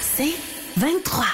C'est 0.00 0.34
23. 0.76 1.24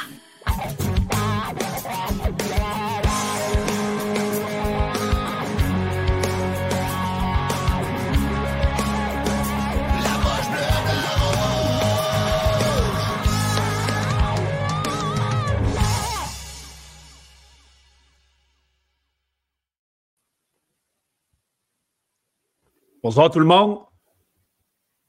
Bonsoir 23.03 23.31
tout 23.31 23.39
le 23.39 23.45
monde. 23.45 23.79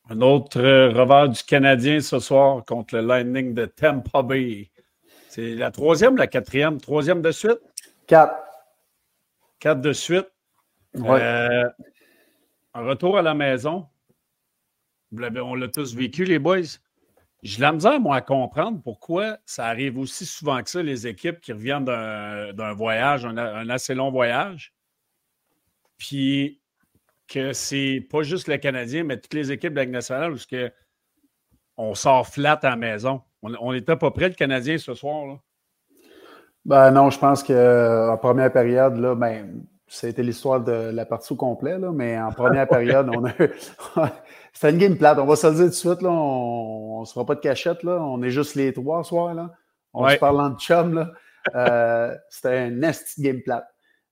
Un 0.09 0.21
autre 0.21 0.59
euh, 0.61 0.89
revers 0.89 1.29
du 1.29 1.43
Canadien 1.43 1.99
ce 1.99 2.19
soir 2.19 2.63
contre 2.65 2.95
le 2.95 3.01
Lightning 3.01 3.53
de 3.53 3.65
Tampa 3.65 4.23
Bay. 4.23 4.69
C'est 5.27 5.53
la 5.55 5.69
troisième, 5.71 6.15
la 6.17 6.27
quatrième, 6.27 6.79
troisième 6.79 7.21
de 7.21 7.31
suite? 7.31 7.59
Quatre. 8.07 8.35
Quatre 9.59 9.81
de 9.81 9.91
suite. 9.93 10.27
Ouais. 10.95 11.19
Euh, 11.21 11.69
un 12.73 12.81
retour 12.81 13.17
à 13.17 13.21
la 13.21 13.33
maison. 13.33 13.85
Vous 15.11 15.19
l'avez- 15.19 15.41
On 15.41 15.55
l'a 15.55 15.67
tous 15.67 15.93
vécu, 15.95 16.23
les 16.23 16.39
boys. 16.39 16.61
J'ai 17.43 17.61
la 17.61 17.71
misère, 17.71 17.99
moi, 17.99 18.15
à 18.15 18.21
comprendre 18.21 18.81
pourquoi 18.81 19.37
ça 19.45 19.65
arrive 19.67 19.97
aussi 19.99 20.25
souvent 20.25 20.61
que 20.63 20.69
ça, 20.69 20.81
les 20.81 21.05
équipes 21.05 21.39
qui 21.39 21.51
reviennent 21.53 21.85
d'un 21.85 22.51
d'un 22.53 22.73
voyage, 22.73 23.25
un, 23.25 23.37
un 23.37 23.69
assez 23.69 23.93
long 23.93 24.09
voyage. 24.09 24.73
Puis 25.97 26.59
que 27.27 27.53
c'est 27.53 28.05
pas 28.11 28.23
juste 28.23 28.47
le 28.47 28.57
Canadien, 28.57 29.03
mais 29.03 29.17
toutes 29.17 29.33
les 29.33 29.51
équipes 29.51 29.73
de 29.73 29.79
la 29.79 29.85
nationale 29.85 30.33
où 30.33 30.37
que 30.49 30.71
on 31.77 31.93
sort 31.93 32.27
flat 32.27 32.59
à 32.63 32.69
la 32.71 32.75
maison. 32.75 33.21
On, 33.41 33.53
on 33.59 33.73
était 33.73 33.95
pas 33.95 34.11
près, 34.11 34.29
le 34.29 34.35
Canadien, 34.35 34.77
ce 34.77 34.93
soir. 34.93 35.27
Là. 35.27 35.35
Ben 36.65 36.91
non, 36.91 37.09
je 37.09 37.19
pense 37.19 37.43
qu'en 37.43 38.17
première 38.19 38.51
période, 38.51 38.97
là, 38.97 39.15
ben, 39.15 39.63
ça 39.87 40.07
a 40.07 40.09
été 40.09 40.21
l'histoire 40.21 40.59
de 40.59 40.89
la 40.91 41.05
partie 41.05 41.31
au 41.31 41.35
complet, 41.37 41.77
là, 41.77 41.91
mais 41.93 42.19
en 42.19 42.31
première 42.31 42.67
période, 42.67 43.09
on 43.15 43.23
a 43.25 43.31
C'était 44.53 44.71
une 44.71 44.77
game 44.79 44.97
plate, 44.97 45.19
on 45.19 45.25
va 45.25 45.35
se 45.35 45.47
le 45.47 45.53
dire 45.53 45.63
tout 45.65 45.69
de 45.69 45.73
suite, 45.75 46.01
là, 46.01 46.09
on 46.09 47.01
ne 47.01 47.05
se 47.05 47.13
fera 47.13 47.25
pas 47.25 47.35
de 47.35 47.39
cachette, 47.39 47.83
là. 47.83 48.01
on 48.01 48.21
est 48.23 48.31
juste 48.31 48.55
les 48.55 48.73
trois 48.73 49.03
ce 49.03 49.09
soir, 49.09 49.33
là. 49.33 49.51
on 49.93 50.03
Ouais. 50.03 50.15
se 50.15 50.19
parle 50.19 50.41
en 50.41 50.55
chum. 50.57 50.93
Là. 50.95 51.11
Euh, 51.55 52.13
c'était 52.29 52.57
un 52.57 52.71
nasty 52.71 53.21
game 53.21 53.41
plate. 53.43 53.65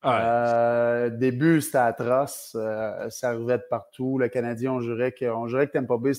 Ouais. 0.05 0.11
Euh, 0.21 1.09
début, 1.09 1.61
c'était 1.61 1.79
atroce. 1.79 2.55
Euh, 2.59 3.09
ça 3.09 3.29
arrivait 3.29 3.57
de 3.57 3.63
partout. 3.69 4.17
Le 4.19 4.27
Canadien, 4.27 4.73
on 4.73 4.79
jurait 4.81 5.11
que, 5.11 5.25
on 5.25 5.47
jurait 5.47 5.67
que 5.67 5.73
Tampa 5.73 5.97
Bay 5.97 6.11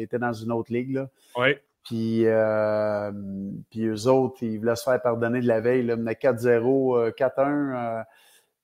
était 0.00 0.18
dans 0.18 0.32
une 0.32 0.50
autre 0.52 0.72
ligue. 0.72 0.94
Là. 0.94 1.08
Ouais. 1.36 1.62
Puis, 1.84 2.22
euh, 2.26 3.12
puis 3.70 3.84
eux 3.86 4.06
autres, 4.08 4.42
ils 4.42 4.58
voulaient 4.58 4.76
se 4.76 4.84
faire 4.84 5.00
pardonner 5.02 5.40
de 5.42 5.46
la 5.46 5.60
veille. 5.60 5.82
Là, 5.84 5.94
Ils 5.94 6.00
menaient 6.00 6.14
4-0, 6.14 6.96
euh, 6.96 7.10
4-1. 7.10 7.98
euh, 7.98 8.02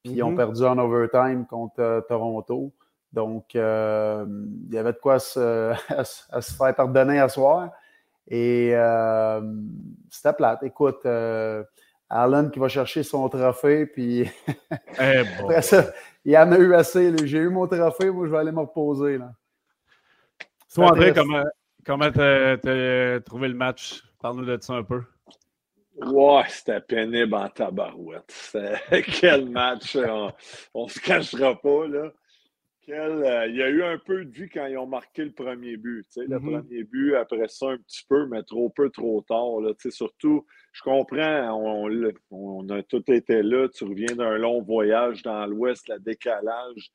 puis 0.03 0.15
ils 0.15 0.23
ont 0.23 0.31
Mhm. 0.31 0.37
perdu 0.39 0.65
en 0.65 0.79
overtime 0.79 1.45
contre 1.47 2.05
Toronto. 2.09 2.73
Donc, 3.13 3.53
il 3.55 3.61
y 3.61 4.79
avait 4.79 4.93
de 4.93 4.99
quoi 4.99 5.19
se, 5.19 5.73
à, 6.01 6.05
se- 6.05 6.23
à 6.31 6.41
se 6.41 6.55
faire 6.55 6.75
pardonner 6.75 7.21
à 7.21 7.29
soir. 7.29 7.71
Et 8.29 8.73
c'était 10.09 10.33
plate. 10.33 10.63
Écoute, 10.63 11.05
Allen 12.11 12.51
qui 12.51 12.59
va 12.59 12.69
chercher 12.69 13.03
son 13.05 13.29
trophée, 13.29 13.87
puis 13.87 14.29
Eh 15.01 15.23
bon. 15.39 15.45
après 15.45 15.63
ça, 15.63 15.93
il 16.25 16.37
en 16.37 16.51
a 16.53 16.59
eu 16.59 16.75
assez. 16.75 17.15
J'ai 17.25 17.39
eu 17.39 17.49
mon 17.49 17.67
trophée, 17.69 18.11
moi 18.11 18.27
je 18.27 18.33
vais 18.33 18.39
aller 18.39 18.53
me 18.53 18.61
reposer. 18.61 19.19
Là. 19.19 19.33
Toi, 20.75 20.91
André, 20.91 21.13
comment 21.15 21.45
comment 21.87 22.11
t'as 22.11 22.57
t'as 22.59 23.21
trouvé 23.21 23.49
le 23.49 23.55
match? 23.55 24.03
Parle-nous 24.21 24.45
de 24.45 24.59
ça 24.61 24.75
un 24.75 24.83
peu. 24.83 25.03
Ouais, 25.97 26.45
c'était 26.49 26.81
pénible 26.81 27.35
en 27.35 27.49
tabarouette. 27.49 28.55
Quel 29.21 29.49
match, 29.49 29.97
on, 29.97 30.33
on 30.75 30.89
se 30.89 30.99
cachera 30.99 31.55
pas, 31.61 31.87
là. 31.87 32.11
Euh, 32.93 33.47
il 33.49 33.57
y 33.57 33.63
a 33.63 33.69
eu 33.69 33.83
un 33.83 33.99
peu 33.99 34.25
de 34.25 34.31
vie 34.31 34.49
quand 34.49 34.67
ils 34.67 34.77
ont 34.77 34.87
marqué 34.87 35.25
le 35.25 35.33
premier 35.33 35.77
but. 35.77 36.07
Le 36.17 36.39
Mhm. 36.39 36.51
premier 36.63 36.85
but, 36.85 37.15
après 37.15 37.49
ça, 37.49 37.69
un 37.71 37.79
petit 37.79 38.05
peu, 38.09 38.27
mais 38.27 38.43
trop 38.43 38.69
peu, 38.71 38.91
trop 38.91 39.21
tard. 39.23 39.61
Là, 39.61 39.73
surtout, 39.91 40.47
je 40.73 40.83
comprends, 40.83 41.53
on, 41.53 41.87
l'a- 41.89 42.11
on 42.31 42.69
a 42.71 42.83
tout 42.83 43.03
été 43.13 43.43
là. 43.43 43.69
Tu 43.69 43.85
reviens 43.85 44.15
d'un 44.17 44.39
long 44.39 44.63
voyage 44.63 45.23
dans 45.23 45.47
l'Ouest, 45.47 45.89
le 45.89 45.99
décalage. 45.99 46.91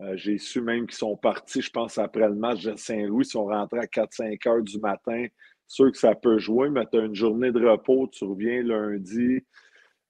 Euh, 0.00 0.16
J'ai 0.16 0.38
su 0.38 0.60
même 0.60 0.86
qu'ils 0.86 0.96
sont 0.96 1.16
partis, 1.16 1.60
je 1.62 1.70
pense, 1.70 1.98
après 1.98 2.28
le 2.28 2.34
match 2.34 2.64
de 2.64 2.74
Saint-Louis. 2.76 3.24
Ils 3.24 3.30
sont 3.30 3.44
rentrés 3.46 3.80
à 3.80 3.86
4-5 3.86 4.46
heures 4.48 4.62
du 4.62 4.78
matin. 4.80 5.26
Sûr 5.66 5.90
que 5.92 5.98
ça 5.98 6.14
peut 6.14 6.38
jouer, 6.38 6.68
mais 6.70 6.84
tu 6.90 6.98
as 6.98 7.04
une 7.04 7.14
journée 7.14 7.50
de 7.52 7.64
repos, 7.64 8.08
tu 8.12 8.24
reviens 8.24 8.62
lundi. 8.62 9.40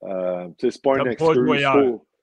Euh, 0.03 0.49
c'est 0.59 0.83
pas 0.83 0.97
T'as 0.97 1.11
une 1.11 1.17
pas 1.17 1.35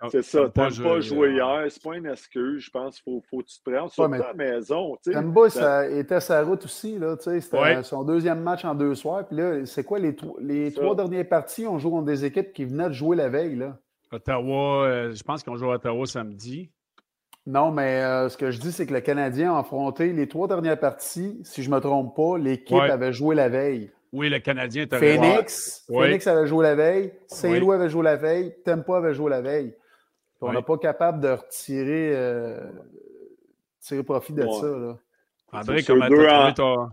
C'est 0.10 0.22
ça, 0.22 0.50
T'as 0.54 0.70
t'aimes 0.70 0.84
pas 0.84 1.00
joué 1.02 1.32
hier, 1.34 1.66
c'est 1.70 1.84
pas 1.84 1.98
une 1.98 2.06
excuse. 2.06 2.64
Je 2.64 2.70
pense 2.70 2.96
qu'il 3.02 3.04
faut, 3.14 3.22
faut 3.30 3.40
que 3.40 3.48
tu 3.48 3.58
te 3.60 3.70
prennes. 3.70 3.90
Surtout 3.90 4.10
mais- 4.12 4.18
à 4.22 4.28
la 4.28 4.34
maison. 4.34 4.96
tu 5.04 5.12
sais. 5.12 5.20
Tampa, 5.22 5.50
ça 5.50 5.90
était 5.90 6.22
sa 6.22 6.42
route 6.44 6.64
aussi. 6.64 6.98
Là, 6.98 7.18
tu 7.18 7.24
sais, 7.24 7.42
c'était 7.42 7.58
Ouais. 7.60 7.84
son 7.84 8.04
deuxième 8.06 8.40
match 8.42 8.64
en 8.64 8.76
deux 8.76 8.96
soirs. 8.96 9.28
Puis 9.28 9.36
là, 9.36 9.66
c'est 9.66 9.84
quoi 9.84 10.00
les, 10.00 10.16
tro- 10.16 10.38
les 10.40 10.72
trois 10.72 10.96
dernières 10.96 11.28
parties? 11.28 11.68
On 11.68 11.80
joue 11.80 11.90
contre 11.90 12.06
des 12.06 12.24
équipes 12.24 12.54
qui 12.54 12.64
venaient 12.64 12.88
de 12.88 12.94
jouer 12.94 13.18
la 13.18 13.28
veille. 13.28 13.56
Là? 13.58 13.78
Ottawa, 14.12 14.86
euh, 14.86 15.12
je 15.14 15.24
pense 15.24 15.44
qu'on 15.44 15.58
joue 15.58 15.70
à 15.70 15.76
Ottawa 15.76 16.06
samedi. 16.06 16.72
Non, 17.46 17.72
mais 17.72 18.02
euh, 18.04 18.30
ce 18.30 18.38
que 18.38 18.52
je 18.52 18.60
dis, 18.60 18.72
c'est 18.72 18.86
que 18.86 18.94
le 18.94 19.02
Canadien 19.02 19.56
a 19.56 19.60
affronté 19.60 20.14
les 20.14 20.28
trois 20.28 20.48
dernières 20.48 20.80
parties. 20.80 21.40
Si 21.44 21.62
je 21.64 21.70
ne 21.70 21.76
me 21.76 21.80
trompe 21.82 22.16
pas, 22.16 22.38
l'équipe 22.38 22.78
Ouais. 22.78 22.90
avait 22.90 23.12
joué 23.12 23.36
la 23.36 23.50
veille. 23.50 23.92
Oui, 24.12 24.30
le 24.30 24.40
Canadien 24.40 24.84
est 24.84 24.94
arrivé. 24.94 25.18
Phoenix, 25.18 25.86
Ouais. 25.90 26.06
Phoenix 26.08 26.26
avait 26.28 26.48
joué 26.48 26.64
la 26.64 26.76
veille, 26.76 27.14
Saint-Louis 27.28 27.68
Oui. 27.70 27.76
avait 27.76 27.90
joué 27.90 28.04
la 28.04 28.16
veille, 28.16 28.56
Tampa 28.66 28.98
avait 28.98 29.14
joué 29.14 29.30
la 29.30 29.42
veille. 29.42 29.76
Puis 30.40 30.48
On 30.48 30.50
Oui. 30.50 30.56
n'est 30.56 30.62
pas 30.64 30.78
capable 30.78 31.20
de 31.22 31.28
retirer 31.30 32.14
euh, 32.16 32.60
tirer 33.82 34.04
profit 34.04 34.34
de 34.34 34.44
Ouais. 34.44 34.52
ça. 34.54 34.68
Là. 34.68 34.98
André, 35.52 35.84
comment 35.84 36.06
en- 36.06 36.10
trouvé 36.10 36.54
ton. 36.56 36.90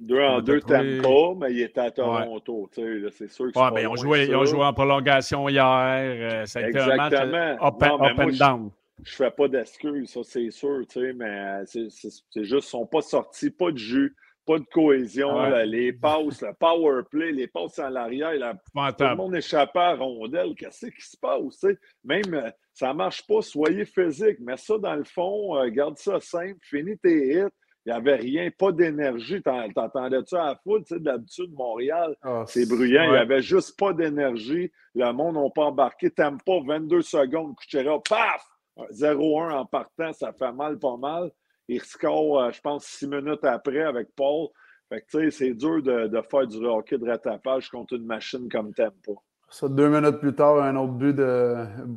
Deux 0.00 0.20
en 0.22 0.40
deux, 0.40 0.60
t'aimes 0.62 1.02
pas, 1.02 1.34
mais 1.38 1.52
il 1.52 1.60
était 1.62 1.80
à 1.80 1.90
Toronto. 1.90 2.68
tu 2.74 2.80
sais, 2.82 2.88
là, 2.98 3.08
C'est 3.12 3.30
sûr 3.30 3.46
que 3.46 3.52
c'est 3.54 3.60
Ouais, 3.60 3.70
mais 3.74 3.82
ils 3.82 3.86
ont 3.88 3.96
joué, 3.96 4.26
de 4.26 4.30
ils 4.32 4.36
ont 4.36 4.44
ça. 4.46 4.50
joué 4.50 4.64
en 4.64 4.72
prolongation 4.72 5.48
hier. 5.50 5.62
euh, 5.66 6.46
ça 6.46 6.60
a 6.60 6.68
été 6.68 6.78
un 6.78 6.96
match 6.96 7.12
euh, 7.12 7.16
Exactement. 7.24 7.66
up, 7.66 7.74
Non, 7.82 7.98
mais 7.98 8.10
up 8.10 8.16
moi, 8.16 8.24
and 8.24 8.30
je- 8.30 8.38
down. 8.38 8.70
Je 9.02 9.14
fais 9.14 9.30
pas 9.30 9.48
d'excuses, 9.48 10.10
ça 10.10 10.20
c'est 10.24 10.50
sûr, 10.50 10.86
tu 10.88 11.00
sais, 11.00 11.12
mais 11.14 11.62
c'est 11.66 11.90
c'est- 11.90 12.22
c'est 12.30 12.44
juste, 12.44 12.66
ils 12.68 12.70
sont 12.70 12.86
pas 12.86 13.00
sortis, 13.02 13.50
pas 13.50 13.70
de 13.70 13.76
jus, 13.78 14.14
pas 14.46 14.58
de 14.58 14.64
cohésion, 14.72 15.34
Ouais. 15.36 15.50
là, 15.50 15.64
les 15.66 15.92
passes, 15.92 16.42
le 16.42 16.52
power 16.58 17.02
play, 17.10 17.32
les 17.32 17.46
passes 17.46 17.78
en 17.78 17.88
l'arrière, 17.88 18.32
la- 18.34 18.54
tout 18.54 19.04
le 19.04 19.16
monde 19.16 19.34
échappait 19.36 19.78
à 19.78 19.92
la 19.94 19.98
rondelle, 20.04 20.54
qu'est-ce 20.56 20.86
qui 20.86 21.02
se 21.02 21.16
passe, 21.20 21.58
tu 21.60 21.68
sais? 21.68 21.78
Même, 22.04 22.34
euh, 22.34 22.50
ça 22.72 22.92
marche 22.94 23.26
pas, 23.26 23.42
soyez 23.42 23.84
physique, 23.84 24.40
mets 24.40 24.56
ça 24.56 24.78
dans 24.78 24.96
le 24.96 25.04
fond, 25.04 25.56
euh, 25.56 25.68
garde 25.68 25.98
ça 25.98 26.18
simple, 26.20 26.58
finis 26.62 26.98
tes 26.98 27.34
hits, 27.34 27.48
il 27.86 27.92
n'y 27.92 27.92
avait 27.92 28.16
rien, 28.16 28.50
pas 28.58 28.72
d'énergie, 28.72 29.40
T'en- 29.42 29.70
t'entendais-tu 29.70 30.34
à 30.36 30.46
la 30.46 30.56
foule, 30.62 30.84
tu 30.84 30.94
sais, 30.94 31.00
d'habitude, 31.00 31.50
Montréal, 31.52 32.14
Ah, 32.22 32.44
c'est 32.46 32.68
bruyant. 32.68 33.04
Il 33.04 33.10
n'y 33.12 33.16
avait 33.16 33.42
juste 33.42 33.78
pas 33.78 33.92
d'énergie. 33.92 34.70
Le 34.94 35.10
monde 35.12 35.36
n'a 35.36 35.48
pas 35.54 35.64
embarqué. 35.66 36.10
T'aimes 36.10 36.38
pas 36.44 36.60
22 36.66 37.00
secondes. 37.02 37.54
Kuchera, 37.56 37.98
paf! 38.06 38.44
0-1 38.90 39.50
en 39.50 39.64
partant, 39.66 40.12
ça 40.12 40.32
fait 40.32 40.52
mal, 40.52 40.78
pas 40.78 40.96
mal. 40.96 41.30
Il 41.72 41.80
score, 41.82 42.40
euh, 42.42 42.50
je 42.50 42.60
pense, 42.60 42.84
six 42.84 43.06
minutes 43.06 43.44
après 43.44 43.82
avec 43.82 44.08
Paul. 44.16 44.48
Fait 44.88 45.02
que, 45.02 45.06
tu 45.06 45.18
sais, 45.18 45.30
c'est 45.30 45.54
dur 45.54 45.82
de, 45.82 46.08
de 46.08 46.20
faire 46.22 46.46
du 46.46 46.56
hockey 46.66 46.98
de 46.98 47.06
rattrapage 47.06 47.68
contre 47.70 47.94
une 47.94 48.04
machine 48.06 48.48
comme 48.48 48.74
Tempo. 48.74 49.20
Ça, 49.48 49.68
deux 49.68 49.88
minutes 49.88 50.18
plus 50.18 50.34
tard, 50.34 50.60
un 50.62 50.74
autre 50.76 50.92
but 50.94 51.14
de 51.14 51.22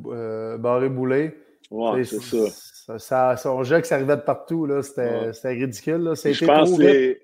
euh, 0.06 0.58
Barré 0.58 0.88
Boulay. 0.88 1.36
Ouais, 1.70 1.98
Tu 2.00 2.04
sais, 2.04 2.18
c'est 2.20 2.36
ça. 2.36 2.50
Ça, 2.86 2.98
ça, 2.98 3.36
ça- 3.36 3.52
on 3.52 3.62
jouait 3.64 3.80
que 3.80 3.86
ça 3.86 3.96
arrivait 3.96 4.16
de 4.16 4.22
partout. 4.22 4.66
là. 4.66 4.82
C'était 4.82 5.30
Ouais. 5.44 5.54
ridicule. 5.54 5.96
Là. 6.02 6.14
Je 6.14 6.44
pense 6.44 6.68
trop 6.70 6.78
que 6.78 6.82
les, 6.82 7.20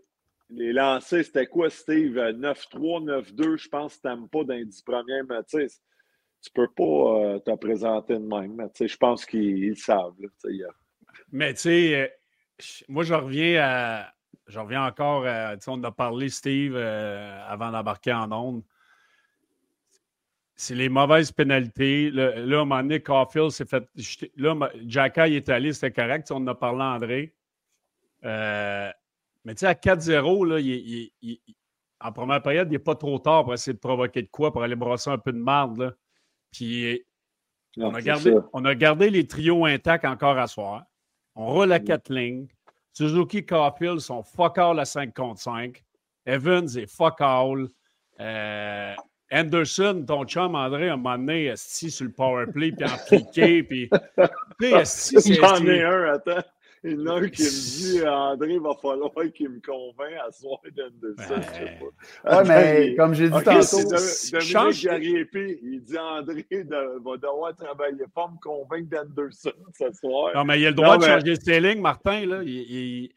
les 0.50 0.72
lancers, 0.72 1.24
c'était 1.24 1.46
quoi, 1.46 1.68
Steve? 1.70 2.16
Euh, 2.18 2.32
9-3, 2.32 3.00
9-2, 3.02 3.56
je 3.56 3.68
pense 3.68 3.96
que 3.96 4.02
t'aimes 4.02 4.28
pas 4.28 4.42
dans 4.44 4.54
les 4.54 4.64
10 4.64 4.82
premiers. 4.82 5.22
Mais 5.28 5.42
tu 5.48 5.68
sais, 5.68 5.68
tu 6.42 6.50
peux 6.52 6.68
pas 6.74 6.82
euh, 7.34 7.38
te 7.38 7.54
présenter 7.56 8.14
de 8.14 8.26
même. 8.26 8.54
Mais 8.56 8.66
tu 8.70 8.78
sais, 8.78 8.88
je 8.88 8.96
pense 8.96 9.24
qu'ils 9.26 9.76
savent. 9.76 10.14
là. 10.20 10.28
Mais 11.30 11.52
tu 11.54 11.60
sais, 11.60 11.94
euh, 11.94 12.08
moi, 12.88 13.04
je 13.04 13.14
reviens 13.14 13.60
à. 13.62 14.12
Je 14.46 14.58
reviens 14.58 14.84
encore 14.84 15.26
à. 15.26 15.56
Tu 15.56 15.64
sais, 15.64 15.70
on 15.70 15.82
a 15.84 15.90
parlé, 15.92 16.28
Steve, 16.28 16.74
euh, 16.76 17.42
avant 17.48 17.70
d'embarquer 17.70 18.12
en 18.12 18.30
onde. 18.32 18.62
C'est 20.56 20.74
les 20.74 20.88
mauvaises 20.88 21.32
pénalités. 21.32 22.10
Le- 22.10 22.44
là, 22.44 22.58
à 22.58 22.60
un 22.60 22.64
moment 22.64 22.82
donné, 22.82 23.00
Caulfield 23.00 23.50
s'est 23.50 23.64
fait. 23.64 23.88
Là, 24.36 24.54
Jacka, 24.86 25.26
il 25.28 25.36
est 25.36 25.48
allé, 25.48 25.72
c'était 25.72 25.90
correct. 25.92 26.24
Tu 26.26 26.28
sais, 26.28 26.34
On 26.34 26.38
en 26.42 26.46
a 26.48 26.54
parlé 26.54 26.82
à 26.82 26.86
André. 26.94 27.34
Euh, 28.24 28.90
mais 29.44 29.54
tu 29.54 29.60
sais, 29.60 29.66
à 29.66 29.74
4-0, 29.74 30.44
là, 30.44 30.58
il, 30.60 30.66
il- 30.68 31.12
il- 31.22 31.40
il- 31.46 31.54
en 32.02 32.12
première 32.12 32.42
période, 32.42 32.68
il 32.68 32.72
n'est 32.72 32.78
pas 32.78 32.94
trop 32.94 33.18
tard 33.18 33.44
pour 33.44 33.54
essayer 33.54 33.72
de 33.74 33.78
provoquer 33.78 34.22
de 34.22 34.28
quoi, 34.28 34.52
pour 34.52 34.62
aller 34.62 34.74
brasser 34.76 35.10
un 35.10 35.18
peu 35.18 35.32
de 35.32 35.38
marde. 35.38 35.78
Là. 35.78 35.92
Puis 36.50 37.02
Non, 37.76 37.88
on 37.88 37.94
a, 37.94 38.00
gardé, 38.02 38.30
on 38.52 38.64
a 38.64 38.74
gardé 38.74 39.10
les 39.10 39.26
trios 39.26 39.64
intacts 39.64 40.04
encore 40.04 40.36
à 40.38 40.46
soir. 40.46 40.84
On 41.42 41.54
roule 41.54 41.72
à 41.72 41.80
quatre 41.80 42.12
lignes. 42.12 42.48
Suzuki 42.92 43.46
Caulfield 43.46 44.00
sont 44.00 44.22
fuck 44.22 44.58
all 44.58 44.78
à 44.78 44.84
5 44.84 45.14
contre 45.14 45.40
5. 45.40 45.82
Evans 46.26 46.68
est 46.76 46.86
fuck 46.86 47.18
all. 47.20 47.66
Euh, 48.20 48.94
Anderson, 49.32 50.04
ton 50.06 50.26
chum 50.26 50.54
André, 50.54 50.90
a 50.90 50.92
un 50.92 50.96
moment 50.98 51.16
donné, 51.16 51.54
sur 51.56 52.04
le 52.04 52.12
power 52.12 52.44
play, 52.52 52.72
puis 52.72 52.84
impliqué, 52.84 53.62
puis. 53.68 53.88
J'en 54.58 55.64
ai 55.64 55.82
un, 55.82 56.12
attends. 56.12 56.44
Il 56.82 56.92
y 56.92 56.94
en 56.96 57.06
a 57.06 57.14
un 57.16 57.28
qui 57.28 57.42
me 57.42 58.00
dit 58.00 58.08
André, 58.08 58.54
il 58.54 58.60
va 58.60 58.74
falloir 58.80 59.10
qu'il 59.34 59.50
me 59.50 59.60
convainc 59.60 60.14
à 60.26 60.30
ce 60.30 60.40
soir 60.40 60.60
d'Anderson. 60.74 61.34
Je 61.36 61.58
sais 61.58 61.78
pas. 62.24 62.38
Ouais, 62.38 62.48
mais 62.48 62.94
comme 62.96 63.12
j'ai 63.12 63.28
dit 63.28 63.34
okay, 63.34 63.44
tantôt. 63.44 64.40
Change... 64.40 64.82
il 64.82 65.80
dit 65.82 65.98
André 65.98 66.46
va 66.50 67.16
devoir 67.18 67.54
travailler 67.54 68.04
fort 68.14 68.32
me 68.32 68.38
convaincre 68.38 68.88
d'Anderson 68.88 69.52
ce 69.78 69.92
soir. 69.92 70.32
Non, 70.34 70.44
mais 70.44 70.58
il 70.58 70.66
a 70.66 70.70
le 70.70 70.74
droit 70.74 70.96
de 70.96 71.04
changer 71.04 71.36
ses 71.36 71.60
lignes, 71.60 71.82
Martin. 71.82 72.24
Là. 72.24 72.42
Il, 72.42 73.10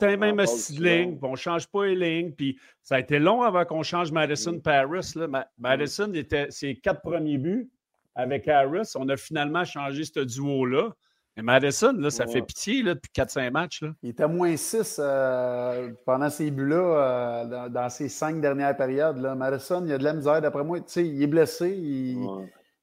c'est 0.00 0.10
le 0.12 0.16
même 0.16 0.46
style 0.46 0.82
ligne, 0.82 1.18
on 1.22 1.32
ne 1.32 1.36
change 1.36 1.66
pas 1.66 1.86
les 1.86 1.94
lignes. 1.94 2.32
Puis 2.32 2.58
ça 2.82 2.96
a 2.96 3.00
été 3.00 3.18
long 3.18 3.42
avant 3.42 3.64
qu'on 3.64 3.82
change 3.82 4.12
Madison 4.12 4.58
Paris. 4.58 5.12
Là. 5.14 5.48
Madison 5.58 6.12
était 6.12 6.50
ses 6.50 6.74
quatre 6.74 7.00
premiers 7.00 7.38
buts 7.38 7.70
avec 8.14 8.46
Harris. 8.46 8.92
On 8.94 9.08
a 9.08 9.16
finalement 9.16 9.64
changé 9.64 10.04
ce 10.04 10.20
duo-là. 10.20 10.94
Mais 11.36 11.42
Madison, 11.42 11.92
là, 11.92 12.10
ça 12.10 12.26
fait 12.26 12.42
pitié 12.42 12.82
là, 12.82 12.94
depuis 12.94 13.10
4-5 13.14 13.50
matchs. 13.50 13.82
Là. 13.82 13.90
Il 14.02 14.10
était 14.10 14.28
moins 14.28 14.56
6 14.56 15.00
euh, 15.02 15.90
pendant 16.06 16.30
ces 16.30 16.50
buts-là, 16.50 16.76
euh, 16.76 17.44
dans, 17.46 17.72
dans, 17.72 17.88
ces 17.88 18.08
cinq 18.08 18.40
dernières 18.40 18.76
périodes. 18.76 19.18
Là. 19.18 19.34
Madison, 19.34 19.82
il 19.84 19.90
y 19.90 19.92
a 19.92 19.98
de 19.98 20.04
la 20.04 20.12
misère, 20.12 20.40
d'après 20.40 20.62
moi. 20.62 20.78
Tu 20.78 20.84
sais, 20.86 21.06
il 21.06 21.20
est 21.22 21.26
blessé. 21.26 21.70
Il... 21.70 22.18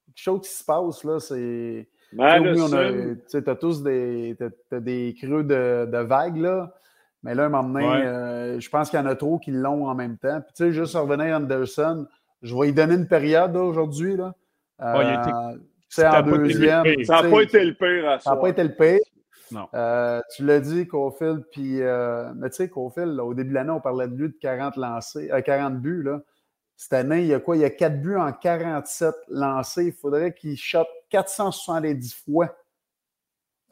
Quelque 0.08 0.24
chose 0.24 0.42
qui 0.42 0.54
se 0.54 0.64
passe, 0.66 1.04
là, 1.06 1.20
c'est. 1.20 1.88
Madison. 2.12 3.16
Tu 3.30 3.38
as 3.38 3.56
tous 3.56 3.82
des, 3.84 4.36
des 4.72 5.16
creux 5.18 5.44
de, 5.44 5.90
de 5.90 5.98
vagues, 6.00 6.38
là. 6.38 6.74
Mais 7.24 7.36
là, 7.36 7.46
un 7.46 7.50
moment 7.50 7.70
donné, 7.70 7.86
euh, 7.86 8.60
je 8.60 8.70
pense 8.70 8.90
qu'il 8.90 9.00
y 9.00 9.02
en 9.02 9.06
a 9.06 9.16
trop 9.16 9.38
qui 9.38 9.52
l'ont 9.52 9.88
en 9.88 9.96
même 9.96 10.18
temps. 10.18 10.42
Puis, 10.42 10.54
tu 10.56 10.64
sais, 10.64 10.74
juste 10.74 10.96
revenir 10.96 11.36
Anderson, 11.36 12.08
je 12.42 12.56
vais 12.56 12.68
lui 12.68 12.74
donner 12.74 12.96
une 12.96 13.08
période 13.08 13.56
aujourd'hui. 13.56 14.18
Là. 14.18 14.34
Euh, 14.82 15.58
c'est 15.92 16.08
en 16.08 16.24
deuxième. 16.24 16.86
Ça 17.04 17.22
n'a 17.22 17.30
pas 17.30 17.42
été 17.42 17.64
le 17.64 17.74
pire 17.74 18.10
à 18.10 18.20
Ça 18.20 18.32
n'a 18.32 18.38
pas 18.38 18.50
été 18.50 18.64
le 18.64 18.76
pire. 18.76 19.00
Non. 19.52 19.68
Euh, 19.74 20.22
tu 20.34 20.46
l'as 20.46 20.62
dit, 20.62 20.88
Cofield, 20.88 21.44
puis, 21.52 21.82
mais 22.36 22.50
tu 22.50 22.56
sais, 22.56 22.70
Cofield, 22.70 23.20
au 23.20 23.34
début 23.34 23.50
de 23.50 23.56
l'année, 23.56 23.72
on 23.72 23.82
parlait 23.82 24.08
de 24.08 24.16
lui 24.16 24.30
de 24.30 24.38
40 24.42 24.78
lancés, 24.78 25.30
40 25.46 25.82
buts. 25.82 26.04
Là. 26.04 26.22
Cette 26.78 26.94
année, 26.94 27.22
il 27.22 27.28
y 27.28 27.34
a 27.34 27.40
quoi? 27.40 27.58
Il 27.58 27.62
y 27.62 27.66
a 27.66 27.70
4 27.70 28.02
buts 28.02 28.16
en 28.16 28.32
47 28.32 29.14
lancés. 29.28 29.86
Il 29.86 29.94
faudrait 29.94 30.34
qu'il 30.34 30.58
shot 30.58 30.88
470 31.10 32.24
fois 32.26 32.56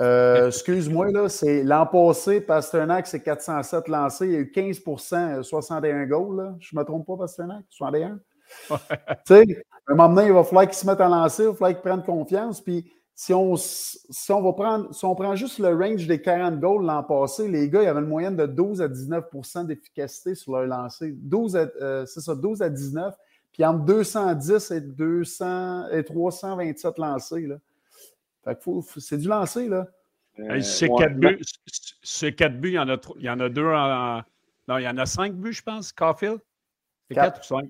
euh, 0.02 0.48
excuse-moi, 0.48 1.12
là, 1.12 1.28
c'est 1.28 1.64
l'an 1.64 1.86
passé, 1.86 2.40
Pasternak, 2.40 3.08
c'est 3.08 3.22
407 3.22 3.88
lancés. 3.88 4.28
Il 4.28 4.32
y 4.32 4.36
a 4.36 4.40
eu 4.40 4.52
15% 4.56 5.44
61 5.44 6.06
goals. 6.06 6.38
Là. 6.38 6.56
Je 6.60 6.76
ne 6.76 6.80
me 6.80 6.86
trompe 6.86 7.06
pas, 7.06 7.18
Pasternak? 7.18 7.66
61? 7.70 8.20
tu 8.70 8.76
sais, 9.26 9.64
un 9.88 9.96
moment 9.96 10.14
donné, 10.14 10.28
il 10.28 10.34
va 10.34 10.44
falloir 10.44 10.66
qu'il 10.66 10.76
se 10.76 10.86
mette 10.86 11.02
à 11.02 11.08
lancer, 11.08 11.44
il 11.44 11.48
va 11.48 11.54
falloir 11.54 11.72
qu'il 11.72 11.82
prenne 11.82 12.04
confiance. 12.04 12.62
Puis 12.62 12.92
si 13.16 13.34
on, 13.34 13.56
si 13.58 14.32
on 14.32 14.42
va 14.42 14.54
prendre, 14.54 14.94
si 14.94 15.04
on 15.06 15.16
prend 15.16 15.36
juste 15.36 15.60
le 15.60 15.76
range 15.76 16.08
des 16.08 16.22
40 16.22 16.60
goals 16.60 16.86
l'an 16.86 17.04
passé, 17.04 17.48
les 17.48 17.70
gars, 17.70 17.82
il 17.82 17.86
y 17.86 17.88
avait 17.88 18.00
une 18.00 18.08
moyenne 18.08 18.36
de 18.36 18.46
12 18.46 18.82
à 18.82 18.88
19% 18.88 19.66
d'efficacité 19.66 20.36
sur 20.36 20.54
leur 20.54 20.68
lancer. 20.68 21.12
12 21.12 21.56
euh, 21.82 22.06
c'est 22.06 22.22
ça, 22.22 22.36
12 22.36 22.62
à 22.62 22.70
19. 22.70 23.16
Puis 23.52 23.66
entre 23.66 23.84
210 23.86 24.72
et, 24.72 24.82
200, 24.82 25.90
et 25.90 26.04
327 26.04 26.98
lancés. 26.98 27.48
Là. 27.48 27.56
Fait 28.44 28.56
que 28.56 29.00
c'est 29.00 29.18
du 29.18 29.28
lancer, 29.28 29.68
là. 29.68 29.88
Euh, 30.40 30.62
ces 30.62 30.88
quatre 30.88 31.16
buts, 31.16 31.42
quatre 32.38 32.62
buts, 32.62 32.70
il 32.70 32.76
y, 32.76 32.80
en 32.80 32.88
a, 32.88 32.96
il 33.18 33.26
y 33.26 33.30
en 33.30 33.40
a 33.42 33.50
deux 33.50 33.66
en, 33.66 34.22
Non, 34.70 34.78
il 34.78 34.84
y 34.84 34.88
en 34.88 34.98
a 34.98 35.06
cinq 35.06 35.34
buts, 35.34 35.52
je 35.52 35.62
pense, 35.62 35.92
Caulfield? 35.92 36.40
C'est 37.10 37.16
quatre. 37.16 37.42
ou 37.42 37.44
cinq? 37.44 37.70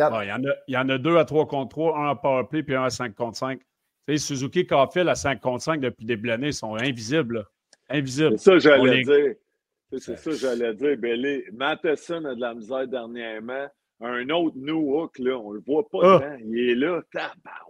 Il, 0.00 0.28
y 0.28 0.32
en 0.32 0.44
a, 0.44 0.54
il 0.68 0.74
y 0.74 0.76
en 0.76 0.88
a 0.88 0.98
deux 0.98 1.16
à 1.16 1.24
trois 1.24 1.46
contre 1.46 1.70
trois, 1.70 1.98
un 1.98 2.10
à 2.10 2.14
powerplay 2.14 2.62
puis 2.62 2.74
un 2.74 2.84
à 2.84 2.90
cinq 2.90 3.14
contre 3.14 3.36
cinq. 3.36 3.60
Tu 4.08 4.18
sais, 4.18 4.26
Suzuki 4.26 4.66
Caulfield 4.66 5.08
à 5.08 5.14
5 5.14 5.40
contre 5.40 5.62
5 5.62 5.80
depuis 5.80 6.02
le 6.02 6.06
début 6.06 6.22
de 6.22 6.28
l'année 6.28 6.52
sont 6.52 6.74
invisibles. 6.74 7.46
Invisibles. 7.88 8.38
C'est 8.38 8.50
ça, 8.50 8.58
j'allais 8.58 9.02
dire. 9.02 9.34
C'est 9.98 10.16
ça, 10.16 10.30
j'allais 10.32 10.74
dire. 10.74 10.96
Ben, 10.98 11.42
Matheson 11.52 12.24
a 12.24 12.34
de 12.34 12.40
la 12.40 12.54
misère 12.54 12.88
dernièrement. 12.88 13.66
Un 14.00 14.30
autre 14.30 14.56
New 14.56 14.96
Hook, 14.96 15.18
là, 15.18 15.36
on 15.38 15.50
le 15.50 15.60
voit 15.60 15.86
pas 15.88 16.22
ah. 16.24 16.36
Il 16.42 16.70
est 16.70 16.74
là. 16.74 17.02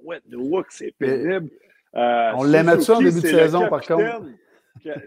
ouais, 0.05 0.21
New 0.29 0.57
Hook, 0.57 0.67
c'est 0.71 0.95
pénible. 0.97 1.51
Euh, 1.97 2.31
on 2.37 2.45
l'aimait 2.45 2.81
ça 2.81 2.97
en 2.97 2.99
début 3.01 3.21
de 3.21 3.27
saison, 3.27 3.69
par 3.69 3.81
contre. 3.81 4.27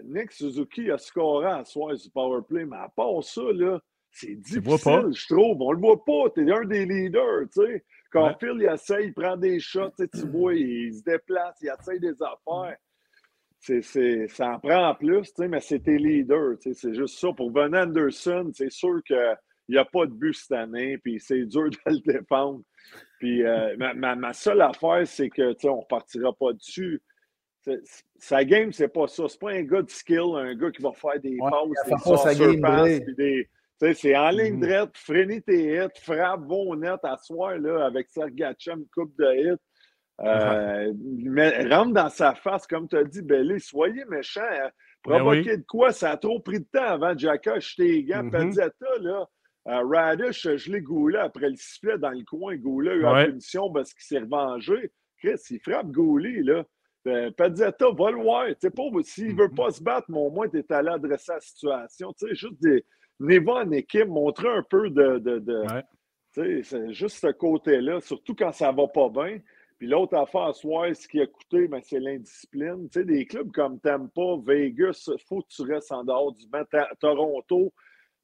Nick 0.04 0.32
Suzuki 0.32 0.90
a 0.90 0.98
scoré 0.98 1.46
à 1.46 1.64
soir 1.64 1.94
du 1.94 2.10
powerplay, 2.10 2.66
mais 2.66 2.76
à 2.76 2.90
part 2.94 3.22
ça, 3.22 3.40
là, 3.54 3.80
c'est 4.14 4.36
difficile, 4.36 5.10
je 5.12 5.26
trouve. 5.26 5.60
On 5.60 5.72
le 5.72 5.78
voit 5.78 6.04
pas. 6.04 6.30
Tu 6.34 6.48
es 6.48 6.52
un 6.52 6.64
des 6.64 6.86
leaders, 6.86 7.48
tu 7.52 7.62
sais. 7.62 7.84
Quand 8.12 8.32
Phil 8.38 8.58
il 8.60 8.68
essaye, 8.72 9.06
il 9.06 9.12
prend 9.12 9.36
des 9.36 9.58
shots, 9.58 9.90
tu 9.98 10.26
vois, 10.28 10.54
il 10.54 10.94
se 10.94 11.02
déplace, 11.02 11.56
il 11.60 11.68
essaye 11.68 11.98
des 11.98 12.14
affaires. 12.22 12.76
C'est, 13.58 14.28
ça 14.28 14.50
en 14.50 14.60
prend 14.60 14.90
en 14.90 14.94
plus, 14.94 15.32
mais 15.38 15.60
c'est 15.60 15.80
tes 15.80 15.98
leaders. 15.98 16.58
C'est 16.60 16.94
juste 16.94 17.18
ça. 17.18 17.32
Pour 17.32 17.50
Van 17.50 17.72
Anderson, 17.72 18.52
c'est 18.54 18.70
sûr 18.70 19.02
qu'il 19.04 19.36
n'y 19.68 19.78
a 19.78 19.84
pas 19.84 20.06
de 20.06 20.12
but 20.12 20.32
cette 20.32 20.52
année, 20.52 20.96
puis 20.98 21.18
c'est 21.18 21.44
dur 21.46 21.70
de 21.70 21.76
le 21.86 22.12
défendre. 22.12 22.62
Puis 23.18 23.42
euh, 23.42 23.74
ma, 23.76 24.32
seule 24.32 24.60
affaire, 24.60 25.04
c'est 25.06 25.28
que 25.28 25.56
on 25.66 25.80
ne 25.80 25.86
partira 25.86 26.32
pas 26.32 26.52
dessus. 26.52 27.02
Sa 28.18 28.44
game, 28.44 28.72
c'est 28.72 28.92
pas 28.92 29.08
ça. 29.08 29.24
C'est 29.26 29.40
pas 29.40 29.50
un 29.50 29.62
gars 29.62 29.82
de 29.82 29.90
skill, 29.90 30.36
un 30.36 30.54
gars 30.54 30.70
qui 30.70 30.82
va 30.82 30.92
faire 30.92 31.18
des 31.18 31.36
passes, 31.38 32.38
des 32.38 32.60
passes, 32.60 33.00
des, 33.16 33.48
c'est 33.80 34.16
en 34.16 34.30
ligne 34.30 34.56
mm-hmm. 34.56 34.66
droite, 34.66 34.90
freiner 34.94 35.40
tes 35.42 35.76
hits, 35.76 36.00
frappe, 36.00 36.42
bon 36.42 36.74
net 36.76 37.00
à 37.02 37.16
soir 37.16 37.58
là, 37.58 37.86
avec 37.86 38.08
Sergachev, 38.08 38.76
une 38.76 38.86
coupe 38.94 39.16
de 39.18 39.52
hits. 39.52 39.60
Euh, 40.20 40.92
mais 40.96 41.66
rentre 41.68 41.92
dans 41.92 42.08
sa 42.08 42.34
face, 42.34 42.66
comme 42.66 42.88
tu 42.88 42.96
as 42.96 43.04
dit, 43.04 43.22
Belé, 43.22 43.58
soyez 43.58 44.04
méchant. 44.04 44.42
Hein. 44.42 44.70
Ben 45.04 45.18
provoquer 45.18 45.56
de 45.56 45.64
quoi? 45.66 45.92
Ça 45.92 46.12
a 46.12 46.16
trop 46.16 46.38
pris 46.40 46.60
de 46.60 46.66
temps 46.72 46.84
avant 46.84 47.16
Jacka 47.18 47.58
jeter 47.58 47.88
les 47.88 48.04
gants. 48.04 48.22
Mm 48.22 48.52
là, 49.00 49.28
euh, 49.66 49.82
Radish, 49.84 50.48
je 50.56 50.72
l'ai 50.72 50.80
goulé 50.80 51.18
après 51.18 51.50
le 51.50 51.56
sifflet 51.56 51.98
dans 51.98 52.10
le 52.10 52.24
coin. 52.24 52.56
Goulé 52.56 52.90
a 52.90 52.94
eu 52.94 53.00
la 53.00 53.24
punition 53.24 53.72
parce 53.72 53.92
qu'il 53.92 54.04
s'est 54.04 54.20
revengé. 54.20 54.92
Chris, 55.18 55.40
il 55.50 55.60
frappe 55.60 55.90
Gouli, 55.90 56.42
là. 56.42 56.64
Euh, 57.06 57.30
Padzetta, 57.32 57.86
va 57.90 58.10
le 58.10 58.22
voir. 58.22 58.46
S'il 59.02 59.34
ne 59.34 59.42
veut 59.42 59.48
mm-hmm. 59.48 59.54
pas 59.54 59.70
se 59.70 59.82
battre, 59.82 60.06
mais 60.10 60.18
au 60.18 60.30
moins, 60.30 60.48
tu 60.48 60.58
es 60.58 60.72
allé 60.72 60.88
adresser 60.90 61.32
la 61.32 61.40
situation. 61.40 62.12
Tu 62.12 62.28
sais, 62.28 62.34
juste 62.34 62.62
des. 62.62 62.84
Venez 63.20 63.40
en 63.48 63.70
équipe, 63.70 64.08
montrer 64.08 64.48
un 64.48 64.62
peu 64.62 64.90
de. 64.90 65.18
de, 65.18 65.38
de 65.38 65.64
C'est 66.32 66.92
juste 66.92 67.18
ce 67.18 67.32
côté-là, 67.32 68.00
surtout 68.00 68.34
quand 68.34 68.52
ça 68.52 68.72
va 68.72 68.86
pas 68.88 69.08
bien. 69.08 69.38
Puis 69.78 69.88
l'autre 69.88 70.16
affaire 70.16 70.42
à 70.42 70.52
soir, 70.52 70.94
ce 70.94 71.08
qui 71.08 71.20
a 71.20 71.26
coûté, 71.26 71.66
ben, 71.68 71.80
c'est 71.82 71.98
l'indiscipline. 71.98 72.88
Tu 72.90 73.00
sais, 73.00 73.04
des 73.04 73.26
clubs 73.26 73.50
comme 73.50 73.80
Tampa, 73.80 74.36
Vegas, 74.44 75.10
il 75.12 75.22
faut 75.26 75.42
que 75.42 75.48
tu 75.48 75.62
restes 75.62 75.92
en 75.92 76.04
dehors 76.04 76.32
du 76.32 76.46
banc. 76.46 76.62
Toronto, 77.00 77.72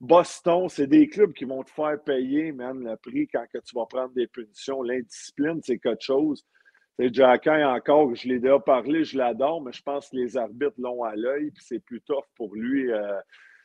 Boston, 0.01 0.69
c'est 0.69 0.87
des 0.87 1.09
clubs 1.09 1.33
qui 1.33 1.45
vont 1.45 1.63
te 1.63 1.71
faire 1.71 2.03
payer, 2.03 2.53
même 2.53 2.87
le 2.87 2.97
prix 2.97 3.29
quand 3.29 3.45
que 3.53 3.59
tu 3.59 3.75
vas 3.75 3.87
prendre 3.87 4.15
des 4.15 4.27
punitions. 4.27 4.83
L'indiscipline, 4.83 5.61
c'est 5.63 5.79
quelque 5.79 6.03
chose. 6.03 6.45
C'est 6.99 7.13
Jacky 7.15 7.51
encore, 7.51 8.15
je 8.15 8.29
l'ai 8.29 8.39
déjà 8.39 8.59
parlé, 8.59 9.05
je 9.05 9.17
l'adore, 9.17 9.63
mais 9.63 9.73
je 9.73 9.83
pense 9.83 10.11
que 10.11 10.17
les 10.17 10.37
arbitres 10.37 10.75
l'ont 10.79 11.03
à 11.03 11.17
l'œil, 11.17 11.51
puis 11.51 11.65
c'est 11.67 11.79
plus 11.81 12.01
tough 12.03 12.25
pour 12.35 12.55
lui 12.55 12.93
euh, 12.93 13.19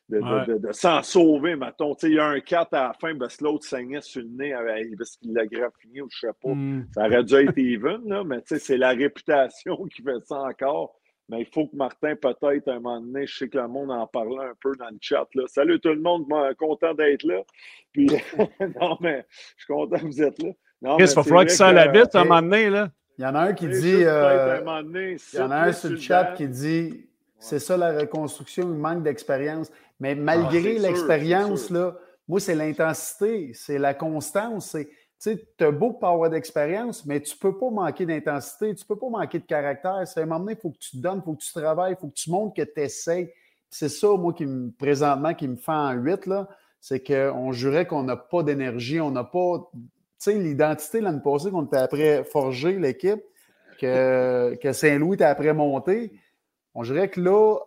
de, 0.09 0.71
s'en 0.71 1.01
sauver, 1.01 1.55
mettons. 1.55 1.93
il 2.03 2.13
y 2.13 2.19
a 2.19 2.27
un 2.27 2.39
4 2.39 2.73
à 2.73 2.87
la 2.87 2.93
fin 2.93 3.17
parce 3.17 3.37
que 3.37 3.43
l'autre 3.43 3.65
saignait 3.65 4.01
sur 4.01 4.21
le 4.21 4.29
nez 4.29 4.53
parce 4.97 5.17
qu'il 5.17 5.33
l'a 5.33 5.45
graffiné 5.45 6.01
ou 6.01 6.07
je 6.11 6.19
sais 6.19 6.33
pas. 6.41 6.49
Hmm. 6.49 6.85
Ça 6.93 7.05
aurait 7.05 7.23
dû 7.23 7.35
être 7.35 7.57
even, 7.57 8.07
là, 8.07 8.23
mais 8.23 8.41
c'est 8.45 8.77
la 8.77 8.89
réputation 8.89 9.75
qui 9.95 10.03
fait 10.03 10.23
ça 10.25 10.41
encore. 10.41 10.95
Mais 11.27 11.41
il 11.41 11.47
faut 11.47 11.65
que 11.65 11.75
Martin, 11.75 12.15
peut-être, 12.15 12.67
à 12.67 12.73
un 12.73 12.79
moment 12.79 13.01
donné, 13.01 13.25
je 13.25 13.35
sais 13.35 13.49
que 13.49 13.57
le 13.57 13.67
monde 13.67 13.89
en 13.89 14.05
parlait 14.05 14.45
un 14.45 14.53
peu 14.61 14.75
dans 14.77 14.89
le 14.89 14.97
chat. 15.01 15.25
Là. 15.33 15.43
Salut 15.47 15.79
tout 15.79 15.89
le 15.89 15.99
monde, 15.99 16.27
content 16.59 16.93
d'être 16.93 17.23
là. 17.23 17.41
Puis, 17.91 18.05
non, 18.79 18.97
mais 19.01 19.25
je 19.57 19.63
suis 19.63 19.73
content 19.73 19.97
que 19.97 20.05
vous 20.05 20.21
êtes 20.21 20.41
là. 20.43 20.51
Non, 20.83 20.97
il 20.99 21.05
va 21.07 21.23
falloir 21.23 21.45
que 21.45 21.51
ça 21.51 21.73
la 21.73 21.89
à 21.89 22.19
un 22.19 22.23
moment 22.25 22.41
donné. 22.43 22.69
Là. 22.69 22.91
Il 23.17 23.23
y 23.23 23.25
en 23.25 23.33
a 23.33 23.39
un 23.39 23.53
qui 23.53 23.67
dit. 23.67 24.03
Euh, 24.03 24.59
il 24.61 25.39
y 25.39 25.41
en 25.41 25.49
a 25.49 25.61
un 25.61 25.71
sur 25.71 25.89
le 25.89 25.97
chat 25.97 26.33
qui 26.37 26.47
dit 26.47 27.09
c'est 27.39 27.59
ça 27.59 27.77
la 27.77 27.97
reconstruction, 27.97 28.63
il 28.71 28.77
manque 28.77 29.03
d'expérience. 29.03 29.71
Mais 29.99 30.15
malgré 30.15 30.77
ah, 30.77 30.79
l'expérience, 30.79 31.69
là, 31.69 31.95
moi, 32.27 32.39
c'est 32.39 32.55
l'intensité, 32.55 33.51
c'est 33.53 33.77
la 33.77 33.93
constance, 33.93 34.75
tu 35.21 35.37
as 35.59 35.71
beau 35.71 35.93
power 35.93 36.29
d'expérience, 36.29 37.05
mais 37.05 37.21
tu 37.21 37.33
ne 37.35 37.39
peux 37.39 37.57
pas 37.57 37.69
manquer 37.69 38.05
d'intensité, 38.05 38.73
tu 38.75 38.83
ne 38.83 38.87
peux 38.87 38.99
pas 38.99 39.09
manquer 39.09 39.39
de 39.39 39.45
caractère. 39.45 40.01
C'est 40.05 40.19
à 40.19 40.23
un 40.23 40.25
moment 40.25 40.39
donné, 40.39 40.53
il 40.53 40.59
faut 40.59 40.71
que 40.71 40.77
tu 40.77 40.91
te 40.91 40.97
donnes, 40.97 41.19
il 41.19 41.23
faut 41.23 41.33
que 41.33 41.43
tu 41.43 41.53
travailles, 41.53 41.93
il 41.93 41.99
faut 41.99 42.07
que 42.07 42.13
tu 42.13 42.29
montres 42.29 42.53
que 42.55 42.61
tu 42.61 42.81
essaies. 42.81 43.33
C'est 43.69 43.89
ça, 43.89 44.09
moi, 44.09 44.33
qui 44.33 44.45
me, 44.45 44.71
présentement, 44.71 45.33
qui 45.33 45.47
me 45.47 45.55
fait 45.55 45.71
en 45.71 45.93
8, 45.93 46.29
c'est 46.79 47.03
qu'on 47.03 47.51
jurait 47.51 47.87
qu'on 47.87 48.03
n'a 48.03 48.15
pas 48.15 48.43
d'énergie, 48.43 48.99
on 49.01 49.11
n'a 49.11 49.23
pas. 49.23 49.69
Tu 49.73 49.79
sais, 50.31 50.33
l'identité 50.37 51.01
l'année 51.01 51.21
passée 51.23 51.51
qu'on 51.51 51.65
était 51.65 51.77
après 51.77 52.23
forger 52.23 52.77
l'équipe, 52.77 53.21
que, 53.79 54.55
que 54.61 54.71
Saint-Louis 54.71 55.15
était 55.15 55.25
après 55.25 55.53
monter, 55.53 56.13
on 56.75 56.83
jurait 56.83 57.09
que 57.09 57.21
là, 57.21 57.57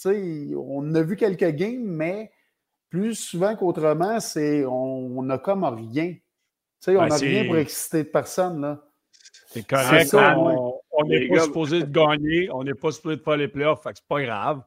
tu 0.00 0.10
sais, 0.10 0.54
on 0.56 0.94
a 0.94 1.02
vu 1.02 1.16
quelques 1.16 1.50
games, 1.54 1.84
mais 1.84 2.30
plus 2.90 3.14
souvent 3.14 3.56
qu'autrement, 3.56 4.20
c'est 4.20 4.64
on 4.66 5.22
n'a 5.22 5.38
comme 5.38 5.64
rien. 5.64 6.12
Tu 6.12 6.20
sais, 6.80 6.96
on 6.96 7.06
n'a 7.06 7.16
rien 7.16 7.46
pour 7.46 7.56
exciter 7.56 8.04
de 8.04 8.08
personne. 8.08 8.60
Là. 8.60 8.84
C'est 9.46 9.66
correct. 9.66 10.14
on 10.14 11.04
n'est 11.06 11.28
pas 11.28 11.40
supposé 11.40 11.80
de 11.80 11.90
gagner. 11.90 12.50
On 12.52 12.64
n'est 12.64 12.74
pas 12.74 12.92
supposé 12.92 13.16
de 13.16 13.22
faire 13.22 13.36
les 13.36 13.48
playoffs. 13.48 13.82
Fait 13.82 13.90
que 13.90 13.98
c'est 13.98 14.08
pas 14.08 14.22
grave. 14.22 14.62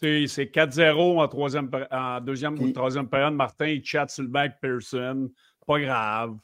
C'est 0.00 0.44
4-0 0.44 1.18
en, 1.20 1.28
troisième, 1.28 1.70
en 1.90 2.20
deuxième 2.20 2.60
ou 2.60 2.70
troisième 2.70 3.08
période. 3.08 3.34
Martin, 3.34 3.66
il 3.66 3.84
chatte 3.84 4.10
sur 4.10 4.22
le 4.22 4.28
back 4.28 4.60
Pearson. 4.60 5.30
Pas 5.66 5.80
grave. 5.80 6.36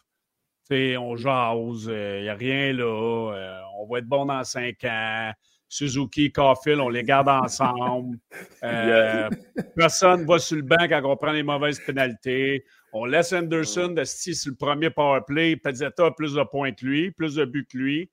sais, 0.65 0.97
on 0.97 1.15
jase. 1.17 1.85
Il 1.85 1.91
euh, 1.91 2.23
n'y 2.23 2.29
a 2.29 2.35
rien 2.35 2.73
là. 2.73 2.85
Euh, 2.85 3.61
on 3.79 3.87
va 3.87 3.99
être 3.99 4.07
bon 4.07 4.27
dans 4.27 4.43
cinq 4.45 4.83
ans. 4.85 5.33
Suzuki, 5.69 6.31
Caulfield, 6.31 6.81
on 6.81 6.89
les 6.89 7.03
garde 7.03 7.29
ensemble. 7.29 8.19
Euh, 8.63 9.29
personne 9.77 10.23
ne 10.23 10.27
va 10.27 10.39
sur 10.39 10.57
le 10.57 10.63
banc 10.63 10.89
quand 10.89 11.03
on 11.05 11.17
prend 11.19 11.33
les 11.33 11.43
mauvaises 11.43 11.79
pénalités. 11.81 12.65
On 12.95 13.05
laisse 13.05 13.33
Anderson 13.35 13.89
de 13.89 14.05
sur 14.05 14.53
le 14.53 14.57
premier 14.57 14.89
power 14.89 15.21
play. 15.27 15.57
Pezzetta 15.57 16.07
a 16.07 16.11
plus 16.13 16.33
de 16.33 16.43
points 16.45 16.73
que 16.73 16.87
lui, 16.87 17.11
plus 17.11 17.35
de 17.35 17.45
buts 17.45 17.67
que 17.71 17.77
lui. 17.77 18.11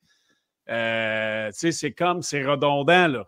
Euh, 0.69 1.49
c'est 1.53 1.93
comme, 1.93 2.21
c'est 2.21 2.43
redondant, 2.43 3.07
là. 3.07 3.25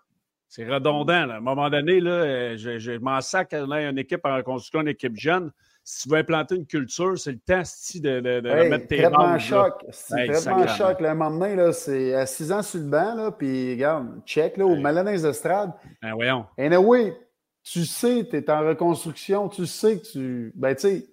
C'est 0.49 0.67
redondant. 0.67 1.29
À 1.29 1.37
un 1.37 1.39
moment 1.39 1.69
donné, 1.69 2.01
là, 2.01 2.11
euh, 2.11 2.57
je, 2.57 2.77
je 2.77 2.91
m'en 2.91 3.21
sac 3.21 3.53
on 3.53 3.71
a 3.71 3.83
une 3.83 3.97
équipe 3.97 4.21
en 4.25 4.35
reconstruction, 4.35 4.81
une 4.81 4.89
équipe 4.89 5.15
jeune. 5.15 5.51
Si 5.85 6.03
tu 6.03 6.09
veux 6.09 6.19
implanter 6.19 6.55
une 6.55 6.65
culture, 6.65 7.17
c'est 7.19 7.33
le 7.33 7.39
temps 7.39 7.61
de, 7.95 8.19
de, 8.21 8.39
de 8.39 8.69
mettre 8.69 8.87
tes 8.87 8.97
traitement 8.99 9.37
choc. 9.37 9.73
C'est 9.91 10.27
traitement 10.27 10.67
choc. 10.67 11.01
Là, 11.01 11.11
un 11.11 11.15
moment 11.15 11.37
donné, 11.37 11.73
c'est 11.73 12.13
à 12.13 12.25
6 12.25 12.51
ans 12.53 12.61
sur 12.61 12.79
le 12.79 12.85
banc, 12.85 13.15
là, 13.15 13.31
puis 13.31 13.73
regarde, 13.73 14.21
check, 14.25 14.55
là, 14.55 14.65
au 14.65 14.77
Malin 14.77 15.03
des 15.03 15.25
estrades. 15.25 15.73
Ben 16.01 16.13
voyons. 16.13 16.45
Anyway, 16.57 17.17
tu 17.63 17.85
sais, 17.85 18.25
tu 18.29 18.37
es 18.37 18.49
en 18.49 18.65
reconstruction, 18.65 19.49
tu 19.49 19.65
sais 19.65 19.99
que 19.99 20.05
tu. 20.05 20.53
Ben, 20.55 20.73
tu 20.73 20.81
sais, 20.81 21.07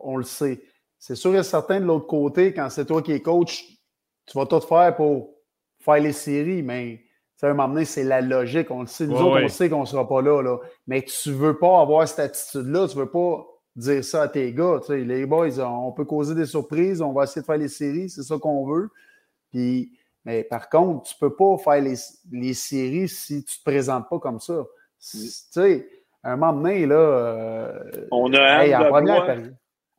on, 0.00 0.16
le 0.16 0.24
sait. 0.24 0.62
C'est 0.98 1.16
sûr 1.16 1.34
et 1.34 1.42
certain 1.42 1.80
de 1.80 1.84
l'autre 1.84 2.06
côté, 2.06 2.52
quand 2.54 2.70
c'est 2.70 2.86
toi 2.86 3.02
qui 3.02 3.12
es 3.12 3.20
coach, 3.20 3.64
tu 4.26 4.38
vas 4.38 4.46
tout 4.46 4.60
faire 4.60 4.94
pour 4.94 5.30
faire 5.80 6.00
les 6.00 6.12
séries, 6.12 6.62
mais 6.62 7.02
à 7.42 7.46
un 7.46 7.54
moment 7.54 7.68
donné, 7.68 7.84
c'est 7.84 8.04
la 8.04 8.20
logique. 8.20 8.70
On 8.70 8.80
le 8.80 8.86
sait. 8.86 9.06
Nous 9.06 9.16
autres, 9.16 9.42
on 9.42 9.48
sait 9.48 9.68
qu'on 9.68 9.82
ne 9.82 9.86
sera 9.86 10.08
pas 10.08 10.22
là, 10.22 10.42
là. 10.42 10.58
Mais 10.86 11.02
tu 11.02 11.30
ne 11.30 11.34
veux 11.34 11.58
pas 11.58 11.80
avoir 11.80 12.06
cette 12.08 12.18
attitude-là. 12.18 12.88
Tu 12.88 12.96
ne 12.96 13.02
veux 13.02 13.10
pas 13.10 13.46
dire 13.78 14.04
ça 14.04 14.22
à 14.22 14.28
tes 14.28 14.52
gars. 14.52 14.80
les 14.88 15.26
boys, 15.26 15.58
on 15.60 15.92
peut 15.92 16.04
causer 16.04 16.34
des 16.34 16.46
surprises. 16.46 17.00
On 17.00 17.12
va 17.12 17.24
essayer 17.24 17.42
de 17.42 17.46
faire 17.46 17.56
les 17.56 17.68
séries. 17.68 18.10
C'est 18.10 18.22
ça 18.22 18.36
qu'on 18.38 18.66
veut. 18.66 18.90
Puis, 19.50 19.92
mais 20.24 20.44
par 20.44 20.68
contre, 20.68 21.08
tu 21.08 21.14
ne 21.14 21.28
peux 21.28 21.34
pas 21.34 21.56
faire 21.58 21.82
les, 21.82 22.54
séries 22.54 23.08
si 23.08 23.44
tu 23.44 23.52
ne 23.54 23.58
te 23.58 23.64
présentes 23.64 24.08
pas 24.08 24.18
comme 24.18 24.40
ça. 24.40 24.64
Tu 25.00 25.16
sais, 25.18 25.88
à 26.22 26.32
un 26.32 26.36
moment 26.36 26.60
donné, 26.60 26.86
là. 26.86 26.96
Euh, 26.96 28.06
on 28.10 28.32
a 28.34 28.64
hey, 28.64 28.74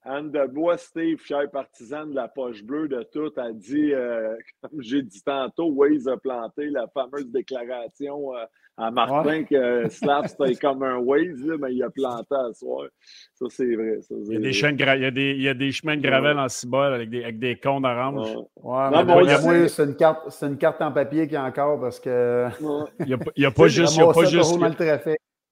Anne 0.09 0.31
de 0.31 0.47
Bois, 0.47 0.77
Steve, 0.77 1.19
cher 1.23 1.49
partisan 1.51 2.07
de 2.07 2.15
la 2.15 2.27
poche 2.27 2.63
bleue 2.63 2.87
de 2.87 3.03
tout, 3.13 3.31
a 3.37 3.51
dit, 3.51 3.93
euh, 3.93 4.35
comme 4.61 4.81
j'ai 4.81 5.03
dit 5.03 5.21
tantôt, 5.21 5.67
Waze 5.67 6.07
a 6.07 6.17
planté 6.17 6.69
la 6.71 6.87
fameuse 6.87 7.29
déclaration 7.29 8.35
euh, 8.35 8.43
à 8.75 8.89
Martin 8.89 9.43
que 9.43 9.87
Slav 9.89 10.25
c'était 10.25 10.55
comme 10.55 10.81
un 10.81 10.97
Waze, 10.97 11.45
mais 11.59 11.75
il 11.75 11.83
a 11.83 11.91
planté 11.91 12.33
à 12.33 12.51
soir. 12.53 12.87
Ça, 13.35 13.45
c'est 13.49 13.75
vrai. 13.75 13.99
il, 14.09 14.33
y 14.33 14.35
a 14.35 14.39
des 14.39 14.49
il, 14.49 15.01
y 15.01 15.05
a 15.05 15.11
des, 15.11 15.31
il, 15.31 15.41
y 15.43 15.49
a 15.49 15.53
des, 15.53 15.71
chemins 15.71 15.95
de 15.95 16.01
gravel 16.01 16.39
en 16.39 16.49
cibole 16.49 16.95
avec 16.95 17.11
des, 17.11 17.23
avec 17.23 17.37
des 17.37 17.57
cônes 17.57 17.85
orange. 17.85 18.35
Ouais. 18.63 18.89
mais 18.91 19.03
bon, 19.03 19.23
moi, 19.43 19.67
c'est 19.67 19.83
une, 19.83 19.95
carte, 19.95 20.35
une 20.41 20.57
carte 20.57 20.81
en 20.81 20.91
papier 20.91 21.27
qui 21.27 21.35
est 21.35 21.37
encore 21.37 21.79
parce 21.79 21.99
que. 21.99 22.47
Il 23.05 23.17
n'y 23.37 23.45
a 23.45 23.51
pas 23.51 23.67
juste. 23.67 23.95
Il 23.95 23.99
y 23.99 24.03
a 24.03 24.11
pas 24.11 24.25
juste 24.25 24.57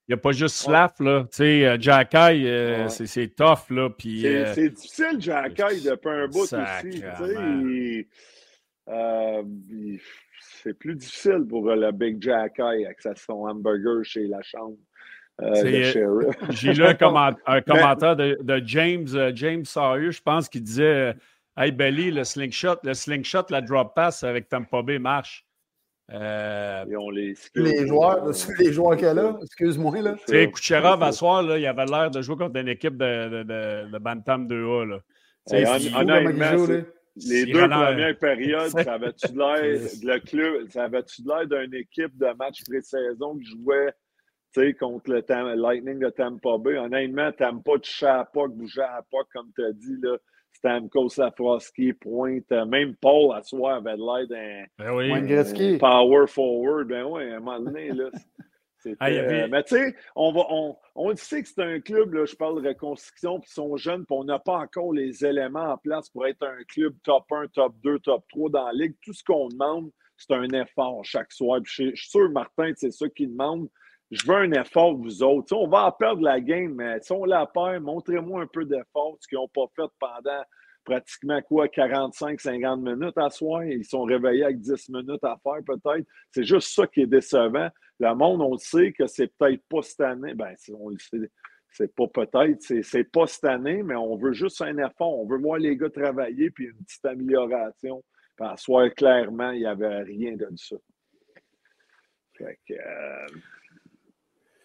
il 0.07 0.13
n'y 0.13 0.19
a 0.19 0.21
pas 0.21 0.31
juste 0.31 0.55
Slav, 0.55 0.93
là. 1.01 1.23
Tu 1.23 1.37
sais, 1.37 1.65
euh, 1.65 1.77
Jacky, 1.77 2.47
euh, 2.47 2.87
c'est 2.87 3.35
tough, 3.35 3.69
là. 3.69 3.89
Euh, 4.05 4.53
c'est 4.55 4.69
difficile, 4.69 5.19
Jacky, 5.19 5.81
depuis 5.83 6.09
un 6.09 6.27
bout 6.27 6.43
aussi. 6.43 6.55
Sais, 7.01 8.07
c'est 10.63 10.73
plus 10.73 10.95
difficile 10.95 11.45
pour 11.47 11.65
le 11.65 11.91
Big 11.91 12.21
Jacky 12.21 12.61
avec 12.61 12.97
son 13.17 13.47
hamburger 13.47 14.03
chez 14.03 14.27
la 14.27 14.41
chambre. 14.41 14.77
J'ai 16.49 16.73
lu 16.73 16.83
un, 16.83 16.93
commentaire 16.95 18.15
de, 18.15 18.39
de, 18.41 18.61
James, 18.65 19.07
James 19.35 19.65
Sawyer, 19.65 20.11
je 20.11 20.21
pense, 20.21 20.49
qui 20.49 20.61
disait 20.61 21.15
Hey, 21.57 21.71
Belly, 21.71 22.11
le 22.11 22.23
slingshot, 22.23 22.77
le 22.83 22.93
slingshot, 22.93 23.43
la 23.49 23.61
drop 23.61 23.93
pass 23.93 24.23
avec 24.23 24.47
Tampa 24.47 24.81
Bay 24.81 24.99
marche. 24.99 25.46
Euh, 26.13 26.85
les, 27.11 27.35
les 27.55 27.87
joueurs, 27.87 28.31
les 28.59 28.71
joueurs 28.71 28.95
qu'elle 28.95 29.19
a, 29.19 29.37
excuse-moi. 29.41 30.01
Là. 30.01 30.13
Tu 30.25 30.33
sais, 30.33 30.49
Kucherov, 30.49 31.03
à 31.03 31.11
soir, 31.11 31.43
là, 31.43 31.57
il 31.57 31.65
avait 31.65 31.85
l'air 31.85 32.09
de 32.09 32.21
jouer 32.21 32.37
contre 32.37 32.57
une 32.57 32.69
équipe 32.69 32.95
de, 32.95 33.43
de, 33.43 33.91
de, 33.91 33.97
Bantam 33.97 34.47
2A. 34.47 34.87
Là. 34.87 34.99
les 37.17 37.45
deux 37.45 37.67
premières 37.67 38.17
périodes, 38.19 38.69
ça 38.69 38.93
avait-tu 38.93 39.27
l'air 39.35 39.61
le 40.03 40.19
club, 40.19 40.69
ça 40.69 40.85
avait-tu 40.85 41.23
l'air 41.23 41.45
d'une 41.45 41.73
équipe 41.73 42.17
de 42.17 42.33
match 42.37 42.63
pré-saison 42.63 43.37
qui 43.37 43.45
jouait 43.45 43.93
contre 44.79 45.11
le 45.11 45.55
Lightning 45.55 45.99
de 45.99 46.09
Tampa 46.09 46.57
Bay? 46.57 46.77
Honnêtement, 46.77 47.31
Tampa 47.33 47.73
touchait 47.83 48.07
à 48.07 48.25
pas, 48.25 48.47
bougeait 48.47 48.81
à 48.81 49.03
pas, 49.11 49.23
comme 49.33 49.51
tu 49.53 49.63
as 49.63 49.73
dit. 49.73 49.97
Là. 50.01 50.17
Stamkos, 50.57 51.09
Safrowski, 51.09 51.93
Pointe, 51.93 52.51
euh, 52.51 52.65
même 52.65 52.95
Paul 52.95 53.35
à 53.35 53.43
soi 53.43 53.75
avait 53.75 53.95
l'air 53.95 54.27
d'un 54.27 54.65
ben 54.77 55.77
power 55.77 56.27
forward. 56.27 56.87
Ben 56.87 57.03
oui, 57.05 57.31
à 57.31 57.37
un 57.37 57.39
moment 57.39 57.59
donné, 57.59 57.89
là. 57.91 58.09
Euh, 59.01 59.47
mais 59.51 59.63
tu 59.63 59.75
sais, 59.75 59.95
on, 60.15 60.31
va, 60.31 60.45
on, 60.49 60.77
on 60.95 61.13
sait 61.17 61.43
que 61.43 61.49
c'est 61.49 61.61
un 61.61 61.81
club, 61.81 62.13
là, 62.13 62.25
je 62.25 62.35
parle 62.35 62.61
de 62.61 62.69
reconstruction, 62.69 63.39
puis 63.39 63.49
ils 63.51 63.53
sont 63.53 63.75
jeunes, 63.75 64.05
puis 64.05 64.15
on 64.17 64.23
n'a 64.23 64.39
pas 64.39 64.59
encore 64.59 64.93
les 64.93 65.25
éléments 65.25 65.73
en 65.73 65.77
place 65.77 66.09
pour 66.09 66.25
être 66.25 66.43
un 66.43 66.63
club 66.69 66.95
top 67.03 67.25
1, 67.29 67.47
top 67.47 67.73
2, 67.83 67.99
top 67.99 68.23
3 68.29 68.49
dans 68.49 68.65
la 68.67 68.71
ligue. 68.71 68.95
Tout 69.01 69.11
ce 69.11 69.23
qu'on 69.25 69.49
demande, 69.49 69.91
c'est 70.15 70.31
un 70.31 70.47
effort 70.49 71.03
chaque 71.03 71.33
soir. 71.33 71.59
Puis 71.63 71.91
je, 71.91 71.95
suis 71.95 72.09
sûr, 72.09 72.29
Martin, 72.29 72.71
c'est 72.75 72.91
ça 72.91 73.09
qu'il 73.09 73.31
demande 73.31 73.67
je 74.11 74.25
veux 74.25 74.35
un 74.35 74.51
effort 74.53 74.95
vous 74.95 75.21
autres. 75.23 75.53
on 75.55 75.67
va 75.67 75.93
perdre 75.97 76.21
la 76.21 76.39
game, 76.39 76.73
mais 76.75 76.99
si 77.01 77.11
on 77.11 77.25
la 77.25 77.45
perd, 77.45 77.83
montrez-moi 77.83 78.43
un 78.43 78.47
peu 78.47 78.65
d'effort, 78.65 79.17
ce 79.19 79.27
qu'ils 79.27 79.37
n'ont 79.37 79.49
pas 79.49 79.65
fait 79.75 79.89
pendant 79.99 80.43
pratiquement 80.85 81.41
quoi, 81.41 81.67
45-50 81.67 82.81
minutes 82.81 83.17
à 83.17 83.29
soir. 83.29 83.65
Ils 83.65 83.83
sont 83.83 84.03
réveillés 84.03 84.45
avec 84.45 84.61
10 84.61 84.89
minutes 84.89 85.23
à 85.23 85.37
faire 85.43 85.59
peut-être. 85.65 86.07
C'est 86.31 86.45
juste 86.45 86.73
ça 86.73 86.87
qui 86.87 87.01
est 87.01 87.07
décevant. 87.07 87.67
Le 87.99 88.15
monde, 88.15 88.41
on 88.41 88.53
le 88.53 88.57
sait 88.57 88.93
que 88.93 89.05
c'est 89.05 89.27
peut-être 89.37 89.63
pas 89.67 89.81
cette 89.81 90.01
année. 90.01 90.33
Ben, 90.33 90.55
on 90.79 90.89
le 90.89 90.97
sait. 90.97 91.29
C'est 91.69 91.93
pas 91.93 92.07
peut-être, 92.07 92.61
c'est 92.61 93.03
pas 93.03 93.27
cette 93.27 93.43
année, 93.43 93.83
mais 93.83 93.95
on 93.95 94.15
veut 94.15 94.31
juste 94.31 94.61
un 94.61 94.77
effort. 94.77 95.19
On 95.19 95.27
veut 95.27 95.37
voir 95.37 95.59
les 95.59 95.75
gars 95.75 95.89
travailler 95.89 96.49
puis 96.49 96.67
une 96.67 96.83
petite 96.85 97.05
amélioration. 97.05 98.03
Puis 98.37 98.93
clairement, 98.95 99.51
il 99.51 99.59
n'y 99.59 99.65
avait 99.65 100.03
rien 100.03 100.35
de 100.35 100.47
ça. 100.55 100.77
Fait 102.37 102.57
que, 102.67 102.73
euh, 102.73 103.27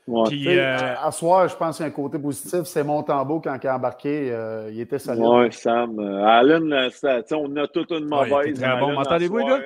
euh, 0.09 0.95
à 1.01 1.11
soir, 1.13 1.49
je 1.49 1.57
pense 1.57 1.77
qu'il 1.77 1.87
y 1.87 1.89
a 1.89 1.93
un 1.93 1.95
côté 1.95 2.19
positif. 2.19 2.63
C'est 2.65 2.83
Montembeau, 2.83 3.41
quand 3.41 3.57
il 3.63 3.67
a 3.69 3.77
embarqué, 3.77 4.33
euh, 4.33 4.71
il 4.73 4.81
était 4.81 4.99
solide. 4.99 5.25
Oui, 5.25 5.53
Sam. 5.53 5.99
Euh, 5.99 6.25
Allen, 6.25 6.91
on 7.33 7.57
a 7.57 7.69
toute 7.69 7.91
une 7.93 8.07
mauvaise. 8.07 8.61
Ouais, 8.61 8.81
bon. 8.81 8.93
M'entendez-vous, 8.93 9.45
gars? 9.47 9.61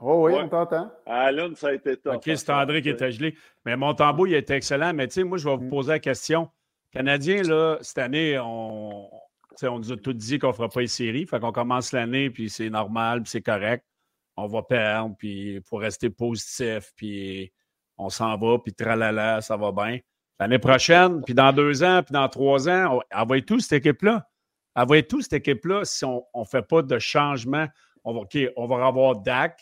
Oh, 0.00 0.26
oui, 0.26 0.32
on 0.36 0.48
t'entend. 0.48 0.90
Allen, 1.06 1.54
ça 1.56 1.68
a 1.68 1.72
été 1.72 1.96
top. 1.96 2.16
OK, 2.16 2.22
c'est 2.24 2.50
André 2.50 2.82
qui 2.82 2.90
était 2.90 3.10
gelé. 3.10 3.34
Mais 3.64 3.76
Montembeau, 3.76 4.26
il 4.26 4.34
était 4.34 4.56
excellent. 4.56 4.92
Mais 4.94 5.08
tu 5.08 5.14
sais, 5.14 5.24
moi, 5.24 5.38
je 5.38 5.48
vais 5.48 5.56
vous 5.56 5.64
mm. 5.64 5.70
poser 5.70 5.92
la 5.92 5.98
question. 5.98 6.48
Canadien, 6.92 7.42
là, 7.42 7.78
cette 7.80 7.98
année, 7.98 8.38
on, 8.38 9.08
on 9.62 9.78
nous 9.78 9.92
a 9.92 9.96
tout 9.96 10.12
dit 10.12 10.38
qu'on 10.38 10.48
ne 10.48 10.52
fera 10.52 10.68
pas 10.68 10.80
les 10.80 10.86
séries. 10.86 11.26
Fait 11.26 11.40
qu'on 11.40 11.52
commence 11.52 11.92
l'année, 11.92 12.30
puis 12.30 12.48
c'est 12.48 12.70
normal, 12.70 13.22
puis 13.22 13.30
c'est 13.30 13.42
correct. 13.42 13.84
On 14.36 14.46
va 14.46 14.62
perdre, 14.62 15.16
puis 15.18 15.54
il 15.56 15.62
faut 15.62 15.78
rester 15.78 16.10
positif, 16.10 16.92
puis 16.94 17.52
on 17.98 18.08
s'en 18.08 18.36
va, 18.36 18.58
puis 18.58 18.72
tralala, 18.72 19.40
ça 19.40 19.56
va 19.56 19.72
bien. 19.72 19.98
L'année 20.40 20.58
prochaine, 20.58 21.22
puis 21.24 21.34
dans 21.34 21.52
deux 21.52 21.82
ans, 21.82 22.02
puis 22.02 22.12
dans 22.12 22.28
trois 22.28 22.68
ans, 22.68 23.00
on, 23.12 23.40
tout 23.40 23.58
cette 23.60 23.84
équipe-là? 23.84 24.28
Elle 24.76 25.06
tout 25.06 25.20
cette 25.20 25.32
équipe-là 25.32 25.84
si 25.84 26.04
on 26.04 26.24
ne 26.36 26.44
fait 26.44 26.62
pas 26.62 26.82
de 26.82 26.98
changement? 26.98 27.66
On 28.04 28.14
va, 28.14 28.20
on 28.56 28.66
va 28.66 28.86
avoir 28.86 29.16
Dak. 29.16 29.60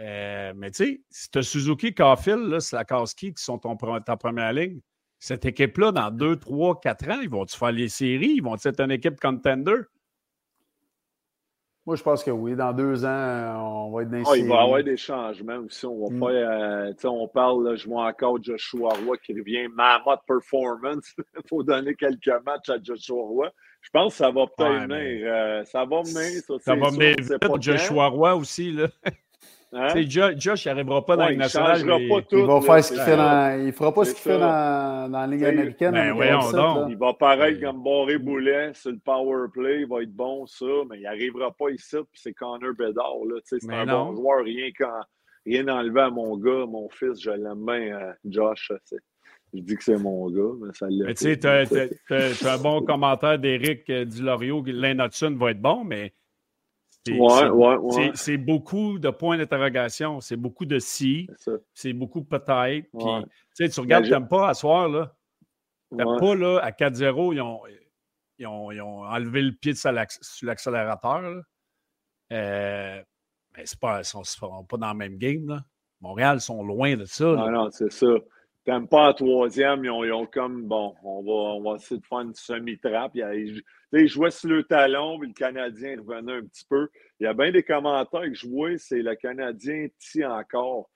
Euh, 0.00 0.52
mais 0.56 0.70
tu 0.70 0.84
sais, 0.84 1.02
si 1.10 1.30
tu 1.30 1.38
as 1.38 1.42
Suzuki, 1.42 1.94
Caulfield, 1.94 2.60
Slakowski 2.60 3.34
qui 3.34 3.42
sont 3.42 3.58
ta 3.58 4.16
première 4.16 4.52
ligne, 4.52 4.80
cette 5.18 5.44
équipe-là, 5.44 5.92
dans 5.92 6.10
deux, 6.10 6.36
trois, 6.36 6.78
quatre 6.80 7.08
ans, 7.08 7.20
ils 7.22 7.30
vont-tu 7.30 7.56
faire 7.56 7.72
les 7.72 7.88
séries? 7.88 8.34
Ils 8.36 8.42
vont 8.42 8.56
être 8.56 8.80
une 8.80 8.90
équipe 8.90 9.20
contender? 9.20 9.82
Moi, 11.84 11.96
je 11.96 12.02
pense 12.02 12.22
que 12.22 12.30
oui. 12.30 12.54
Dans 12.54 12.72
deux 12.72 13.04
ans, 13.04 13.88
on 13.88 13.90
va 13.90 14.02
être 14.02 14.10
dans 14.10 14.22
ah, 14.30 14.36
Il 14.36 14.46
va 14.46 14.54
y 14.54 14.58
avoir 14.58 14.84
des 14.84 14.96
changements 14.96 15.58
aussi. 15.58 15.84
On 15.84 16.06
va 16.06 16.14
mm. 16.14 16.20
faire, 16.20 16.50
euh, 16.50 17.10
on 17.10 17.26
parle, 17.26 17.64
là, 17.68 17.76
je 17.76 17.88
vois 17.88 18.06
encore 18.06 18.42
Joshua 18.42 18.90
Roy 19.04 19.16
qui 19.18 19.32
revient, 19.32 19.66
Mammoth 19.68 20.20
Performance. 20.26 21.14
Il 21.36 21.48
faut 21.48 21.62
donner 21.64 21.94
quelques 21.94 22.44
matchs 22.46 22.68
à 22.68 22.76
Joshua 22.80 23.22
Roy. 23.22 23.50
Je 23.80 23.90
pense 23.90 24.12
que 24.12 24.18
ça 24.18 24.30
va 24.30 24.46
peut-être 24.46 24.88
venir. 24.88 25.26
Euh, 25.26 25.64
ça 25.64 25.84
va 25.84 26.02
venir. 26.02 26.40
Ça, 26.46 26.54
ça 26.60 26.76
va 26.76 26.90
venir 26.90 27.16
vite, 27.18 27.62
Joshua 27.62 28.06
Roy 28.06 28.36
aussi. 28.36 28.70
Là. 28.70 28.86
Hein? 29.74 29.94
Josh, 30.36 30.66
il 30.66 30.68
n'arrivera 30.68 31.04
pas 31.04 31.16
dans 31.16 31.26
ouais, 31.26 31.36
nationale. 31.36 31.80
Il, 31.80 31.86
mais... 31.86 32.08
pas 32.08 32.22
tout, 32.22 32.38
il 32.38 32.44
va 32.44 32.60
faire 32.60 32.84
ce 32.84 32.92
qu'il 32.92 33.02
fait 33.02 33.16
dans. 33.16 33.66
Il 33.66 33.72
fera 33.72 33.94
pas 33.94 34.04
ce 34.04 34.12
qu'il 34.12 34.22
fait 34.22 34.38
dans, 34.38 35.10
dans 35.10 35.20
la 35.20 35.26
Ligue 35.26 35.44
américaine. 35.44 35.92
Ben, 35.92 36.88
Il 36.90 36.96
va 36.98 37.14
paraître 37.14 37.60
comme 37.60 37.82
Boré 37.82 38.18
Boulet 38.18 38.72
sur 38.74 38.90
le 38.90 38.98
power 38.98 39.48
play. 39.50 39.80
Il 39.80 39.88
va 39.88 40.02
être 40.02 40.12
bon, 40.12 40.46
ça, 40.46 40.66
mais 40.90 40.98
il 40.98 41.02
n'arrivera 41.02 41.52
pas 41.52 41.70
ici. 41.70 41.96
Puis 41.96 42.20
c'est 42.22 42.34
Connor 42.34 42.74
Bedard. 42.78 43.14
C'est 43.44 43.58
un 43.70 43.86
bon 43.86 44.14
joueur. 44.14 44.44
Rien, 44.44 44.68
quand, 44.76 45.00
rien 45.46 45.66
enlevé 45.68 46.00
à 46.02 46.10
mon 46.10 46.36
gars, 46.36 46.66
mon 46.66 46.90
fils. 46.90 47.22
Je 47.22 47.30
l'aime 47.30 47.64
bien, 47.64 47.98
euh, 47.98 48.12
Josh. 48.26 48.72
Je 49.54 49.60
dis 49.60 49.74
que 49.74 49.84
c'est 49.84 49.98
mon 49.98 50.30
gars, 50.30 50.54
mais 50.60 50.72
ça 50.74 50.86
l'est. 50.90 51.14
Tu 51.14 51.24
sais, 51.24 51.38
tu 51.38 51.46
as, 52.46 52.54
un 52.54 52.58
bon 52.58 52.82
commentaire 52.82 53.38
d'Éric 53.38 53.88
euh, 53.88 54.04
Dulorio. 54.04 54.62
Lane 54.66 55.00
Hudson 55.00 55.34
va 55.38 55.52
être 55.52 55.62
bon, 55.62 55.82
mais 55.82 56.12
c'est 58.14 58.36
beaucoup 58.36 58.98
de 58.98 59.10
points 59.10 59.38
d'interrogation. 59.38 60.20
C'est 60.20 60.36
beaucoup 60.36 60.64
de 60.64 60.78
si. 60.78 61.28
C'est 61.74 61.92
beaucoup 61.92 62.24
peut-être. 62.24 62.86
Puis, 63.56 63.70
tu 63.70 63.80
regardes, 63.80 64.04
tu 64.04 64.10
n'aimes 64.10 64.28
pas 64.28 64.48
à 64.48 64.54
soir, 64.54 64.88
là. 64.88 65.14
Tu 65.90 65.96
n'aimes 65.96 66.18
pas, 66.18 66.34
là, 66.34 66.58
à 66.58 66.70
4-0, 66.70 67.34
ils 67.34 67.40
ont, 67.40 67.60
ils, 68.38 68.46
ont, 68.46 68.70
ils 68.72 68.80
ont, 68.80 69.04
enlevé 69.04 69.42
le 69.42 69.52
pied 69.52 69.74
sur 69.74 69.92
l'accélérateur. 69.92 71.42
Euh, 72.32 73.02
mais 73.54 73.64
pas, 73.80 73.96
ils 73.96 74.18
ne 74.18 74.24
sont 74.24 74.64
pas 74.64 74.76
dans 74.78 74.92
le 74.92 74.98
même 74.98 75.18
game, 75.18 75.46
là. 75.48 75.64
Montréal 76.00 76.40
sont 76.40 76.64
loin 76.64 76.96
de 76.96 77.04
ça. 77.04 77.24
Non, 77.24 77.50
non, 77.50 77.70
c'est 77.70 77.92
ça. 77.92 78.06
T'aimes 78.64 78.86
pas 78.86 79.08
à 79.08 79.14
troisième, 79.14 79.84
ils 79.84 79.90
ont, 79.90 80.04
ils 80.04 80.12
ont, 80.12 80.26
comme, 80.26 80.64
bon, 80.64 80.94
on 81.02 81.22
va, 81.22 81.32
on 81.56 81.62
va 81.62 81.76
essayer 81.76 82.00
de 82.00 82.06
faire 82.06 82.20
une 82.20 82.34
semi-trappe. 82.34 83.16
Ils 83.16 84.08
jouaient 84.08 84.30
sur 84.30 84.50
le 84.50 84.62
talon, 84.62 85.18
mais 85.18 85.26
le 85.26 85.32
Canadien 85.32 85.96
revenait 85.98 86.34
un 86.34 86.44
petit 86.44 86.64
peu. 86.68 86.88
Il 87.18 87.24
y 87.24 87.26
a 87.26 87.34
bien 87.34 87.50
des 87.50 87.64
commentaires 87.64 88.22
que 88.22 88.34
je 88.34 88.46
vois, 88.46 88.78
c'est 88.78 89.02
le 89.02 89.16
Canadien 89.16 89.88
petit 89.98 90.24
encore. 90.24 90.90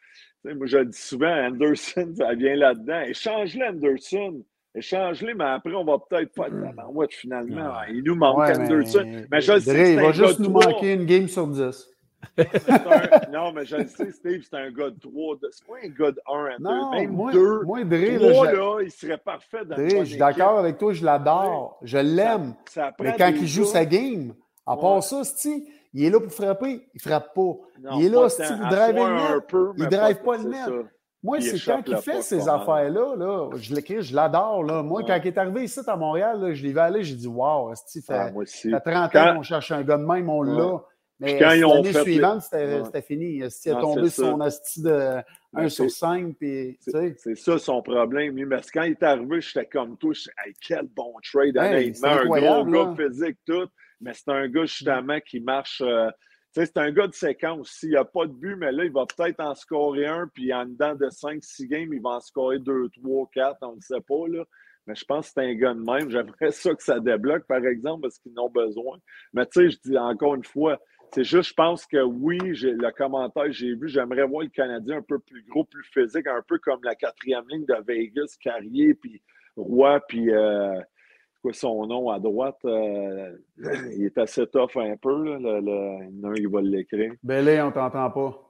moi, 0.45 0.67
je 0.67 0.79
dis 0.79 0.97
souvent, 0.97 1.47
Anderson, 1.47 2.15
ça 2.17 2.35
vient 2.35 2.55
là-dedans. 2.55 3.01
Échange-le, 3.01 3.67
Anderson. 3.67 4.45
Échange-les, 4.73 5.35
mais 5.35 5.45
après, 5.45 5.75
on 5.75 5.85
va 5.85 5.99
peut-être 5.99 6.33
faire 6.35 6.51
de 6.51 6.59
la 6.59 6.89
ouais, 6.89 7.07
finalement. 7.11 7.73
Il 7.89 8.05
nous 8.05 8.15
manque 8.15 8.49
Anderson. 8.49 9.25
Mais, 9.31 9.41
je 9.41 9.59
sais, 9.59 9.95
il 9.95 10.01
va 10.01 10.13
juste 10.13 10.39
nous 10.39 10.51
manquer 10.51 10.93
une 10.93 11.07
game 11.07 11.27
sur 11.27 11.49
10 11.49 11.96
non, 13.33 13.53
mais 13.53 13.65
je 13.65 13.77
le 13.77 13.87
sais, 13.87 14.11
Steve, 14.11 14.43
c'est 14.49 14.57
un 14.57 14.71
gars 14.71 14.91
de 14.91 14.99
3. 14.99 15.37
C'est 15.51 15.67
pas 15.67 15.75
un 15.85 15.89
gars 15.89 16.13
de 16.13 16.21
1 16.27 16.45
à 16.45 16.59
2. 16.59 16.65
Non, 16.65 16.91
même 16.91 17.11
moi, 17.11 17.33
2. 17.33 17.63
Moi, 17.63 17.85
Dre, 17.85 18.33
3, 18.33 18.53
là, 18.53 18.83
il 18.83 18.91
serait 18.91 19.19
parfait 19.19 19.65
dans 19.65 19.77
Dre, 19.77 20.01
je 20.01 20.05
suis 20.05 20.19
d'accord 20.19 20.59
avec 20.59 20.79
toi, 20.79 20.93
je 20.93 21.05
l'adore. 21.05 21.79
Je 21.83 21.99
l'aime. 21.99 22.55
Mais 23.01 23.15
quand 23.17 23.33
il 23.35 23.47
joue 23.47 23.65
sa 23.65 23.85
game, 23.85 24.35
à 24.67 24.77
part 24.77 25.03
ça, 25.03 25.25
Steve, 25.25 25.63
il 25.95 26.05
est 26.05 26.11
là 26.11 26.21
pour 26.21 26.33
frapper, 26.33 26.87
il 26.93 27.01
frappe 27.01 27.35
pas. 27.35 27.53
il 27.95 28.07
est 28.07 28.09
là, 28.09 28.29
Steve, 28.29 28.59
pour 28.59 28.69
driver 28.69 29.09
le 29.09 29.15
net. 29.15 29.75
il 29.79 29.85
ne 29.85 29.89
drive 29.89 30.23
pas 30.23 30.37
le 30.37 30.45
net. 30.45 30.87
Moi, 31.23 31.41
c'est 31.41 31.59
quand 31.59 31.83
il 31.87 31.97
fait 31.97 32.23
ces 32.23 32.49
affaires-là, 32.49 33.17
là, 33.17 33.49
je 33.57 33.75
l'écris, 33.75 34.03
je 34.03 34.15
l'adore. 34.15 34.63
Moi, 34.85 35.03
quand 35.07 35.19
il 35.23 35.27
est 35.27 35.39
arrivé 35.39 35.65
ici 35.65 35.81
à 35.87 35.97
Montréal, 35.97 36.55
je 36.55 36.63
l'ai 36.63 36.73
vu 36.73 36.79
aller, 36.79 37.03
j'ai 37.03 37.15
dit 37.15 37.27
Wow, 37.27 37.75
Steve, 37.75 38.05
fait, 38.05 38.33
ah, 38.73 38.81
30 38.81 39.17
ans 39.17 39.35
qu'on 39.37 39.43
cherche 39.43 39.73
un 39.73 39.83
gars 39.83 39.97
de 39.97 40.05
même, 40.05 40.29
on 40.29 40.43
l'a. 40.43 40.83
Mais 41.19 41.41
l'année 41.41 41.93
suivante, 41.93 42.43
c'était 42.43 43.03
fini. 43.03 43.37
Il 43.37 43.45
a 43.45 43.81
tombé 43.81 44.11
sur 44.11 44.27
son 44.27 44.41
asti 44.41 44.83
de 44.83 45.23
1 45.55 45.69
sur 45.69 45.91
5. 45.91 46.37
C'est 46.41 47.35
ça 47.35 47.59
son 47.59 47.83
problème. 47.83 48.49
Parce 48.49 48.71
que 48.71 48.79
quand 48.79 48.85
il 48.85 48.93
est 48.93 49.03
arrivé, 49.03 49.41
j'étais 49.41 49.67
comme 49.67 49.97
toi. 49.97 50.13
Je 50.13 50.29
hey, 50.45 50.55
quel 50.61 50.87
bon 50.95 51.15
trade, 51.23 51.57
honnêtement. 51.57 52.09
Un 52.09 52.25
gros 52.27 52.65
gars 52.67 52.95
physique, 52.97 53.39
tout. 53.47 53.67
Mais 54.01 54.13
c'est 54.13 54.31
un 54.31 54.47
gars, 54.49 54.67
justement, 54.67 55.19
qui 55.21 55.41
marche. 55.41 55.81
Euh, 55.85 56.11
c'est 56.53 56.77
un 56.79 56.91
gars 56.91 57.07
de 57.07 57.15
séquence. 57.15 57.71
S'il 57.71 57.91
n'y 57.91 57.97
a 57.97 58.05
pas 58.05 58.27
de 58.27 58.33
but, 58.33 58.57
mais 58.57 58.73
là, 58.73 58.85
il 58.85 58.93
va 58.93 59.05
peut-être 59.07 59.41
en 59.41 59.55
scorer 59.55 60.07
un, 60.07 60.29
puis 60.33 60.53
en 60.53 60.65
dedans 60.65 60.95
de 60.95 61.07
5-6 61.07 61.67
games, 61.67 61.93
il 61.93 62.01
va 62.01 62.11
en 62.11 62.21
scorer 62.21 62.59
2, 62.59 62.89
3, 63.03 63.31
4, 63.33 63.59
on 63.63 63.77
ne 63.77 63.81
sait 63.81 64.01
pas. 64.01 64.29
Là. 64.29 64.45
Mais 64.87 64.95
je 64.95 65.05
pense 65.05 65.27
que 65.27 65.33
c'est 65.35 65.47
un 65.47 65.55
gars 65.55 65.75
de 65.75 65.81
même. 65.81 66.11
J'aimerais 66.11 66.53
ça 66.53 66.75
que 66.75 66.83
ça 66.83 67.01
débloque, 67.01 67.47
par 67.47 67.65
exemple, 67.65 68.03
parce 68.03 68.19
qu'ils 68.19 68.39
en 68.39 68.45
ont 68.45 68.51
besoin. 68.51 68.99
Mais 69.33 69.45
tu 69.47 69.63
sais, 69.63 69.71
je 69.71 69.91
dis 69.91 69.99
encore 69.99 70.35
une 70.35 70.45
fois, 70.45 70.81
c'est 71.13 71.25
juste, 71.25 71.51
je 71.51 71.55
pense 71.55 71.87
que 71.87 72.03
oui, 72.03 72.39
le 72.39 72.91
commentaire 72.91 73.51
j'ai 73.51 73.75
vu, 73.75 73.89
j'aimerais 73.89 74.27
voir 74.27 74.43
le 74.43 74.49
Canadien 74.49 74.99
un 74.99 75.03
peu 75.03 75.19
plus 75.19 75.45
gros, 75.49 75.65
plus 75.65 75.85
physique, 75.85 76.27
un 76.27 76.43
peu 76.47 76.59
comme 76.59 76.81
la 76.83 76.95
quatrième 76.95 77.45
ligne 77.49 77.65
de 77.65 77.77
Vegas, 77.87 78.37
Carrier, 78.41 78.95
puis 78.95 79.23
Roy, 79.57 80.01
puis 80.09 80.31
euh, 80.31 80.81
quoi 81.43 81.53
son 81.53 81.87
nom 81.87 82.11
à 82.11 82.19
droite. 82.19 82.59
Euh, 82.65 83.37
il 83.97 84.05
est 84.05 84.19
assez 84.19 84.47
tough 84.47 84.77
un 84.77 84.97
peu. 84.97 85.39
Là, 85.39 85.61
le, 85.61 86.29
le, 86.29 86.39
il 86.39 86.49
va 86.49 86.61
l'écrire. 86.61 87.13
Belé, 87.23 87.61
on 87.63 87.71
t'entend 87.71 88.11
pas. 88.11 88.46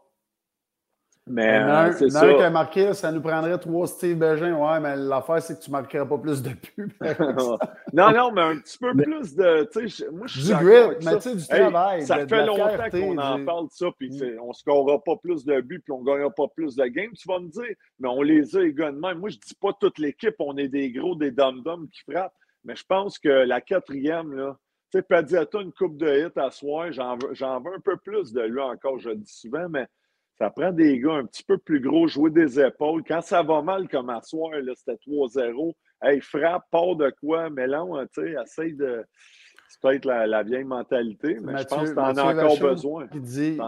Mais 1.28 1.58
euh, 1.58 1.92
c'est 1.92 2.08
ça. 2.10 2.32
qui 2.34 2.40
a 2.40 2.50
marqué, 2.50 2.94
ça 2.94 3.10
nous 3.10 3.20
prendrait 3.20 3.58
trois 3.58 3.88
Steve 3.88 4.16
Bégin. 4.16 4.54
Ouais, 4.54 4.78
mais 4.78 4.94
l'affaire, 4.94 5.42
c'est 5.42 5.58
que 5.58 5.64
tu 5.64 5.70
ne 5.70 5.76
marquerais 5.76 6.06
pas 6.06 6.18
plus 6.18 6.40
de 6.40 6.50
pubs. 6.50 6.92
non, 7.92 8.12
non, 8.12 8.30
mais 8.30 8.42
un 8.42 8.58
petit 8.58 8.78
peu 8.78 8.94
plus 8.94 9.34
de. 9.34 9.68
Moi, 10.12 10.26
je 10.28 10.40
du 10.42 10.64
grit, 10.64 10.96
mais 11.04 11.16
tu 11.16 11.22
sais, 11.22 11.34
du 11.34 11.46
travail. 11.48 12.06
ça 12.06 12.24
fait 12.28 12.46
longtemps 12.46 12.90
qu'on 12.92 13.18
en 13.18 13.44
parle 13.44 13.66
de 13.66 13.72
ça, 13.72 13.86
puis 13.98 14.10
mm. 14.10 14.40
on 14.40 14.48
ne 14.48 14.52
scorera 14.52 15.02
pas 15.02 15.16
plus 15.16 15.44
de 15.44 15.60
buts, 15.60 15.80
puis 15.80 15.92
on 15.92 16.02
ne 16.02 16.06
gagnera 16.06 16.30
pas 16.30 16.46
plus 16.54 16.76
de 16.76 16.84
games. 16.84 17.12
Tu 17.12 17.26
vas 17.26 17.40
me 17.40 17.48
dire, 17.48 17.74
mais 17.98 18.08
on 18.08 18.22
les 18.22 18.56
a 18.56 18.62
également. 18.62 19.12
Moi, 19.16 19.30
je 19.30 19.36
ne 19.36 19.40
dis 19.40 19.56
pas 19.60 19.72
toute 19.72 19.98
l'équipe, 19.98 20.36
on 20.38 20.56
est 20.56 20.68
des 20.68 20.92
gros, 20.92 21.16
des 21.16 21.32
dom-dom 21.32 21.88
qui 21.88 22.02
frappent, 22.08 22.34
mais 22.64 22.76
je 22.76 22.84
pense 22.84 23.18
que 23.18 23.28
la 23.28 23.60
quatrième, 23.60 24.32
là, 24.32 24.56
tu 24.92 24.98
sais, 24.98 25.02
Padiata, 25.02 25.60
une 25.60 25.72
coupe 25.72 25.96
de 25.96 26.26
hit 26.26 26.38
à 26.38 26.52
soir, 26.52 26.92
j'en 26.92 27.18
veux, 27.18 27.32
veux 27.32 27.74
un 27.74 27.80
peu 27.84 27.96
plus 27.96 28.32
de 28.32 28.42
lui 28.42 28.60
encore, 28.60 29.00
je 29.00 29.08
le 29.08 29.16
dis 29.16 29.32
souvent, 29.32 29.68
mais 29.68 29.88
ça 30.38 30.50
prend 30.50 30.70
des 30.70 30.98
gars 30.98 31.14
un 31.14 31.24
petit 31.24 31.42
peu 31.42 31.56
plus 31.58 31.80
gros, 31.80 32.06
jouer 32.06 32.30
des 32.30 32.60
épaules. 32.60 33.02
Quand 33.06 33.22
ça 33.22 33.42
va 33.42 33.62
mal 33.62 33.88
comme 33.88 34.10
à 34.10 34.20
soir, 34.20 34.52
c'était 34.76 34.98
3-0. 35.06 35.72
Hey, 36.02 36.20
frappe, 36.20 36.64
part 36.70 36.96
de 36.96 37.10
quoi, 37.20 37.48
mélange, 37.48 38.06
tu 38.12 38.22
sais, 38.22 38.34
essaye 38.42 38.74
de. 38.74 39.04
C'est 39.68 39.80
peut-être 39.80 40.04
la, 40.04 40.42
vieille 40.42 40.64
mentalité, 40.64 41.38
mais 41.40 41.58
je 41.58 41.64
pense 41.64 41.88
que 41.88 41.94
tu 41.94 41.98
en 41.98 42.16
as 42.16 42.44
encore 42.44 42.58
besoin. 42.58 43.06
dit 43.14 43.58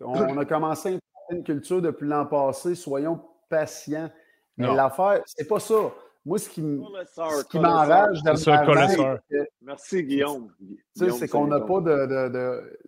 on, 0.00 0.38
a 0.38 0.44
commencé 0.44 0.98
une 1.30 1.42
culture 1.42 1.82
depuis 1.82 2.06
l'an 2.06 2.26
passé, 2.26 2.74
soyons 2.74 3.20
patients. 3.48 4.10
Mais 4.56 4.72
l'affaire, 4.74 5.22
c'est 5.26 5.48
pas 5.48 5.60
ça. 5.60 5.92
Moi, 6.24 6.38
ce 6.38 6.50
qui, 6.50 6.60
m'enrage 6.60 8.22
dans 8.22 8.32
le 8.32 9.18
Merci, 9.62 10.04
Guillaume. 10.04 10.52
c'est 10.94 11.28
qu'on 11.28 11.46
n'a 11.46 11.60
pas 11.60 11.80
de. 11.80 12.28
de, 12.28 12.78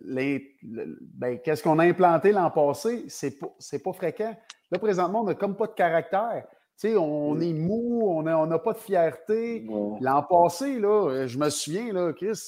ben, 1.15 1.39
Qu'est-ce 1.39 1.63
qu'on 1.63 1.79
a 1.79 1.85
implanté 1.85 2.31
l'an 2.31 2.51
passé? 2.51 3.05
C'est 3.07 3.39
pas, 3.39 3.47
pas 3.83 3.93
fréquent. 3.93 4.37
Là, 4.71 4.79
présentement, 4.79 5.21
on 5.21 5.25
n'a 5.25 5.33
comme 5.33 5.55
pas 5.55 5.67
de 5.67 5.73
caractère. 5.73 6.45
on 6.85 7.35
mm. 7.35 7.41
est 7.41 7.53
mou, 7.53 8.03
on 8.07 8.21
n'a 8.21 8.39
on 8.39 8.59
pas 8.59 8.73
de 8.73 8.77
fierté. 8.77 9.65
L'an 9.99 10.23
passé, 10.29 10.79
là, 10.79 11.25
je 11.25 11.37
me 11.39 11.49
souviens, 11.49 11.91
là, 11.91 12.13
Chris, 12.13 12.39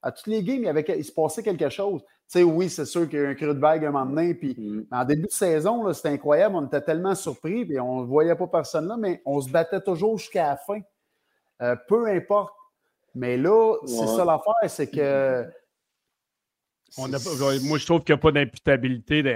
à 0.00 0.12
toutes 0.12 0.28
les 0.28 0.42
games, 0.42 0.62
il, 0.62 0.68
avait, 0.68 0.84
il 0.96 1.04
se 1.04 1.12
passait 1.12 1.42
quelque 1.42 1.68
chose 1.68 2.02
sais, 2.32 2.42
oui, 2.42 2.70
c'est 2.70 2.84
sûr 2.84 3.08
qu'il 3.08 3.18
y 3.18 3.22
a 3.22 3.24
eu 3.26 3.30
un 3.30 3.34
creux 3.34 3.54
de 3.54 3.60
vague 3.60 3.84
un 3.84 3.90
moment 3.90 4.06
donné. 4.06 4.34
Puis 4.34 4.54
mm-hmm. 4.54 4.86
en 4.90 5.04
début 5.04 5.26
de 5.26 5.32
saison, 5.32 5.92
c'était 5.92 6.10
incroyable. 6.10 6.56
On 6.56 6.66
était 6.66 6.80
tellement 6.80 7.14
surpris, 7.14 7.64
puis 7.64 7.78
on 7.78 8.00
ne 8.00 8.06
voyait 8.06 8.34
pas 8.34 8.46
personne 8.46 8.88
là, 8.88 8.96
mais 8.96 9.22
on 9.24 9.40
se 9.40 9.50
battait 9.50 9.80
toujours 9.80 10.18
jusqu'à 10.18 10.48
la 10.48 10.56
fin. 10.56 10.80
Euh, 11.60 11.76
peu 11.88 12.08
importe. 12.08 12.54
Mais 13.14 13.36
là, 13.36 13.76
c'est 13.86 14.06
ça 14.06 14.24
l'affaire, 14.24 14.54
c'est 14.68 14.90
que. 14.90 15.46
moi, 16.96 17.78
je 17.78 17.86
trouve 17.86 18.02
qu'il 18.02 18.14
n'y 18.14 18.18
a 18.18 18.22
pas 18.22 18.32
d'imputabilité 18.32 19.22
de, 19.22 19.30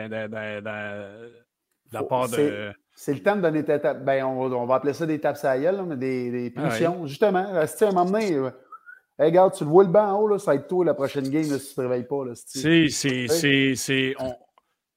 la 1.92 2.02
part 2.02 2.28
de. 2.30 2.72
C'est 2.94 3.12
le 3.12 3.22
temps 3.22 3.36
de 3.36 3.42
donner 3.42 3.62
ben, 3.62 4.24
on, 4.24 4.64
va 4.64 4.76
appeler 4.76 4.94
ça 4.94 5.04
des 5.04 5.20
tapes 5.20 5.36
à 5.42 5.58
la 5.58 5.82
mais 5.82 5.96
des, 5.96 6.30
des 6.30 6.54
ah. 6.56 6.70
Justement, 7.04 7.40
à 7.40 7.64
un 7.64 7.86
moment 7.92 8.04
donné, 8.06 8.32
euh, 8.32 8.50
Hey, 9.18 9.26
regarde, 9.26 9.54
tu 9.54 9.64
le 9.64 9.70
vois 9.70 9.84
le 9.84 9.90
banc 9.90 10.12
en 10.12 10.20
haut, 10.20 10.28
là, 10.28 10.38
ça 10.38 10.50
va 10.50 10.56
être 10.56 10.66
toi 10.66 10.84
la 10.84 10.92
prochaine 10.92 11.28
game 11.30 11.44
si 11.44 11.48
tu 11.48 11.54
ne 11.54 11.58
te 11.58 11.80
réveilles 11.80 12.06
pas. 12.06 12.22
C'est. 12.34 12.88
c'est, 12.90 14.14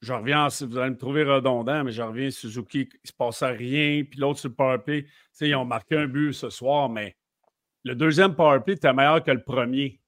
Je 0.02 0.12
reviens, 0.12 0.48
vous 0.48 0.78
allez 0.78 0.90
me 0.90 0.96
trouver 0.98 1.24
redondant, 1.24 1.84
mais 1.84 1.92
je 1.92 2.02
reviens, 2.02 2.30
Suzuki, 2.30 2.80
il 2.80 3.00
ne 3.02 3.08
se 3.08 3.12
passait 3.14 3.46
rien, 3.46 4.04
puis 4.04 4.20
l'autre 4.20 4.38
sur 4.38 4.50
le 4.50 4.54
powerplay, 4.54 5.06
ils 5.40 5.54
ont 5.54 5.64
marqué 5.64 5.96
un 5.96 6.06
but 6.06 6.34
ce 6.34 6.50
soir, 6.50 6.90
mais 6.90 7.16
le 7.84 7.94
deuxième 7.94 8.34
powerplay 8.34 8.74
était 8.74 8.92
meilleur 8.92 9.22
que 9.22 9.30
le 9.30 9.42
premier. 9.42 10.00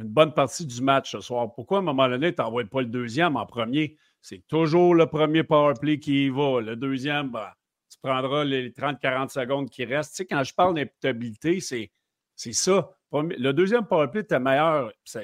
Une 0.00 0.08
bonne 0.08 0.32
partie 0.32 0.64
du 0.64 0.80
match 0.80 1.12
ce 1.12 1.20
soir. 1.20 1.52
Pourquoi 1.52 1.78
à 1.78 1.80
un 1.80 1.84
moment 1.84 2.08
donné, 2.08 2.34
tu 2.34 2.40
n'envoies 2.40 2.64
pas 2.64 2.80
le 2.80 2.86
deuxième 2.86 3.36
en 3.36 3.44
premier? 3.44 3.98
C'est 4.22 4.46
toujours 4.46 4.94
le 4.94 5.06
premier 5.06 5.42
powerplay 5.42 5.98
qui 5.98 6.26
y 6.26 6.28
va. 6.30 6.60
Le 6.60 6.76
deuxième, 6.76 7.30
ben, 7.30 7.48
tu 7.90 7.98
prendras 8.00 8.44
les 8.44 8.70
30-40 8.70 9.28
secondes 9.28 9.68
qui 9.68 9.84
restent. 9.84 10.12
Tu 10.12 10.16
sais, 10.18 10.26
quand 10.26 10.42
je 10.42 10.54
parle 10.54 10.74
d'imputabilité, 10.74 11.60
c'est 11.60 11.90
c'est 12.38 12.52
ça. 12.52 12.88
Le 13.12 13.50
deuxième 13.50 13.84
powerplay 13.84 14.20
était 14.20 14.38
meilleur. 14.38 14.92
Ça, 15.04 15.20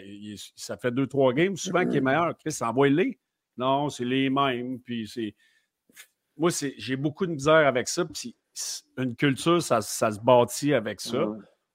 fait 0.76 0.90
deux, 0.90 1.06
trois 1.06 1.32
games 1.32 1.56
souvent 1.56 1.86
qui 1.86 1.98
est 1.98 2.00
meilleur. 2.00 2.36
Chris, 2.36 2.58
envoie-les. 2.60 3.20
Non, 3.56 3.88
c'est 3.88 4.04
les 4.04 4.28
mêmes. 4.28 4.80
Puis 4.80 5.06
c'est. 5.06 5.34
Moi, 6.36 6.50
j'ai 6.76 6.96
beaucoup 6.96 7.24
de 7.24 7.30
misère 7.30 7.68
avec 7.68 7.86
ça. 7.86 8.04
Puis 8.04 8.34
une 8.98 9.14
culture, 9.14 9.62
ça, 9.62 9.80
se 9.80 10.20
bâtit 10.20 10.74
avec 10.74 11.00
ça. 11.00 11.24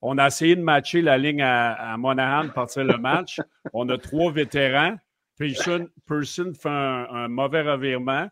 On 0.02 0.18
a 0.18 0.28
essayé 0.28 0.58
de 0.58 0.62
matcher 0.62 1.02
la 1.02 1.18
ligne 1.18 1.42
à, 1.42 1.94
à 1.94 1.96
Monahan, 1.96 2.50
partir 2.50 2.84
le 2.84 2.98
match. 2.98 3.40
On 3.74 3.88
a 3.88 3.98
trois 3.98 4.32
vétérans. 4.32 4.98
Person, 5.38 5.88
Person 6.06 6.54
fait 6.54 6.70
un, 6.70 7.30
mauvais 7.30 7.62
revirement. 7.62 8.28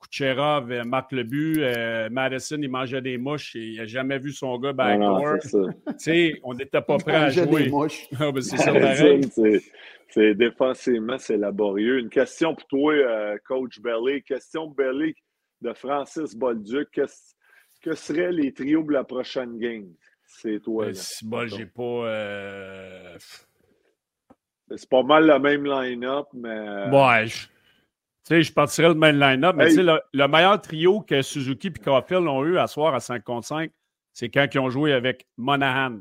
Kucherov 0.00 0.70
marque 0.86 1.12
le 1.12 1.24
but. 1.24 1.58
Euh, 1.58 2.08
Madison, 2.10 2.58
il 2.60 2.70
mangeait 2.70 3.02
des 3.02 3.18
mouches 3.18 3.54
et 3.56 3.60
il 3.60 3.76
n'a 3.76 3.86
jamais 3.86 4.18
vu 4.18 4.32
son 4.32 4.58
gars 4.58 4.72
backdoor. 4.72 5.36
on 6.44 6.54
n'était 6.54 6.80
pas 6.80 6.98
prêt 6.98 7.14
à 7.14 7.28
jouer. 7.30 7.64
Des 7.64 7.70
mouches. 7.70 8.08
Ah, 8.18 8.32
ben, 8.32 8.40
c'est 8.40 8.56
ça, 8.58 8.72
pareil. 8.72 9.20
C'est 10.08 10.34
défensivement, 10.34 11.18
c'est 11.18 11.36
laborieux. 11.36 11.98
Une 11.98 12.08
question 12.08 12.54
pour 12.54 12.66
toi, 12.66 12.94
euh, 12.94 13.38
coach 13.46 13.80
Belly. 13.80 14.22
Question 14.22 14.66
Belly 14.68 15.14
de 15.60 15.72
Francis 15.72 16.34
Bolduc. 16.34 16.88
Qu'est-ce 16.90 17.34
que 17.80 17.94
seraient 17.94 18.32
les 18.32 18.52
trios 18.52 18.82
de 18.82 18.92
la 18.92 19.04
prochaine 19.04 19.58
game? 19.58 19.92
C'est 20.26 20.60
toi. 20.60 20.86
Ben, 20.86 20.94
si 20.94 21.26
j'ai 21.56 21.66
pas. 21.66 21.82
Euh, 21.82 23.18
c'est 24.76 24.88
pas 24.88 25.02
mal 25.02 25.26
le 25.26 25.38
même 25.38 25.64
line-up, 25.64 26.26
mais. 26.32 26.48
Euh, 26.48 26.90
ouais, 26.90 27.26
je, 27.26 27.46
sais, 28.34 28.42
je 28.42 28.52
partirais 28.52 28.88
le 28.88 28.94
même 28.94 29.18
line-up, 29.18 29.56
mais 29.56 29.72
le, 29.74 30.00
le, 30.12 30.28
meilleur 30.28 30.60
trio 30.60 31.00
que 31.00 31.22
Suzuki 31.22 31.68
et 31.68 31.72
Caulfield 31.72 32.26
ont 32.26 32.44
eu 32.44 32.58
à 32.58 32.66
soir 32.66 32.94
à 32.94 33.00
5 33.00 33.22
contre 33.24 33.46
5, 33.46 33.70
c'est 34.12 34.28
quand 34.28 34.46
ils 34.52 34.58
ont 34.58 34.70
joué 34.70 34.92
avec 34.92 35.26
Monahan. 35.36 35.98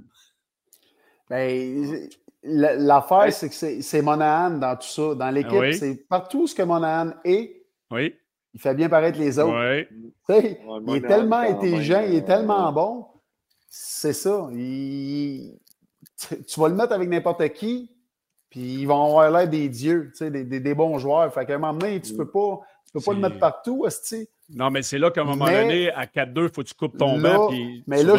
Ben, 1.29 2.09
l'affaire, 2.43 3.31
c'est 3.31 3.49
que 3.49 3.81
c'est 3.81 4.01
Monahan 4.01 4.57
dans 4.57 4.75
tout 4.75 4.87
ça. 4.87 5.15
Dans 5.15 5.29
l'équipe, 5.29 5.73
c'est 5.73 6.07
partout 6.07 6.47
ce 6.47 6.55
que 6.55 6.63
Monahan 6.63 7.11
est. 7.23 7.63
Oui. 7.91 8.15
Il 8.53 8.59
fait 8.59 8.73
bien 8.73 8.89
paraître 8.89 9.19
les 9.19 9.37
autres. 9.37 9.85
Oui. 10.29 10.57
il 10.87 10.95
est 10.95 11.07
tellement 11.07 11.37
intelligent, 11.37 12.03
il 12.07 12.15
est 12.15 12.25
tellement 12.25 12.71
bon. 12.71 13.05
C'est 13.67 14.13
ça. 14.13 14.49
tu 14.51 16.59
vas 16.59 16.69
le 16.69 16.75
mettre 16.75 16.93
avec 16.93 17.07
n'importe 17.07 17.47
qui, 17.49 17.91
puis 18.49 18.81
ils 18.81 18.85
vont 18.85 19.05
avoir 19.05 19.29
l'air 19.31 19.47
des 19.47 19.69
dieux, 19.69 20.11
des, 20.19 20.43
des, 20.43 20.73
bons 20.73 20.97
joueurs. 20.97 21.31
Fait 21.33 21.45
qu'à 21.45 21.55
un 21.55 21.57
moment 21.59 21.73
donné, 21.73 22.01
tu 22.01 22.13
ne 22.13 22.17
peux 22.17 22.29
pas, 22.29 22.61
tu 22.85 22.93
peux 22.93 23.01
pas 23.01 23.13
le 23.13 23.19
mettre 23.19 23.39
partout. 23.39 23.85
Non, 24.49 24.71
mais 24.71 24.81
c'est 24.81 24.97
là 24.97 25.11
qu'à 25.11 25.21
un 25.21 25.25
moment 25.25 25.45
donné, 25.45 25.91
à 25.91 26.05
4-2, 26.05 26.31
il 26.35 26.49
faut 26.49 26.63
que 26.63 26.67
tu 26.67 26.73
coupes 26.73 26.97
ton 26.97 27.19
banc. 27.19 27.51
Mais 27.85 28.03
là, 28.03 28.15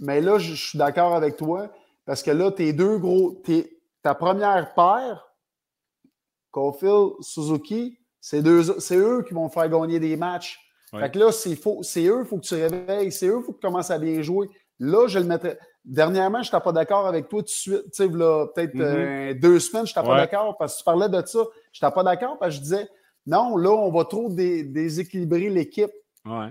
mais 0.00 0.20
là, 0.20 0.38
je 0.38 0.54
suis 0.54 0.78
d'accord 0.78 1.14
avec 1.14 1.36
toi, 1.36 1.70
parce 2.06 2.22
que 2.22 2.30
là, 2.30 2.50
tes 2.50 2.72
deux 2.72 2.98
gros, 2.98 3.42
ta 4.02 4.14
première 4.14 4.72
paire, 4.74 5.28
Caulfield, 6.50 7.12
Suzuki, 7.20 7.98
c'est 8.20 8.42
eux 8.42 9.22
qui 9.26 9.34
vont 9.34 9.48
faire 9.48 9.68
gagner 9.68 10.00
des 10.00 10.16
matchs. 10.16 10.58
Fait 10.90 11.10
que 11.10 11.18
là, 11.18 11.32
c'est 11.32 11.50
eux, 11.50 12.20
il 12.20 12.26
faut 12.26 12.38
que 12.38 12.46
tu 12.46 12.54
réveilles, 12.54 13.12
c'est 13.12 13.26
eux, 13.26 13.38
il 13.40 13.44
faut 13.44 13.52
que 13.52 13.58
tu 13.58 13.66
commences 13.66 13.90
à 13.90 13.98
bien 13.98 14.22
jouer. 14.22 14.48
Là, 14.80 15.08
je 15.08 15.18
le 15.18 15.24
mettrais. 15.24 15.58
Dernièrement, 15.84 16.42
je 16.42 16.48
n'étais 16.48 16.62
pas 16.62 16.72
d'accord 16.72 17.06
avec 17.06 17.28
toi 17.28 17.40
tout 17.40 17.44
de 17.44 17.48
suite. 17.48 17.84
Tu 17.84 18.04
sais, 18.04 18.08
peut-être 18.08 18.74
mm-hmm. 18.74 18.80
euh, 18.82 19.34
deux 19.34 19.58
semaines, 19.58 19.86
je 19.86 19.92
n'étais 19.98 20.06
pas 20.06 20.16
d'accord 20.16 20.56
parce 20.58 20.74
que 20.74 20.78
tu 20.78 20.84
parlais 20.84 21.08
de 21.08 21.26
ça. 21.26 21.40
Je 21.72 21.84
n'étais 21.84 21.94
pas 21.94 22.02
d'accord 22.02 22.38
parce 22.38 22.50
que 22.50 22.56
je 22.56 22.60
disais 22.60 22.88
non, 23.26 23.56
là, 23.56 23.70
on 23.70 23.90
va 23.90 24.04
trop 24.04 24.30
déséquilibrer 24.30 25.50
l'équipe. 25.50 25.90
Ouais. 26.24 26.48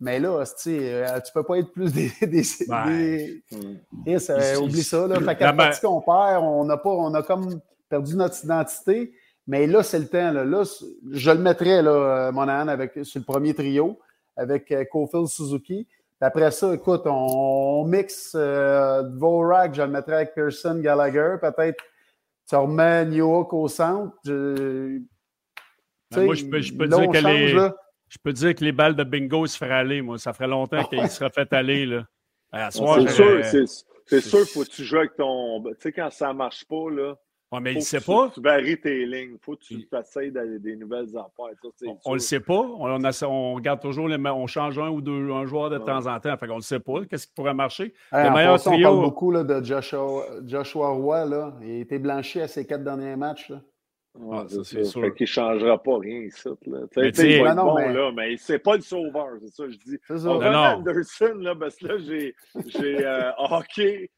Mais 0.00 0.20
là, 0.20 0.44
tu 0.62 0.70
ne 0.70 1.32
peux 1.32 1.42
pas 1.42 1.58
être 1.58 1.72
plus 1.72 1.92
des. 1.92 2.12
des, 2.22 2.42
mm. 2.68 4.62
oublie 4.62 4.82
ça. 4.82 5.06
Là. 5.06 5.20
Fait 5.20 5.36
qu'à 5.36 5.52
partir 5.52 5.88
qu'on 5.88 6.00
perd, 6.00 6.44
on 6.44 6.68
a, 6.68 6.76
pas, 6.76 6.90
on 6.90 7.14
a 7.14 7.22
comme 7.22 7.60
perdu 7.88 8.14
notre 8.14 8.44
identité. 8.44 9.12
Mais 9.46 9.66
là, 9.66 9.82
c'est 9.82 9.98
le 9.98 10.06
temps. 10.06 10.30
Là. 10.30 10.44
là 10.44 10.62
je 11.10 11.30
le 11.30 11.38
mettrais, 11.38 11.82
là, 11.82 12.30
Monahan, 12.30 12.68
avec, 12.68 12.92
sur 13.02 13.18
le 13.18 13.24
premier 13.24 13.54
trio, 13.54 13.98
avec 14.36 14.70
euh, 14.70 14.84
Cofield 14.84 15.26
Suzuki. 15.26 15.88
Après 16.20 16.50
ça, 16.50 16.74
écoute, 16.74 17.02
on, 17.04 17.84
mixe 17.84 18.32
euh, 18.34 19.08
Vorak, 19.14 19.74
je 19.74 19.82
le 19.82 19.88
mettrais 19.88 20.16
avec 20.16 20.34
Pearson, 20.34 20.80
Gallagher. 20.80 21.36
Peut-être 21.40 21.82
tu 22.48 22.56
remets 22.56 23.04
New 23.04 23.28
au 23.28 23.68
centre. 23.68 24.16
Je, 24.24 25.00
ben, 26.10 26.24
moi, 26.24 26.34
je 26.34 26.44
peux, 26.46 26.60
je 26.60 26.74
peux 26.74 26.88
dire 26.88 27.10
que 27.10 27.26
les, 27.26 27.48
je 28.08 28.18
peux 28.22 28.32
dire 28.32 28.54
que 28.54 28.64
les 28.64 28.72
balles 28.72 28.96
de 28.96 29.04
bingo 29.04 29.46
se 29.46 29.56
feraient 29.56 29.74
aller. 29.74 30.02
Moi, 30.02 30.18
ça 30.18 30.32
ferait 30.32 30.48
longtemps 30.48 30.82
qu'il 30.84 31.08
serait 31.08 31.30
fait 31.30 31.52
aller. 31.52 31.86
Là. 31.86 32.06
c'est 32.70 33.08
sûr, 33.08 33.44
c'est 34.06 34.20
sûr, 34.20 34.46
faut 34.46 34.64
que 34.64 34.70
tu 34.70 34.84
joues 34.84 34.98
avec 34.98 35.16
ton. 35.16 35.62
Tu 35.62 35.74
sais, 35.80 35.92
quand 35.92 36.10
ça 36.10 36.28
ne 36.28 36.32
marche 36.32 36.64
pas, 36.64 36.90
là, 36.90 37.14
Ouais, 37.50 37.60
mais 37.60 37.72
il 37.72 37.76
ne 37.76 37.80
sait 37.80 38.00
pas. 38.00 38.30
Tu 38.34 38.42
varies 38.42 38.78
tes 38.78 39.06
lignes. 39.06 39.36
faut 39.40 39.56
que 39.56 39.62
tu 39.62 39.88
essayes 39.98 40.30
des 40.30 40.76
nouvelles 40.76 41.08
affaires. 41.16 41.54
on 42.04 42.10
ne 42.10 42.14
le 42.14 42.20
sait 42.20 42.40
pas. 42.40 42.60
On, 42.60 43.02
on, 43.26 43.54
regarde 43.54 43.80
toujours, 43.80 44.06
les, 44.06 44.18
on 44.28 44.46
change 44.46 44.78
un 44.78 44.90
ou 44.90 45.00
deux 45.00 45.30
un 45.30 45.46
joueur 45.46 45.70
de 45.70 45.78
temps 45.78 46.06
en 46.06 46.20
temps. 46.20 46.36
Fait 46.36 46.46
on 46.46 46.54
ne 46.54 46.56
le 46.56 46.62
sait 46.62 46.80
pas. 46.80 47.04
Qu'est-ce 47.08 47.26
qui 47.26 47.32
pourrait 47.32 47.54
marcher? 47.54 47.94
le 48.12 48.30
meilleur 48.30 48.60
trio... 48.60 48.78
On 48.78 48.82
parle 48.82 49.00
beaucoup 49.00 49.30
là, 49.30 49.44
de 49.44 49.64
Joshua, 49.64 50.26
Joshua 50.44 50.90
Roy. 50.90 51.24
Là. 51.24 51.54
Il 51.62 51.70
a 51.70 51.78
été 51.80 51.98
blanchi 51.98 52.40
à 52.40 52.48
ses 52.48 52.66
quatre 52.66 52.84
derniers 52.84 53.16
matchs. 53.16 53.48
Là. 53.48 53.62
Ouais, 54.18 54.44
c'est 54.48 54.84
sûr. 54.84 55.00
Fait 55.00 55.14
qu'il 55.14 55.24
ne 55.24 55.28
changera 55.28 55.82
pas 55.82 55.98
rien 55.98 56.20
ici. 56.20 56.48
Là. 56.66 56.80
Mais 56.96 57.08
il 57.08 57.42
va 57.42 57.50
être 57.50 57.56
bon, 57.56 57.74
mais... 57.76 57.92
là, 57.92 58.12
mais 58.14 58.36
c'est 58.36 58.58
pas 58.58 58.76
le 58.76 58.82
sauveur, 58.82 59.28
c'est 59.40 59.48
ça 59.48 59.64
que 59.64 59.70
je 59.70 59.78
dis. 59.78 59.98
C'est 60.06 60.18
ça. 60.18 60.30
On 60.30 60.42
Anderson, 60.42 61.34
là, 61.38 61.54
parce 61.54 61.76
que 61.76 61.86
là, 61.86 61.98
j'ai 61.98 62.34
euh, 63.06 63.30
hockey, 63.38 64.10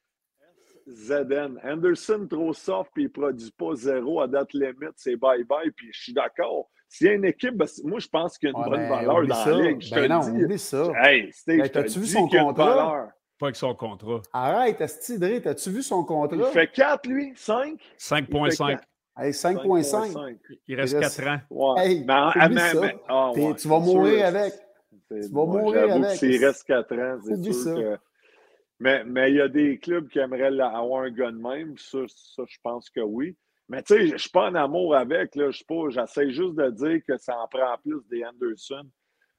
ZN. 0.90 1.58
Anderson, 1.64 2.26
trop 2.28 2.52
soft, 2.52 2.90
puis 2.94 3.04
il 3.04 3.06
ne 3.06 3.12
produit 3.12 3.50
pas 3.56 3.74
zéro 3.74 4.20
à 4.20 4.28
date 4.28 4.52
limite, 4.52 4.94
c'est 4.96 5.16
bye-bye, 5.16 5.70
puis 5.72 5.88
je 5.92 6.00
suis 6.02 6.12
d'accord. 6.12 6.68
S'il 6.88 7.06
y 7.06 7.10
a 7.10 7.12
une 7.12 7.24
équipe, 7.24 7.54
ben, 7.54 7.66
moi, 7.84 8.00
je 8.00 8.08
pense 8.08 8.36
qu'il 8.36 8.48
y 8.48 8.52
a 8.52 8.58
une 8.58 8.64
bonne 8.64 8.80
ben, 8.80 8.88
valeur 8.88 9.26
dans 9.26 9.44
la 9.44 9.68
ligue. 9.68 9.80
Je 9.80 9.94
ben 9.94 10.02
te 10.02 10.08
non, 10.08 10.46
dis. 10.48 10.58
ça. 10.58 10.92
Hey, 10.96 11.30
Steve, 11.32 11.58
ben, 11.58 11.68
t'as-tu 11.68 12.00
vu 12.00 12.06
son 12.06 12.26
contrat? 12.26 13.08
Pas 13.38 13.46
avec 13.46 13.56
son 13.56 13.74
contrat. 13.74 14.20
Arrête, 14.32 14.80
Astidré, 14.82 15.40
t'as-tu 15.40 15.70
vu 15.70 15.82
son 15.82 16.04
contrat? 16.04 16.36
Il 16.36 16.52
fait 16.52 16.70
4, 16.70 17.06
lui? 17.08 17.32
5? 17.36 17.80
5.5. 17.96 18.78
Hey, 19.16 19.30
5.5. 19.30 20.38
Il 20.66 20.80
reste 20.80 20.98
4 20.98 21.28
ans. 21.28 21.40
Ouais. 21.48 21.86
Hey, 21.86 22.04
mais, 22.04 22.98
ah, 23.08 23.30
ouais, 23.32 23.54
tu 23.54 23.68
vas 23.68 23.78
mourir 23.78 24.26
avec. 24.26 24.52
Tu 25.08 25.28
vas 25.30 25.44
mourir 25.46 25.94
avec. 25.94 26.18
S'il 26.18 26.44
reste 26.44 26.64
4 26.64 26.92
ans, 26.98 27.18
c'est 27.22 27.52
sûr 27.52 27.74
que 27.76 27.98
mais, 28.80 29.04
mais 29.04 29.30
il 29.30 29.36
y 29.36 29.40
a 29.40 29.48
des 29.48 29.78
clubs 29.78 30.08
qui 30.08 30.18
aimeraient 30.18 30.58
avoir 30.58 31.02
un 31.02 31.10
gars 31.10 31.30
de 31.30 31.36
même. 31.36 31.76
Ça, 31.76 31.98
ça 32.08 32.42
je 32.48 32.56
pense 32.62 32.88
que 32.88 33.00
oui. 33.00 33.36
Mais 33.68 33.82
tu 33.82 33.94
sais, 33.94 34.06
je 34.06 34.12
ne 34.14 34.18
suis 34.18 34.30
pas 34.30 34.50
en 34.50 34.54
amour 34.54 34.96
avec. 34.96 35.36
Là, 35.36 35.50
j'essaie 35.50 36.30
juste 36.30 36.56
de 36.56 36.70
dire 36.70 37.00
que 37.06 37.16
ça 37.18 37.38
en 37.38 37.46
prend 37.46 37.76
plus 37.82 38.00
des 38.10 38.24
Anderson. 38.24 38.88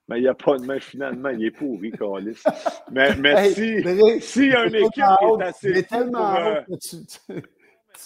Mais 0.08 0.20
il 0.20 0.22
n'y 0.22 0.28
a 0.28 0.36
pas 0.36 0.58
de 0.58 0.66
main 0.66 0.80
finalement. 0.80 1.30
Il 1.30 1.44
est 1.44 1.52
pourri, 1.52 1.92
Calis. 2.00 2.42
Mais, 2.92 3.16
mais 3.16 3.50
si, 3.50 3.82
si 4.22 4.48
y 4.48 4.54
a 4.54 4.68
une 4.68 4.76
équipe 4.76 4.94
qui 4.94 5.02
est 5.02 5.44
assez. 5.44 5.84
tellement 5.84 6.36
euh, 6.36 6.62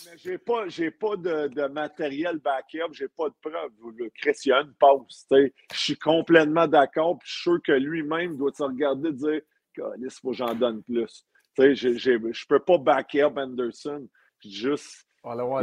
mais 0.06 0.18
j'ai 0.18 0.38
pas, 0.40 0.68
j'ai 0.68 0.90
pas 0.90 1.16
de, 1.16 1.48
de 1.48 1.68
matériel 1.68 2.40
backup, 2.40 2.92
j'ai 2.92 3.08
pas 3.08 3.30
de 3.30 3.36
preuves. 3.40 3.72
Le 3.96 4.10
Christian 4.10 4.64
passe. 4.80 5.28
Je 5.32 5.50
suis 5.74 5.96
complètement 5.96 6.68
d'accord, 6.68 7.20
puis 7.20 7.30
je 7.30 7.34
suis 7.34 7.42
sûr 7.44 7.60
que 7.64 7.72
lui-même 7.74 8.36
doit 8.36 8.52
se 8.52 8.64
regarder 8.64 9.10
et 9.10 9.14
dire 9.14 9.42
il 9.78 10.10
faut 10.10 10.32
que 10.32 10.38
j'en 10.38 10.54
donne 10.54 10.84
plus. 10.84 11.26
Je 11.58 11.88
ne 11.88 12.48
peux 12.48 12.60
pas 12.60 12.78
backer 12.78 13.24
up 13.24 13.38
Anderson. 13.38 14.08
Juste. 14.44 15.08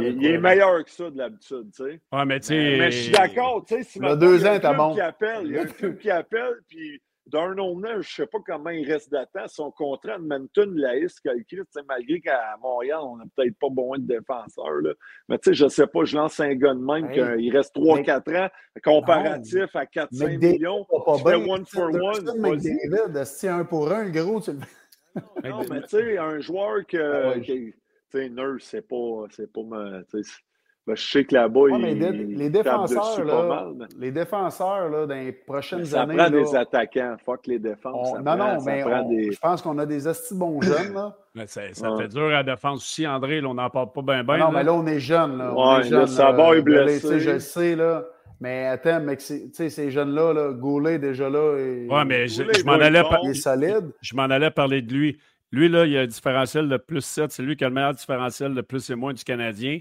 il, 0.01 0.25
est 0.25 0.37
meilleur 0.37 0.83
que 0.83 0.91
ça 0.91 1.09
de 1.09 1.17
l'habitude. 1.17 1.71
Ouais, 1.79 1.99
mais, 2.25 2.39
mais, 2.49 2.91
je 2.91 3.01
suis 3.03 3.11
d'accord. 3.11 3.63
Si 3.67 3.75
il 3.95 4.03
y 4.03 4.05
a 4.05 4.15
deux 4.15 4.45
ans, 4.45 4.59
t'as 4.59 4.73
bon. 4.73 4.93
Qui 4.93 5.01
appelle, 5.01 5.45
il 5.45 5.51
y 5.53 5.57
a 5.57 5.61
un 5.61 5.65
club 5.65 5.97
qui 5.99 6.11
appelle, 6.11 6.55
puis 6.67 7.01
d'un 7.27 7.57
autre 7.57 7.81
je 7.83 7.97
ne 7.97 8.01
sais 8.01 8.27
pas 8.27 8.39
comment 8.45 8.69
il 8.69 8.89
reste 8.89 9.11
d'attente. 9.11 9.49
Son 9.49 9.71
contrat 9.71 10.17
de 10.17 10.23
Manton, 10.23 10.71
la 10.75 10.95
qu'il 10.95 11.63
malgré 11.87 12.21
qu'à 12.21 12.57
Montréal, 12.61 12.99
on 13.01 13.17
n'a 13.17 13.25
peut-être 13.35 13.57
pas 13.59 13.69
besoin 13.69 13.97
de 13.99 14.05
défenseurs. 14.05 14.81
Là. 14.81 14.93
Mais 15.29 15.37
tu 15.37 15.49
sais, 15.49 15.53
je 15.53 15.63
ne 15.65 15.69
sais 15.69 15.87
pas, 15.87 16.03
je 16.03 16.17
lance 16.17 16.39
un 16.39 16.53
gars 16.55 16.73
de 16.73 16.79
même 16.79 17.11
qu'il 17.11 17.55
reste 17.55 17.75
3-4 17.75 18.45
ans, 18.45 18.49
comparatif 18.83 19.75
à 19.75 19.85
4-5 19.85 20.37
millions. 20.37 20.85
Pas 20.85 21.17
tu 21.17 21.23
fais 21.23 21.35
one 21.35 21.65
for 21.65 21.89
one. 21.93 23.25
Si 23.25 23.47
un 23.47 23.65
pour 23.65 23.91
un, 23.91 24.09
gros, 24.09 24.41
tu 24.41 24.51
le 24.51 25.49
Non, 25.49 25.61
mais 25.69 25.81
tu 25.81 25.89
sais, 25.89 26.17
un 26.17 26.39
joueur 26.39 26.85
que. 26.85 27.39
tu 27.39 27.73
sais, 28.11 28.29
Nurse, 28.29 28.65
c'est 28.65 28.87
pas, 28.87 29.25
c'est 29.31 29.51
pas 29.51 29.61
ben, 30.85 30.97
je 30.97 31.01
sais 31.01 31.23
que 31.23 31.33
là-bas, 31.33 31.61
il, 31.69 32.35
les 32.35 32.49
défenseurs, 32.49 33.23
là, 33.23 33.43
mal, 33.43 33.87
les 33.97 34.11
défenseurs, 34.11 34.89
là, 34.89 35.05
dans 35.05 35.15
les 35.15 35.31
prochaines 35.31 35.85
ça 35.85 36.01
années. 36.01 36.17
Ça 36.17 36.29
prend 36.29 36.37
des 36.37 36.55
attaquants. 36.55 37.15
Fuck 37.25 37.47
les 37.47 37.59
défenses. 37.59 38.13
non, 38.19 38.35
non, 38.35 38.57
mais 38.65 38.83
des... 39.07 39.31
je 39.31 39.39
pense 39.39 39.61
qu'on 39.61 39.77
a 39.77 39.85
des 39.85 40.07
astis 40.07 40.35
bons 40.35 40.61
jeunes. 40.61 40.93
Là. 40.93 41.15
Mais 41.35 41.47
ça, 41.47 41.61
fait 41.71 42.09
dur 42.09 42.25
à 42.25 42.29
la 42.29 42.43
défense 42.43 42.81
aussi, 42.83 43.07
André. 43.07 43.41
Là, 43.41 43.47
on 43.47 43.55
n'en 43.55 43.69
parle 43.69 43.91
pas 43.91 44.03
bien, 44.03 44.23
bien. 44.23 44.37
Non, 44.37 44.51
mais 44.51 44.63
là, 44.63 44.71
on 44.71 44.85
est 44.85 44.99
jeunes. 44.99 45.39
Là. 45.39 45.51
On 45.55 45.79
est 45.79 45.89
jeunes, 45.89 46.05
ça 46.05 46.31
va, 46.31 46.55
est 46.55 46.61
blessé. 46.61 47.19
Je 47.19 47.31
le 47.31 47.39
sais, 47.39 47.75
là. 47.75 48.05
Mais 48.39 48.67
attends, 48.67 48.99
mais 48.99 49.17
ces 49.17 49.89
jeunes-là, 49.89 50.31
là, 50.31 50.51
Goulet, 50.51 50.99
déjà 50.99 51.31
là. 51.31 51.57
Et... 51.57 51.87
Oui, 51.89 52.01
mais 52.05 52.27
je, 52.27 52.43
je 52.43 52.63
m'en 52.65 52.73
allais, 52.73 53.01
par... 53.01 53.21
je 53.23 54.15
m'en 54.15 54.23
allais 54.23 54.51
parler 54.51 54.83
de 54.83 54.93
lui. 54.93 55.17
Lui, 55.51 55.69
là, 55.69 55.85
il 55.85 55.97
a 55.97 56.01
un 56.01 56.07
différentiel 56.07 56.69
de 56.69 56.77
plus 56.77 57.03
7. 57.03 57.31
C'est 57.31 57.41
lui 57.41 57.55
qui 57.55 57.63
a 57.63 57.69
le 57.69 57.73
meilleur 57.73 57.95
différentiel 57.95 58.53
de 58.53 58.61
plus 58.61 58.87
et 58.91 58.95
moins 58.95 59.13
du 59.13 59.23
Canadien. 59.23 59.79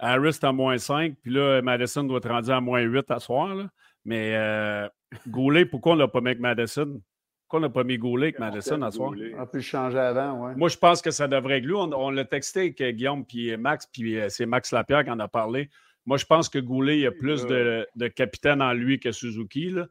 Harris 0.00 0.28
est 0.28 0.44
à 0.44 0.52
moins 0.52 0.78
5, 0.78 1.14
puis 1.22 1.32
là, 1.32 1.60
Madison 1.62 2.04
doit 2.04 2.18
être 2.18 2.28
rendu 2.28 2.50
à 2.50 2.60
moins 2.60 2.80
8 2.80 3.10
à 3.10 3.20
soir. 3.20 3.54
Là. 3.54 3.68
Mais 4.04 4.34
euh, 4.34 4.88
Goulet, 5.28 5.66
pourquoi 5.66 5.92
on 5.92 5.96
ne 5.96 6.00
l'a 6.00 6.08
pas 6.08 6.20
mis 6.20 6.28
avec 6.28 6.40
Madison? 6.40 7.00
Pourquoi 7.42 7.58
on 7.58 7.62
n'a 7.62 7.68
pas 7.68 7.84
mis 7.84 7.98
Goulet 7.98 8.28
avec 8.28 8.38
Madison 8.38 8.80
à 8.82 8.90
soir? 8.90 9.10
On 9.10 9.40
a 9.40 9.46
pu 9.46 9.56
le 9.58 9.62
changer 9.62 9.98
avant, 9.98 10.46
oui. 10.46 10.52
Moi, 10.56 10.68
je 10.68 10.78
pense 10.78 11.02
que 11.02 11.10
ça 11.10 11.28
devrait 11.28 11.58
être 11.58 11.64
lui. 11.64 11.74
On, 11.74 12.10
l'a 12.10 12.24
texté 12.24 12.60
avec 12.60 12.96
Guillaume 12.96 13.24
puis 13.24 13.56
Max, 13.56 13.86
puis 13.92 14.18
euh, 14.18 14.28
c'est 14.28 14.46
Max 14.46 14.72
Lapierre 14.72 15.04
qui 15.04 15.10
en 15.10 15.18
a 15.18 15.28
parlé. 15.28 15.68
Moi, 16.06 16.16
je 16.16 16.24
pense 16.24 16.48
que 16.48 16.58
Goulet, 16.58 17.00
il 17.00 17.06
a 17.06 17.12
plus 17.12 17.44
de, 17.46 17.86
de 17.94 18.08
capitaine 18.08 18.62
en 18.62 18.72
lui 18.72 18.98
que 18.98 19.12
Suzuki. 19.12 19.70
Là. 19.70 19.86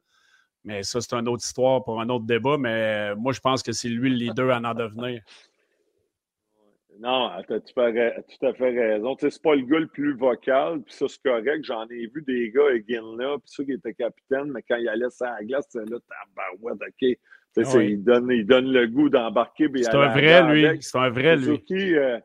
Mais 0.64 0.84
ça, 0.84 1.00
c'est 1.02 1.14
une 1.14 1.28
autre 1.28 1.44
histoire 1.44 1.84
pour 1.84 2.02
un 2.02 2.10
autre 2.10 2.26
débat. 2.26 2.58
Mais 2.58 3.16
moi, 3.16 3.32
je 3.32 3.40
pense 3.40 3.64
que 3.64 3.72
c'est 3.72 3.90
lui 3.90 4.10
le 4.10 4.16
leader 4.16 4.52
à 4.52 4.58
en 4.58 4.74
devenir. 4.74 5.22
Non, 7.00 7.32
tu 7.48 7.54
as 7.54 7.60
tout 7.62 8.46
à 8.46 8.54
fait 8.54 8.70
raison. 8.72 9.16
Tu 9.16 9.22
sais, 9.22 9.30
c'est 9.32 9.42
pas 9.42 9.56
le 9.56 9.62
gars 9.62 9.80
le 9.80 9.88
plus 9.88 10.18
vocal, 10.18 10.82
puis 10.82 10.94
ça, 10.94 11.06
c'est 11.08 11.22
correct. 11.22 11.64
J'en 11.64 11.88
ai 11.88 12.08
vu 12.08 12.22
des 12.28 12.52
gars 12.52 12.66
avec 12.66 12.86
là, 12.90 13.38
puis 13.38 13.46
ça 13.46 13.64
qui 13.64 13.72
était 13.72 13.94
capitaine, 13.94 14.52
mais 14.52 14.62
quand 14.68 14.76
il 14.76 14.90
allait 14.90 15.10
sur 15.10 15.26
la 15.26 15.42
glace, 15.44 15.66
c'est 15.70 15.90
là, 15.90 15.98
tabarouette, 16.36 16.82
OK. 16.82 16.98
Tu 17.00 17.18
sais, 17.64 17.78
ah 17.78 17.82
il, 17.82 18.04
donne, 18.04 18.30
il 18.32 18.46
donne 18.46 18.72
le 18.72 18.86
goût 18.88 19.10
d'embarquer. 19.10 19.70
C'est 19.76 19.96
un, 19.96 20.10
vrai, 20.10 20.44
lui. 20.54 20.82
C'est 20.82 20.98
un 20.98 21.10
vrai, 21.10 21.38
lui. 21.38 21.46
Suzuki, 21.46 21.96
euh, 21.96 22.20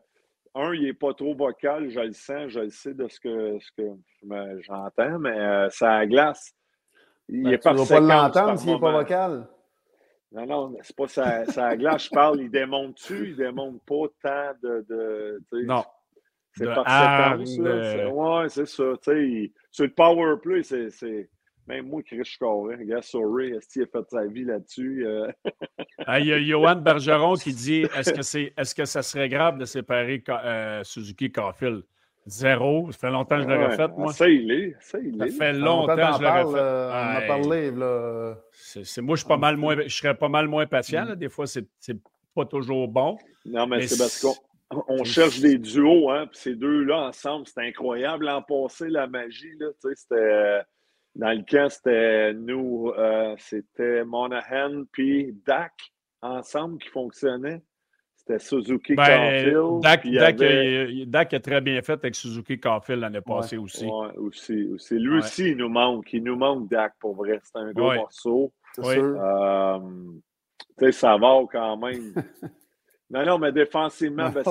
un, 0.55 0.73
il 0.73 0.83
n'est 0.83 0.93
pas 0.93 1.13
trop 1.13 1.33
vocal, 1.33 1.89
je 1.89 1.99
le 2.01 2.13
sens, 2.13 2.49
je 2.49 2.59
le 2.59 2.69
sais 2.69 2.93
de 2.93 3.07
ce 3.07 3.19
que, 3.19 3.57
ce 3.59 3.71
que 3.77 4.61
j'entends, 4.61 5.19
mais 5.19 5.39
euh, 5.39 5.69
ça 5.69 5.99
la 5.99 6.05
glace. 6.05 6.53
Il 7.29 7.43
ben, 7.43 7.51
est 7.53 7.59
tu 7.59 7.69
ne 7.69 7.77
vas 7.77 7.87
pas 7.87 7.99
l'entendre 8.01 8.59
s'il 8.59 8.73
n'est 8.73 8.79
pas 8.79 8.91
vocal. 8.91 9.47
Non, 10.35 10.45
non, 10.45 10.77
c'est 10.81 10.95
pas 10.95 11.07
sa, 11.07 11.77
glace, 11.77 12.05
je 12.05 12.09
parle. 12.09 12.41
Il 12.41 12.51
démonte-tu? 12.51 13.29
Il 13.29 13.35
démonte 13.37 13.81
pas 13.85 14.07
tant 14.21 14.51
de. 14.61 14.85
de 14.89 15.63
non. 15.63 15.83
C'est 16.57 16.65
par 16.65 17.37
séquence. 17.37 17.57
De... 17.57 18.07
Ouais, 18.07 18.49
c'est 18.49 18.67
ça. 18.67 18.83
Il, 19.13 19.51
sur 19.71 19.85
le 19.85 19.93
power 19.93 20.35
play, 20.41 20.63
c'est. 20.63 21.29
Même 21.67 21.87
moi, 21.87 22.03
Chris 22.03 22.35
Coré, 22.39 22.75
regarde, 22.75 23.03
sorry, 23.03 23.49
est-ce 23.49 23.67
qu'il 23.67 23.81
a 23.81 23.87
fait 23.87 24.09
sa 24.11 24.27
vie 24.27 24.43
là-dessus? 24.43 25.07
Euh? 25.07 25.31
il 26.19 26.25
y 26.25 26.33
a 26.33 26.39
Johan 26.39 26.75
Bergeron 26.75 27.33
qui 27.33 27.53
dit 27.53 27.87
est-ce 27.97 28.13
que, 28.13 28.21
c'est, 28.21 28.53
est-ce 28.55 28.75
que 28.75 28.85
ça 28.85 29.01
serait 29.01 29.29
grave 29.29 29.57
de 29.57 29.65
séparer 29.65 30.23
euh, 30.29 30.83
Suzuki 30.83 31.31
Caulfield? 31.31 31.83
Zéro. 32.25 32.91
Ça 32.91 32.97
fait 32.97 33.11
longtemps 33.11 33.37
que 33.37 33.43
je 33.43 33.47
l'aurais 33.47 33.75
fait, 33.75 33.87
moi. 33.89 34.11
Ça, 34.11 34.27
il 34.27 34.51
est. 34.51 34.75
Ça, 34.79 34.97
il 34.99 35.21
est. 35.21 35.29
Ça 35.29 35.37
fait 35.37 35.53
longtemps 35.53 35.95
que 35.95 36.01
je 36.01 36.23
l'aurais 36.23 36.45
fait. 36.45 36.59
Euh, 36.59 36.89
on 36.89 37.17
a 37.17 37.21
parlé, 37.21 37.71
là. 37.71 38.35
C'est, 38.51 39.01
moi, 39.01 39.15
je, 39.15 39.21
suis 39.21 39.27
pas 39.27 39.37
mal 39.37 39.57
moins, 39.57 39.75
je 39.85 39.95
serais 39.95 40.15
pas 40.15 40.29
mal 40.29 40.47
moins 40.47 40.65
patient. 40.65 41.05
Là. 41.05 41.15
Des 41.15 41.29
fois, 41.29 41.45
c'est, 41.45 41.67
pas 42.33 42.45
toujours 42.45 42.87
bon. 42.87 43.17
Non, 43.45 43.67
mais, 43.67 43.87
c'est 43.87 43.97
parce 43.97 44.19
qu'on 44.19 44.83
on 44.87 45.03
cherche 45.03 45.39
des 45.39 45.57
duos, 45.57 46.09
hein. 46.09 46.27
Puis 46.27 46.39
ces 46.39 46.55
deux-là 46.55 47.07
ensemble, 47.07 47.47
c'était 47.47 47.61
incroyable. 47.61 48.25
L'an 48.25 48.41
passé, 48.41 48.89
la 48.89 49.07
magie, 49.07 49.55
là, 49.59 49.67
tu 49.81 49.89
sais, 49.89 49.95
c'était. 49.95 50.61
Dans 51.15 51.31
le 51.31 51.43
camp, 51.49 51.69
c'était 51.69 52.33
nous, 52.33 52.91
euh, 52.97 53.35
c'était 53.37 54.03
Monahan 54.03 54.83
puis 54.91 55.33
Dak 55.45 55.71
ensemble 56.21 56.77
qui 56.79 56.89
fonctionnaient. 56.89 57.61
C'était 58.27 58.39
Suzuki 58.39 58.95
ben, 58.95 59.79
Dak, 59.81 60.07
Dak, 61.07 61.33
a 61.33 61.39
très 61.39 61.61
bien 61.61 61.81
fait 61.83 61.93
avec 61.93 62.15
Suzuki 62.15 62.59
Carfield 62.59 63.01
l'année 63.01 63.21
passée 63.21 63.57
aussi. 63.57 63.85
Oui, 63.85 64.07
aussi, 64.17 64.63
aussi. 64.73 64.97
Lui 64.97 65.19
aussi, 65.19 65.49
il 65.51 65.57
nous 65.57 65.69
manque. 65.69 66.11
Il 66.11 66.23
nous 66.23 66.35
manque 66.35 66.67
Dak 66.67 66.93
pour 66.99 67.15
vrai. 67.15 67.39
C'est 67.43 67.59
un 67.59 67.71
gros 67.71 67.93
morceau. 67.93 68.51
C'est 68.73 68.83
sûr. 68.83 69.21
Euh, 69.21 69.79
tu 70.79 70.85
sais, 70.85 70.91
ça 70.91 71.17
va 71.17 71.39
quand 71.51 71.77
même. 71.77 72.13
non, 73.11 73.25
non, 73.25 73.37
mais 73.37 73.51
défensivement, 73.51 74.31
ben, 74.31 74.43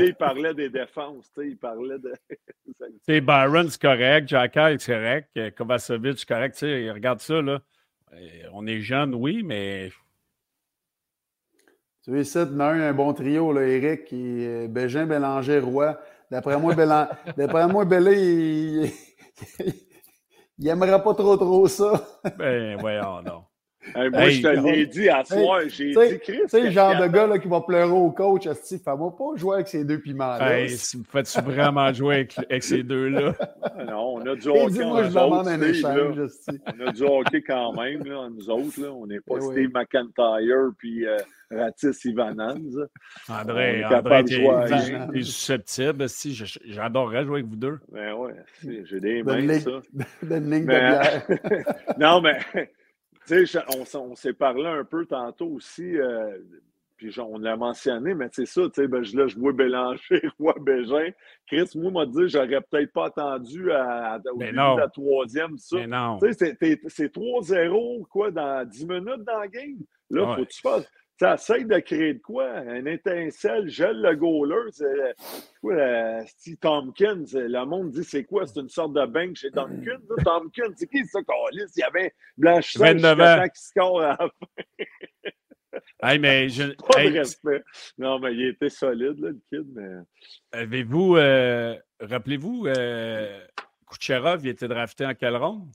il 0.00 0.14
parlait 0.14 0.54
des 0.54 0.70
défenses. 0.70 1.28
Il 1.36 1.56
parlait 1.56 1.98
de. 1.98 2.12
sais, 3.02 3.20
Byron, 3.20 3.68
c'est 3.68 3.82
correct. 3.82 4.28
Jacka, 4.28 4.78
c'est 4.78 4.92
correct. 4.92 5.56
Kovacevic, 5.56 6.20
c'est 6.20 6.28
correct. 6.28 6.54
sais, 6.54 6.92
regarde 6.92 7.18
ça. 7.18 7.42
Là. 7.42 7.60
On 8.52 8.68
est 8.68 8.80
jeune, 8.80 9.16
oui, 9.16 9.42
mais 9.44 9.90
tu 12.06 12.12
veux 12.12 12.20
ici, 12.20 12.38
un, 12.38 12.60
un 12.60 12.92
bon 12.92 13.12
trio, 13.12 13.52
là, 13.52 13.62
Eric, 13.62 14.04
qui, 14.04 14.46
Bégin, 14.68 15.06
Bélanger, 15.06 15.58
Roy. 15.58 15.98
D'après 16.30 16.56
moi, 16.56 16.72
Bélan... 16.72 17.08
D'après 17.36 17.66
moi, 17.66 17.84
Bélé, 17.84 18.14
il... 18.16 18.92
il 20.60 20.68
aimerait 20.68 21.02
pas 21.02 21.14
trop 21.14 21.36
trop 21.36 21.66
ça. 21.66 22.00
ben, 22.38 22.76
voyons, 22.78 23.22
non 23.22 23.42
moi, 23.94 24.28
je 24.28 24.42
te 24.42 24.48
l'ai 24.48 24.86
dit 24.86 25.08
à 25.08 25.24
soir, 25.24 25.60
j'ai 25.68 25.90
dit 25.90 26.18
Chris. 26.20 26.40
Tu 26.42 26.48
sais, 26.48 26.60
le 26.60 26.70
genre 26.70 27.00
de 27.00 27.06
gars 27.06 27.26
là, 27.26 27.38
qui 27.38 27.48
va 27.48 27.60
pleurer 27.60 27.90
au 27.90 28.10
coach, 28.10 28.48
fais-moi 28.48 29.16
pas 29.16 29.36
jouer 29.36 29.56
avec 29.56 29.68
ces 29.68 29.84
deux 29.84 30.00
piments-là. 30.00 30.58
Hey, 30.58 30.68
fais-tu 30.68 31.40
vraiment 31.40 31.92
jouer 31.92 32.28
avec, 32.36 32.62
ces 32.62 32.82
deux-là? 32.82 33.34
non, 33.86 34.14
on 34.16 34.26
a 34.26 34.34
du 34.34 34.48
hockey. 34.48 34.84
moi 34.84 35.04
je 35.04 35.08
demande 35.08 35.48
un 35.48 35.62
échange. 35.62 36.18
on 36.48 36.86
a 36.86 36.92
du 36.92 37.02
hockey 37.02 37.42
quand 37.42 37.72
même, 37.72 38.04
là, 38.04 38.28
nous 38.30 38.50
autres. 38.50 38.80
Là. 38.80 38.92
On 38.92 39.06
n'est 39.06 39.20
pas 39.20 39.36
eh 39.38 39.40
Steve 39.40 39.70
McIntyre 39.72 40.70
puis 40.78 41.06
euh, 41.06 41.16
Ratis 41.50 42.04
Ivanans. 42.04 42.88
André, 43.28 43.84
André, 43.84 44.24
t'es 44.24 45.22
susceptible. 45.22 46.08
Si, 46.08 46.34
j'adorerais 46.64 47.24
jouer 47.24 47.40
avec 47.40 47.46
vous 47.46 47.56
deux. 47.56 47.78
Ben 47.90 48.14
ouais, 48.14 48.34
j'ai 48.62 49.00
des 49.00 49.22
mains, 49.22 49.60
ça. 49.60 49.82
Une 50.22 50.50
ligne 50.50 50.66
de 50.66 50.66
bière. 50.66 51.26
non, 51.98 52.20
mais 52.20 52.38
tu 53.26 53.46
sais, 53.46 53.60
on, 53.94 54.14
s'est 54.14 54.32
parlé 54.32 54.66
un 54.66 54.84
peu 54.84 55.04
tantôt 55.06 55.46
aussi, 55.46 55.96
euh, 55.98 56.38
puis 56.96 57.14
on 57.20 57.38
l'a 57.38 57.56
mentionné, 57.56 58.14
mais 58.14 58.28
c'est 58.32 58.46
ça, 58.46 58.62
tu 58.62 58.82
sais, 58.82 58.88
ben, 58.88 59.02
là, 59.14 59.26
je 59.26 59.36
vois 59.36 59.52
Bélanger, 59.52 60.22
Roi 60.38 60.54
Bégin. 60.60 61.10
Chris, 61.46 61.70
moi, 61.74 61.90
m'a 61.90 62.06
dit, 62.06 62.28
j'aurais 62.28 62.60
peut-être 62.60 62.92
pas 62.92 63.06
attendu 63.06 63.70
à, 63.72 64.20
au 64.32 64.38
début 64.38 64.52
de 64.52 64.80
la 64.80 64.88
troisième, 64.88 65.58
ça. 65.58 65.76
Tu 66.20 66.32
sais, 66.32 66.56
c'est 66.88 67.14
3-0, 67.14 68.06
quoi, 68.08 68.30
dans 68.30 68.64
10 68.68 68.86
minutes 68.86 69.24
dans 69.24 69.42
le 69.42 69.48
game? 69.48 69.78
Là, 70.10 70.36
faut 70.36 70.44
que 70.44 70.50
tu 70.50 70.60
fasses 70.60 70.88
tu 71.18 71.24
essaies 71.24 71.64
de 71.64 71.78
créer 71.78 72.14
de 72.14 72.18
quoi? 72.18 72.50
Un 72.50 72.84
étincelle, 72.86 73.68
gèle 73.68 74.00
le 74.00 74.14
goaler. 74.14 74.70
C'est 74.72 75.14
quoi, 75.60 76.26
Steve 76.26 76.56
Tompkins? 76.58 77.24
Le 77.32 77.64
monde 77.64 77.90
dit 77.90 78.04
c'est 78.04 78.24
quoi? 78.24 78.46
C'est 78.46 78.60
une 78.60 78.68
sorte 78.68 78.92
de 78.92 79.06
bank 79.06 79.36
chez 79.36 79.50
Tompkins. 79.50 80.00
Tompkins, 80.24 80.72
c'est 80.76 80.88
qui 80.88 81.04
ça, 81.06 81.20
Carlis? 81.22 81.70
Il 81.76 81.80
y 81.80 81.82
avait 81.82 82.14
Blanchissant 82.36 82.94
qui 82.94 83.62
score 83.62 84.02
à 84.02 84.08
la 84.08 84.16
fin. 84.16 84.84
hey, 86.02 86.18
mais 86.18 86.48
je... 86.48 86.74
Pas 86.92 87.04
de 87.04 87.18
respect. 87.18 87.62
Non, 87.98 88.18
mais 88.18 88.34
il 88.34 88.48
était 88.48 88.68
solide, 88.68 89.18
là, 89.18 89.30
le 89.30 89.40
kid. 89.48 89.66
Mais... 89.74 90.02
Avez-vous, 90.52 91.16
euh, 91.16 91.76
rappelez-vous, 92.00 92.66
euh, 92.66 93.40
Kucherov, 93.90 94.44
il 94.44 94.50
était 94.50 94.68
drafté 94.68 95.06
en 95.06 95.14
quelle 95.14 95.36
ronde? 95.36 95.70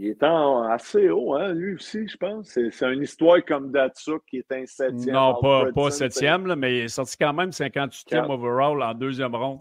Il 0.00 0.06
est 0.06 0.22
assez 0.22 1.10
haut, 1.10 1.34
hein, 1.34 1.52
lui 1.52 1.74
aussi, 1.74 2.08
je 2.08 2.16
pense. 2.16 2.48
C'est 2.48 2.90
une 2.90 3.02
histoire 3.02 3.44
comme 3.44 3.70
Datsuk 3.70 4.24
qui 4.26 4.38
est 4.38 4.50
un 4.50 4.64
septième. 4.64 5.14
Non, 5.14 5.38
pas, 5.42 5.70
pas 5.72 5.90
septième, 5.90 6.54
mais 6.54 6.78
il 6.78 6.84
est 6.84 6.88
sorti 6.88 7.18
quand 7.18 7.34
même 7.34 7.50
58e 7.50 8.30
overall 8.30 8.82
en 8.82 8.94
deuxième 8.94 9.34
ronde. 9.34 9.60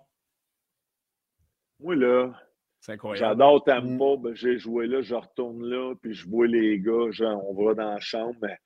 Moi, 1.82 1.98
là, 1.98 2.32
j'adore 3.16 3.66
Tampa. 3.66 3.82
Mm. 3.82 4.22
Ben, 4.22 4.34
j'ai 4.34 4.58
joué 4.58 4.88
là, 4.88 5.02
je 5.02 5.16
retourne 5.16 5.62
là, 5.62 5.94
puis 6.02 6.14
je 6.14 6.30
vois 6.30 6.48
les 6.48 6.80
gars, 6.80 7.12
genre, 7.12 7.44
on 7.50 7.66
va 7.66 7.74
dans 7.74 7.94
la 7.96 8.00
chambre, 8.00 8.38
mais 8.42 8.58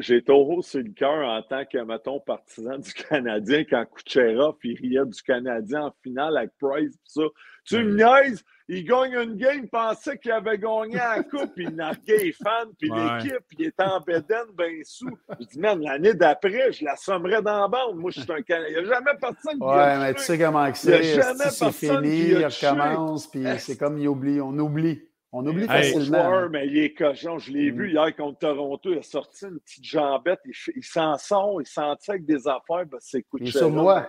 j'ai 0.00 0.22
taureau 0.22 0.60
sur 0.60 0.82
le 0.82 0.92
cœur 0.92 1.26
en 1.26 1.40
tant 1.40 1.64
que, 1.64 1.78
mettons, 1.78 2.20
partisan 2.20 2.78
du 2.80 2.92
Canadien 2.92 3.64
quand 3.64 3.86
Kucherov, 3.86 4.56
il 4.62 4.76
riait 4.76 5.06
du 5.06 5.22
Canadien 5.22 5.86
en 5.86 5.94
finale 6.02 6.36
avec 6.36 6.50
Price, 6.60 6.98
ça. 7.04 7.22
Tu 7.64 7.82
me 7.82 7.94
niaises? 7.94 8.44
Il 8.68 8.84
gagne 8.84 9.12
une 9.12 9.36
game, 9.36 9.60
il 9.64 9.68
pensait 9.68 10.16
qu'il 10.16 10.32
avait 10.32 10.56
gagné 10.56 10.96
la 10.96 11.22
coupe, 11.22 11.54
puis 11.54 11.66
il 11.68 11.76
narguait 11.76 12.16
les 12.16 12.32
fans, 12.32 12.70
puis 12.78 12.90
l'équipe, 12.90 13.44
il 13.58 13.66
était 13.66 13.82
en 13.82 14.00
bédaine, 14.00 14.46
bien 14.56 14.80
sous. 14.84 15.10
Je 15.38 15.46
dis, 15.46 15.58
man, 15.58 15.80
l'année 15.82 16.14
d'après, 16.14 16.72
je 16.72 16.84
la 16.84 16.96
sommerais 16.96 17.42
dans 17.42 17.60
la 17.60 17.68
bande. 17.68 17.96
Moi, 17.96 18.10
je 18.10 18.20
suis 18.20 18.32
un 18.32 18.40
Canadien. 18.40 18.78
Il 18.78 18.84
n'y 18.84 18.90
a 18.90 18.94
jamais 18.94 19.10
personne 19.20 19.58
qui 19.58 19.64
Ouais, 19.64 19.98
mais 19.98 20.14
tu 20.14 20.22
sais 20.22 20.38
comment 20.38 20.74
c'est. 20.74 21.02
C'est 21.50 21.72
fini, 21.72 22.28
il 22.28 22.46
recommence, 22.46 23.26
puis 23.26 23.44
c'est 23.58 23.76
comme 23.76 23.98
il 23.98 24.08
oublie. 24.08 24.40
On 24.40 24.58
oublie. 24.58 25.02
On 25.36 25.44
oublie 25.44 25.66
facilement. 25.66 26.22
Joueur, 26.22 26.50
mais 26.50 26.68
il 26.68 26.78
est 26.78 26.94
cochon. 26.94 27.38
Je 27.38 27.50
l'ai 27.50 27.72
vu 27.72 27.88
mm. 27.88 27.90
hier 27.90 28.16
contre 28.16 28.38
Toronto. 28.38 28.92
Il 28.92 28.98
a 28.98 29.02
sorti 29.02 29.46
une 29.46 29.58
petite 29.58 29.84
jambette. 29.84 30.38
Il, 30.44 30.84
s'en 30.84 31.18
sort. 31.18 31.60
Il 31.60 31.66
sentait 31.66 32.12
avec 32.12 32.24
des 32.24 32.46
affaires. 32.46 32.86
Ben, 32.86 32.98
c'est 33.00 33.22
coup 33.24 33.40
de 33.40 33.46
sur 33.46 33.68
moi. 33.68 34.06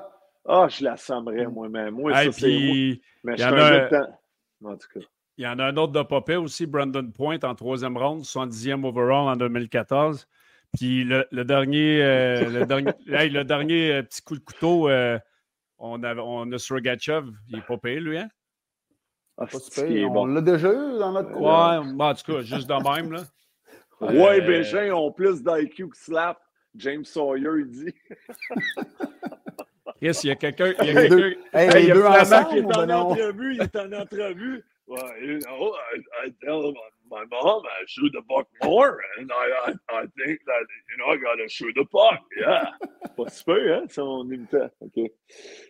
Ah, 0.48 0.68
je 0.70 0.84
l'assommerais 0.84 1.48
moi-même. 1.48 1.96
Moi, 1.96 2.14
ça, 2.14 2.32
c'est 2.32 2.48
moi. 2.48 2.96
Mais 3.24 3.38
je 3.38 3.44
suis 3.44 3.96
un 3.96 4.08
temps. 4.66 5.00
Il 5.38 5.44
y 5.44 5.48
en 5.48 5.60
a 5.60 5.66
un 5.66 5.78
autre 5.78 5.92
de 5.92 6.02
Popé 6.02 6.38
aussi, 6.38 6.66
Brandon 6.66 7.12
Point, 7.12 7.40
en 7.44 7.56
troisième 7.56 7.98
ronde, 7.98 8.22
70e 8.22 8.86
overall 8.86 9.28
en 9.28 9.36
2014. 9.36 10.28
Puis 10.78 11.04
le, 11.04 11.44
dernier, 11.44 12.02
euh, 12.02 12.50
le, 12.60 12.66
dernier, 12.66 12.92
le 13.06 13.44
dernier 13.44 13.94
euh, 13.94 14.04
petit 14.04 14.22
coup 14.22 14.36
de 14.36 14.44
couteau, 14.44 14.90
euh, 14.90 15.20
on, 15.78 16.04
a, 16.04 16.16
on 16.16 16.52
a 16.52 16.58
Srogachev. 16.58 17.28
Il 17.50 17.58
n'est 17.58 17.62
pas 17.62 17.78
payé, 17.78 18.00
lui, 18.00 18.18
hein? 18.18 18.30
Ah, 19.38 19.46
on 20.10 20.26
l'a 20.28 20.42
déjà 20.42 20.72
eu 20.72 20.98
dans 20.98 21.12
notre 21.12 21.32
cours. 21.32 21.42
Ouais, 21.42 21.78
en 22.06 22.14
tout 22.16 22.32
cas, 22.32 22.42
juste 22.42 22.70
de 22.70 22.74
même. 22.74 23.12
Là. 23.12 23.24
Ouais, 24.02 24.42
Bégin 24.42 24.92
ont 24.92 25.12
plus 25.12 25.42
d'IQ 25.42 25.90
que 25.90 25.98
Slap. 25.98 26.38
James 26.76 27.06
Sawyer, 27.06 27.50
il 27.60 27.68
dit. 27.70 27.96
Chris, 29.98 30.20
il 30.24 30.28
y 30.28 30.32
a 30.32 30.36
quelqu'un. 30.36 30.74
Il 30.82 30.86
y 30.86 30.90
a 30.90 30.94
quelqu'un. 30.94 31.40
Hey, 31.54 31.84
il 31.84 31.88
y 31.88 31.92
a 31.92 31.94
deux 31.94 32.06
ensemble, 32.06 32.50
qui 32.50 32.58
est 32.58 32.78
en 32.78 32.90
entrevue. 32.90 33.56
Il 33.56 33.62
est 33.62 33.76
en 33.76 33.92
entrevue. 33.94 34.64
Ouais, 34.88 35.40
oh, 35.50 35.76
I, 35.96 36.28
I 36.28 36.32
tell 36.42 36.62
him 36.62 36.76
my 37.10 37.24
mom, 37.32 37.64
I 37.66 37.84
shoot 37.88 38.12
the 38.14 38.22
puck 38.28 38.48
more, 38.64 39.00
and 39.20 39.32
I, 39.32 39.70
I, 39.70 39.74
I 39.90 40.02
think 40.18 40.40
that, 40.46 40.66
you 40.90 40.98
know, 40.98 41.12
I 41.12 41.18
gotta 41.18 41.48
shoot 41.48 41.74
the 41.76 41.86
puck. 41.86 42.22
Yeah. 42.38 42.66
Pas 43.18 43.30
super, 43.30 43.78
hein, 43.78 43.86
son 43.90 44.30
imitant. 44.32 44.70
OK. 44.82 45.12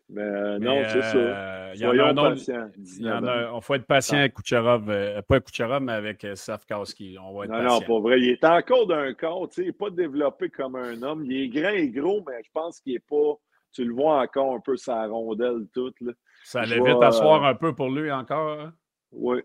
Mais 0.10 0.22
euh, 0.22 0.60
non, 0.60 0.82
c'est 0.92 1.02
ça. 1.02 1.18
Euh, 1.18 1.72
il 1.76 1.82
y 1.82 1.86
en 1.86 2.00
a 2.00 2.04
un 2.10 2.18
autre. 2.18 2.42
Il 2.48 3.06
y 3.06 3.12
en 3.12 3.24
a, 3.26 3.52
on 3.52 3.62
faut 3.62 3.76
être 3.76 3.86
patient 3.86 4.18
avec 4.18 4.34
Kucherov, 4.34 4.90
euh, 4.90 5.22
pas 5.22 5.36
avec 5.36 5.46
Kucherov, 5.46 5.82
mais 5.82 5.94
avec 5.94 6.24
euh, 6.24 6.36
Safkowski. 6.36 7.18
On 7.22 7.38
va 7.38 7.46
être 7.46 7.52
non, 7.52 7.64
patient. 7.64 7.80
non, 7.82 7.86
pas 7.86 8.00
vrai. 8.00 8.20
Il 8.20 8.30
est 8.30 8.44
encore 8.44 8.88
d'un 8.88 9.14
corps, 9.14 9.48
tu 9.50 9.56
sais, 9.56 9.62
il 9.62 9.68
n'est 9.68 9.74
pas 9.74 9.90
développé 9.90 10.50
comme 10.50 10.76
un 10.76 11.02
homme. 11.04 11.24
Il 11.26 11.44
est 11.44 11.50
grand 11.50 11.70
et 11.70 11.90
gros, 11.90 12.24
mais 12.28 12.42
je 12.44 12.50
pense 12.54 12.80
qu'il 12.80 12.94
n'est 12.94 13.00
pas. 13.00 13.38
Tu 13.76 13.84
le 13.84 13.94
vois 13.94 14.22
encore 14.22 14.56
un 14.56 14.60
peu 14.62 14.78
sa 14.78 15.06
rondelle 15.08 15.68
toute. 15.74 16.00
Là. 16.00 16.14
Ça 16.46 16.62
allait 16.62 16.80
vite 16.80 17.02
asseoir 17.04 17.44
un 17.44 17.56
peu 17.56 17.74
pour 17.76 17.90
lui 17.90 18.10
encore. 18.12 18.60
Hein? 18.62 18.74
Oui, 19.12 19.42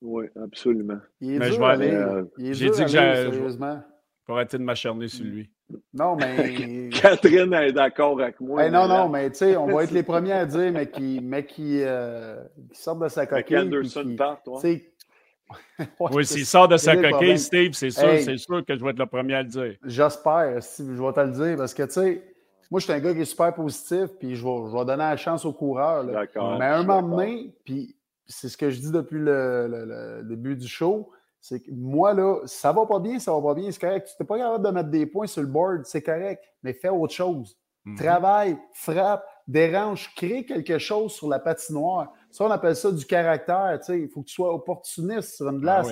oui, 0.00 0.24
absolument. 0.42 0.98
Il 1.20 1.34
est 1.34 1.38
Mais 1.38 1.46
dur 1.50 1.54
je 1.56 1.60
vais 1.60 1.66
aller- 1.66 2.48
est 2.50 2.54
j'ai 2.54 2.70
dit 2.70 2.80
que 2.82 2.88
j'allais- 2.88 3.30
sérieusement. 3.30 3.82
Pour 4.24 4.36
arrêter 4.36 4.56
de 4.56 4.62
m'acharner 4.62 5.06
sur 5.08 5.26
lui. 5.26 5.50
Non, 5.92 6.16
mais. 6.16 6.88
Catherine 7.02 7.52
est 7.52 7.72
d'accord 7.72 8.18
avec 8.18 8.40
moi. 8.40 8.64
Hey, 8.64 8.70
non, 8.70 8.88
non, 8.88 9.08
mais 9.10 9.28
tu 9.30 9.36
sais, 9.36 9.56
on 9.58 9.66
va 9.66 9.84
être 9.84 9.90
les 9.90 10.02
premiers 10.02 10.32
à 10.32 10.46
dire, 10.46 10.72
mais 10.72 10.88
qui, 10.90 11.20
mais 11.22 11.44
qui, 11.44 11.82
euh, 11.82 12.42
qui 12.72 12.80
sortent 12.80 13.02
de 13.02 13.08
sa 13.08 13.26
coquille. 13.26 13.58
Anderson 13.58 14.02
qui- 14.02 14.16
part, 14.16 14.38
tu 14.38 14.44
toi. 14.44 14.60
Oui, 16.12 16.24
s'il 16.24 16.46
sort 16.46 16.68
de 16.68 16.78
sa 16.78 16.96
coquille, 16.96 17.38
Steve, 17.38 17.72
c'est 17.74 17.90
sûr, 17.90 18.08
Hey. 18.08 18.22
c'est 18.22 18.38
sûr 18.38 18.64
que 18.64 18.74
je 18.76 18.82
vais 18.82 18.90
être 18.92 18.98
le 18.98 19.06
premier 19.06 19.34
à 19.34 19.42
le 19.42 19.48
dire. 19.48 19.74
J'espère, 19.84 20.62
si 20.62 20.82
je 20.86 21.02
vais 21.02 21.12
te 21.12 21.20
le 21.20 21.30
dire, 21.32 21.56
parce 21.58 21.74
que 21.74 21.82
tu 21.82 21.90
sais, 21.92 22.33
moi, 22.70 22.80
je 22.80 22.84
suis 22.84 22.92
un 22.92 23.00
gars 23.00 23.12
qui 23.14 23.20
est 23.20 23.24
super 23.24 23.54
positif, 23.54 24.06
puis 24.18 24.34
je 24.36 24.44
vais, 24.44 24.70
je 24.70 24.72
vais 24.76 24.84
donner 24.84 24.96
la 25.04 25.16
chance 25.16 25.44
aux 25.44 25.52
coureurs. 25.52 26.04
D'accord. 26.04 26.58
Mais 26.58 26.64
à 26.66 26.76
un 26.78 26.82
moment 26.84 27.16
donné, 27.16 27.54
puis 27.64 27.96
c'est 28.26 28.48
ce 28.48 28.56
que 28.56 28.70
je 28.70 28.80
dis 28.80 28.90
depuis 28.90 29.18
le, 29.18 29.66
le- 29.68 29.84
le 30.22 30.22
début 30.24 30.56
du 30.56 30.66
show, 30.66 31.10
c'est 31.40 31.60
que 31.60 31.70
moi, 31.72 32.14
là, 32.14 32.40
ça 32.46 32.72
va 32.72 32.86
pas 32.86 32.98
bien, 32.98 33.18
ça 33.18 33.32
va 33.32 33.40
pas 33.42 33.54
bien, 33.54 33.70
c'est 33.70 33.80
correct. 33.80 34.08
Tu 34.16 34.22
n'es 34.22 34.26
pas 34.26 34.38
capable 34.38 34.64
de 34.64 34.70
mettre 34.70 34.88
des 34.90 35.04
points 35.06 35.26
sur 35.26 35.42
le 35.42 35.48
board, 35.48 35.84
c'est 35.84 36.00
correct, 36.02 36.42
mais 36.62 36.72
fais 36.72 36.88
autre 36.88 37.12
chose. 37.12 37.56
Mhm. 37.84 37.96
Travaille, 37.98 38.56
frappe, 38.72 39.26
dérange, 39.46 40.14
crée 40.16 40.46
quelque 40.46 40.78
chose 40.78 41.12
sur 41.12 41.28
la 41.28 41.38
patinoire. 41.38 42.10
Ça, 42.30 42.44
on 42.46 42.50
appelle 42.50 42.74
ça 42.76 42.90
du 42.90 43.04
caractère. 43.04 43.78
tu 43.80 43.84
sais. 43.92 44.00
Il 44.00 44.08
faut 44.08 44.22
que 44.22 44.26
tu 44.28 44.32
sois 44.34 44.54
opportuniste 44.54 45.34
sur 45.36 45.48
une 45.50 45.56
Ah 45.68 45.82
glace. 45.82 45.88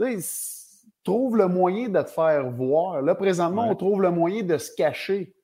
oui. 0.00 0.16
Trouve 1.04 1.36
le 1.36 1.46
moyen 1.46 1.88
de 1.88 2.02
te 2.02 2.10
faire 2.10 2.50
voir. 2.50 3.00
Là, 3.02 3.14
présentement, 3.14 3.64
Ouais. 3.64 3.70
on 3.70 3.76
trouve 3.76 4.02
le 4.02 4.10
moyen 4.10 4.42
de 4.42 4.58
se 4.58 4.74
cacher. 4.74 5.35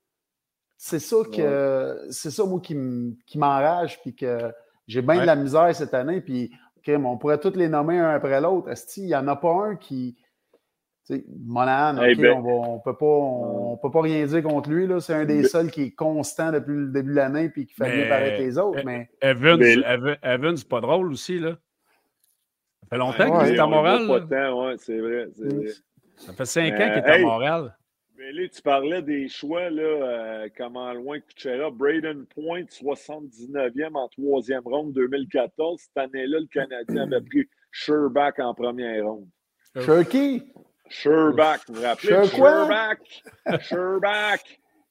C'est 0.84 0.98
ça 0.98 1.18
que 1.32 2.06
c'est 2.10 2.32
ça, 2.32 2.44
moi, 2.44 2.60
qui 2.60 2.74
m'enrage, 3.38 4.00
puis 4.02 4.16
que 4.16 4.50
j'ai 4.88 5.00
bien 5.00 5.14
Ouais. 5.14 5.20
de 5.20 5.26
la 5.26 5.36
misère 5.36 5.72
cette 5.76 5.94
année, 5.94 6.20
puis 6.20 6.50
on 6.88 7.16
pourrait 7.18 7.38
tous 7.38 7.54
les 7.54 7.68
nommer 7.68 8.00
un 8.00 8.10
après 8.10 8.40
l'autre. 8.40 8.68
Il 8.96 9.04
n'y 9.06 9.14
en 9.14 9.28
a 9.28 9.36
pas 9.36 9.52
un 9.52 9.76
qui. 9.76 10.16
Tu 11.06 11.14
sais, 11.18 11.24
Monahan, 11.46 12.02
Eh 12.02 12.14
OK, 12.14 12.20
ben- 12.20 12.32
on 12.44 12.74
ne 12.78 12.80
peut, 12.82 12.96
pas- 12.96 13.06
on, 13.06 13.72
on 13.74 13.76
peut 13.76 13.92
pas 13.92 14.00
rien 14.02 14.26
dire 14.26 14.42
contre 14.42 14.70
lui. 14.70 14.88
là. 14.88 14.98
C'est 15.00 15.14
un 15.14 15.24
des 15.24 15.42
Ben- 15.42 15.48
seuls 15.48 15.70
qui 15.70 15.82
est 15.82 15.90
constant 15.92 16.50
depuis 16.50 16.74
le 16.74 16.88
début 16.88 17.10
de 17.10 17.16
l'année 17.16 17.48
puis 17.48 17.66
qui 17.66 17.74
fait 17.74 17.84
Mais- 17.88 18.02
mieux 18.02 18.08
paraître 18.08 18.40
les 18.40 18.58
autres. 18.58 18.80
Eh, 18.82 18.84
Mais 18.84 19.08
Evans, 19.20 19.58
Mais- 19.60 19.74
Evan- 19.74 20.18
Evans, 20.24 20.56
c'est 20.56 20.68
pas 20.68 20.80
drôle 20.80 21.12
aussi, 21.12 21.38
là. 21.38 21.50
Ça 22.82 22.86
fait 22.90 22.96
longtemps 22.98 23.38
Ouais, 23.38 23.44
qu'il 23.46 23.54
est 23.54 23.58
à 23.60 23.66
on 23.68 23.70
Montréal. 23.70 24.06
pas 24.08 24.18
là. 24.18 24.48
tant, 24.50 24.66
ouais, 24.66 24.74
c'est 24.78 24.98
vrai. 24.98 25.26
Mm. 25.38 25.48
vrai. 25.60 25.66
Ça 26.16 26.32
fait 26.32 26.44
cinq 26.46 26.72
ans 26.74 26.76
qu'il 26.76 26.98
est 26.98 27.04
à 27.04 27.18
hey. 27.18 27.24
Montréal. 27.24 27.76
Mais 28.22 28.30
là, 28.30 28.48
tu 28.48 28.62
parlais 28.62 29.02
des 29.02 29.26
choix, 29.26 29.68
là, 29.68 29.82
euh, 29.82 30.48
comment 30.56 30.92
loin 30.92 31.18
Kuchera. 31.18 31.70
Braden 31.72 32.24
Point, 32.26 32.66
79e 32.66 33.96
en 33.96 34.08
troisième 34.10 34.62
ronde 34.64 34.92
2014. 34.92 35.80
Cette 35.80 35.96
année-là, 35.96 36.38
le 36.38 36.46
Canadien 36.46 37.10
avait 37.10 37.20
pris 37.20 37.48
Sherbach 37.72 38.34
en 38.38 38.54
première 38.54 39.06
ronde. 39.06 39.28
Shirky, 39.74 40.52
Sherbach, 40.88 41.62
vous 41.66 41.74
vous 41.74 41.82
rappelez? 41.82 42.10
Sher 42.10 42.30
quoi? 42.30 42.50
Sherbach! 42.50 43.62
Sherbach! 43.62 44.40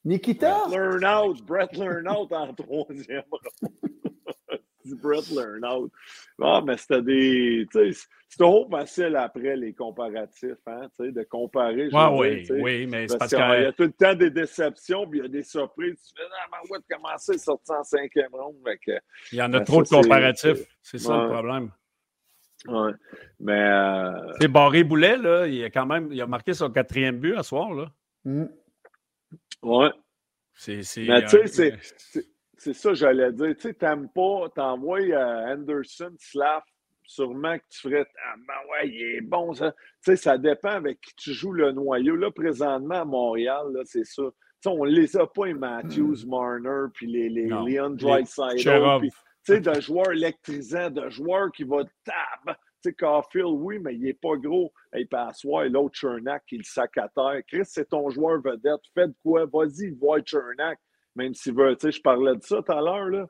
Nikita, 0.04 0.64
Learn 0.70 1.06
out! 1.06 1.42
Brett 1.46 1.72
Learn 1.78 2.10
out 2.10 2.34
en 2.34 2.54
troisième 2.54 3.24
ronde. 3.32 4.60
Du 4.86 4.96
Brett 4.96 5.30
Learn 5.30 5.64
out. 5.66 5.92
Ah, 6.42 6.62
mais 6.66 6.78
c'était 6.78 7.02
des. 7.02 7.68
tu 7.72 7.94
sais, 7.94 8.08
C'est 8.30 8.38
trop 8.40 8.68
facile 8.70 9.16
après 9.18 9.56
les 9.58 9.74
comparatifs, 9.74 10.56
hein, 10.66 10.88
tu 10.98 11.06
sais, 11.06 11.12
de 11.12 11.24
comparer. 11.24 11.90
Ouais, 11.90 12.08
oui, 12.18 12.44
dire, 12.44 12.56
oui, 12.62 12.88
mais 12.88 13.08
c'est 13.08 13.18
Parce 13.18 13.32
parce 13.32 13.44
qu'il 13.56 13.64
y 13.64 13.66
a 13.66 13.72
tout 13.74 13.84
le 13.84 13.92
temps 13.92 14.16
des 14.16 14.30
déceptions, 14.32 15.06
puis 15.08 15.20
il 15.20 15.24
y 15.24 15.26
a 15.26 15.30
des 15.30 15.44
surprises. 15.44 16.02
Tu 16.08 16.14
fais, 16.22 16.28
ah, 16.42 16.48
mais 16.52 16.70
ouais, 16.72 16.80
comment 16.90 17.18
ça, 17.18 17.34
il 17.34 17.40
sorti 17.40 17.72
en 17.74 17.84
cinquième 17.84 18.32
ronde? 18.34 18.56
Que, 18.86 18.92
Il 19.34 19.38
y 19.38 19.42
en 19.42 19.52
a 19.54 19.60
Ben, 19.60 19.66
trop 19.66 19.82
de 19.82 19.88
ça, 19.88 19.98
c'est- 19.98 20.02
comparatifs. 20.04 20.66
C'est 20.82 20.98
ça 20.98 21.18
Ouais. 21.18 21.24
le 21.24 21.30
problème. 21.30 21.72
ouais. 22.68 22.92
Mais, 23.40 23.60
euh, 23.70 24.34
C'est 24.40 24.48
Barré 24.48 24.84
Boulet, 24.86 25.18
là, 25.18 25.48
il 25.48 25.64
a 25.66 25.70
quand 25.70 25.86
même 25.86 26.10
il 26.12 26.22
a 26.22 26.26
marqué 26.28 26.54
son 26.54 26.70
quatrième 26.72 27.18
but 27.20 27.36
à 27.36 27.44
soir. 27.44 27.74
Là. 27.74 27.92
Hmm. 28.24 28.46
ouais. 29.64 29.90
C'est, 30.54 30.84
c'est, 30.84 31.06
Mais 31.06 31.24
tu 31.24 31.48
sais, 31.48 31.48
c'est- 31.48 32.26
c'est- 32.62 32.74
ça, 32.74 32.94
j'allais 32.94 33.32
dire. 33.32 33.56
Tu 33.56 33.62
sais, 33.62 33.74
t'aimes 33.74 34.10
pas, 34.10 34.48
t'envoies 34.56 35.00
euh, 35.12 35.54
Anderson, 35.54 36.14
Slav, 36.20 36.62
sûrement 37.04 37.58
que 37.58 37.64
tu 37.70 37.80
ferais, 37.82 38.06
ah, 38.26 38.36
ben 38.48 38.54
ouais, 38.72 38.90
il 38.90 39.02
est 39.18 39.22
bon, 39.22 39.54
ça. 39.54 39.72
Tu 39.72 39.78
sais, 40.02 40.16
ça 40.16 40.38
dépend 40.38 40.70
avec 40.70 41.02
qui 41.02 41.16
tu 41.16 41.34
joues 41.34 41.54
le 41.54 41.72
noyau. 41.72 42.16
Là, 42.16 42.32
présentement, 42.32 43.02
à 43.02 43.06
Montréal, 43.06 43.68
là, 43.74 43.82
c'est 43.86 44.06
ça. 44.06 44.24
Tu 44.24 44.30
sais, 44.62 44.70
on 44.70 44.84
les 44.84 45.18
a 45.18 45.26
pas, 45.26 45.48
les 45.48 45.54
Matthews, 45.56 46.18
Marner, 46.28 46.86
puis 46.94 47.08
les, 47.08 47.30
les 47.30 47.46
Non. 47.46 47.66
Leon 47.66 47.96
puis 49.00 49.10
tu 49.44 49.54
sais, 49.54 49.60
de 49.60 49.82
joueurs 49.82 50.12
électrisants, 50.12 50.92
de 50.92 51.10
joueurs 51.10 51.52
qui 51.52 51.64
va 51.64 51.84
tab. 52.06 52.56
Tu 52.84 52.90
sais, 52.90 52.94
Caulfield, 52.94 53.48
oui, 53.50 53.80
mais 53.80 53.96
il 53.96 54.02
n'est 54.02 54.14
pas 54.14 54.36
gros. 54.38 54.72
Il 54.96 55.08
peut 55.08 55.18
asseoir 55.18 55.66
l'autre 55.66 55.96
Chernak 55.98 56.44
le 56.52 56.64
sac 56.64 56.96
à 56.98 57.10
terre. 57.10 57.42
Chris, 57.48 57.66
c'est 57.66 57.90
ton 57.90 58.10
joueur 58.12 58.40
vedette. 58.42 58.82
Fais 58.94 59.08
de 59.08 59.16
quoi? 59.24 59.46
Vas-y, 59.52 59.90
vois 59.90 60.20
Chernak. 60.24 60.80
Même 61.16 61.34
s'il 61.34 61.54
veut, 61.56 61.76
tu 61.76 61.88
sais, 61.88 61.92
je 61.92 62.02
parlais 62.02 62.36
de 62.36 62.42
ça 62.44 62.62
tout 62.62 62.72
à 62.72 62.82
l'heure, 62.82 63.10
là. 63.10 63.26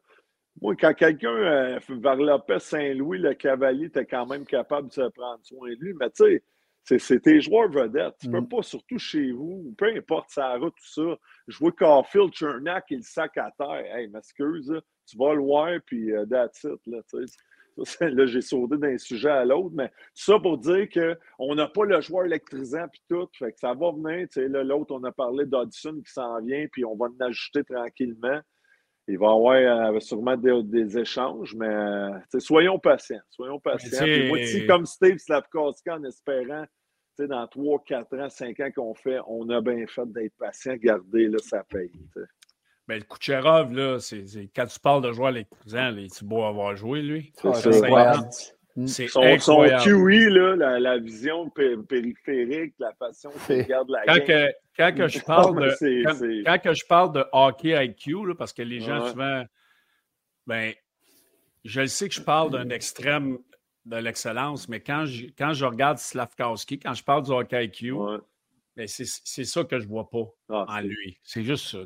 Moi, 0.62 0.76
quand 0.76 0.94
quelqu'un 0.94 1.30
euh, 1.34 1.80
varlopait 1.89 2.60
Saint-Louis, 2.60 3.20
le 3.20 3.34
cavalier 3.34 3.86
était 3.86 4.06
quand 4.06 4.26
même 4.26 4.46
capable 4.46 4.89
de 4.89 4.94
se 4.94 5.10
prendre 5.10 5.39
soin 5.44 5.70
de 5.70 5.76
lui. 5.76 5.94
Mais 5.94 6.10
tu 6.12 6.41
sais, 6.84 7.00
c'est- 7.00 7.20
tes 7.22 7.39
joueurs 7.39 7.70
vedettes. 7.70 8.15
Tu 8.20 8.30
peux 8.30 8.41
Mm. 8.41 8.50
pas, 8.50 8.62
surtout 8.62 8.98
chez 9.00 9.32
vous, 9.32 9.74
peu 9.78 9.86
importe 9.96 10.30
sa 10.30 10.58
route, 10.58 10.76
tout 10.76 10.88
ça, 11.06 11.17
jouer 11.48 11.72
Caulfield, 11.72 12.34
Chernak 12.34 12.91
et 12.91 12.98
le 12.98 13.02
sac 13.02 13.38
à 13.38 13.50
terre. 13.58 13.96
Hey, 13.96 14.10
m'excuse, 14.10 14.74
tu 15.08 15.17
vas 15.17 15.34
le 15.34 15.41
voir, 15.41 15.80
puis 15.86 16.12
euh, 16.12 16.26
that's 16.26 16.63
it, 16.65 16.80
là, 16.88 17.00
Là, 18.01 18.25
j'ai 18.25 18.41
sauté 18.41 18.77
d'un 18.77 18.97
sujet 18.97 19.29
à 19.29 19.45
l'autre, 19.45 19.71
mais 19.73 19.91
ça 20.13 20.39
pour 20.39 20.57
dire 20.57 20.88
qu'on 20.89 21.55
n'a 21.55 21.67
pas 21.67 21.86
le 21.86 22.01
joueur 22.01 22.25
électrisant 22.25 22.88
puis 22.91 23.01
tout, 23.10 23.27
fait 23.38 23.51
que 23.51 23.60
ça 23.60 23.73
va 23.73 23.91
venir. 23.91 24.27
Là, 24.36 24.63
l'autre, 24.63 24.93
on 24.93 25.03
a 25.03 25.12
parlé 25.12 25.45
d'Audison 25.45 25.95
qui 26.01 26.12
s'en 26.12 26.41
vient, 26.41 26.65
puis 26.71 26.86
on 26.86 26.95
va 26.95 27.07
en 27.07 27.25
ajouter 27.25 27.63
tranquillement. 27.63 28.39
Il 29.07 29.17
va 29.17 29.27
y 29.27 29.65
avoir 29.65 29.93
euh, 29.93 29.99
sûrement 29.99 30.38
des, 30.38 30.62
des 30.63 30.97
échanges, 30.97 31.55
mais 31.55 32.12
soyons 32.39 32.79
patients. 32.79 33.21
Soyons 33.29 33.60
patients. 33.60 34.03
Puis 34.03 34.27
moi, 34.27 34.43
si, 34.45 34.65
comme 34.67 34.86
Steve 34.86 35.17
Slavkowski, 35.17 35.89
en 35.89 36.03
espérant, 36.03 36.65
dans 37.27 37.47
3, 37.47 37.84
4 37.86 38.19
ans, 38.19 38.29
5 38.29 38.60
ans 38.60 38.69
qu'on 38.75 38.95
fait, 38.95 39.19
on 39.27 39.49
a 39.49 39.62
bien 39.62 39.86
fait 39.88 40.12
d'être 40.12 40.34
patient, 40.38 40.75
garder, 40.75 41.27
là, 41.27 41.38
ça 41.39 41.63
paye. 41.63 41.91
Sais. 42.91 42.99
Ben, 42.99 42.99
le 42.99 43.06
Kucherov, 43.15 43.73
là, 43.73 43.99
c'est, 43.99 44.25
quand 44.56 44.65
tu 44.65 44.80
parles 44.80 45.01
de 45.04 45.12
joueur 45.13 45.30
électrisant, 45.30 45.89
il 45.95 46.06
est 46.06 46.23
beau 46.23 46.43
avoir 46.43 46.75
joué, 46.75 47.01
lui. 47.01 47.32
Ah, 47.43 47.54
C'est 47.54 47.75
incroyable. 47.84 48.27
C'est 48.88 49.08
Son, 49.08 49.21
son 49.39 49.62
incroyable. 49.62 49.84
QE, 49.84 50.30
là, 50.30 50.56
la, 50.56 50.80
la 50.80 50.97
vision 50.97 51.49
pé- 51.49 51.75
périphérique, 51.89 52.73
la 52.80 52.93
façon 52.93 53.30
qu'il 53.45 53.62
regarde 53.63 53.89
la 53.89 54.04
Quand, 54.06 54.15
game. 54.15 54.25
que, 54.25 54.51
quand 54.77 54.95
que 54.95 55.08
je 55.10 55.19
parle 55.19 55.56
mais 55.60 55.67
de, 55.67 56.43
quand, 56.45 56.58
que 56.60 56.73
je 56.73 56.86
parle 56.88 57.12
de 57.13 57.25
hockey 57.34 57.86
IQ, 57.86 58.27
là, 58.27 58.36
parce 58.36 58.54
que 58.54 58.62
les 58.62 58.80
gens 58.80 59.04
Ouais. 59.04 59.10
souvent, 59.10 59.43
ben, 60.47 60.73
je 61.65 61.82
le 61.82 61.88
sais 61.88 62.08
que 62.08 62.15
je 62.15 62.21
parle 62.21 62.51
d'un 62.51 62.69
extrême 62.69 63.38
de 63.86 63.97
l'excellence, 63.97 64.69
mais 64.69 64.80
quand 64.80 65.06
je, 65.06 65.25
quand 65.38 65.54
je 65.54 65.65
regarde 65.65 65.97
Slavkowski, 65.97 66.80
quand 66.80 66.93
je 66.93 67.04
parle 67.04 67.23
du 67.23 67.32
hockey 67.32 67.65
IQ, 67.65 67.91
Ouais. 67.91 68.17
Ben, 68.75 68.88
c'est, 68.88 69.05
ça 69.43 69.63
que 69.63 69.79
je 69.79 69.88
vois 69.88 70.10
pas 70.10 70.25
Ah, 70.49 70.65
en 70.67 70.81
lui. 70.81 71.17
C'est 71.23 71.43
juste 71.43 71.67
ça. 71.67 71.79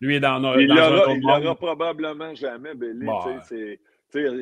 Lui 0.00 0.16
est 0.16 0.20
dans, 0.20 0.42
un- 0.44 0.58
Il 0.58 0.68
dans 0.68 1.14
il 1.14 1.20
l'aura 1.22 1.54
probablement 1.54 2.34
jamais, 2.34 2.74
Billy. 2.74 3.06
Bah. 3.06 3.40
sais, 3.48 3.78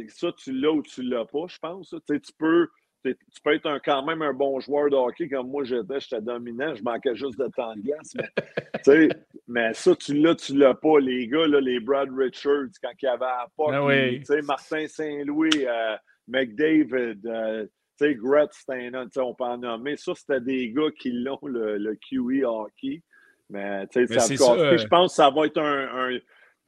ça, 0.08 0.32
tu 0.32 0.52
l'as 0.52 0.72
ou 0.72 0.82
tu 0.82 1.02
l'as 1.02 1.24
pas, 1.24 1.46
je 1.48 1.58
pense. 1.58 1.90
Tu 1.90 1.96
sais, 2.14 2.20
tu 2.20 2.32
peux, 2.38 2.68
tu 3.04 3.14
peux 3.44 3.54
être 3.54 3.66
un- 3.66 3.78
quand 3.78 4.04
même 4.04 4.22
un 4.22 4.32
bon 4.32 4.58
joueur 4.60 4.90
de 4.90 4.96
hockey 4.96 5.28
comme 5.28 5.48
moi 5.50 5.64
j'étais, 5.64 6.00
j'étais 6.00 6.20
dominant, 6.20 6.74
je 6.74 6.82
manquais 6.82 7.14
juste 7.14 7.38
de 7.38 7.48
temps 7.48 7.74
de 7.76 7.80
glace. 7.82 8.14
Mais, 8.16 9.08
mais 9.48 9.74
ça, 9.74 9.94
tu 9.96 10.14
l'as, 10.14 10.34
tu 10.34 10.56
l'as 10.56 10.74
pas. 10.74 10.98
Les 11.00 11.26
gars, 11.28 11.46
là, 11.46 11.60
les 11.60 11.80
Brad 11.80 12.08
Richards, 12.16 12.70
quand 12.82 12.92
il 13.00 13.04
y 13.04 13.08
avait 13.08 13.24
à 13.24 13.46
oui. 13.58 14.18
tu 14.20 14.24
sais, 14.26 14.42
Martin 14.42 14.86
Saint-Louis, 14.86 15.66
euh, 15.66 15.96
McDavid, 16.28 17.20
euh, 17.26 17.66
sais, 18.04 18.14
Gretz, 18.14 18.50
c'était 18.52 18.94
un- 18.94 19.04
tu 19.04 19.12
sais, 19.14 19.20
on 19.20 19.34
peut 19.34 19.44
en 19.44 19.58
nommer. 19.58 19.96
Ça, 19.96 20.12
c'était 20.14 20.40
des 20.40 20.70
gars 20.70 20.90
qui 20.98 21.12
l'ont, 21.12 21.38
le, 21.44 21.78
le 21.78 21.94
QE 21.96 22.44
hockey. 22.44 23.02
Mais, 23.50 23.86
tu 23.88 24.06
sais, 24.06 24.18
euh, 24.18 24.76
Je 24.78 24.86
pense 24.86 25.12
que 25.12 25.16
ça 25.16 25.30
va 25.30 25.46
être 25.46 25.58
un, 25.58 26.10
un 26.14 26.18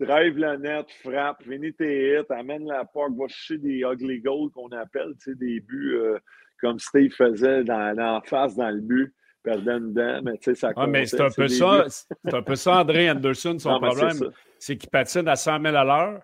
drive 0.01 0.37
le 0.37 0.57
net, 0.57 0.87
frappe, 1.03 1.43
finis 1.43 1.73
tes 1.73 2.19
hits, 2.19 2.33
amène 2.33 2.67
la 2.67 2.85
puck, 2.85 3.13
va 3.17 3.29
chercher 3.29 3.59
des 3.59 3.81
ugly 3.81 4.21
goals 4.21 4.51
qu'on 4.51 4.69
appelle, 4.73 5.15
tu 5.23 5.31
sais, 5.31 5.35
des 5.37 5.61
buts 5.61 5.95
euh, 5.97 6.19
comme 6.61 6.79
Steve 6.79 7.13
faisait 7.13 7.65
dans, 7.65 7.97
en 7.99 8.21
face 8.23 8.57
dans 8.57 8.71
le 8.71 8.81
but, 8.81 9.15
perdait 9.43 9.73
une 9.73 9.93
dent, 9.93 10.21
mais 10.23 10.37
tu 10.39 10.45
sais, 10.45 10.55
ça 10.55 10.73
ah, 10.77 10.87
mais 10.87 11.07
c'est 11.07 11.21
un, 11.21 11.31
peu 11.31 11.49
ça, 11.49 11.85
c'est 11.89 12.35
un 12.35 12.43
peu 12.43 12.57
ça, 12.57 12.81
André 12.81 13.11
Anderson, 13.11 13.59
son 13.59 13.79
problème. 13.79 14.31
C'est 14.59 14.77
qu'il 14.77 14.91
patine 14.91 15.29
à 15.29 15.37
100 15.37 15.61
000 15.63 15.77
à 15.77 15.85
l'heure. 15.85 16.21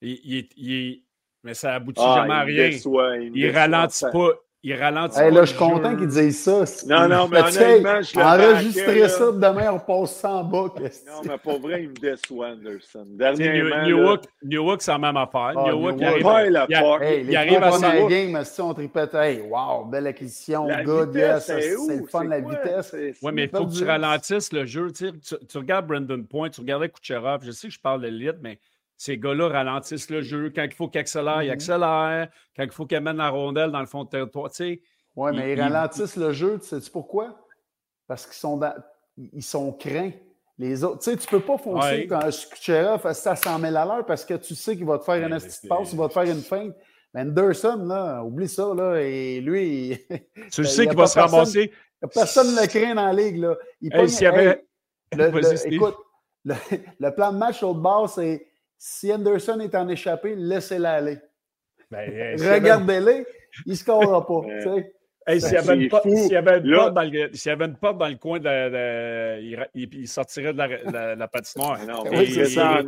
Il, 0.00 1.02
mais 1.42 1.54
ça 1.54 1.74
aboutit 1.74 2.02
ah, 2.04 2.20
jamais 2.20 2.34
à 2.34 2.42
rien. 2.42 2.68
il, 2.68 3.30
il 3.34 3.50
ralentit 3.50 4.04
pas 4.12 4.32
il 4.62 4.74
ralentit. 4.74 5.18
là, 5.18 5.44
je 5.44 5.50
suis 5.50 5.58
content 5.58 5.96
qu'il 5.96 6.08
dise 6.08 6.38
ça. 6.42 6.64
Non, 6.86 7.08
non, 7.08 7.28
mais 7.28 7.40
honnêtement, 7.40 8.02
je 8.02 8.18
Enregistrer 8.18 9.08
ça, 9.08 9.30
demain, 9.30 9.72
on 9.72 9.78
passe 9.78 10.16
100 10.16 10.44
bas. 10.44 10.58
Non, 11.06 11.22
mais 11.24 11.38
pour 11.38 11.60
vrai, 11.60 11.84
il 11.84 11.90
me 11.90 11.94
déçoit, 11.94 12.48
Anderson. 12.48 13.06
Dernièrement. 13.06 14.16
Newark, 14.42 14.82
c'est 14.82 14.90
la 14.90 14.98
même 14.98 15.16
affaire. 15.16 15.52
Ah, 15.56 15.70
Newark, 15.70 15.96
il 15.98 16.04
arrive, 16.04 16.50
la 16.50 16.66
il, 17.14 17.30
il 17.30 17.36
arrive 17.36 17.62
à 17.62 17.72
ça. 17.72 18.06
game, 18.08 18.44
si 18.44 18.60
on 18.60 18.74
tripette, 18.74 19.14
hey, 19.14 19.40
wow, 19.42 19.84
belle 19.84 20.08
acquisition, 20.08 20.66
good, 20.84 21.14
yes, 21.14 21.46
c'est 21.46 21.70
le 21.70 22.06
fun, 22.06 22.24
la 22.24 22.40
vitesse. 22.40 22.94
Oui, 23.22 23.32
mais 23.32 23.44
il 23.44 23.50
faut 23.50 23.66
que 23.66 23.72
tu 23.76 23.84
ralentisses 23.84 24.52
le 24.52 24.66
jeu. 24.66 24.90
Tu, 24.92 25.12
tu 25.20 25.58
regardes 25.58 25.86
Brandon 25.86 26.22
Point, 26.24 26.50
tu 26.50 26.60
regardais 26.60 26.88
Kucherov, 26.88 27.44
je 27.44 27.52
sais 27.52 27.68
que 27.68 27.74
je 27.74 27.80
parle 27.80 28.02
de 28.02 28.08
l'élite, 28.08 28.38
mais 28.42 28.58
ces 28.98 29.16
gars-là 29.16 29.48
ralentissent 29.48 30.10
le 30.10 30.20
jeu. 30.20 30.52
Quand 30.54 30.64
il 30.64 30.74
faut 30.74 30.88
qu'ils 30.88 31.00
accélèrent, 31.00 31.42
ils 31.42 31.48
mm-hmm. 31.48 31.52
accélèrent. 31.52 32.28
Quand 32.56 32.64
il 32.64 32.70
faut 32.70 32.84
qu'ils 32.84 32.98
amènent 32.98 33.16
la 33.16 33.30
rondelle 33.30 33.70
dans 33.70 33.80
le 33.80 33.86
fond 33.86 34.04
de 34.04 34.10
territoire, 34.10 34.50
tu 34.50 34.56
sais. 34.56 34.82
Oui, 35.16 35.30
mais 35.34 35.52
ils, 35.52 35.60
ralentissent 35.60 36.16
le 36.16 36.32
jeu, 36.32 36.58
tu 36.60 36.66
sais 36.66 36.90
pourquoi? 36.92 37.46
Parce 38.06 38.26
qu'ils 38.26 38.34
sont, 38.34 38.60
ils 39.16 39.42
sont 39.42 39.72
craints. 39.72 40.10
Les 40.58 40.82
autres, 40.82 40.98
tu 40.98 41.10
sais, 41.10 41.16
tu 41.16 41.28
peux 41.28 41.40
pas 41.40 41.56
foncer 41.56 42.06
quand 42.08 42.18
un 42.18 42.30
Kucherov 42.30 43.12
ça 43.12 43.32
à 43.32 43.36
100 43.36 43.60
000 43.60 43.76
à 43.76 43.84
l'heure 43.84 44.06
parce 44.06 44.24
que 44.24 44.34
tu 44.34 44.56
sais 44.56 44.76
qu'il 44.76 44.86
va 44.86 44.98
te 44.98 45.04
faire 45.04 45.24
une 45.24 45.36
petite 45.38 45.68
passe, 45.68 45.92
il 45.92 45.98
va 45.98 46.08
te 46.08 46.12
faire 46.12 46.24
une 46.24 46.42
feinte. 46.42 46.74
Mais 47.14 47.22
Anderson, 47.22 47.84
là, 47.86 48.22
oublie 48.22 48.48
ça, 48.48 48.74
là, 48.74 48.96
et 49.00 49.40
lui... 49.40 49.96
Tu 50.52 50.64
sais 50.64 50.86
qu'il 50.86 50.96
va 50.96 51.06
se 51.06 51.18
ramasser. 51.18 51.72
Personne 52.12 52.54
ne 52.54 52.60
le 52.60 52.66
craint 52.66 52.94
dans 52.94 53.06
la 53.06 53.12
ligue, 53.12 53.38
là. 53.38 53.56
Il 53.80 53.94
hey, 53.94 54.26
avait... 54.26 54.64
écoute, 55.66 55.96
le, 56.44 57.10
plan 57.10 57.32
de 57.32 57.38
match 57.38 57.62
l'autre 57.62 57.80
bord, 57.80 58.08
c'est 58.10 58.46
si 58.78 59.12
Anderson 59.12 59.60
est 59.60 59.74
en 59.74 59.88
échappé, 59.88 60.34
laissez-le 60.36 60.86
aller. 60.86 61.18
Ben, 61.90 62.38
Regardez-le, 62.38 63.26
il 63.66 63.72
ne 63.72 63.74
scorera 63.74 64.26
pas. 64.26 64.40
S'il 65.38 65.52
y, 65.52 65.56
avait 65.56 65.74
une 65.74 65.88
porte 65.88 66.06
dans 66.06 66.12
le, 68.08 68.16
coin, 68.16 68.38
il, 69.74 70.08
sortirait 70.08 70.54
de 70.54 70.58
la, 70.58 71.16
la, 71.16 71.28
patinoire. 71.28 71.78
Non, 71.86 72.02
mais 72.10 72.24
là, 72.24 72.82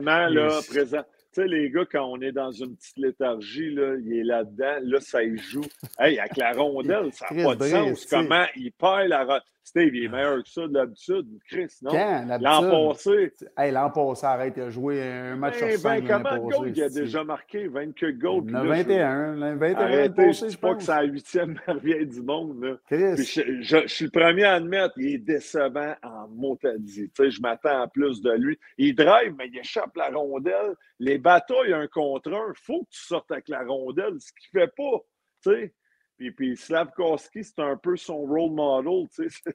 présent, 0.66 1.04
tu 1.32 1.42
sais, 1.42 1.46
les 1.46 1.70
gars, 1.70 1.84
quand 1.90 2.06
on 2.06 2.18
est 2.22 2.32
dans 2.32 2.50
une 2.50 2.76
petite 2.76 2.96
léthargie, 2.96 3.74
là, 3.74 3.94
il 4.00 4.18
est 4.18 4.24
là-dedans, 4.24 4.78
là, 4.82 5.00
ça 5.00 5.22
y 5.22 5.36
joue. 5.36 5.66
Hey, 5.98 6.18
avec 6.18 6.38
la 6.38 6.52
rondelle, 6.52 7.12
ça 7.12 7.26
n'a 7.30 7.44
pas 7.44 7.56
de 7.56 7.64
sens. 7.64 8.06
Comment 8.06 8.46
il 8.56 8.72
perd 8.72 9.08
la 9.08 9.24
rondelle. 9.24 9.42
Steve, 9.70 9.94
il 9.94 10.04
est 10.06 10.08
meilleur 10.08 10.42
que 10.42 10.48
ça 10.48 10.66
de 10.66 10.74
l'habitude. 10.74 11.28
Chris, 11.48 11.68
non? 11.80 11.92
L'an 12.40 12.88
passé. 12.88 13.32
Hey, 13.56 13.70
l'an 13.70 13.88
passé, 13.90 14.26
arrête, 14.26 14.54
il 14.56 14.62
a 14.64 14.70
joué 14.70 15.00
un 15.00 15.36
match 15.36 15.58
sur 15.58 15.70
5 15.70 16.02
ben, 16.02 16.08
Comment 16.08 16.34
de 16.34 16.52
goals 16.52 16.72
il 16.74 16.82
a 16.82 16.88
déjà 16.88 17.22
marqué? 17.22 17.68
20 17.68 17.90
goals. 18.18 18.46
Le 18.46 18.68
21. 18.68 19.36
Le 19.36 19.56
21 19.56 19.76
Arrêtez, 19.76 20.32
je, 20.32 20.48
je 20.48 20.58
pas 20.58 20.74
que 20.74 20.82
c'est 20.82 20.90
la 20.90 21.04
huitième 21.04 21.56
merveille 21.68 22.04
du 22.04 22.20
monde. 22.20 22.64
Là. 22.64 22.76
Chris. 22.86 23.22
Je, 23.22 23.62
je, 23.62 23.86
suis 23.86 24.06
le 24.06 24.10
premier 24.10 24.42
à 24.42 24.54
admettre, 24.54 24.94
il 24.96 25.14
est 25.14 25.18
décevant 25.18 25.94
en 26.02 26.26
motadie. 26.26 27.08
Tu 27.08 27.10
sais, 27.14 27.30
je 27.30 27.40
m'attends 27.40 27.82
à 27.82 27.86
plus 27.86 28.20
de 28.22 28.32
lui. 28.32 28.58
Il 28.76 28.96
drive, 28.96 29.36
mais 29.38 29.46
il 29.52 29.56
échappe 29.56 29.94
la 29.94 30.08
rondelle. 30.08 30.74
Les 30.98 31.18
bateaux, 31.18 31.62
il 31.64 31.70
y 31.70 31.74
a 31.74 31.78
un 31.78 31.86
contre 31.86 32.32
un. 32.32 32.48
Il 32.48 32.60
faut 32.60 32.80
que 32.80 32.90
tu 32.90 33.02
sortes 33.04 33.30
avec 33.30 33.48
la 33.48 33.62
rondelle, 33.62 34.14
ce 34.18 34.32
qu'il 34.32 34.50
ne 34.60 34.62
fait 34.62 34.72
pas. 34.76 34.98
Tu 35.44 35.50
sais, 35.50 35.74
puis, 36.20 36.30
puis 36.32 36.54
Slavkowski, 36.54 37.42
c'est 37.42 37.60
un 37.60 37.76
peu 37.78 37.96
son 37.96 38.18
role 38.18 38.50
model, 38.50 39.08
tu 39.14 39.30
sais. 39.30 39.54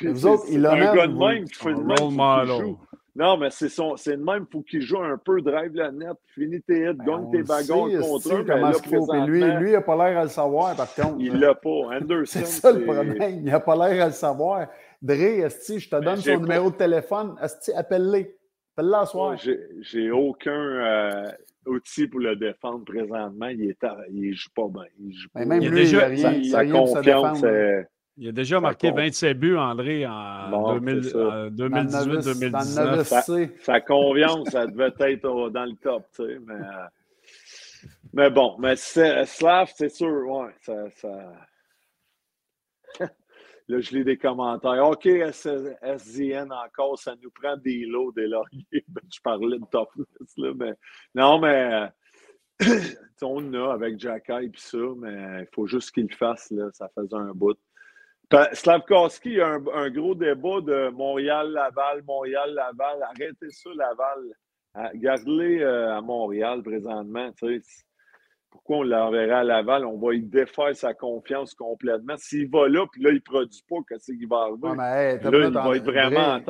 Vous 0.02 0.26
autres, 0.26 0.44
il 0.50 0.64
a 0.64 0.72
un 0.72 0.94
gars 0.94 1.06
de 1.06 1.12
même 1.12 1.44
qui 1.44 1.54
fait 1.56 1.72
le 1.72 1.84
même. 1.84 2.14
Model. 2.14 2.74
Non, 3.14 3.36
mais 3.36 3.50
c'est 3.50 3.68
son, 3.68 3.96
c'est 3.96 4.16
le 4.16 4.24
même, 4.24 4.46
il 4.48 4.50
faut 4.50 4.62
qu'il 4.62 4.80
joue 4.80 4.98
un 4.98 5.18
peu, 5.18 5.42
drive 5.42 5.74
la 5.74 5.92
net, 5.92 6.16
finis 6.34 6.62
tes 6.62 6.84
hits, 6.84 6.94
ben, 6.94 7.04
gagne 7.04 7.30
tes 7.30 7.42
bagarres 7.42 8.00
contre 8.00 8.34
eux. 8.34 8.44
Comment 8.46 8.72
qu'il 8.72 8.96
faut? 8.96 9.26
lui, 9.26 9.44
lui, 9.44 9.70
il 9.70 9.72
n'a 9.72 9.82
pas 9.82 9.96
l'air 9.96 10.20
à 10.20 10.22
le 10.22 10.30
savoir, 10.30 10.74
par 10.74 10.94
contre. 10.94 11.16
Il 11.18 11.38
l'a 11.38 11.54
pas. 11.54 11.68
Anderson. 11.68 12.24
c'est 12.24 12.46
ça 12.46 12.72
le 12.72 12.84
problème. 12.84 13.16
Il 13.20 13.44
n'a 13.44 13.60
pas 13.60 13.76
l'air 13.76 14.04
à 14.04 14.06
le 14.06 14.14
savoir. 14.14 14.68
Dre, 15.02 15.44
Esti, 15.44 15.80
je 15.80 15.90
te 15.90 15.96
donne 15.96 16.16
son 16.16 16.38
numéro 16.38 16.70
de 16.70 16.76
téléphone. 16.76 17.36
Esti, 17.42 17.72
appelle-le. 17.74 18.38
Appelle-le 18.74 18.94
à 18.94 19.04
soir. 19.04 19.36
J'ai 19.80 20.10
aucun. 20.10 20.50
Euh, 20.50 21.30
outil 21.66 22.06
pour 22.08 22.20
le 22.20 22.36
défendre 22.36 22.84
présentement. 22.84 23.48
Il 23.48 23.68
ne 23.68 23.74
joue 24.32 24.50
pas 24.54 24.68
bien. 24.68 24.84
Il 24.98 25.12
joue 25.12 25.28
pas. 25.30 25.44
Même 25.44 25.60
il 25.62 25.70
lui, 25.70 25.80
déjà, 25.80 26.12
il 26.12 26.24
a 26.24 26.28
rien, 26.30 26.50
sa, 26.50 26.64
confiance 26.66 27.42
est, 27.42 27.86
Il 28.16 28.28
a 28.28 28.32
déjà 28.32 28.60
marqué 28.60 28.90
27 28.90 29.38
buts, 29.38 29.56
André, 29.56 30.06
en 30.06 30.78
2018-2019. 30.78 33.50
Sa, 33.60 33.80
confiance, 33.80 34.50
ça 34.50 34.66
devait 34.66 34.92
être 34.98 35.50
dans 35.50 35.64
le 35.64 35.76
top, 35.82 36.06
tu 36.14 36.24
sais, 36.24 36.38
mais, 36.46 36.54
euh, 36.54 36.86
mais 38.12 38.30
bon, 38.30 38.56
mais 38.58 38.76
Slav, 38.76 39.70
c'est 39.74 39.90
sûr, 39.90 40.28
ouais, 40.28 40.50
ça, 40.62 40.90
ça... 40.96 41.32
Là, 43.70 43.80
je 43.80 43.94
lis 43.94 44.02
des 44.02 44.16
commentaires. 44.16 44.84
OK, 44.84 45.04
SZN 45.04 46.52
encore, 46.52 46.98
ça 46.98 47.14
nous 47.22 47.30
prend 47.30 47.56
des 47.56 47.86
lots, 47.86 48.10
des 48.10 48.26
lauriers. 48.26 48.66
Ben, 48.88 49.02
je 49.12 49.20
parlais 49.22 49.58
de 49.58 49.64
toughness, 49.70 50.36
là, 50.36 50.52
mais 50.56 50.72
non, 51.14 51.38
mais 51.38 51.88
on 53.22 53.54
a 53.54 53.72
avec 53.72 54.00
Jacky 54.00 54.32
et 54.32 54.50
ça, 54.56 54.78
mais 54.96 55.42
il 55.42 55.48
faut 55.54 55.68
juste 55.68 55.92
qu'il 55.92 56.08
le 56.10 56.16
fasse, 56.16 56.50
là, 56.50 56.68
ça 56.72 56.88
faisait 56.96 57.14
un 57.14 57.32
bout. 57.32 57.56
Slavkowski, 58.52 59.40
a 59.40 59.58
un, 59.74 59.90
gros 59.90 60.16
débat 60.16 60.60
de 60.60 60.90
Montréal-Laval, 60.90 62.02
Montréal-Laval. 62.02 63.02
Arrêtez 63.02 63.50
ça, 63.50 63.70
Laval. 63.76 64.34
Ah, 64.74 64.90
gardez-les 64.94 65.60
euh, 65.60 65.96
à 65.96 66.00
Montréal 66.00 66.62
présentement. 66.62 67.32
Pourquoi 68.50 68.78
on 68.78 68.82
l'enverrait 68.82 69.30
à 69.30 69.44
Laval? 69.44 69.84
On 69.84 69.96
va 69.96 70.14
y 70.14 70.22
défaire 70.22 70.74
sa 70.74 70.92
confiance 70.92 71.54
complètement. 71.54 72.14
S'il 72.16 72.50
va 72.50 72.68
là, 72.68 72.84
puis 72.90 73.02
là, 73.02 73.10
il 73.10 73.16
ne 73.16 73.20
produit 73.20 73.64
pas, 73.68 73.76
qu'est-ce 73.88 74.12
qu'il 74.12 74.28
va 74.28 74.38
arriver? 74.38 74.68
là, 75.30 75.46
il 75.46 75.52
va 75.52 75.76
être 75.76 75.84
vraiment 75.84 76.34
en 76.34 76.40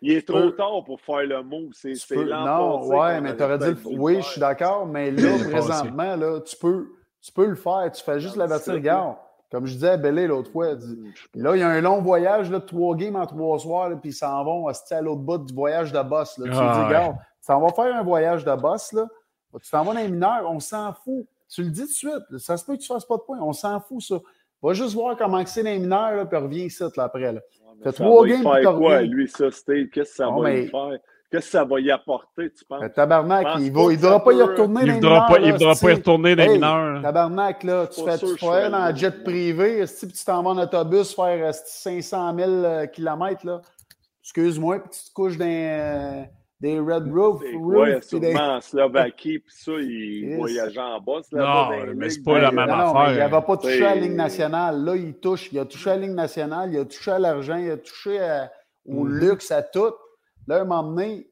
il 0.00 0.12
est 0.12 0.26
trop 0.26 0.50
tard 0.50 0.84
pour 0.84 1.00
faire 1.00 1.24
le 1.24 1.42
mot. 1.42 1.68
C'est 1.72 1.94
Non, 2.14 2.86
ouais, 2.86 3.20
mais 3.20 3.36
tu 3.36 3.42
aurais 3.42 3.58
dit... 3.58 3.80
Oui, 3.84 4.16
je 4.22 4.28
suis 4.28 4.40
d'accord, 4.40 4.86
mais 4.86 5.10
là, 5.10 5.30
présentement, 5.50 6.16
là, 6.16 6.40
tu, 6.40 6.56
peux, 6.56 6.86
tu 7.20 7.32
peux 7.32 7.46
le 7.46 7.56
faire. 7.56 7.90
Tu 7.92 8.02
fais 8.02 8.20
juste 8.20 8.36
la 8.36 8.46
batterie. 8.46 8.76
Regarde, 8.76 9.16
comme 9.50 9.66
je 9.66 9.74
disais 9.74 9.90
à 9.90 9.96
Bellé 9.96 10.26
l'autre 10.26 10.52
fois, 10.52 10.74
hmm, 10.74 11.12
là, 11.34 11.56
il 11.56 11.60
y 11.60 11.62
a 11.62 11.68
un 11.68 11.80
long 11.80 12.00
voyage, 12.00 12.50
là, 12.50 12.60
trois 12.60 12.94
games 12.94 13.16
en 13.16 13.26
trois 13.26 13.58
soirs, 13.58 13.90
puis 14.00 14.10
ils 14.10 14.14
s'en 14.14 14.44
vont 14.44 14.68
à 14.68 15.00
l'autre 15.00 15.22
bout 15.22 15.38
du 15.38 15.54
voyage 15.54 15.92
de 15.92 16.02
boss. 16.02 16.38
Là. 16.38 16.44
Tu 16.44 16.50
dis, 16.50 16.58
regarde, 16.58 17.16
ça 17.40 17.58
va 17.58 17.68
faire 17.70 17.96
un 17.96 18.02
voyage 18.02 18.44
de 18.44 18.54
boss, 18.54 18.92
là. 18.92 19.06
Tu 19.62 19.70
t'en 19.70 19.84
vas 19.84 19.94
dans 19.94 20.00
les 20.00 20.08
mineurs, 20.08 20.50
on 20.50 20.60
s'en 20.60 20.92
fout. 20.92 21.26
Tu 21.48 21.62
le 21.62 21.70
dis 21.70 21.82
tout 21.82 21.86
de 21.86 21.92
suite. 21.92 22.38
Ça 22.38 22.56
se 22.56 22.64
peut 22.64 22.76
que 22.76 22.82
tu 22.82 22.92
ne 22.92 22.96
fasses 22.96 23.06
pas 23.06 23.16
de 23.16 23.22
points. 23.22 23.38
On 23.40 23.52
s'en 23.52 23.80
fout, 23.80 24.02
ça. 24.02 24.16
Va 24.62 24.72
juste 24.72 24.94
voir 24.94 25.16
comment 25.16 25.44
c'est 25.46 25.62
les 25.62 25.78
mineurs, 25.78 26.16
là, 26.16 26.26
puis 26.26 26.36
reviens 26.36 26.64
ici, 26.64 26.82
là, 26.96 27.04
après. 27.04 27.32
Là. 27.32 27.40
Fais 27.82 27.92
trois 27.92 28.26
games, 28.26 28.42
puis 28.42 28.64
quoi, 28.64 29.02
lui, 29.02 29.28
ça, 29.28 29.50
Steve? 29.50 29.88
Qu'est-ce 29.90 30.10
que 30.10 30.16
ça 30.16 30.30
va 30.30 30.50
lui 30.50 30.68
faire? 30.68 30.98
Qu'est-ce 31.30 31.44
que 31.44 31.50
ça 31.52 31.64
va 31.64 31.78
y 31.78 31.90
apporter, 31.90 32.50
tu 32.50 32.64
penses? 32.64 32.90
tabarnak, 32.94 33.46
il 33.58 33.70
ne 33.70 33.96
devra 33.96 34.24
pas 34.24 34.32
y 34.32 34.40
retourner 34.40 34.80
il 34.80 34.86
dans 34.86 34.94
les 34.94 35.00
mineurs. 35.00 35.38
il 35.40 35.52
ne 35.52 35.58
devra 35.58 35.74
pas 35.74 35.90
y 35.90 35.94
retourner 35.94 36.36
dans 36.36 36.42
les 36.42 36.48
mineurs. 36.54 37.02
Tabarnak, 37.02 37.62
là, 37.64 37.86
tu 37.86 38.02
fais, 38.02 38.18
tu 38.18 38.38
fais 38.38 38.70
dans 38.70 38.78
un 38.78 38.94
jet 38.94 39.22
privé, 39.22 39.86
si 39.86 40.08
tu 40.08 40.24
t'en 40.24 40.42
vas 40.42 40.50
en 40.50 40.58
autobus 40.58 41.14
faire 41.14 41.54
500 41.54 42.34
000 42.34 42.86
km, 42.94 43.46
là? 43.46 43.60
Excuse-moi, 44.22 44.80
puis 44.80 44.90
tu 44.90 45.08
te 45.08 45.14
couches 45.14 45.36
dans 45.36 45.44
euh, 45.46 46.22
des 46.60 46.80
Red 46.80 47.12
Roof. 47.12 47.42
Oui, 47.54 47.88
sûrement 48.02 48.56
en 48.56 48.60
Slovaquie, 48.60 49.38
puis 49.38 49.54
ça, 49.54 49.72
ils 49.72 50.36
voyageaient 50.36 50.80
en 50.80 51.00
bas. 51.00 51.20
Non, 51.32 51.94
mais 51.94 52.10
c'est 52.10 52.22
pas 52.22 52.38
la 52.38 52.50
même 52.50 52.68
affaire. 52.68 53.12
il 53.12 53.18
n'avait 53.18 53.46
pas 53.46 53.56
touché 53.56 53.86
à 53.86 53.94
la 53.94 54.00
Ligue 54.00 54.16
nationale. 54.16 54.84
Là, 54.84 54.96
il 54.96 55.14
touche. 55.14 55.52
Il 55.52 55.58
a 55.58 55.64
touché 55.64 55.90
à 55.90 55.96
la 55.96 56.06
Ligue 56.06 56.16
nationale, 56.16 56.72
il 56.72 56.78
a 56.78 56.84
touché 56.84 57.10
à 57.10 57.18
l'argent, 57.18 57.56
il 57.56 57.70
a 57.70 57.76
touché 57.76 58.18
au 58.86 59.06
mm-hmm. 59.06 59.18
luxe, 59.18 59.50
à 59.50 59.62
tout. 59.62 59.94
Là, 60.46 60.62
un 60.62 60.64
moment 60.64 60.82
donné, 60.82 61.30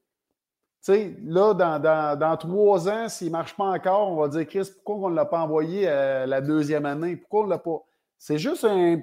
tu 0.85 0.93
sais, 0.93 1.17
là, 1.25 1.55
dans, 1.55 1.81
dans, 1.81 2.19
dans, 2.19 2.37
trois 2.37 2.89
ans, 2.89 3.09
s'il 3.09 3.29
ne 3.29 3.33
marche 3.33 3.57
pas 3.57 3.65
encore, 3.65 4.13
on 4.13 4.17
va 4.17 4.29
dire, 4.29 4.47
Chris, 4.47 4.71
pourquoi 4.75 5.09
on 5.09 5.11
ne 5.11 5.17
l'a 5.17 5.25
pas 5.25 5.41
envoyé 5.41 5.89
à 5.89 6.27
la 6.27 6.41
deuxième 6.41 6.87
année? 6.87 7.17
Pourquoi 7.17 7.41
on 7.41 7.45
ne 7.45 7.51
l'a 7.51 7.59
pas? 7.59 7.83
C'est 8.19 8.39
juste 8.39 8.65
un. 8.65 9.01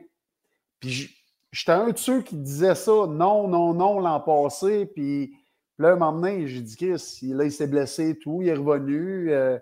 Puis 0.79 1.09
j'étais 1.51 1.71
un 1.71 1.89
de 1.89 1.97
ceux 1.97 2.21
qui 2.21 2.35
disaient 2.35 2.75
ça, 2.75 3.07
non, 3.07 3.47
non, 3.47 3.73
non, 3.73 3.99
l'an 3.99 4.19
passé, 4.19 4.85
puis 4.85 5.33
là, 5.83 5.93
un 5.93 5.95
moment 5.95 6.13
donné, 6.13 6.47
j'ai 6.47 6.61
dit, 6.61 6.75
Chris, 6.75 7.19
là, 7.33 7.45
il 7.45 7.51
s'est 7.51 7.67
blessé 7.67 8.09
et 8.09 8.17
tout, 8.17 8.41
il 8.41 8.47
est 8.47 8.53
revenu. 8.53 9.31
Euh, 9.31 9.59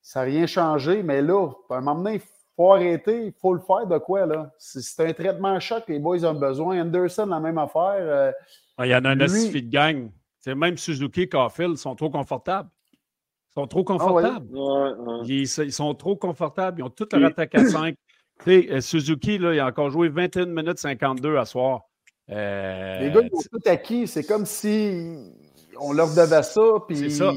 ça 0.00 0.20
n'a 0.20 0.26
rien 0.26 0.46
changé, 0.46 1.02
mais 1.02 1.22
là, 1.22 1.48
à 1.70 1.76
un 1.76 1.80
moment 1.80 2.02
donné, 2.02 2.16
il 2.16 2.22
faut 2.56 2.72
arrêter, 2.72 3.26
il 3.26 3.32
faut 3.32 3.54
le 3.54 3.60
faire 3.60 3.86
de 3.86 3.98
quoi, 3.98 4.26
là? 4.26 4.50
C'est 4.58 5.08
un 5.08 5.12
traitement 5.12 5.58
choc, 5.60 5.84
les 5.88 5.98
boys 5.98 6.24
ont 6.24 6.34
besoin. 6.34 6.80
Anderson, 6.80 7.26
la 7.26 7.40
même 7.40 7.58
affaire. 7.58 7.98
Euh, 7.98 8.32
il 8.80 8.86
y 8.86 8.94
en 8.94 9.04
a 9.04 9.10
un 9.10 9.14
lui... 9.14 9.50
de 9.62 9.70
gang. 9.70 10.10
C'est 10.40 10.54
même 10.54 10.76
Suzuki 10.76 11.22
et 11.22 11.28
Caulfield 11.28 11.76
sont 11.76 11.94
trop 11.94 12.10
confortables. 12.10 12.68
Ils 13.50 13.60
sont 13.60 13.66
trop 13.66 13.80
ah 13.80 13.92
confortables. 13.92 14.48
ils, 15.26 15.46
sont 15.46 15.94
trop 15.94 16.16
confortables. 16.16 16.80
Ils 16.80 16.82
ont 16.82 16.90
toute 16.90 17.12
leur 17.12 17.30
attaque 17.30 17.54
à 17.54 17.64
5. 17.64 17.94
Tu 18.44 18.66
sais, 18.66 18.80
Suzuki, 18.80 19.38
là, 19.38 19.54
il 19.54 19.60
a 19.60 19.66
encore 19.66 19.90
joué 19.90 20.08
21 20.08 20.46
minutes 20.46 20.78
52 20.78 21.36
à 21.36 21.44
soir. 21.44 21.82
Euh, 22.30 23.00
les 23.00 23.10
gars, 23.10 23.20
ils 23.22 23.34
ont 23.34 23.40
tout 23.52 23.68
acquis. 23.68 24.06
C'est 24.06 24.24
comme 24.24 24.46
si 24.46 25.32
on 25.82 25.92
leur 25.92 26.08
devait 26.14 26.42
ça. 26.42 26.62
C'est 26.90 27.10
ça. 27.10 27.32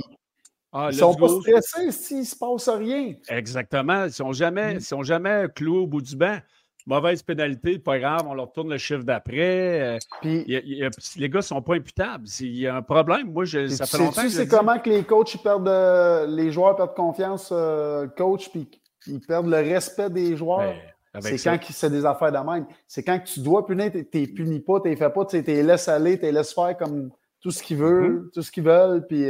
Ah, 0.77 0.89
ils 0.91 0.97
sont 0.97 1.15
pas 1.15 1.29
stressés 1.29 1.91
s'il 1.91 2.19
ne 2.19 2.23
se 2.23 2.35
passe 2.35 2.67
rien. 2.67 3.13
Exactement. 3.29 4.03
Ils 4.03 4.07
ne 4.07 4.09
sont, 4.09 4.33
jamais, 4.33 4.75
mm. 4.75 4.79
sont 4.81 5.03
jamais 5.03 5.47
cloués 5.55 5.77
au 5.77 5.87
bout 5.87 6.01
du 6.01 6.17
banc. 6.17 6.37
Mauvaise 6.85 7.23
pénalité, 7.23 7.79
pas 7.79 7.97
grave, 7.97 8.23
on 8.27 8.35
leur 8.35 8.51
tourne 8.51 8.69
le 8.69 8.77
chiffre 8.77 9.03
d'après. 9.03 9.97
Euh, 9.97 9.99
les 10.23 11.29
gars 11.29 11.39
ne 11.39 11.41
sont 11.41 11.61
pas 11.61 11.75
imputables. 11.75 12.27
Il 12.41 12.57
y 12.57 12.67
a 12.67 12.75
un 12.75 12.83
problème. 12.83 13.31
Moi, 13.31 13.45
je, 13.45 13.67
ça 13.69 13.87
fait 13.87 13.97
longtemps 13.97 14.21
que 14.21 14.29
c'est 14.29 14.47
comment 14.47 14.77
que 14.77 14.89
les 14.89 15.03
coachs 15.03 15.41
perdent, 15.41 15.67
euh, 15.67 16.27
les 16.27 16.51
joueurs 16.51 16.75
perdent 16.75 16.93
confiance, 16.93 17.49
euh, 17.51 18.05
coach, 18.07 18.49
puis 18.49 18.69
ils 19.07 19.19
perdent 19.19 19.47
le 19.47 19.57
respect 19.57 20.11
des 20.11 20.35
joueurs? 20.35 20.75
Ben, 21.13 21.21
c'est 21.21 21.37
quand 21.37 21.57
c'est 21.71 21.89
des 21.89 22.05
affaires 22.05 22.31
de 22.31 22.37
même. 22.37 22.67
C'est 22.87 23.01
quand 23.01 23.19
tu 23.23 23.39
dois 23.39 23.65
punir, 23.65 23.91
tu 23.91 24.19
ne 24.19 24.25
punis 24.25 24.59
pas, 24.59 24.81
tu 24.81 24.89
ne 24.89 24.95
fais 24.95 25.09
pas, 25.09 25.25
tu 25.25 25.41
les 25.41 25.63
laisses 25.63 25.87
aller, 25.87 26.19
tu 26.19 26.25
les 26.25 26.33
laisses 26.33 26.53
faire 26.53 26.77
comme 26.77 27.09
tout 27.45 27.51
ce 27.51 27.61
qu'ils 27.61 27.77
veulent, 27.77 28.23
mm-hmm. 28.23 28.31
tout 28.31 28.41
ce 28.41 28.51
qu'ils 28.51 28.63
veulent. 28.63 29.05
Puis, 29.05 29.27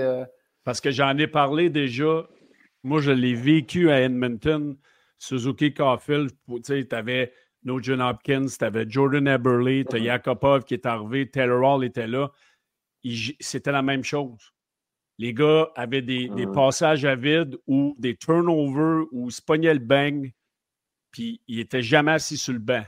Parce 0.63 0.79
que 0.79 0.89
j'en 0.89 1.17
ai 1.17 1.27
parlé 1.27 1.69
déjà. 1.69 2.25
Moi, 2.81 3.01
je 3.01 3.11
l'ai 3.11 3.33
vécu 3.33 3.91
à 3.91 3.99
Edmonton. 3.99 4.77
Suzuki 5.17 5.73
Caulfield, 5.73 6.31
tu 6.63 6.87
avais 6.91 7.33
Nugent 7.65 7.99
Hopkins, 7.99 8.45
tu 8.57 8.63
avais 8.63 8.85
Jordan 8.87 9.27
Eberle, 9.27 9.83
tu 9.83 9.97
as 9.97 9.99
Yakupov 9.99 10.63
qui 10.63 10.75
est 10.75 10.85
arrivé, 10.85 11.29
Taylor 11.29 11.61
Hall 11.61 11.83
était 11.83 12.07
là. 12.07 12.31
C'était 13.41 13.73
la 13.73 13.81
même 13.81 14.05
chose. 14.05 14.53
Les 15.17 15.33
gars 15.33 15.67
avaient 15.75 16.01
des, 16.01 16.29
passages 16.53 17.03
à 17.03 17.15
vide 17.15 17.57
ou 17.67 17.97
des 17.99 18.15
turnovers 18.15 19.07
où 19.11 19.27
ils 19.27 19.33
se 19.33 19.41
pognaient 19.41 19.73
le 19.73 19.79
bang, 19.81 20.31
puis 21.11 21.41
ils 21.49 21.57
n'étaient 21.57 21.81
jamais 21.81 22.13
assis 22.13 22.37
sur 22.37 22.53
le 22.53 22.59
banc. 22.59 22.85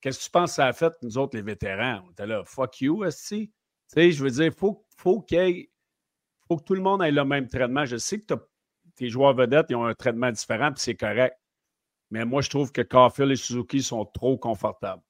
Qu'est-ce 0.00 0.20
que 0.20 0.24
tu 0.24 0.30
penses 0.30 0.50
que 0.50 0.56
ça 0.56 0.66
a 0.68 0.72
fait, 0.72 0.92
nous 1.02 1.18
autres, 1.18 1.36
les 1.36 1.42
vétérans? 1.42 2.04
On 2.06 2.12
était 2.12 2.28
là, 2.28 2.44
fuck 2.44 2.80
you, 2.80 3.04
Tu 3.28 3.50
sais, 3.94 4.12
je 4.12 4.24
veux 4.24 4.30
dire, 4.30 4.44
il 4.44 4.52
faut, 4.52 4.84
faut, 4.96 5.20
qu'il 5.20 5.68
faut 6.48 6.56
que 6.56 6.64
tout 6.64 6.74
le 6.74 6.80
monde 6.80 7.02
ait 7.02 7.10
le 7.10 7.24
même 7.24 7.48
traitement. 7.48 7.84
Je 7.84 7.96
sais 7.96 8.20
que 8.20 8.34
tes 8.96 9.08
joueurs 9.08 9.34
vedettes, 9.34 9.66
ils 9.70 9.76
ont 9.76 9.84
un 9.84 9.94
traitement 9.94 10.30
différent, 10.30 10.72
puis 10.72 10.80
c'est 10.80 10.94
correct. 10.94 11.36
Mais 12.10 12.24
moi, 12.24 12.42
je 12.42 12.50
trouve 12.50 12.72
que 12.72 12.82
Caulfield 12.82 13.32
et 13.32 13.36
Suzuki 13.36 13.82
sont 13.82 14.04
trop 14.04 14.36
confortables. 14.36 15.02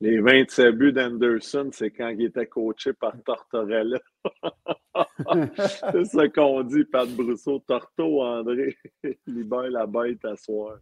Les 0.00 0.20
27 0.20 0.74
buts 0.74 0.92
d'Anderson, 0.92 1.70
c'est 1.72 1.90
quand 1.90 2.10
il 2.10 2.26
était 2.26 2.46
coaché 2.46 2.92
par 2.92 3.14
Tortorella. 3.24 3.98
c'est 4.92 6.04
ce 6.04 6.28
qu'on 6.28 6.62
dit, 6.64 6.84
Pat 6.84 7.08
Brousseau. 7.08 7.60
Torto, 7.60 8.22
André, 8.22 8.76
libère 9.26 9.70
la 9.70 9.86
bête 9.86 10.22
à 10.26 10.36
soir. 10.36 10.76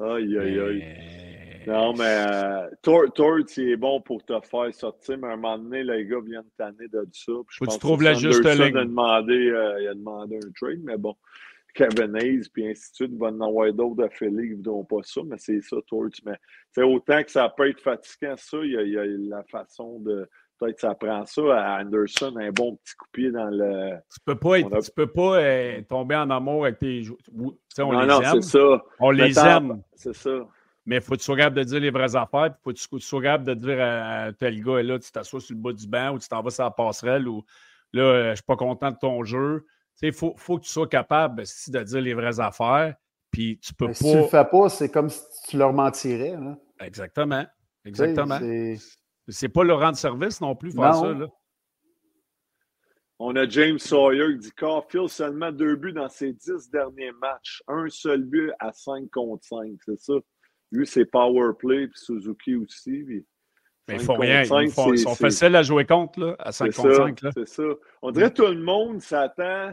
Aïe, 0.00 0.36
aïe, 0.36 0.58
aïe. 0.58 1.27
Non, 1.66 1.92
mais 1.94 2.26
euh, 2.30 2.68
Tort, 2.82 3.38
il 3.56 3.70
est 3.70 3.76
bon 3.76 4.00
pour 4.00 4.24
te 4.24 4.38
faire 4.40 4.74
sortir, 4.74 5.18
mais 5.18 5.28
à 5.28 5.32
un 5.32 5.36
moment 5.36 5.58
donné, 5.58 5.82
les 5.82 6.06
gars 6.06 6.20
viennent 6.24 6.42
tanner 6.56 6.88
de 6.88 7.06
ça. 7.12 7.32
je 7.50 7.64
pense 7.64 7.74
tu 7.74 7.80
trouves 7.80 8.02
la 8.02 8.14
juste 8.14 8.44
ligne. 8.44 8.76
A 8.76 8.84
demandé, 8.84 9.50
euh, 9.50 9.80
il 9.80 9.88
a 9.88 9.94
demandé 9.94 10.36
un 10.36 10.50
trade, 10.54 10.80
mais 10.82 10.96
bon. 10.96 11.14
Kevin 11.74 12.16
Hayes, 12.16 12.48
puis 12.52 12.68
ainsi 12.68 12.90
de 12.90 12.96
suite. 12.96 13.10
Il 13.12 13.18
va 13.18 13.28
en 13.28 13.40
avoir 13.40 13.72
d'autres 13.72 14.04
affiliés 14.04 14.48
qui 14.48 14.50
ne 14.50 14.56
voudront 14.56 14.84
pas 14.84 15.02
ça, 15.02 15.20
mais 15.24 15.36
c'est 15.38 15.60
ça, 15.60 15.76
Torch. 15.86 16.20
Mais 16.24 16.82
autant 16.82 17.22
que 17.22 17.30
ça 17.30 17.48
peut 17.48 17.68
être 17.68 17.80
fatigant, 17.80 18.34
ça, 18.36 18.58
il 18.62 18.72
y 18.72 18.98
a, 18.98 19.04
la 19.04 19.42
façon 19.44 20.00
de. 20.00 20.28
Peut-être 20.58 20.80
ça 20.80 20.94
prend 20.96 21.24
ça 21.24 21.42
à 21.54 21.82
Anderson, 21.82 22.34
un 22.36 22.50
bon 22.50 22.74
petit 22.76 22.96
coup 22.96 23.06
pied 23.12 23.30
dans 23.30 23.48
le. 23.48 23.92
Tu 24.12 24.18
peux 24.24 24.34
pas, 24.34 24.60
tu 24.60 24.90
peux 24.90 25.06
pas 25.06 25.38
euh, 25.38 25.82
tomber 25.88 26.16
en 26.16 26.30
amour 26.30 26.64
avec 26.64 26.80
tes 26.80 27.02
joueurs. 27.02 27.20
On 27.78 27.92
non, 27.92 28.00
les 28.00 28.06
non, 28.06 28.20
c'est 28.32 28.42
ça. 28.42 28.84
On 28.98 29.10
les 29.12 29.38
aime. 29.38 29.82
C'est 29.94 30.14
ça. 30.14 30.48
Mais 30.88 30.96
il 30.96 31.02
faut 31.02 31.12
que 31.12 31.18
tu 31.18 31.24
sois 31.24 31.36
capable 31.36 31.56
de 31.56 31.64
dire 31.64 31.80
les 31.80 31.90
vraies 31.90 32.16
affaires, 32.16 32.50
puis 32.50 32.72
il 32.72 32.80
faut 32.80 32.96
que 32.96 33.02
tu 33.02 33.06
sois 33.06 33.20
capable 33.20 33.44
de 33.44 33.52
dire 33.52 33.78
à, 33.78 34.32
tel 34.32 34.64
gars, 34.64 34.82
là, 34.82 34.98
tu 34.98 35.12
t'assois 35.12 35.38
sur 35.38 35.54
le 35.54 35.60
bas 35.60 35.72
du 35.74 35.86
banc 35.86 36.12
ou 36.12 36.18
tu 36.18 36.26
t'en 36.26 36.40
vas 36.40 36.48
sur 36.48 36.64
la 36.64 36.70
passerelle 36.70 37.28
ou 37.28 37.44
là, 37.92 38.02
euh, 38.02 38.24
je 38.24 38.30
ne 38.30 38.34
suis 38.36 38.44
pas 38.44 38.56
content 38.56 38.90
de 38.90 38.96
ton 38.96 39.22
jeu. 39.22 39.66
Il 40.00 40.14
faut, 40.14 40.32
faut, 40.38 40.56
que 40.56 40.64
tu 40.64 40.70
sois 40.70 40.88
capable 40.88 41.42
de 41.42 41.82
dire 41.82 42.00
les 42.00 42.14
vraies 42.14 42.40
affaires. 42.40 42.94
Puis 43.30 43.58
tu 43.58 43.74
peux 43.74 43.88
pas. 43.88 43.92
Si 43.92 44.10
tu 44.10 44.16
le 44.16 44.28
fais 44.28 44.46
pas, 44.46 44.70
c'est 44.70 44.88
comme 44.88 45.10
si 45.10 45.20
tu 45.46 45.58
leur 45.58 45.74
mentirais. 45.74 46.32
Hein. 46.32 46.56
Exactement. 46.80 47.44
Exactement. 47.84 48.38
C'est 49.28 49.50
pas 49.50 49.64
le 49.64 49.74
rendre 49.74 49.98
service 49.98 50.40
non 50.40 50.56
plus, 50.56 50.72
faire 50.72 50.94
ça. 50.94 51.12
Là. 51.12 51.26
On 53.18 53.36
a 53.36 53.46
James 53.46 53.78
Sawyer 53.78 54.32
qui 54.32 54.38
dit 54.38 54.52
Carfield 54.56 55.08
seulement 55.08 55.52
deux 55.52 55.76
buts 55.76 55.92
dans 55.92 56.08
ses 56.08 56.32
dix 56.32 56.70
derniers 56.70 57.12
matchs. 57.12 57.62
Un 57.68 57.90
seul 57.90 58.22
but 58.22 58.52
à 58.58 58.72
5 58.72 59.10
contre 59.10 59.44
5. 59.44 59.72
C'est 59.84 59.98
ça? 60.00 60.14
Lui, 60.70 60.86
c'est 60.86 61.04
power 61.04 61.52
play, 61.58 61.88
puis 61.88 61.98
Suzuki 61.98 62.56
aussi. 62.56 63.04
Mais 63.88 63.94
il 63.94 64.00
faut 64.00 64.14
rien. 64.14 64.42
ils, 64.42 64.70
sont 64.98 65.14
faciles 65.14 65.56
à 65.56 65.62
jouer 65.62 65.86
contre 65.86 66.20
là, 66.20 66.36
à 66.38 66.52
5 66.52 66.74
contre 66.74 66.94
5. 66.94 67.20
C'est 67.34 67.48
ça. 67.48 67.62
On 68.02 68.10
dirait 68.10 68.30
que 68.30 68.42
tout 68.42 68.52
le 68.52 68.62
monde 68.62 69.00
s'attend 69.00 69.72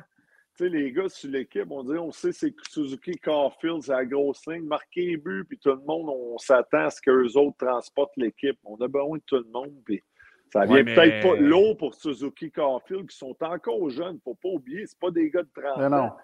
sais, 0.58 0.70
les 0.70 0.92
gars 0.92 1.10
sur 1.10 1.30
l'équipe, 1.30 1.70
on 1.70 1.84
dit, 1.84 1.98
on 1.98 2.12
sait 2.12 2.32
c'est 2.32 2.54
Suzuki 2.70 3.14
Carfield, 3.14 3.82
c'est 3.84 3.92
la 3.92 4.06
grosse 4.06 4.46
ligne, 4.48 4.64
marquer 4.64 5.14
un 5.14 5.18
but, 5.18 5.44
puis 5.44 5.58
tout 5.58 5.70
le 5.70 5.82
monde, 5.86 6.10
on 6.10 6.38
s'attend 6.38 6.86
à 6.86 6.90
ce 6.90 7.02
qu'eux 7.02 7.38
autres 7.38 7.58
transportent 7.58 8.16
l'équipe. 8.18 8.58
On 8.64 8.76
a 8.78 8.88
besoin 8.88 9.18
de 9.18 9.24
tout 9.26 9.38
le 9.38 9.50
monde, 9.52 9.74
puis 9.84 10.02
ça 10.52 10.66
vient 10.66 10.84
peut-être 10.84 11.28
pas 11.28 11.36
l'eau 11.36 11.76
pour 11.76 11.94
Suzuki 11.96 12.52
Carfield, 12.52 13.10
qui 13.10 13.18
sont 13.18 13.36
encore 13.42 13.90
jeunes. 13.90 14.20
Faut 14.24 14.36
pas 14.36 14.50
oublier, 14.50 14.86
c'est 14.86 15.00
pas 15.00 15.12
des 15.12 15.30
gars 15.30 15.44
de 15.44 15.50
30 15.54 15.94
ans. 15.94 16.18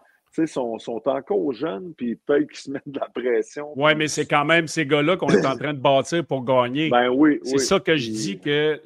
Sont, 0.45 0.79
sont 0.79 1.01
encore 1.07 1.51
jeunes, 1.51 1.93
puis 1.93 2.15
peut-être 2.15 2.47
qu'ils 2.47 2.57
se 2.57 2.71
mettent 2.71 2.87
de 2.87 2.99
la 2.99 3.09
pression. 3.09 3.73
Oui, 3.75 3.93
mais 3.95 4.07
c'est 4.07 4.25
quand 4.25 4.45
même 4.45 4.65
ces 4.65 4.85
gars-là 4.85 5.17
qu'on 5.17 5.27
est 5.27 5.45
en 5.45 5.57
train 5.57 5.73
de 5.73 5.79
bâtir 5.79 6.25
pour 6.25 6.45
gagner. 6.45 6.89
Ben 6.89 7.09
oui, 7.09 7.39
C'est 7.43 7.57
ça 7.57 7.79
que 7.81 7.97
je 7.97 8.09
dis 8.09 8.39
que 8.39 8.81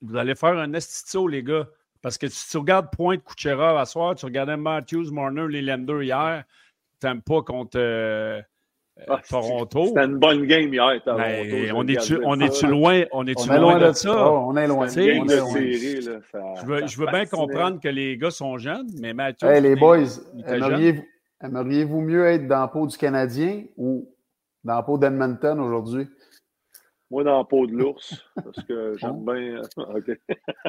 vous 0.00 0.16
allez 0.16 0.34
faire 0.34 0.58
un 0.58 0.72
estitio, 0.72 1.28
les 1.28 1.42
gars. 1.42 1.68
Parce 2.02 2.18
que 2.18 2.28
si 2.28 2.50
tu 2.50 2.58
regardes 2.58 2.90
Pointe 2.90 3.22
Kuchera 3.24 3.80
à 3.80 3.84
soir, 3.84 4.14
tu 4.14 4.26
regardais 4.26 4.56
Matthews, 4.56 5.10
Marner, 5.12 5.46
les 5.48 5.62
Lenders 5.62 6.02
hier, 6.02 6.44
tu 7.00 7.06
n'aimes 7.06 7.22
pas 7.22 7.42
contre 7.42 7.78
euh, 7.78 8.40
ah, 9.08 9.20
Toronto. 9.28 9.86
C'était 9.86 10.04
une 10.04 10.18
bonne 10.18 10.46
game 10.46 10.72
hier, 10.72 11.02
Toronto. 11.04 11.22
Ben, 11.22 11.72
on 11.74 11.86
est-tu 11.86 12.18
on 12.24 12.40
est 12.40 12.62
loin, 12.62 13.04
on 13.12 13.26
est, 13.26 13.38
-tu 13.38 13.60
loin, 13.60 13.78
de, 13.78 13.92
ça? 13.92 14.30
Oh, 14.30 14.46
on 14.48 14.56
est 14.56 14.66
loin. 14.66 14.86
je 14.88 16.66
veux, 16.66 16.86
je 16.86 16.98
veux 16.98 17.06
bien 17.06 17.26
comprendre 17.26 17.80
que 17.80 17.88
les 17.88 18.16
gars 18.16 18.30
sont 18.30 18.56
jeunes, 18.56 18.88
mais 19.00 19.12
Matthews. 19.12 19.46
Hey, 19.46 19.60
les 19.60 19.76
boys, 19.76 20.06
aimeriez-vous 21.42 22.00
mieux 22.00 22.26
être 22.26 22.46
dans 22.48 22.62
le 22.62 22.70
pot 22.70 22.86
du 22.86 22.96
Canadien 22.96 23.64
ou 23.76 24.10
dans 24.64 24.78
le 24.78 24.84
pot 24.84 24.98
d'Edmonton 24.98 25.60
aujourd'hui? 25.60 26.08
Moi, 27.10 27.22
dans 27.22 27.38
la 27.38 27.44
peau 27.44 27.66
de 27.66 27.72
l'ours, 27.72 28.24
parce 28.34 28.64
que 28.64 28.96
j'aime 28.96 29.24
bien. 29.26 29.60
OK. 29.76 30.10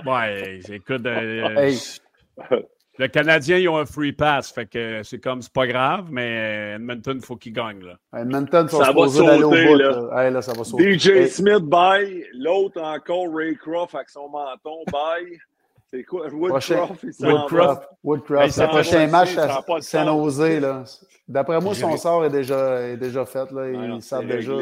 ouais, 0.05 0.59
écoute, 0.69 1.05
euh, 1.05 1.71
le 2.97 3.07
Canadien, 3.07 3.57
ils 3.57 3.69
ont 3.69 3.77
un 3.77 3.85
free 3.85 4.11
pass, 4.11 4.51
fait 4.51 4.65
que 4.65 5.03
c'est 5.03 5.19
comme, 5.19 5.41
c'est 5.41 5.53
pas 5.53 5.67
grave, 5.67 6.07
mais 6.11 6.75
Edmonton, 6.75 7.17
il 7.19 7.25
faut 7.25 7.35
qu'ils 7.35 7.53
gagnent. 7.53 7.83
Là. 7.83 8.21
Edmonton, 8.21 8.67
ça 8.67 8.91
va 8.91 9.07
sauter. 9.07 9.75
là. 9.75 10.29
là. 10.29 10.41
ça 10.41 10.53
va 10.53 10.63
sauter. 10.63 10.97
DJ 10.97 11.27
Smith, 11.27 11.63
bye. 11.63 12.25
L'autre 12.33 12.81
encore, 12.81 13.33
Ray 13.33 13.55
Croft 13.55 13.95
avec 13.95 14.09
son 14.09 14.29
menton, 14.29 14.83
bye. 14.91 15.37
C'est 15.89 16.03
quoi? 16.03 16.27
Woodcroft, 16.27 17.03
il 17.03 17.25
Woodcroft. 17.25 17.89
Woodcroft. 18.03 18.51
C'est 18.51 18.63
le 18.63 18.67
prochain 18.67 19.07
match 19.07 19.37
à 19.37 19.63
Saint-Nosé, 19.79 20.59
là. 20.59 20.83
D'après 21.27 21.59
moi, 21.61 21.73
son 21.75 21.95
sort 21.97 22.25
est 22.25 22.29
déjà, 22.29 22.81
est 22.81 22.97
déjà 22.97 23.25
fait. 23.25 23.51
Là. 23.51 23.63
Ah 23.63 23.95
Ils 23.95 24.01
savent 24.01 24.27
déjà. 24.27 24.53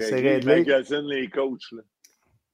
C'est 0.00 0.14
réglé. 0.20 0.60
Ils 0.60 0.66
magasinent 0.66 1.08
les 1.08 1.28
coachs. 1.28 1.72
Là. 1.72 1.82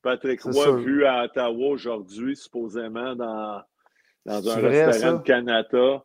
Patrick 0.03 0.43
Roy, 0.43 0.77
vu 0.77 1.05
à 1.05 1.25
Ottawa 1.25 1.69
aujourd'hui, 1.69 2.37
supposément 2.37 3.17
dans, 3.17 3.61
dans 4.27 4.51
un 4.51 4.69
restaurant 4.69 5.19
de 5.19 5.23
Canada. 5.23 6.03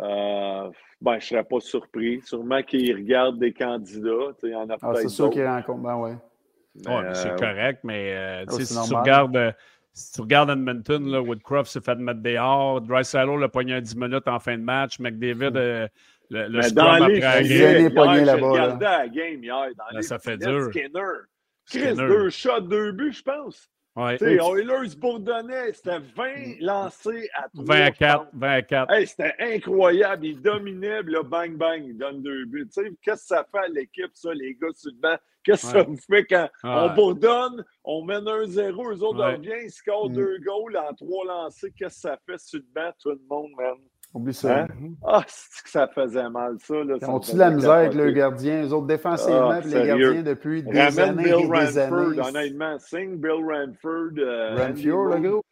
Euh, 0.00 0.70
ben, 1.00 1.12
je 1.12 1.16
ne 1.16 1.20
serais 1.20 1.44
pas 1.44 1.60
surpris. 1.60 2.20
Sûrement 2.22 2.62
qu'il 2.62 2.94
regarde 2.94 3.38
des 3.38 3.52
candidats. 3.52 4.32
Il 4.42 4.50
y 4.50 4.54
en 4.54 4.68
a 4.70 4.76
ah, 4.80 4.92
C'est 4.94 5.08
sûr 5.08 5.30
qu'il 5.30 5.46
rencontre. 5.46 5.82
Ben 5.82 5.96
ouais. 5.96 6.10
ouais 6.10 7.14
c'est 7.14 7.30
euh, 7.30 7.36
correct, 7.36 7.80
mais 7.84 8.12
euh, 8.14 8.44
oh, 8.48 8.58
si 8.58 8.74
tu 8.74 8.94
regardes 8.94 9.54
si 9.94 10.12
tu 10.12 10.20
regardes 10.22 10.48
Edmonton, 10.48 11.06
là, 11.06 11.20
Woodcroft 11.20 11.70
s'est 11.70 11.82
fait 11.82 11.96
mettre 11.96 12.22
dehors. 12.22 12.80
Dry 12.80 13.04
Salo 13.04 13.36
l'a 13.36 13.48
pogné 13.48 13.74
à 13.74 13.80
10 13.80 13.94
minutes 13.96 14.26
en 14.26 14.38
fin 14.38 14.56
de 14.56 14.62
match. 14.62 14.98
McDavid, 14.98 15.50
hmm. 15.50 15.54
le, 15.54 15.88
le 16.30 16.70
dans 16.72 17.06
les 17.06 17.22
après 17.22 17.44
J'ai 17.44 17.88
regardé 17.88 18.84
la 18.84 19.08
game 19.08 19.44
hier. 19.44 19.66
Dans 19.76 20.00
ça 20.00 20.18
fait 20.18 20.38
dur. 20.38 20.70
Skinner. 20.70 21.26
Chris, 21.66 21.94
deux 21.94 22.30
shots, 22.30 22.60
deux 22.60 22.92
buts, 22.92 23.12
je 23.12 23.22
pense. 23.22 23.68
Ouais. 23.94 24.16
Oilers 24.22 24.96
Bourdonnais, 24.96 25.72
c'était 25.74 25.98
20 25.98 26.60
lancés 26.60 27.28
à 27.34 27.48
3. 27.50 27.64
20 27.64 27.82
à 27.82 27.90
4. 27.90 28.26
20 28.32 28.50
à 28.50 28.62
4. 28.62 28.92
Hey, 28.92 29.06
c'était 29.06 29.34
incroyable. 29.38 30.26
Il 30.26 30.40
dominait, 30.40 31.02
là, 31.02 31.22
bang, 31.22 31.56
bang, 31.56 31.84
il 31.84 31.98
donne 31.98 32.22
deux 32.22 32.46
buts. 32.46 32.68
Qu'est-ce 32.74 32.90
que 33.04 33.16
ça 33.16 33.46
fait 33.50 33.58
à 33.58 33.68
l'équipe, 33.68 34.10
ça, 34.14 34.32
les 34.32 34.54
gars 34.54 34.68
sur 34.74 34.92
le 34.92 34.98
banc? 34.98 35.16
Qu'est-ce 35.44 35.66
que 35.66 35.72
ça 35.72 35.82
vous 35.82 35.96
fait 35.96 36.24
quand 36.24 36.48
on 36.62 36.94
bourdonne, 36.94 37.64
on 37.84 38.04
mène 38.04 38.24
1-0, 38.24 38.94
eux 38.94 39.02
autres 39.02 39.18
ouais. 39.18 39.34
reviennent, 39.34 39.64
ils 39.64 39.70
scorent 39.70 40.08
mm. 40.08 40.14
deux 40.14 40.38
goals 40.38 40.76
en 40.76 40.94
trois 40.94 41.26
lancés? 41.26 41.72
Qu'est-ce 41.76 41.96
que 41.96 42.00
ça 42.00 42.18
fait 42.24 42.38
sur 42.38 42.60
le 42.60 42.66
banc, 42.74 42.92
tout 42.98 43.10
le 43.10 43.20
monde, 43.28 43.50
man? 43.58 43.76
Oublie 44.14 44.34
ça. 44.34 44.64
Hein? 44.64 44.68
Ah, 45.06 45.24
c'est 45.26 45.64
que 45.64 45.70
ça 45.70 45.88
faisait 45.88 46.28
mal, 46.28 46.56
ça. 46.58 46.74
Là, 46.74 46.96
Ils 46.96 47.00
ça 47.00 47.10
ont-tu 47.10 47.30
faisait 47.30 47.38
la 47.38 47.50
misère 47.50 47.72
avec 47.72 47.94
le 47.94 48.10
gardien? 48.10 48.62
Les 48.62 48.72
autres 48.72 48.86
défensivement, 48.86 49.50
Ah, 49.52 49.60
les 49.64 49.86
gardiens 49.86 50.22
depuis 50.22 50.62
des 50.62 50.78
Ramène 50.78 51.00
années 51.00 51.22
Bill 51.24 51.32
et 51.34 51.48
des 51.48 51.48
Ranford, 51.48 51.78
années. 51.78 52.20
honnêtement. 52.20 52.78
Signe 52.78 53.16
Bill 53.16 53.30
Ranford. 53.32 54.18
euh, 54.18 54.66
Ranford, 54.66 55.08
le 55.22 55.28
gros? 55.30 55.42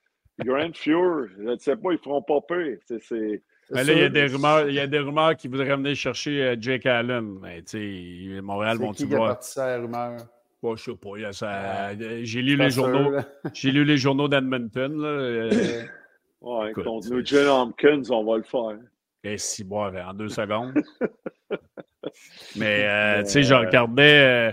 Grand 0.44 0.74
Fjord. 0.74 1.26
Je 1.38 1.42
ne 1.44 1.56
sais 1.56 1.76
pas, 1.76 1.92
ils 1.92 1.98
feront 1.98 2.22
pas 2.22 2.40
pire. 2.46 2.76
C'est, 2.86 3.02
c'est... 3.02 3.42
Mais 3.72 3.84
là, 3.84 3.92
il 3.92 3.98
y 4.00 4.02
a 4.02 4.08
des 4.08 4.26
rumeurs, 4.26 4.68
il 4.68 4.74
y 4.74 4.80
a 4.80 4.86
des 4.86 4.98
rumeurs 4.98 5.36
qui 5.36 5.48
voudraient 5.48 5.76
venir 5.76 5.94
chercher 5.94 6.42
euh, 6.42 6.56
Jake 6.60 6.86
Allen. 6.86 7.38
Mais 7.40 7.62
tu 7.62 8.34
sais, 8.34 8.40
Montréal 8.42 8.76
C'est 8.78 8.84
vont 8.84 8.92
tu 8.92 9.06
qui 9.06 9.14
a 9.14 9.16
voir? 9.16 9.28
parti 9.30 9.60
rumeur? 9.60 10.16
Ouais, 10.62 10.76
je 10.76 10.82
sais 10.82 10.96
pas. 10.96 11.32
ça- 11.32 11.88
euh, 11.90 12.20
J'ai 12.24 12.42
lu 12.42 12.56
les 12.56 12.70
sûr, 12.70 12.84
journaux. 12.92 13.16
J'ai 13.54 13.70
lu 13.70 13.84
les 13.84 13.96
journaux 13.96 14.28
d'Edmonton. 14.28 14.92
euh, 16.42 16.46
Ouais, 16.46 16.70
Écoute, 16.70 16.84
contre 16.84 17.06
c'est- 17.06 17.14
Nugent 17.14 17.46
Hopkins, 17.48 18.02
on 18.10 18.24
va 18.24 18.36
le 18.38 18.42
faire. 18.44 18.78
Et 19.22 19.36
si 19.38 19.64
boire 19.64 19.92
en 20.08 20.14
deux 20.14 20.28
secondes. 20.28 20.72
Mais 22.56 22.86
euh, 22.88 23.22
tu 23.22 23.30
sais, 23.30 23.42
je 23.42 23.52
euh, 23.54 23.58
regardais. 23.60 24.48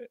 euh, 0.00 0.06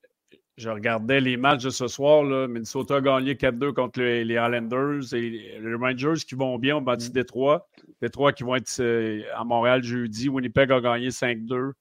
Je 0.57 0.69
regardais 0.69 1.22
les 1.22 1.38
matchs 1.38 1.63
de 1.63 1.69
ce 1.69 1.88
soir. 1.88 2.24
Là. 2.24 2.47
Minnesota 2.47 2.95
a 2.95 3.01
gagné 3.01 3.36
4-2 3.36 3.74
contre 3.74 3.99
les, 3.99 4.24
les 4.26 4.34
Islanders. 4.36 5.13
Et 5.13 5.59
les 5.59 5.76
Rangers 5.76 6.22
qui 6.28 6.36
vont 6.36 6.57
bien 6.57 6.78
ont 6.78 6.82
battu 6.82 7.09
Mm. 7.09 7.13
Détroit. 7.13 7.67
Détroit 8.01 8.34
qui 8.34 8.43
vont 8.43 8.55
être 8.55 8.80
euh, 8.80 9.22
à 9.36 9.43
Montréal 9.43 9.84
jeudi. 9.84 10.30
Winnipeg 10.30 10.72
a 10.72 10.82
gagné 10.82 11.09
5-2. 11.09 11.72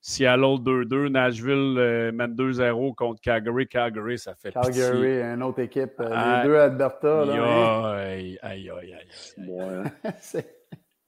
Seattle 0.00 0.58
2-2. 0.62 1.08
Nashville 1.08 1.76
euh, 1.78 2.12
mène 2.12 2.34
2-0 2.34 2.94
contre 2.94 3.20
Calgary. 3.20 3.66
Calgary, 3.68 4.18
ça 4.18 4.34
fait 4.34 4.50
pitié. 4.52 4.82
Calgary, 4.82 5.20
une 5.34 5.42
autre 5.42 5.60
équipe. 5.60 6.00
euh, 6.00 6.08
Ah, 6.12 6.42
les 6.42 6.48
deux 6.48 6.56
Alberta. 6.56 7.24
Là, 7.26 7.34
hein. 7.34 7.92
Aïe, 7.98 8.38
aïe, 8.42 8.70
aïe, 8.70 8.94
aïe. 8.94 9.48
Ouais, 9.48 9.64
hein. 10.04 10.40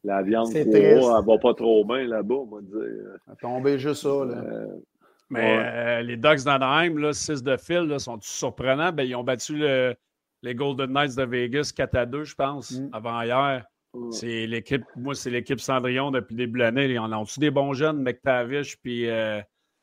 La 0.04 0.20
viande 0.22 0.48
C'est 0.48 0.64
3 0.64 0.72
triste. 0.72 1.08
elle 1.20 1.26
va 1.26 1.38
pas 1.38 1.54
trop 1.54 1.84
bien 1.84 2.06
là-bas, 2.08 2.34
on 2.34 2.46
va 2.56 2.60
dire. 2.60 3.36
tombé 3.40 3.78
juste 3.78 4.02
ça. 4.02 4.08
Là. 4.08 4.34
Euh, 4.36 4.66
Mais 5.30 5.56
Ouais. 5.56 5.64
euh, 5.64 6.02
les 6.02 6.16
Ducks 6.16 6.44
d'Anaheim, 6.44 6.98
là, 6.98 7.12
6 7.14 7.42
de 7.42 7.56
fil, 7.56 7.82
là, 7.86 7.98
sont 7.98 8.18
surprenants. 8.20 8.92
Ben, 8.92 9.04
ils 9.04 9.14
ont 9.16 9.24
battu 9.24 9.56
le- 9.56 9.94
les 10.42 10.54
Golden 10.54 10.92
Knights 10.92 11.16
de 11.16 11.22
Vegas 11.24 11.72
4 11.74 11.94
à 11.96 12.04
2, 12.04 12.24
je 12.24 12.34
pense, 12.34 12.72
Mm. 12.72 12.88
avant 12.92 13.22
hier. 13.22 13.64
Ouais. 13.94 14.12
C'est 14.12 14.46
l'équipe, 14.46 14.84
moi, 14.96 15.14
c'est 15.14 15.30
l'équipe 15.30 15.60
Cendrillon 15.60 16.10
depuis 16.10 16.34
le 16.34 16.38
début 16.38 16.58
de 16.58 16.64
l'année. 16.64 16.86
Ils 16.86 16.98
en 16.98 17.12
ont-tu 17.12 17.40
des 17.40 17.50
bons 17.50 17.72
jeunes, 17.72 18.02
McTavish, 18.02 18.76
puis. 18.80 19.08
euh, 19.08 19.40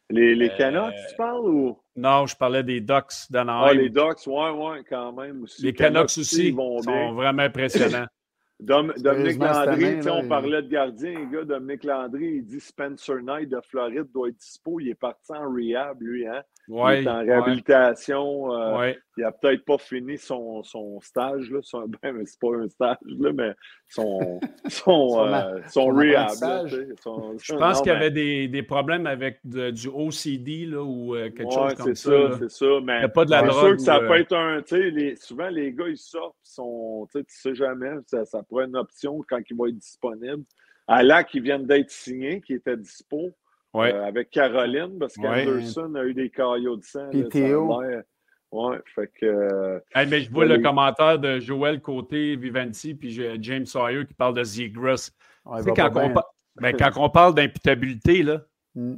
Les, 0.09 0.33
les 0.35 0.49
Euh, 0.49 0.57
Canucks, 0.57 0.95
tu 1.09 1.15
parles 1.17 1.45
ou? 1.47 1.77
non, 1.95 2.25
je 2.25 2.35
parlais 2.35 2.63
des 2.63 2.81
Ducks 2.81 3.11
Ah, 3.11 3.25
d'Anaheim. 3.29 3.73
les 3.77 3.89
Ducks, 3.89 4.25
ouais, 4.27 4.49
ouais, 4.51 4.83
quand 4.89 5.13
même. 5.13 5.43
Aussi. 5.43 5.61
les 5.63 5.73
Canucks 5.73 6.05
aussi 6.17 6.47
ils 6.47 6.55
vont 6.55 6.81
sont 6.81 6.91
bien. 6.91 7.11
vraiment 7.13 7.43
impressionnants. 7.43 8.07
Dom- 8.59 8.93
Dominique 8.97 9.37
Landry, 9.39 9.85
année, 9.85 10.01
là, 10.01 10.15
on 10.15 10.23
il- 10.23 10.27
parlait 10.27 10.61
de 10.63 10.67
gardien, 10.67 11.11
les 11.17 11.27
gars. 11.27 11.45
Dominique 11.45 11.83
Landry, 11.85 12.25
il 12.37 12.43
dit 12.45 12.59
Spencer 12.59 13.21
Knight 13.21 13.47
de 13.49 13.61
Floride 13.69 14.07
doit 14.13 14.27
être 14.29 14.35
dispo. 14.37 14.79
Il 14.81 14.89
est 14.89 14.95
parti 14.95 15.31
en 15.31 15.49
rehab, 15.53 16.01
lui, 16.01 16.27
hein? 16.27 16.41
Ouais, 16.69 17.01
il 17.01 17.07
est 17.07 17.09
en 17.09 17.19
réhabilitation. 17.19 18.53
euh, 18.53 18.77
ouais. 18.77 18.99
Il 19.17 19.23
n'a 19.23 19.31
peut-être 19.31 19.65
pas 19.65 19.77
fini 19.77 20.17
son, 20.17 20.61
son 20.63 21.01
stage, 21.01 21.49
là. 21.51 21.59
Son, 21.63 21.85
ben, 22.03 22.13
mais 22.13 22.25
c'est 22.25 22.39
pas 22.39 22.55
un 22.55 22.69
stage, 22.69 22.97
là, 23.05 23.31
mais 23.33 23.53
son, 23.87 24.39
son, 24.69 25.09
Son 25.09 25.25
euh, 25.25 25.59
son 25.67 25.69
son 25.69 25.87
rehab. 25.87 26.13
là, 26.13 26.21
apprentissage. 26.25 26.69
tu 26.71 26.77
sais, 26.77 26.95
son- 27.01 27.37
Je 27.41 27.53
pense 27.55 27.77
non, 27.77 27.81
qu'il 27.83 27.91
y 27.91 27.95
avait 27.95 28.11
des, 28.11 28.47
des 28.47 28.63
problèmes 28.63 29.07
avec 29.07 29.39
de- 29.43 29.71
du 29.71 29.87
OCD 29.87 30.65
là, 30.67 30.83
ou 30.83 31.15
euh, 31.15 31.29
quelque 31.31 31.43
Ouais, 31.43 31.51
chose 31.51 31.73
comme 31.73 31.85
c'est 31.87 31.95
ça. 31.95 32.31
ça, 32.31 32.37
c'est 32.39 32.51
ça. 32.51 32.79
Mais 32.83 32.97
Il 32.99 33.01
y 33.01 33.05
a 33.05 33.09
pas 33.09 33.25
de 33.25 33.31
la 33.31 33.39
c'est 33.41 33.47
drogue 33.47 33.65
sûr 33.67 33.75
que 33.75 33.81
ça 33.81 33.99
peut 33.99 34.15
être 34.15 34.35
un. 34.35 34.61
Les- 34.71 35.15
souvent, 35.15 35.49
les 35.49 35.73
gars, 35.73 35.87
ils 35.87 35.97
sortent, 35.97 36.35
ils 36.45 36.51
sont. 36.53 37.07
Tu 37.11 37.23
sais, 37.27 37.55
jamais, 37.55 37.89
ça, 38.05 38.25
ça 38.25 38.43
pourrait 38.43 38.65
être 38.65 38.69
une 38.69 38.77
option 38.77 39.19
quand 39.27 39.39
il 39.49 39.57
va 39.57 39.67
être 39.69 39.77
disponible. 39.77 40.43
À 40.87 41.03
là, 41.03 41.23
qui 41.23 41.39
viennent 41.39 41.65
d'être 41.67 41.91
signés, 41.91 42.41
qui 42.41 42.53
était 42.53 42.77
dispo 42.77 43.31
Ouais. 43.73 43.93
euh, 43.93 44.05
avec 44.05 44.31
Caroline, 44.31 44.97
parce 44.99 45.15
Ouais. 45.17 45.45
qu'Anderson 45.45 45.93
a 45.95 46.03
eu 46.05 46.13
des 46.13 46.29
caillots 46.29 46.77
de 46.77 46.83
sang. 46.83 47.09
Là, 47.13 47.27
l'air- 47.33 48.03
Ouais, 48.51 48.77
fait 48.95 49.11
que. 49.13 49.25
euh, 49.27 49.79
Hey, 49.93 50.07
mais 50.07 50.21
je 50.21 50.31
vois 50.31 50.39
Ouais, 50.45 50.49
le 50.49 50.55
les- 50.55 50.61
commentaire 50.63 51.19
de 51.19 51.39
Joël 51.39 51.79
Côté, 51.81 52.35
Vivanti, 52.35 52.95
puis 52.95 53.11
James 53.43 53.65
Sawyer 53.67 54.07
qui 54.07 54.15
parle 54.15 54.33
de 54.33 54.43
Zegras. 54.43 55.11
Ouais, 55.45 55.59
Tu 55.59 55.65
sais, 55.65 55.73
quand, 55.75 55.91
on 55.95 56.13
ben, 56.59 56.75
quand 56.75 56.89
on 56.97 57.09
parle 57.11 57.35
d'imputabilité, 57.35 58.23
là, 58.23 58.41
Mm. 58.73 58.95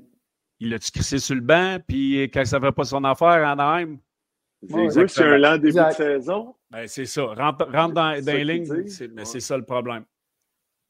il 0.62 0.70
l'a-tu 0.70 0.92
crissé 0.92 1.20
sur 1.20 1.36
le 1.36 1.42
banc, 1.42 1.80
puis 1.86 2.22
quand 2.34 2.46
ça 2.46 2.60
ne 2.60 2.66
fait 2.66 2.72
pas 2.72 2.86
son 2.86 3.04
affaire 3.04 3.46
en 3.46 3.52
Anaheim, 3.60 3.98
Ouais, 4.70 4.90
Zegras, 4.90 5.08
c'est 5.10 5.24
un 5.26 5.38
lent 5.38 5.54
début 5.56 5.68
Exact. 5.68 5.90
de 5.90 5.96
saison. 5.96 6.56
ben, 6.70 6.88
c'est 6.88 7.06
ça. 7.06 7.26
Rentre, 7.26 7.66
rentre 7.70 7.94
dans, 7.94 8.12
les 8.26 8.44
lignes, 8.46 8.68
mais 8.72 9.22
Ouais. 9.22 9.26
c'est 9.26 9.40
ça 9.42 9.58
le 9.58 9.66
problème. 9.66 10.06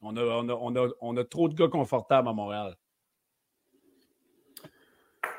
On 0.02 0.16
a, 0.16 0.22
on, 0.22 0.48
a, 0.48 0.52
on, 0.54 0.76
a, 0.76 0.88
on 1.00 1.16
a 1.16 1.24
trop 1.24 1.48
de 1.48 1.54
gars 1.54 1.68
confortables 1.68 2.28
à 2.28 2.32
Montréal. 2.32 2.76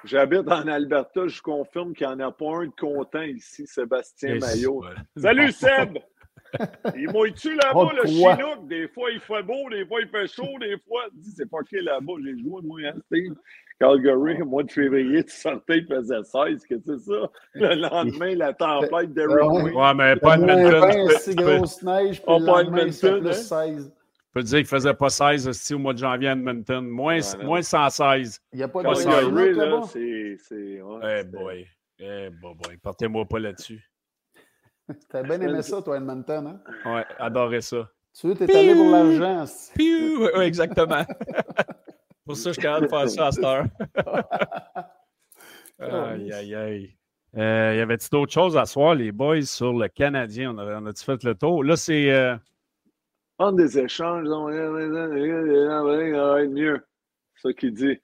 J'habite 0.05 0.47
en 0.51 0.67
Alberta, 0.67 1.27
je 1.27 1.41
confirme 1.41 1.93
qu'il 1.93 2.05
n'y 2.07 2.13
en 2.13 2.19
a 2.19 2.31
pas 2.31 2.57
un 2.57 2.65
de 2.65 2.71
content 2.79 3.21
ici, 3.21 3.65
Sébastien 3.65 4.35
Maillot. 4.39 4.83
Salut. 5.17 5.51
Seb! 5.51 5.97
Il 6.95 7.09
mouille-tu 7.11 7.55
là-bas, 7.55 7.71
Oh, 7.73 7.89
le? 7.99 8.07
Chinook? 8.07 8.67
Des 8.67 8.87
fois, 8.89 9.09
il 9.11 9.19
fait 9.19 9.41
beau, 9.41 9.69
des 9.71 9.85
fois, 9.87 10.01
il 10.01 10.07
fait 10.09 10.27
chaud, 10.27 10.59
des 10.59 10.77
fois. 10.87 11.01
il 11.15 11.21
dit, 11.21 11.31
C'est 11.35 11.49
pas 11.49 11.63
qui 11.67 11.77
là-bas, 11.81 12.13
j'ai 12.23 12.37
joué, 12.37 12.61
moi, 12.63 12.79
hein, 12.85 12.93
Steve? 13.07 13.33
Calgary, 13.79 14.39
au 14.41 14.45
mois 14.45 14.61
de 14.63 14.71
février, 14.71 15.23
tu 15.23 15.35
sortais, 15.35 15.79
il 15.79 15.87
faisait 15.87 16.23
16, 16.23 16.63
que 16.67 16.75
c'est 16.85 16.99
ça? 16.99 17.29
Le 17.55 17.73
lendemain, 17.75 18.35
la 18.35 18.53
tempête 18.53 19.13
d'Eric 19.13 19.35
Ouais. 19.35 19.63
Wayne. 19.63 19.75
Ouais, 19.75 19.93
mais 19.95 20.15
pas 20.17 20.37
Moins 20.37 20.47
Edmonton. 20.57 20.79
20, 20.79 20.91
je 20.91 21.07
peux- 21.07 21.19
si 21.19 21.31
je 21.31 21.35
peux- 21.37 21.55
grosse 21.57 21.81
neige, 21.81 22.15
puis 22.17 22.23
Oh, 22.27 22.37
le 22.39 22.45
pas 22.45 22.61
lendemain, 22.63 22.91
c'est 22.91 23.07
Edmonton, 23.07 23.23
plus 23.31 23.51
hein? 23.51 23.65
16. 23.65 23.91
Je 24.35 24.39
peux 24.39 24.43
te 24.43 24.47
dire 24.49 24.57
qu'il 24.59 24.63
ne 24.65 24.67
faisait 24.79 24.93
pas 24.95 25.09
16 25.09 25.47
hostie, 25.47 25.73
au 25.75 25.79
mois 25.79 25.93
de 25.93 25.99
janvier 25.99 26.29
à 26.29 26.31
Edmonton. 26.31 26.81
Moins, 26.87 27.17
Ouais, 27.19 27.37
non. 27.37 27.45
moins 27.45 27.61
116. 27.61 28.39
Il 28.51 28.57
n'y 28.57 28.63
a 28.63 28.67
pas 28.67 28.81
de 28.81 28.87
Calgary, 28.87 29.53
là, 29.53 29.65
là-bas? 29.65 29.81
c'est. 29.87 30.01
ouais, 30.01 30.99
Eh 31.03 31.21
c'est- 31.21 31.23
boy. 31.25 31.67
Eh 31.99 32.29
boy, 32.41 32.55
boy. 32.55 32.77
Partez-moi 32.77 33.25
pas 33.25 33.37
là-dessus. 33.39 33.87
T'as 35.09 35.21
bien 35.21 35.39
aimé 35.39 35.61
ça, 35.61 35.81
toi, 35.83 35.97
Edmonton, 35.97 36.47
hein? 36.47 36.61
Ouais, 36.91 37.05
adoré 37.19 37.61
ça. 37.61 37.87
Tu 38.19 38.27
veux, 38.27 38.33
t'es 38.33 38.43
allé 38.55 38.73
pour 38.73 38.89
l'argent. 38.89 39.45
Piou! 39.75 40.23
Ouais, 40.23 40.37
ouais, 40.37 40.47
exactement. 40.47 41.03
Pour 42.25 42.35
ça, 42.37 42.49
je 42.49 42.53
suis 42.53 42.61
capable 42.61 42.85
de 42.85 42.89
faire 42.89 43.09
ça 43.09 43.27
à 43.27 43.31
cette 43.33 43.43
heure. 43.43 43.65
aïe, 45.79 46.31
aïe, 46.31 46.55
aïe. 46.55 46.95
Euh, 47.35 47.75
y 47.75 47.79
avait-il 47.81 48.09
d'autres 48.11 48.31
choses 48.31 48.55
à 48.57 48.65
soir, 48.65 48.95
les 48.95 49.11
boys, 49.11 49.41
sur 49.43 49.73
le 49.73 49.87
Canadien? 49.87 50.53
On 50.55 50.57
a- 50.59 50.79
on 50.79 50.85
a-tu 50.85 51.03
fait 51.03 51.23
le 51.23 51.35
tour? 51.35 51.63
Là, 51.63 51.75
c'est. 51.75 52.11
euh, 52.11 52.35
Prendre 53.37 53.57
des 53.57 53.79
échanges, 53.79 54.27
on 54.29 54.45
va 54.45 54.53
être 56.43 56.51
mieux. 56.51 56.85
C'est 57.35 57.47
ça 57.49 57.53
qu'il 57.53 57.73
dit. 57.73 57.99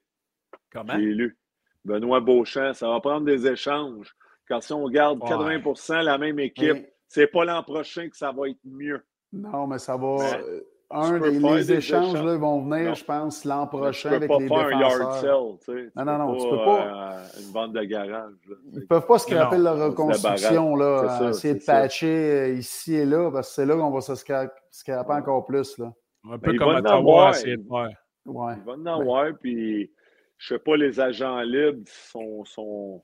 comment? 0.72 0.94
J'ai 0.94 1.14
lu. 1.14 1.38
Benoît 1.86 2.20
Beauchamp, 2.20 2.74
ça 2.74 2.90
va 2.90 3.00
prendre 3.00 3.26
des 3.26 3.48
échanges. 3.48 4.16
Car 4.48 4.62
si 4.64 4.74
on 4.74 4.88
garde 4.90 5.22
Ouais. 5.24 5.30
80% 5.30 6.02
la 6.04 6.18
même 6.18 6.40
équipe, 6.40 6.74
Mais- 6.74 6.94
c'est 7.08 7.28
pas 7.28 7.46
l'an 7.46 7.64
prochain 7.64 8.10
que 8.10 8.18
ça 8.18 8.32
va 8.32 8.50
être 8.50 8.60
mieux. 8.66 9.02
Non, 9.32 9.68
mais 9.68 9.78
ça 9.78 9.96
va. 9.96 10.18
Mais 10.20 10.44
euh, 10.44 10.62
un, 10.92 11.20
peux 11.20 11.30
les, 11.30 11.40
des 11.40 11.72
échanges 11.74 12.10
échanges. 12.10 12.26
là, 12.26 12.36
vont 12.38 12.62
venir, 12.64 12.90
Non. 12.90 12.94
je 12.96 13.04
pense, 13.06 13.46
l'an 13.46 13.68
prochain 13.68 14.10
tu 14.10 14.10
peux 14.10 14.16
avec 14.16 14.30
pas 14.30 14.40
les 14.40 14.48
faire 14.48 14.58
un 14.78 14.80
yard 14.82 14.98
défenseurs. 15.00 15.20
sale. 15.22 15.76
Tu 15.76 15.84
sais. 15.86 15.92
Non, 15.96 16.06
non, 16.06 16.18
non, 16.18 16.36
tu 16.36 16.44
tu 16.44 16.50
peux 16.50 16.58
pas. 16.58 16.88
euh, 16.88 17.24
une 17.46 17.52
vente 17.54 17.74
de 17.74 17.84
garage. 17.84 18.32
là. 18.50 18.56
Ils 18.74 18.80
ne 18.80 18.86
peuvent 18.86 19.06
pas 19.06 19.18
scraper 19.20 19.58
Non, 19.58 19.64
leur 19.64 19.90
reconstruction, 19.90 20.76
là, 20.76 21.08
ça, 21.20 21.30
essayer 21.30 21.54
de 21.56 21.60
ça. 21.62 21.74
patcher 21.82 22.08
euh, 22.32 22.54
ici 22.54 22.96
et 22.96 23.06
là, 23.06 23.30
parce 23.32 23.50
que 23.50 23.54
c'est 23.56 23.66
là 23.66 23.76
qu'on 23.76 23.92
va 23.92 24.02
se 24.02 24.14
scra- 24.14 24.50
scraper 24.72 25.14
encore 25.14 25.46
plus. 25.46 25.78
Là. 25.78 25.94
Un 26.32 26.40
peu 26.40 26.54
comme 26.58 26.70
à 26.70 26.80
Ottawa, 26.80 27.30
essayer 27.32 27.58
de 27.58 27.68
faire. 27.68 27.90
Ouais. 28.26 28.54
Il 28.58 28.64
va 28.64 28.74
en 28.74 28.86
avoir, 29.00 29.26
puis 29.40 29.92
je 30.38 30.54
sais 30.54 30.60
pas, 30.60 30.76
les 30.76 31.00
agents 31.00 31.40
libres 31.42 31.84
sont, 31.88 32.44
sont, 32.46 33.02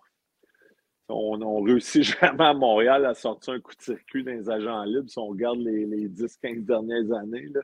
on 1.10 1.42
ont 1.42 1.62
réussi 1.62 2.04
jamais 2.22 2.44
à 2.46 2.54
Montréal 2.54 3.06
à 3.06 3.14
sortir 3.14 3.54
un 3.54 3.60
coup 3.60 3.76
de 3.76 3.82
circuit 3.82 4.24
dans 4.24 4.32
les 4.32 4.50
agents 4.50 4.84
libres 4.84 5.10
si 5.10 5.20
on 5.20 5.28
regarde 5.28 5.60
les, 5.60 5.86
les 5.86 6.10
10-15 6.10 6.66
dernières 6.66 7.12
années. 7.18 7.48
là. 7.54 7.62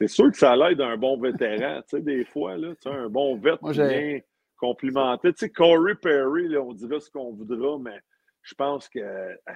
C'est 0.00 0.06
sûr 0.08 0.30
que 0.30 0.36
ça 0.38 0.52
a 0.52 0.56
l'air 0.56 0.76
d'un 0.76 0.96
bon 0.96 1.18
vétéran, 1.20 1.80
tu 1.88 1.96
sais, 1.96 2.00
des 2.02 2.24
fois, 2.24 2.56
là, 2.56 2.68
tu 2.80 2.88
sais, 2.88 2.94
un 2.96 3.08
bon 3.08 3.40
j'ai- 3.72 3.88
vient 3.88 4.20
complimenter. 4.56 5.32
Tu 5.32 5.38
sais, 5.40 5.50
Corey 5.50 5.94
Perry, 5.96 6.48
là, 6.48 6.60
on 6.60 6.72
dira 6.72 7.00
ce 7.00 7.10
qu'on 7.10 7.32
voudra, 7.32 7.78
mais 7.80 7.98
je 8.42 8.54
pense 8.54 8.88
que... 8.88 9.00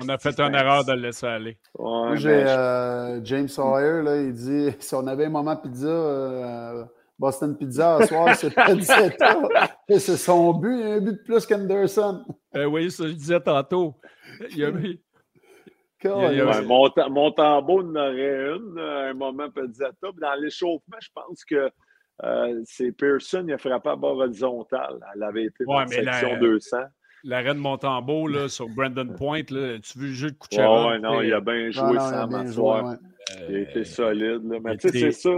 On 0.00 0.08
a 0.08 0.18
fait 0.18 0.38
une 0.40 0.54
erreur 0.54 0.84
de 0.84 0.92
le 0.92 1.00
laisser 1.02 1.26
aller. 1.26 1.58
Ouais, 1.78 1.84
Moi, 1.88 2.16
j'ai 2.16 2.40
je- 2.40 2.46
euh, 2.48 3.20
James 3.24 3.46
Sawyer, 3.48 4.02
là, 4.02 4.20
il 4.20 4.32
dit 4.32 4.70
si 4.80 4.94
on 4.96 5.06
avait 5.06 5.26
un 5.26 5.30
moment 5.30 5.56
pizza, 5.56 5.86
euh, 5.86 6.84
Boston 7.22 7.56
Pizza 7.56 7.96
à 7.98 8.06
soir, 8.06 8.34
c'est 8.34 8.52
pas 8.52 8.74
17 8.74 9.22
ans. 9.22 9.48
Et 9.88 9.98
C'est 10.00 10.16
son 10.16 10.54
but, 10.54 10.76
il 10.80 10.82
a 10.86 10.94
un 10.94 11.00
but 11.00 11.12
de 11.12 11.22
plus 11.24 11.46
qu'Anderson. 11.46 12.24
Euh, 12.56 12.64
oui, 12.64 12.90
ça, 12.90 13.06
je 13.06 13.12
disais 13.12 13.38
tantôt. 13.40 13.94
Il 14.50 14.58
y 14.58 14.64
a, 14.64 14.70
il 14.70 14.86
y 14.86 14.90
a- 14.90 14.96
Ouais, 16.16 16.42
Ouais, 16.42 16.62
mon, 16.62 16.88
ta- 16.90 17.08
mon 17.08 17.30
tambour 17.30 17.78
en 17.84 17.94
aurait 17.94 18.56
une, 18.56 18.76
à 18.76 19.10
un 19.10 19.14
moment 19.14 19.46
Dans 19.46 20.34
l'échauffement, 20.40 20.96
je 21.00 21.08
pense 21.14 21.44
que 21.44 21.70
euh, 22.24 22.60
c'est 22.64 22.90
Pearson, 22.90 23.44
il 23.46 23.52
a 23.54 23.58
frappé 23.58 23.88
à 23.90 23.94
barre 23.94 24.16
horizontale. 24.16 24.98
Elle 25.14 25.22
avait 25.22 25.44
été 25.44 25.64
Ouais, 25.64 25.76
la 25.76 25.86
mais 25.86 26.02
la- 26.02 26.12
section 26.14 26.38
200. 26.40 26.76
l'arrêt 27.22 27.54
de 27.54 27.60
Montembeau 27.60 28.26
là, 28.26 28.48
sur 28.48 28.68
Brandon 28.68 29.06
Point, 29.16 29.42
là, 29.50 29.78
tu 29.78 29.96
veux 29.98 30.08
le 30.08 30.12
jeu 30.12 30.30
de 30.32 30.36
ouais, 30.88 30.98
non, 30.98 31.22
il 31.22 31.32
a 31.32 31.40
bien 31.40 31.70
joué 31.70 31.96
sans 31.98 32.12
a 32.12 32.26
bien 32.26 32.38
joué, 32.38 32.44
m'asseoir. 32.46 32.84
ouais. 32.84 32.96
Il 33.48 33.54
a 33.54 33.58
été 33.60 33.84
solide. 33.84 34.42
Là. 34.50 34.58
Mais 34.62 34.76
tu 34.76 34.88
sais, 34.88 34.98
c'est 34.98 35.12
ça. 35.12 35.30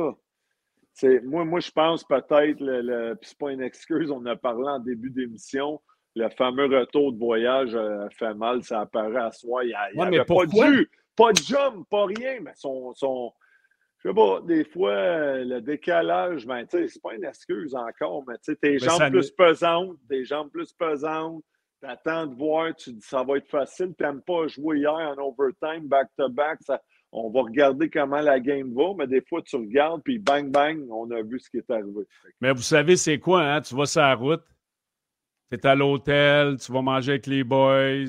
Moi, 1.25 1.45
moi, 1.45 1.61
je 1.61 1.71
pense 1.71 2.05
peut-être, 2.05 2.61
le, 2.61 3.17
c'est 3.23 3.39
pas 3.39 3.53
une 3.53 3.63
excuse, 3.63 4.11
on 4.11 4.25
a 4.27 4.37
parlé 4.37 4.69
en 4.69 4.79
début 4.79 5.11
d'émission, 5.11 5.81
le 6.17 6.29
fameux 6.31 6.67
retour 6.67 7.13
de 7.13 7.19
voyage 7.19 7.75
a 7.75 8.09
fait 8.11 8.35
mal, 8.35 8.63
ça 8.63 8.83
apparaît 8.83 9.17
à 9.17 9.33
soi. 9.33 9.65
Il 9.65 9.69
n'y 9.69 10.03
avait 10.03 10.25
pas 10.25 10.47
de 10.47 10.89
pas 11.17 11.33
de 11.33 11.39
jump, 11.39 11.89
pas 11.89 12.07
rien, 12.07 12.41
mais 12.41 12.53
son, 12.57 12.93
son, 12.95 13.33
je 13.99 14.09
sais 14.09 14.15
pas, 14.15 14.41
des 14.43 14.65
fois, 14.65 15.39
le 15.39 15.61
décalage, 15.61 16.47
ben, 16.47 16.67
tu 16.67 16.79
sais, 16.79 16.89
c'est 16.89 17.03
pas 17.03 17.15
une 17.15 17.25
excuse 17.25 17.75
encore, 17.75 18.25
mais 18.27 18.35
tu 18.35 18.53
sais, 18.53 18.57
tes 18.57 18.79
jambes 18.79 19.11
plus 19.11 19.31
pesantes, 19.31 19.97
tes 20.09 20.25
jambes 20.25 20.51
plus 20.51 20.73
pesantes, 20.73 21.43
t'attends 21.81 22.27
de 22.27 22.35
voir, 22.35 22.75
tu 22.75 22.93
dis 22.93 23.01
ça 23.01 23.23
va 23.23 23.37
être 23.37 23.49
facile, 23.49 23.95
t'aimes 23.95 24.23
pas 24.23 24.47
jouer 24.49 24.79
hier 24.79 24.93
en 24.93 25.17
overtime, 25.19 25.87
back-to-back, 25.87 26.59
on 27.17 27.31
va 27.31 27.43
regarder 27.43 27.89
comment 27.89 28.21
la 28.21 28.41
game 28.41 28.75
va, 28.75 28.93
mais 28.99 29.07
des 29.07 29.23
fois, 29.23 29.41
tu 29.41 29.55
regardes, 29.55 30.03
puis 30.03 30.19
bang, 30.19 30.51
bang, 30.51 30.85
on 30.91 31.09
a 31.13 31.23
vu 31.23 31.39
ce 31.39 31.49
qui 31.49 31.59
est 31.59 31.71
arrivé. 31.71 32.07
Mais 32.41 32.53
vous 32.53 32.63
savez, 32.63 32.97
c'est 32.97 33.21
quoi, 33.21 33.43
hein? 33.43 33.61
Tu 33.61 33.75
vas 33.75 33.87
sur 33.87 34.01
la 34.01 34.15
route, 34.17 34.43
tu 35.49 35.57
es 35.57 35.67
à 35.67 35.77
l'hôtel, 35.77 36.57
tu 36.59 36.73
vas 36.73 36.83
manger 36.83 37.13
avec 37.13 37.27
les 37.27 37.45
boys, 37.45 38.07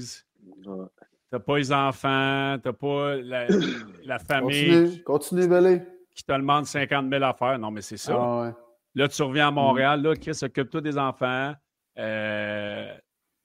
T'as 1.30 1.40
pas 1.40 1.58
les 1.58 1.72
enfants, 1.72 2.58
t'as 2.64 2.74
pas 2.74 3.16
la, 3.18 3.48
la 4.06 4.20
famille. 4.20 5.04
Continue, 5.04 5.48
continue 5.48 5.82
Qui 6.16 6.24
te 6.24 6.32
demande 6.32 6.66
50 6.66 7.10
000 7.10 7.24
affaires. 7.24 7.60
Non, 7.60 7.72
mais 7.72 7.82
c'est 7.82 7.98
ça. 7.98 8.16
Ah, 8.16 8.54
là, 8.94 9.08
tu 9.08 9.22
reviens 9.22 9.50
à 9.50 9.52
Montréal, 9.52 10.02
là, 10.02 10.16
Chris, 10.16 10.38
occupe-toi 10.42 10.82
des 10.82 10.98
enfants. 10.98 11.54
Euh, 11.98 12.96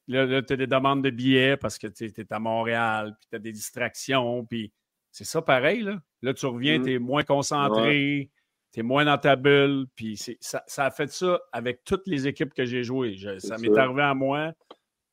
là, 0.08 0.42
tu 0.42 0.52
as 0.52 0.56
des 0.56 0.66
demandes 0.66 1.02
de 1.02 1.10
billets 1.10 1.56
parce 1.56 1.78
que 1.78 1.88
tu 1.88 2.04
es 2.04 2.32
à 2.32 2.38
Montréal, 2.38 3.16
puis 3.18 3.28
tu 3.30 3.36
as 3.36 3.38
des 3.40 3.52
distractions, 3.52 4.44
puis 4.44 4.72
c'est 5.10 5.24
ça 5.24 5.42
pareil, 5.42 5.82
là. 5.82 5.98
Là, 6.22 6.34
tu 6.34 6.46
reviens, 6.46 6.78
mm. 6.78 6.84
tu 6.84 6.92
es 6.94 6.98
moins 6.98 7.22
concentré, 7.22 8.30
tu 8.72 8.80
es 8.80 8.82
moins 8.82 9.04
dans 9.04 9.18
ta 9.18 9.36
bulle, 9.36 9.86
puis 9.94 10.16
ça, 10.16 10.62
ça, 10.66 10.84
a 10.84 10.90
fait 10.90 11.10
ça 11.10 11.40
avec 11.52 11.82
toutes 11.84 12.06
les 12.06 12.28
équipes 12.28 12.54
que 12.54 12.64
j'ai 12.64 12.84
jouées. 12.84 13.16
ça 13.38 13.56
m'est 13.58 13.76
arrivé 13.76 14.02
à 14.02 14.14
moi. 14.14 14.52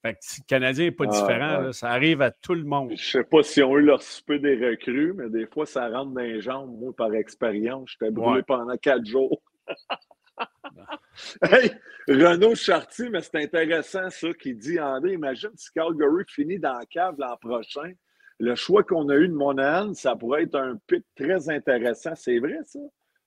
Fait 0.03 0.13
que 0.13 0.19
le 0.37 0.43
Canadien 0.47 0.85
n'est 0.85 0.91
pas 0.91 1.05
ah, 1.07 1.11
différent. 1.11 1.71
ça 1.71 1.89
arrive 1.89 2.21
à 2.21 2.31
tout 2.31 2.53
le 2.53 2.63
monde. 2.63 2.91
Je 2.95 3.03
sais 3.03 3.23
pas 3.23 3.41
si 3.41 3.63
on 3.63 3.77
eu 3.77 3.81
leur 3.81 4.01
super 4.01 4.39
des 4.39 4.55
recrues, 4.55 5.13
mais 5.13 5.29
des 5.29 5.47
fois, 5.47 5.65
ça 5.65 5.89
rentre 5.89 6.11
dans 6.11 6.21
les 6.21 6.39
jambes. 6.39 6.77
Moi, 6.79 6.93
par 6.95 7.13
expérience, 7.15 7.91
j'étais 7.91 8.11
brûlé 8.11 8.43
pendant 8.43 8.77
quatre 8.77 9.05
jours. 9.05 9.41
hey, 11.41 11.71
Renaud 12.07 12.55
Chartier, 12.55 13.09
mais 13.09 13.21
c'est 13.21 13.43
intéressant 13.43 14.09
ça 14.09 14.27
qu'il 14.33 14.57
dit. 14.57 14.79
André, 14.79 15.13
imagine 15.13 15.49
si 15.55 15.71
Calgary 15.71 16.23
finit 16.27 16.59
dans 16.59 16.77
la 16.77 16.85
cave 16.85 17.15
l'an 17.17 17.35
prochain. 17.37 17.91
Le 18.39 18.55
choix 18.55 18.83
qu'on 18.83 19.09
a 19.09 19.15
eu 19.15 19.27
de 19.27 19.33
Monahan, 19.33 19.93
ça 19.93 20.15
pourrait 20.15 20.43
être 20.43 20.55
un 20.55 20.77
pic 20.87 21.03
très 21.15 21.49
intéressant. 21.49 22.11
C'est 22.15 22.39
vrai, 22.39 22.59
ça? 22.65 22.79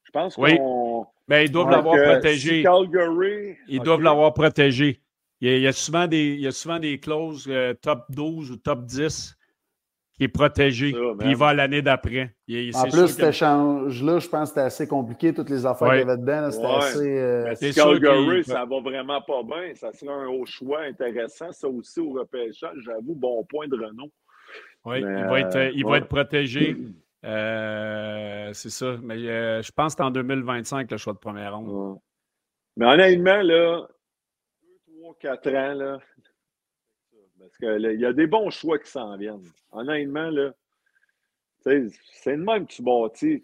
Je 0.04 0.10
pense 0.12 0.36
oui. 0.38 0.56
qu'on. 0.56 1.06
Mais 1.28 1.44
ils 1.44 1.50
doivent 1.50 1.70
l'avoir 1.70 1.96
protégé. 2.00 2.62
Calgary... 2.62 3.56
Ils 3.68 3.80
doivent 3.80 4.02
l'avoir 4.02 4.34
protégé. 4.34 5.00
Il 5.40 5.58
y, 5.58 5.66
a, 5.66 5.72
souvent 5.72 6.06
des, 6.06 6.34
il 6.34 6.40
y 6.40 6.46
a 6.46 6.52
souvent 6.52 6.78
des 6.78 7.00
clauses 7.00 7.46
euh, 7.48 7.72
top 7.72 8.04
12 8.10 8.50
ou 8.50 8.56
top 8.56 8.84
10 8.84 9.38
qui 10.20 10.24
est 10.24 10.28
protégé. 10.28 10.92
puis 11.18 11.30
il 11.30 11.36
va 11.36 11.54
l'année 11.54 11.80
d'après. 11.80 12.34
En 12.74 12.82
plus, 12.90 13.08
cet 13.08 13.28
échange-là, 13.28 14.18
je 14.18 14.28
pense 14.28 14.42
que 14.42 14.48
c'était 14.48 14.60
assez 14.60 14.86
compliqué, 14.86 15.32
toutes 15.32 15.48
les 15.48 15.64
affaires 15.64 15.88
qu'il 15.88 16.00
y 16.00 16.02
avait 16.02 16.18
dedans. 16.18 16.50
C'était 16.50 16.66
assez. 16.66 17.18
Euh... 17.18 17.72
Calgary, 17.74 18.44
ça 18.44 18.66
va 18.66 18.80
vraiment 18.80 19.22
pas 19.22 19.42
bien. 19.42 19.74
Ça 19.74 19.92
serait 19.92 20.12
un 20.12 20.26
haut 20.26 20.44
choix 20.44 20.82
intéressant. 20.82 21.52
Ça 21.52 21.68
aussi 21.68 22.00
au 22.00 22.10
repêchage, 22.10 22.76
j'avoue, 22.84 23.14
bon 23.14 23.42
point 23.44 23.66
de 23.66 23.76
Renault. 23.76 24.10
Oui, 24.84 25.00
il, 25.00 25.04
va 25.04 25.40
être, 25.40 25.72
il 25.74 25.84
va 25.84 25.98
être 25.98 26.08
protégé. 26.08 26.76
Euh, 27.24 28.52
c'est 28.54 28.70
ça. 28.70 28.96
Mais 29.02 29.16
euh, 29.28 29.62
je 29.62 29.72
pense 29.72 29.94
que 29.94 29.98
c'est 29.98 30.06
en 30.06 30.10
2025 30.10 30.90
le 30.90 30.96
choix 30.96 31.12
de 31.12 31.18
première 31.18 31.56
ronde. 31.56 31.98
Mais 32.76 32.86
honnêtement, 32.86 33.42
là, 33.42 33.86
4 35.20 35.48
ans, 35.48 35.74
là. 35.74 35.98
Parce 37.38 37.56
qu'il 37.56 38.00
y 38.00 38.06
a 38.06 38.12
des 38.12 38.26
bons 38.26 38.50
choix 38.50 38.78
qui 38.78 38.90
s'en 38.90 39.16
viennent. 39.16 39.48
Honnêtement, 39.72 40.30
là, 40.30 40.52
c'est 41.62 41.88
le 42.26 42.36
même 42.36 42.66
que 42.66 42.72
tu 42.72 42.82
bâtis. 42.82 43.42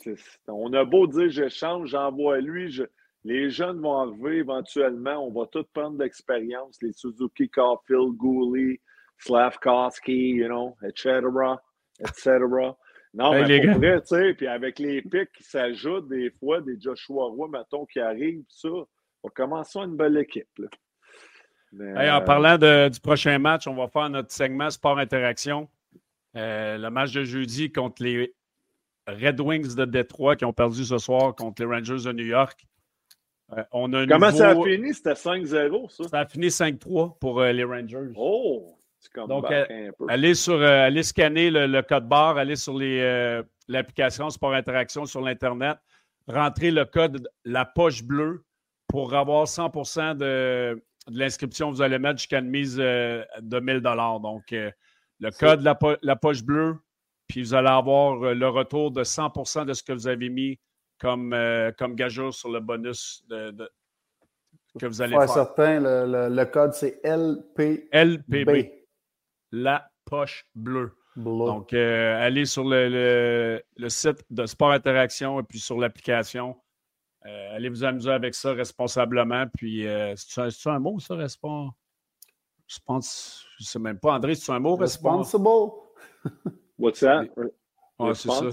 On 0.49 0.73
a 0.73 0.85
beau 0.85 1.07
dire 1.07 1.29
j'échange, 1.29 1.91
j'envoie 1.91 2.41
lui, 2.41 2.81
les 3.25 3.51
jeunes 3.51 3.81
vont 3.81 3.99
arriver 3.99 4.37
éventuellement, 4.39 5.27
on 5.27 5.33
va 5.33 5.47
tous 5.47 5.65
prendre 5.75 5.99
de 5.99 6.05
l'expérience, 6.05 6.79
les 6.81 6.93
Suzuki, 6.93 7.49
Caulfield, 7.49 8.17
Gooley, 8.17 8.81
Slavkowski, 9.19 10.37
you 10.37 10.47
know, 10.47 10.77
etc., 10.83 11.21
etc. 12.01 12.39
Non, 13.15 13.33
mais 13.33 13.61
pour 13.67 13.79
vrai, 13.79 14.01
tu 14.03 14.09
sais, 14.09 14.35
puis 14.35 14.47
avec 14.47 14.79
les 14.79 15.01
pics 15.01 15.33
qui 15.33 15.43
s'ajoutent 15.43 16.09
des 16.09 16.31
fois, 16.31 16.61
des 16.61 16.79
Joshua 16.79 17.25
Roy, 17.25 17.49
mettons, 17.49 17.87
qui 17.87 17.99
arrivent, 17.99 18.45
ça, 18.49 18.69
on 19.23 19.29
commence 19.31 19.75
à 19.77 19.85
une 19.85 19.97
belle 19.97 20.19
équipe. 20.19 20.49
Là 20.59 20.69
en 21.81 21.97
euh, 21.97 22.21
parlant 22.21 22.89
du 22.89 23.01
prochain 23.01 23.39
match, 23.39 23.67
on 23.67 23.75
va 23.75 23.89
faire 23.89 24.09
notre 24.11 24.33
segment 24.33 24.71
Sport 24.71 24.99
Interaction. 24.99 25.69
Euh, 26.37 26.79
le 26.79 26.91
match 26.91 27.13
de 27.13 27.25
jeudi 27.25 27.73
contre 27.73 28.03
les 28.03 28.35
Red 29.07 29.41
Wings 29.41 29.75
de 29.75 29.85
Détroit 29.85 30.37
qui 30.37 30.45
ont 30.45 30.53
perdu 30.53 30.85
ce 30.85 30.99
soir 30.99 31.35
contre 31.35 31.63
les 31.63 31.69
Rangers 31.69 32.05
de 32.05 32.13
New 32.13 32.27
York. 32.27 32.67
Euh, 33.57 33.63
on 33.73 33.93
a 33.93 34.07
Comment 34.07 34.33
ça 34.33 34.51
a 34.51 34.55
fini? 34.63 34.93
C'était 34.93 35.13
5-0, 35.13 35.91
ça? 35.91 36.09
Ça 36.09 36.21
a 36.21 36.27
fini 36.27 36.49
5-3 36.49 37.19
pour 37.19 37.43
les 37.43 37.65
Rangers. 37.65 38.13
Oh! 38.17 38.76
Donc, 39.29 39.51
un 39.51 39.65
peu. 39.99 40.07
Allez, 40.09 40.35
sur, 40.35 40.61
allez 40.61 41.03
scanner 41.03 41.51
le, 41.51 41.83
code 41.83 42.09
barre, 42.09 42.39
allez 42.39 42.57
sur 42.57 42.79
l'application 43.69 44.31
Sport 44.31 44.55
Interaction 44.55 45.07
sur 45.07 45.21
l'Internet, 45.21 45.79
rentrez 46.27 46.71
le 46.71 46.85
code 46.85 47.29
La 47.45 47.65
Poche 47.65 48.03
Bleue 48.03 48.45
pour 48.89 49.15
avoir 49.15 49.49
100 49.49 49.69
de, 50.15 50.83
de 51.09 51.19
l'inscription, 51.19 51.71
vous 51.71 51.83
allez 51.83 51.99
mettre 51.99 52.19
jusqu'à 52.19 52.39
une 52.39 52.51
mise 52.51 52.79
euh, 52.79 53.25
de 53.41 53.61
1000 53.61 53.81
Donc, 53.81 54.53
euh, 54.53 54.71
le 55.21 55.31
code 55.31 55.63
la, 55.63 55.79
la, 56.03 56.17
poche 56.17 56.43
bleue, 56.43 56.77
puis 57.27 57.43
vous 57.43 57.55
allez 57.55 57.69
avoir 57.69 58.23
euh, 58.23 58.35
le 58.35 58.49
retour 58.49 58.91
de 58.91 59.03
100% 59.03 59.65
de 59.65 59.73
ce 59.73 59.83
que 59.83 59.93
vous 59.93 60.09
avez 60.09 60.29
mis 60.29 60.59
comme, 60.99 61.37
comme 61.79 61.95
gageure 61.95 62.33
sur 62.33 62.51
le 62.51 62.61
bonus 62.61 63.23
de, 63.29 63.53
que 64.79 64.87
vous 64.87 65.03
allez 65.03 65.15
faire. 65.15 65.29
certain, 65.29 65.81
le, 65.81 66.35
le, 66.35 66.45
code, 66.47 66.73
c'est 66.73 67.01
LPB. 67.05 67.89
LPB. 67.93 68.86
La 69.53 69.91
poche 70.05 70.47
bleue. 70.55 70.93
Donc, 71.17 71.73
allez 71.73 72.45
sur 72.45 72.65
le, 72.65 73.63
le, 73.77 73.89
site 73.89 74.23
de 74.29 74.45
Sport 74.45 74.73
Interaction 74.73 75.41
et 75.41 75.43
puis 75.43 75.59
sur 75.59 75.79
l'application. 75.79 76.57
Euh, 77.27 77.57
allez 77.57 77.69
vous 77.69 77.83
amuser 77.85 78.11
avec 78.11 78.35
ça 78.35 78.53
responsablement. 78.53 79.47
Puis, 79.57 79.87
euh, 79.87 80.15
c'est-tu 80.17 80.69
un, 80.69 80.79
mot, 80.79 80.99
ça, 81.01 81.15
responsable? 81.15 81.73
Je 82.69 82.79
pense, 82.85 83.47
je 83.59 83.65
ne 83.65 83.67
sais 83.67 83.79
même 83.79 83.99
pas. 83.99 84.15
André, 84.15 84.35
c'est 84.35 84.53
un 84.53 84.59
mot, 84.59 84.77
responsible? 84.77 85.45
What's 86.79 87.01
that? 87.01 87.25
Ouais, 87.99 88.15
c'est 88.15 88.29
ça. 88.29 88.51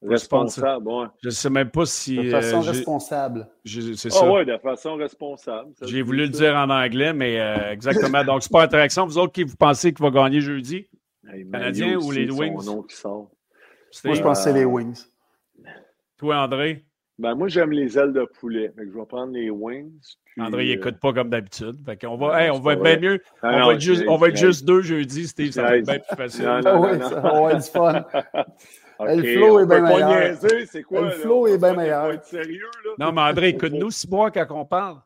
Responsable, 0.00 0.86
ouais. 0.86 1.06
Je 1.22 1.28
ne 1.28 1.32
sais 1.32 1.50
même 1.50 1.70
pas 1.70 1.84
si. 1.84 2.16
De 2.16 2.30
façon 2.30 2.58
euh, 2.58 2.70
responsable. 2.70 3.48
C'est 3.64 4.10
ça. 4.10 4.20
Ah 4.22 4.32
oui, 4.32 4.46
de 4.46 4.56
façon 4.58 4.94
responsable. 4.94 5.72
J'ai 5.82 6.02
voulu 6.02 6.18
le 6.20 6.28
dire 6.28 6.54
en 6.54 6.70
anglais, 6.70 7.12
mais 7.12 7.40
euh, 7.40 7.72
exactement. 7.72 8.22
Donc, 8.24 8.42
c'est 8.42 8.52
pas 8.52 8.62
interaction. 8.62 9.06
Vous 9.06 9.18
autres, 9.18 9.32
qui 9.32 9.42
vous 9.42 9.56
pensez 9.56 9.92
qu'il 9.92 10.04
va 10.04 10.10
gagner 10.10 10.40
jeudi? 10.40 10.86
Hey, 11.28 11.48
Canadien 11.50 11.96
ou 11.96 12.12
les 12.12 12.30
Wings? 12.30 12.64
Moi, 12.64 12.84
je 12.88 14.22
pense 14.22 14.38
que 14.38 14.44
c'est 14.44 14.52
les 14.52 14.64
Wings. 14.64 15.04
Toi, 16.16 16.36
André? 16.36 16.84
Ben, 17.18 17.34
moi, 17.34 17.48
j'aime 17.48 17.72
les 17.72 17.98
ailes 17.98 18.12
de 18.12 18.24
poulet. 18.24 18.72
je 18.76 18.84
vais 18.84 19.06
prendre 19.06 19.32
les 19.32 19.50
wings. 19.50 19.90
André, 20.38 20.66
il 20.66 20.70
n'écoute 20.70 20.94
euh, 20.94 20.98
pas 21.00 21.12
comme 21.12 21.30
d'habitude. 21.30 21.74
on 22.04 22.16
va, 22.16 22.54
on 22.54 22.60
va 22.60 22.72
être 22.74 22.82
bien 22.82 22.98
mieux. 23.00 23.20
on, 23.42 23.66
va 23.66 23.74
être 23.74 23.80
juste, 23.80 24.04
on 24.06 24.16
va 24.16 24.28
être 24.28 24.36
juste 24.36 24.64
deux 24.64 24.82
jeudi, 24.82 25.26
Steve. 25.26 25.50
Ça 25.50 25.62
va 25.62 25.76
être 25.76 25.86
bien 25.86 25.98
plus 25.98 26.16
facile. 26.16 26.44
Non, 26.44 26.60
non, 26.60 26.84
oui, 26.84 26.98
ça 27.00 27.20
va 27.20 27.52
être 27.52 27.66
fun. 27.66 28.04
le 29.00 29.22
flow 29.22 29.60
est 29.60 29.66
bien 29.66 29.80
meilleur. 29.80 30.36
C'est 30.66 30.82
quoi? 30.82 31.02
Le 31.02 31.10
flow 31.10 31.46
est 31.46 31.58
bien 31.58 31.74
meilleur. 31.74 32.24
sérieux, 32.24 32.70
là. 32.84 33.06
Non, 33.06 33.12
mais 33.12 33.22
André, 33.22 33.48
écoute-nous 33.50 33.90
si 33.90 34.06
bois 34.06 34.30
quand 34.30 34.46
on 34.50 34.64
parle. 34.64 34.98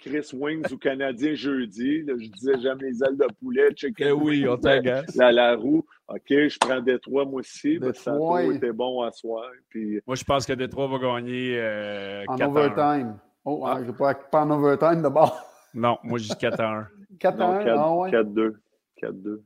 Chris 0.00 0.30
Wings 0.32 0.64
ou 0.72 0.78
Canadien 0.78 1.34
jeudi. 1.34 2.04
je 2.06 2.28
disais, 2.28 2.52
j'aime 2.62 2.78
les 2.80 3.02
ailes 3.02 3.16
de 3.16 3.26
poulet, 3.40 3.68
chicken. 3.74 4.08
Eh 4.08 4.12
oui, 4.12 4.46
on 4.48 4.56
t'agace. 4.56 5.14
La, 5.16 5.32
la 5.32 5.56
roue. 5.56 5.84
OK, 6.08 6.20
je 6.28 6.58
prends 6.58 6.80
Détroit, 6.80 7.24
moi 7.24 7.40
aussi. 7.40 7.78
Détroit. 7.78 8.42
Ça 8.42 8.54
était 8.54 8.72
bon 8.72 9.02
à 9.02 9.10
soir. 9.10 9.50
Puis... 9.68 10.00
Moi, 10.06 10.16
je 10.16 10.24
pense 10.24 10.46
que 10.46 10.52
Détroit 10.52 10.86
va 10.86 10.98
gagner 10.98 11.58
euh, 11.58 12.24
en 12.28 12.40
overtime. 12.40 13.18
Oh, 13.44 13.64
ah. 13.66 13.80
pas, 13.98 14.14
pas 14.14 14.44
en 14.44 14.50
overtime 14.50 15.02
d'abord. 15.02 15.36
Non, 15.74 15.98
moi, 16.04 16.18
je 16.18 16.28
dis 16.28 16.36
4 16.36 16.60
à 16.60 16.70
1. 16.70 16.88
4 17.18 17.40
à 17.40 17.46
1, 17.46 17.64
4-2. 18.10 18.52
4-2. 19.02 19.40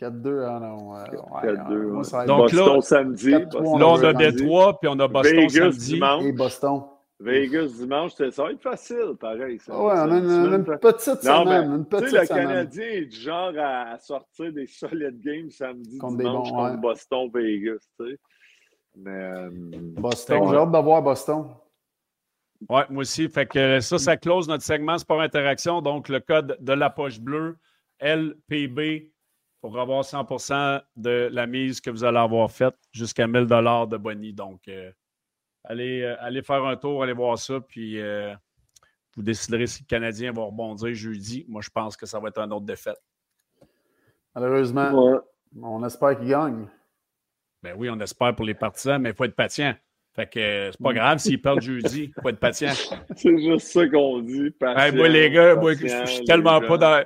4-2, 0.00 0.44
ah 0.46 0.60
non. 0.60 0.94
4-2. 1.42 2.26
Donc 2.26 2.52
Boston 2.52 2.74
là, 2.74 2.80
samedi. 2.80 3.30
Là, 3.30 3.46
on 3.52 4.02
a 4.02 4.12
Détroit, 4.12 4.78
puis 4.80 4.88
on 4.88 4.98
a 4.98 5.08
Boston 5.08 5.36
Vegas, 5.36 5.72
samedi. 5.72 5.92
Dimanche. 5.94 6.24
Et 6.24 6.32
Boston. 6.32 6.82
Vegas 7.20 7.66
dimanche, 7.78 8.12
ça 8.14 8.42
va 8.42 8.52
être 8.52 8.62
facile, 8.62 9.14
pareil. 9.20 9.58
Ça, 9.58 9.72
ouais, 9.72 9.92
on 9.94 10.10
a 10.10 10.16
une, 10.16 10.64
petite 10.64 11.22
semaine. 11.22 11.70
une 11.70 11.84
petite 11.84 12.12
le 12.12 12.26
Canadien 12.26 12.86
est 12.86 13.04
du 13.04 13.16
genre 13.20 13.52
à, 13.58 13.98
sortir 13.98 14.50
des 14.54 14.66
solides 14.66 15.20
games 15.20 15.50
samedi, 15.50 15.98
contre 15.98 16.16
dimanche 16.16 16.50
contre 16.50 16.80
Boston, 16.80 17.30
Vegas. 17.34 17.86
Tu 17.98 18.06
sais. 18.06 18.18
Mais, 18.96 19.10
euh, 19.10 19.50
Boston, 19.52 20.48
j'ai 20.48 20.56
hâte 20.56 20.72
de 20.72 20.78
voir 20.78 21.02
Boston. 21.02 21.48
Oui, 22.68 22.80
moi 22.88 23.00
aussi. 23.02 23.28
Fait 23.28 23.46
que 23.46 23.80
ça, 23.80 23.98
ça 23.98 24.16
close 24.16 24.48
notre 24.48 24.64
segment 24.64 24.96
Sport 24.96 25.20
Interaction. 25.20 25.82
Donc, 25.82 26.08
le 26.08 26.20
code 26.20 26.56
de 26.58 26.72
la 26.72 26.88
poche 26.88 27.20
bleue, 27.20 27.58
LPB, 28.00 29.09
pour 29.60 29.78
avoir 29.78 30.02
100% 30.02 30.82
de 30.96 31.28
la 31.32 31.46
mise 31.46 31.80
que 31.80 31.90
vous 31.90 32.04
allez 32.04 32.18
avoir 32.18 32.50
faite 32.50 32.76
jusqu'à 32.92 33.26
1000 33.26 33.46
de 33.46 33.96
Bonnie. 33.96 34.32
Donc, 34.32 34.68
euh, 34.68 34.90
allez, 35.64 36.02
euh, 36.02 36.16
allez 36.20 36.42
faire 36.42 36.64
un 36.64 36.76
tour, 36.76 37.02
allez 37.02 37.12
voir 37.12 37.38
ça, 37.38 37.60
puis 37.60 38.00
euh, 38.00 38.34
vous 39.16 39.22
déciderez 39.22 39.66
si 39.66 39.82
le 39.82 39.86
Canadien 39.86 40.32
va 40.32 40.42
rebondir 40.42 40.94
jeudi. 40.94 41.44
Moi, 41.48 41.60
je 41.62 41.70
pense 41.70 41.96
que 41.96 42.06
ça 42.06 42.18
va 42.18 42.28
être 42.28 42.38
un 42.38 42.50
autre 42.50 42.66
défaite. 42.66 43.00
Malheureusement, 44.34 45.20
on 45.60 45.84
espère 45.84 46.16
qu'il 46.18 46.28
gagne. 46.28 46.66
Ben 47.62 47.74
oui, 47.76 47.90
on 47.90 48.00
espère 48.00 48.34
pour 48.34 48.46
les 48.46 48.54
partisans, 48.54 49.00
mais 49.00 49.10
il 49.10 49.14
faut 49.14 49.24
être 49.24 49.36
patient. 49.36 49.74
Fait 50.14 50.26
que 50.26 50.70
c'est 50.72 50.82
pas 50.82 50.92
grave 50.92 51.18
s'ils 51.18 51.40
perdent 51.40 51.60
jeudi. 51.60 52.12
Il 52.16 52.22
faut 52.22 52.28
être 52.30 52.40
patient. 52.40 52.72
c'est 53.16 53.38
juste 53.38 53.68
ça 53.68 53.86
qu'on 53.86 54.20
dit. 54.20 54.50
Patient, 54.50 54.96
moi, 54.96 55.08
les 55.08 55.30
gars, 55.30 55.54
moi, 55.54 55.74
je 55.74 56.06
suis 56.06 56.24
tellement 56.24 56.60
pas 56.60 56.78
dans. 56.78 57.04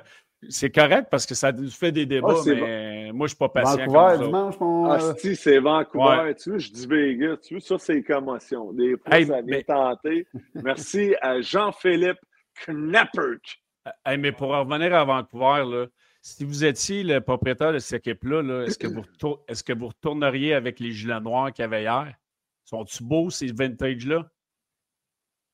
C'est 0.49 0.71
correct 0.71 1.07
parce 1.09 1.25
que 1.25 1.35
ça 1.35 1.51
nous 1.51 1.69
fait 1.69 1.91
des 1.91 2.05
débats, 2.05 2.35
ah, 2.37 2.43
mais 2.45 3.11
moi, 3.13 3.27
je 3.27 3.29
suis 3.29 3.37
pas 3.37 3.49
patient. 3.49 3.85
Vancouver, 3.87 4.25
dimanche, 4.25 4.59
mon... 4.59 4.91
Ah, 4.91 5.15
si, 5.17 5.35
c'est 5.35 5.59
Vancouver. 5.59 6.35
Tu 6.35 6.49
vois, 6.49 6.59
je 6.59 6.71
dis 6.71 6.87
Vegas. 6.87 7.37
Tu 7.37 7.55
vois, 7.55 7.61
ça, 7.61 7.77
c'est 7.77 8.01
commotion. 8.03 8.73
Des 8.73 8.95
fois, 8.97 9.25
ça 9.25 9.41
vient 9.41 9.61
tenter. 9.61 10.27
Merci 10.53 11.15
à 11.21 11.41
Jean-Philippe 11.41 12.19
Knappert. 12.67 13.39
Hey, 14.05 14.17
mais 14.17 14.31
pour 14.31 14.49
revenir 14.49 14.93
à 14.93 15.05
Vancouver, 15.05 15.63
là, 15.69 15.85
si 16.21 16.43
vous 16.43 16.65
étiez 16.65 17.03
le 17.03 17.21
propriétaire 17.21 17.73
de 17.73 17.79
cette 17.79 18.07
équipe-là, 18.07 18.63
est-ce 18.65 18.79
que, 18.79 18.87
vous 18.87 19.03
est 19.47 19.63
que 19.63 19.73
vous 19.73 19.87
retourneriez 19.87 20.55
avec 20.55 20.79
les 20.79 20.91
gilets 20.91 21.19
noirs 21.19 21.53
qu'il 21.53 21.61
y 21.61 21.65
avait 21.65 21.83
hier? 21.83 22.13
Sont-ils 22.63 23.07
beaux, 23.07 23.29
ces 23.29 23.51
vintage-là? 23.51 24.27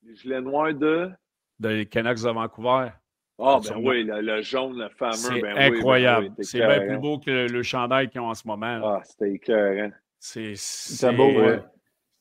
Les 0.04 0.16
gilets 0.16 0.42
noirs 0.42 0.74
de? 0.74 1.12
De 1.60 1.70
les 1.70 1.86
Canucks 1.86 2.24
de 2.24 2.30
Vancouver. 2.30 2.90
Ah, 3.40 3.60
ben 3.68 3.78
oui, 3.78 4.04
le, 4.04 4.42
jaune, 4.42 4.78
le 4.78 4.90
fameux. 4.90 5.14
C'est 5.14 5.42
ben 5.42 5.58
incroyable. 5.58 6.32
c'est 6.42 6.60
bien 6.60 6.82
plus 6.82 7.00
beau 7.00 7.18
que 7.18 7.48
le, 7.50 7.64
chandail 7.64 8.10
qu'ils 8.10 8.22
ont 8.22 8.30
en 8.30 8.36
ce 8.36 8.48
moment. 8.48 8.80
Ah, 8.84 9.02
c'était 9.04 9.32
écœurant. 9.32 9.92
C'est 10.20 11.16
beau, 11.16 11.32
ouais. 11.32 11.60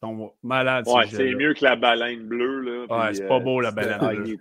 Ils 0.02 0.06
sont 0.06 0.34
malades. 0.42 0.86
Ouais, 0.88 1.06
c'est 1.06 1.34
mieux 1.34 1.52
que 1.52 1.62
la 1.62 1.76
baleine 1.76 2.26
bleue. 2.26 2.60
Là, 2.60 2.86
ouais, 2.88 3.14
c'est 3.14 3.26
pas 3.26 3.38
beau, 3.38 3.60
la 3.60 3.68
euh, 3.68 3.72
baleine 3.72 3.98
bleue. 3.98 4.38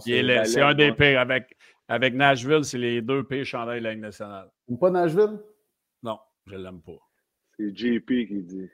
C'est 0.00 0.60
un 0.60 0.74
des 0.74 0.92
pires. 0.92 1.20
Avec, 1.20 1.56
avec 1.88 2.14
Nashville, 2.14 2.64
c'est 2.64 2.78
les 2.78 3.00
deux 3.00 3.24
pires 3.24 3.46
chandails 3.46 3.80
de 3.80 3.84
la 3.84 3.92
Ligue 3.92 4.02
nationale. 4.02 4.50
Pas 4.78 4.90
Nashville? 4.90 5.38
Non, 6.02 6.18
je 6.46 6.56
l'aime 6.56 6.82
pas. 6.82 6.98
C'est 7.56 7.74
JP 7.74 8.06
qui 8.06 8.42
dit. 8.42 8.68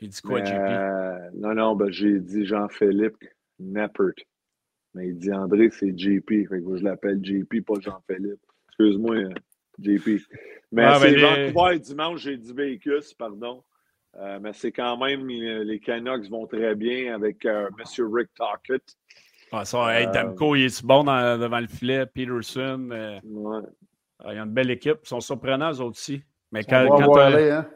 Il 0.00 0.08
dit 0.08 0.20
quoi, 0.22 0.42
JP? 0.42 0.54
Euh, 0.54 1.30
non, 1.34 1.54
non, 1.54 1.76
ben, 1.76 1.90
j'ai 1.90 2.18
dit 2.18 2.46
Jean-Philippe 2.46 3.24
Nappert. 3.58 4.14
Mais 4.94 5.08
il 5.08 5.18
dit 5.18 5.32
André, 5.32 5.70
c'est 5.70 5.96
JP. 5.96 6.28
Fait 6.28 6.60
que 6.62 6.76
je 6.76 6.84
l'appelle 6.84 7.24
JP, 7.24 7.64
pas 7.66 7.80
Jean-Philippe. 7.80 8.40
Excuse-moi, 8.68 9.16
euh, 9.16 9.30
JP. 9.80 10.20
Mais 10.70 10.84
ah, 10.84 10.98
c'est 11.00 11.14
ben, 11.14 11.52
Vancouver 11.52 11.78
dimanche, 11.78 12.20
j'ai 12.20 12.36
dit 12.36 12.52
Vécus, 12.52 13.14
pardon. 13.14 13.62
Euh, 14.16 14.38
mais 14.40 14.52
c'est 14.52 14.72
quand 14.72 14.98
même, 14.98 15.26
les 15.26 15.80
Canucks 15.80 16.28
vont 16.28 16.46
très 16.46 16.74
bien 16.74 17.14
avec 17.14 17.44
M. 17.44 17.68
Rick 18.12 18.28
Tockett. 18.34 18.82
Ah, 19.50 19.64
ça, 19.64 20.00
hey, 20.00 20.06
Damco, 20.10 20.56
il 20.56 20.64
est 20.64 20.84
bon 20.84 21.04
devant 21.04 21.60
le 21.60 21.66
filet? 21.66 22.06
Peterson. 22.06 22.88
Ouais. 23.22 23.60
Il 24.30 24.34
y 24.34 24.38
a 24.38 24.42
une 24.42 24.52
belle 24.52 24.70
équipe. 24.70 24.98
Ils 25.04 25.08
sont 25.08 25.20
surprenants, 25.20 25.72
eux 25.72 25.82
aussi. 25.82 26.22
Mais 26.52 26.64
quand, 26.64 26.86
quand, 26.88 27.18
hein? 27.18 27.66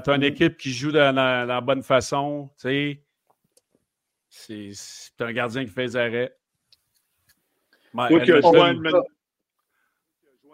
Tu 0.00 0.10
as 0.10 0.14
une 0.16 0.22
équipe 0.22 0.56
qui 0.56 0.72
joue 0.72 0.90
de 0.90 0.98
la, 0.98 1.60
bonne 1.60 1.82
façon, 1.82 2.50
tu 2.58 2.98
sais, 4.28 4.72
c'est 4.72 5.22
un 5.22 5.32
gardien 5.32 5.64
qui 5.64 5.70
fait 5.70 5.86
des 5.86 5.96
arrêts. 5.96 6.34
Moi, 7.94 8.08
joué 8.08 8.20
à 8.32 8.72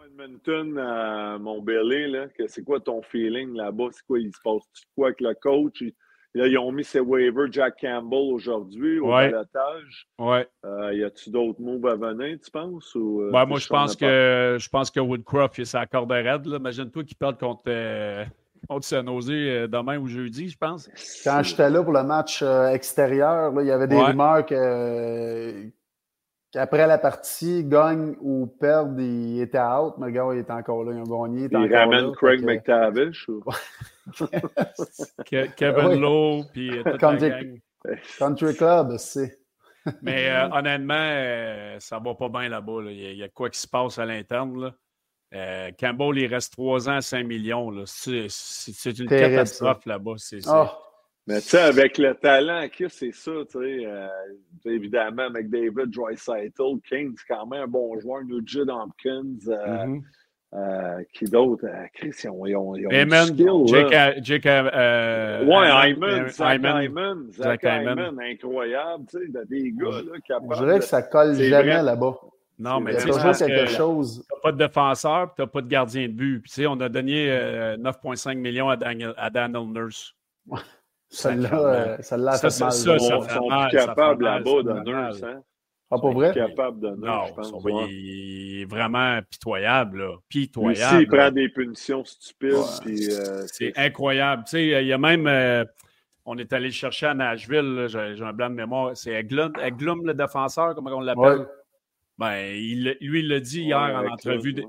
Edmonton 0.05 0.77
à 0.77 1.37
Montbellier, 1.37 2.27
c'est 2.47 2.63
quoi 2.63 2.79
ton 2.79 3.01
feeling 3.01 3.55
là-bas? 3.55 3.87
C'est 3.91 4.05
quoi? 4.05 4.19
Il 4.19 4.33
se 4.33 4.41
passe 4.43 4.63
quoi 4.95 5.07
avec 5.07 5.21
le 5.21 5.33
coach? 5.35 5.83
Là, 6.35 6.45
ils 6.45 6.57
ont 6.57 6.71
mis 6.71 6.83
ses 6.83 6.99
waivers 6.99 7.51
Jack 7.51 7.79
Campbell 7.81 8.33
aujourd'hui 8.33 8.99
au 8.99 9.11
ouais. 9.11 9.29
pilotage. 9.29 10.07
Ouais. 10.19 10.47
Euh, 10.63 10.93
y 10.93 11.03
a-tu 11.03 11.31
d'autres 11.31 11.59
moves 11.59 11.87
à 11.87 11.95
venir, 11.95 12.37
tu 12.43 12.51
penses? 12.51 12.93
Ou, 12.95 13.21
euh, 13.21 13.31
moi, 13.31 13.57
je 13.57 13.67
pense, 13.67 13.95
que, 13.95 14.57
je 14.59 14.69
pense 14.69 14.91
que 14.91 14.99
Woodcroft, 14.99 15.57
il 15.57 15.65
sa 15.65 15.87
corde 15.87 16.11
raide. 16.11 16.45
Imagine-toi 16.45 17.03
qu'il 17.03 17.17
perd 17.17 17.39
contre, 17.39 17.63
euh, 17.67 18.25
contre 18.67 18.85
San 18.85 19.09
euh, 19.09 19.67
demain 19.67 19.97
ou 19.97 20.07
jeudi, 20.07 20.49
je 20.49 20.57
pense. 20.57 20.87
Quand 21.23 21.41
j'étais 21.41 21.69
là 21.69 21.81
pour 21.81 21.93
le 21.93 22.03
match 22.03 22.43
euh, 22.43 22.67
extérieur, 22.69 23.51
il 23.61 23.65
y 23.67 23.71
avait 23.71 23.87
des 23.87 23.99
rumeurs 23.99 24.45
que, 24.45 25.71
qu'après 26.51 26.87
la 26.87 26.97
partie, 26.97 27.63
gagne 27.63 28.15
ou 28.21 28.47
perde, 28.47 28.99
il 28.99 29.41
était 29.41 29.59
out, 29.59 29.95
mais 29.97 30.07
le 30.07 30.11
gars, 30.11 30.27
il 30.33 30.39
était 30.39 30.51
encore 30.51 30.83
là, 30.83 30.93
il 30.93 30.99
a 30.99 31.03
gagné. 31.03 31.47
Il, 31.51 31.59
il 31.59 31.75
ramène 31.75 32.11
Craig 32.13 32.43
McTavish 32.43 33.27
ou... 33.29 33.43
Kevin 35.55 35.99
Lowe, 35.99 36.43
puis 36.51 36.71
toute 36.83 36.97
Country, 36.97 37.29
la 37.29 37.43
gang. 37.43 37.59
Country 38.17 38.55
Club, 38.55 38.97
c'est. 38.97 39.39
Mais 40.01 40.29
euh, 40.29 40.49
honnêtement, 40.49 40.93
euh, 40.97 41.77
ça 41.79 41.99
va 41.99 42.15
pas 42.15 42.29
bien 42.29 42.49
là-bas. 42.49 42.81
Il, 42.85 43.15
y 43.15 43.23
a 43.23 43.29
quoi 43.29 43.49
qui 43.49 43.59
se 43.59 43.67
passe 43.67 43.97
à 43.97 44.05
l'interne. 44.05 44.73
Euh, 45.33 45.71
Campbell, 45.79 46.17
il 46.17 46.27
reste 46.27 46.53
3 46.53 46.89
ans 46.89 46.95
à 46.95 47.01
5 47.01 47.25
millions. 47.25 47.71
C'est 47.85 48.99
une 48.99 49.07
catastrophe 49.07 49.85
là-bas. 49.85 50.15
Ah. 50.47 50.77
Mais 51.29 51.41
tu 51.41 51.49
sais, 51.49 51.59
avec 51.59 51.99
le 51.99 52.15
talent 52.15 52.67
qu'il 52.69 52.89
c'est 52.89 53.13
ça. 53.13 53.29
Euh, 53.29 54.07
évidemment, 54.65 55.29
McDavid, 55.29 55.85
Dreisaitl, 55.85 56.79
King, 56.89 57.13
c'est 57.15 57.33
quand 57.33 57.45
même 57.45 57.61
un 57.61 57.67
bon 57.67 57.99
joueur. 57.99 58.23
Nugent 58.23 58.67
Hopkins. 58.67 59.37
Euh, 59.47 59.85
mm-hmm. 59.85 60.01
Euh, 60.55 61.03
qui 61.13 61.25
d'autre? 61.25 61.65
Euh, 61.65 61.85
Chris, 61.93 62.09
ils 62.23 62.29
ont, 62.29 62.45
ils 62.47 62.55
ont, 62.55 62.75
ils 62.75 62.87
ont 62.87 62.89
Amen, 62.89 63.27
skill, 63.27 63.67
Jake, 63.67 64.23
Jake 64.23 64.45
euh, 64.47 65.45
ouais, 65.45 65.91
Hyman, 65.91 66.27
Zach 66.29 66.59
Hyman, 66.59 67.31
Zach 67.31 67.61
Hyman, 67.61 68.19
incroyable, 68.19 69.05
tu 69.11 69.19
sais, 69.19 69.45
des 69.47 69.71
gars 69.71 69.89
là, 69.91 70.19
capables. 70.27 70.55
Je 70.55 70.63
dirais 70.63 70.79
que 70.79 70.85
ça 70.85 71.03
colle 71.03 71.35
jamais 71.35 71.83
là-bas. 71.83 72.15
Non, 72.57 72.79
mais 72.79 72.97
c'est 72.97 73.09
toujours 73.09 73.37
quelque 73.37 73.67
chose. 73.67 74.25
Tu 74.27 74.35
n'as 74.35 74.41
pas 74.41 74.51
de 74.51 74.57
défenseur, 74.57 75.35
tu 75.35 75.41
n'as 75.43 75.47
pas 75.47 75.61
de 75.61 75.67
gardien 75.67 76.07
de 76.07 76.13
but. 76.13 76.39
Puis, 76.39 76.49
tu 76.49 76.61
sais, 76.61 76.65
on 76.65 76.81
a 76.81 76.89
donné 76.89 77.27
9,5 77.77 78.35
millions 78.35 78.69
à 78.69 78.75
Daniel, 78.75 79.13
à 79.17 79.29
Daniel 79.29 79.67
Nurse. 79.67 80.15
Celle-là, 81.09 82.01
celle-là, 82.01 82.33
ça, 82.33 82.49
ça, 82.49 82.69
ça, 82.69 82.93
Ils 82.93 82.99
sont 82.99 83.21
plus 83.21 83.77
capables 83.77 84.23
là-bas 84.23 84.63
de 84.63 84.83
Nurse, 84.83 85.23
hein? 85.23 85.41
Ah, 85.91 85.97
pas 85.97 86.11
vrai? 86.11 86.31
capable 86.33 86.79
de 86.81 86.89
non, 86.89 87.25
je 87.25 87.33
pense. 87.33 87.51
il 87.89 88.61
est 88.61 88.65
vraiment 88.65 89.19
pitoyable. 89.27 90.03
Là. 90.03 90.17
Pitoyable. 90.29 90.95
Ici, 90.95 91.01
il 91.01 91.07
prend 91.07 91.31
des 91.31 91.49
punitions 91.49 92.05
stupides. 92.05 92.53
Euh, 92.85 93.43
c'est 93.47 93.75
incroyable. 93.75 94.43
Tu 94.43 94.51
sais, 94.51 94.83
il 94.83 94.87
y 94.87 94.93
a 94.93 94.99
même. 94.99 95.25
Euh, 95.25 95.65
on 96.25 96.37
est 96.37 96.53
allé 96.53 96.67
le 96.67 96.73
chercher 96.73 97.07
à 97.07 97.15
Nashville. 97.15 97.87
J'ai 97.89 98.23
un 98.23 98.33
blanc 98.33 98.51
de 98.51 98.55
mémoire. 98.55 98.95
C'est 98.95 99.13
Eglum, 99.13 100.05
le 100.05 100.13
défenseur, 100.13 100.75
comment 100.75 100.91
on 100.91 100.99
l'appelle? 100.99 101.47
Ben, 102.19 102.53
il, 102.53 102.95
lui, 103.01 103.21
il 103.21 103.27
l'a 103.27 103.39
dit 103.39 103.63
hier 103.63 103.79
en 103.79 104.05
entrevue. 104.07 104.53
De, 104.53 104.63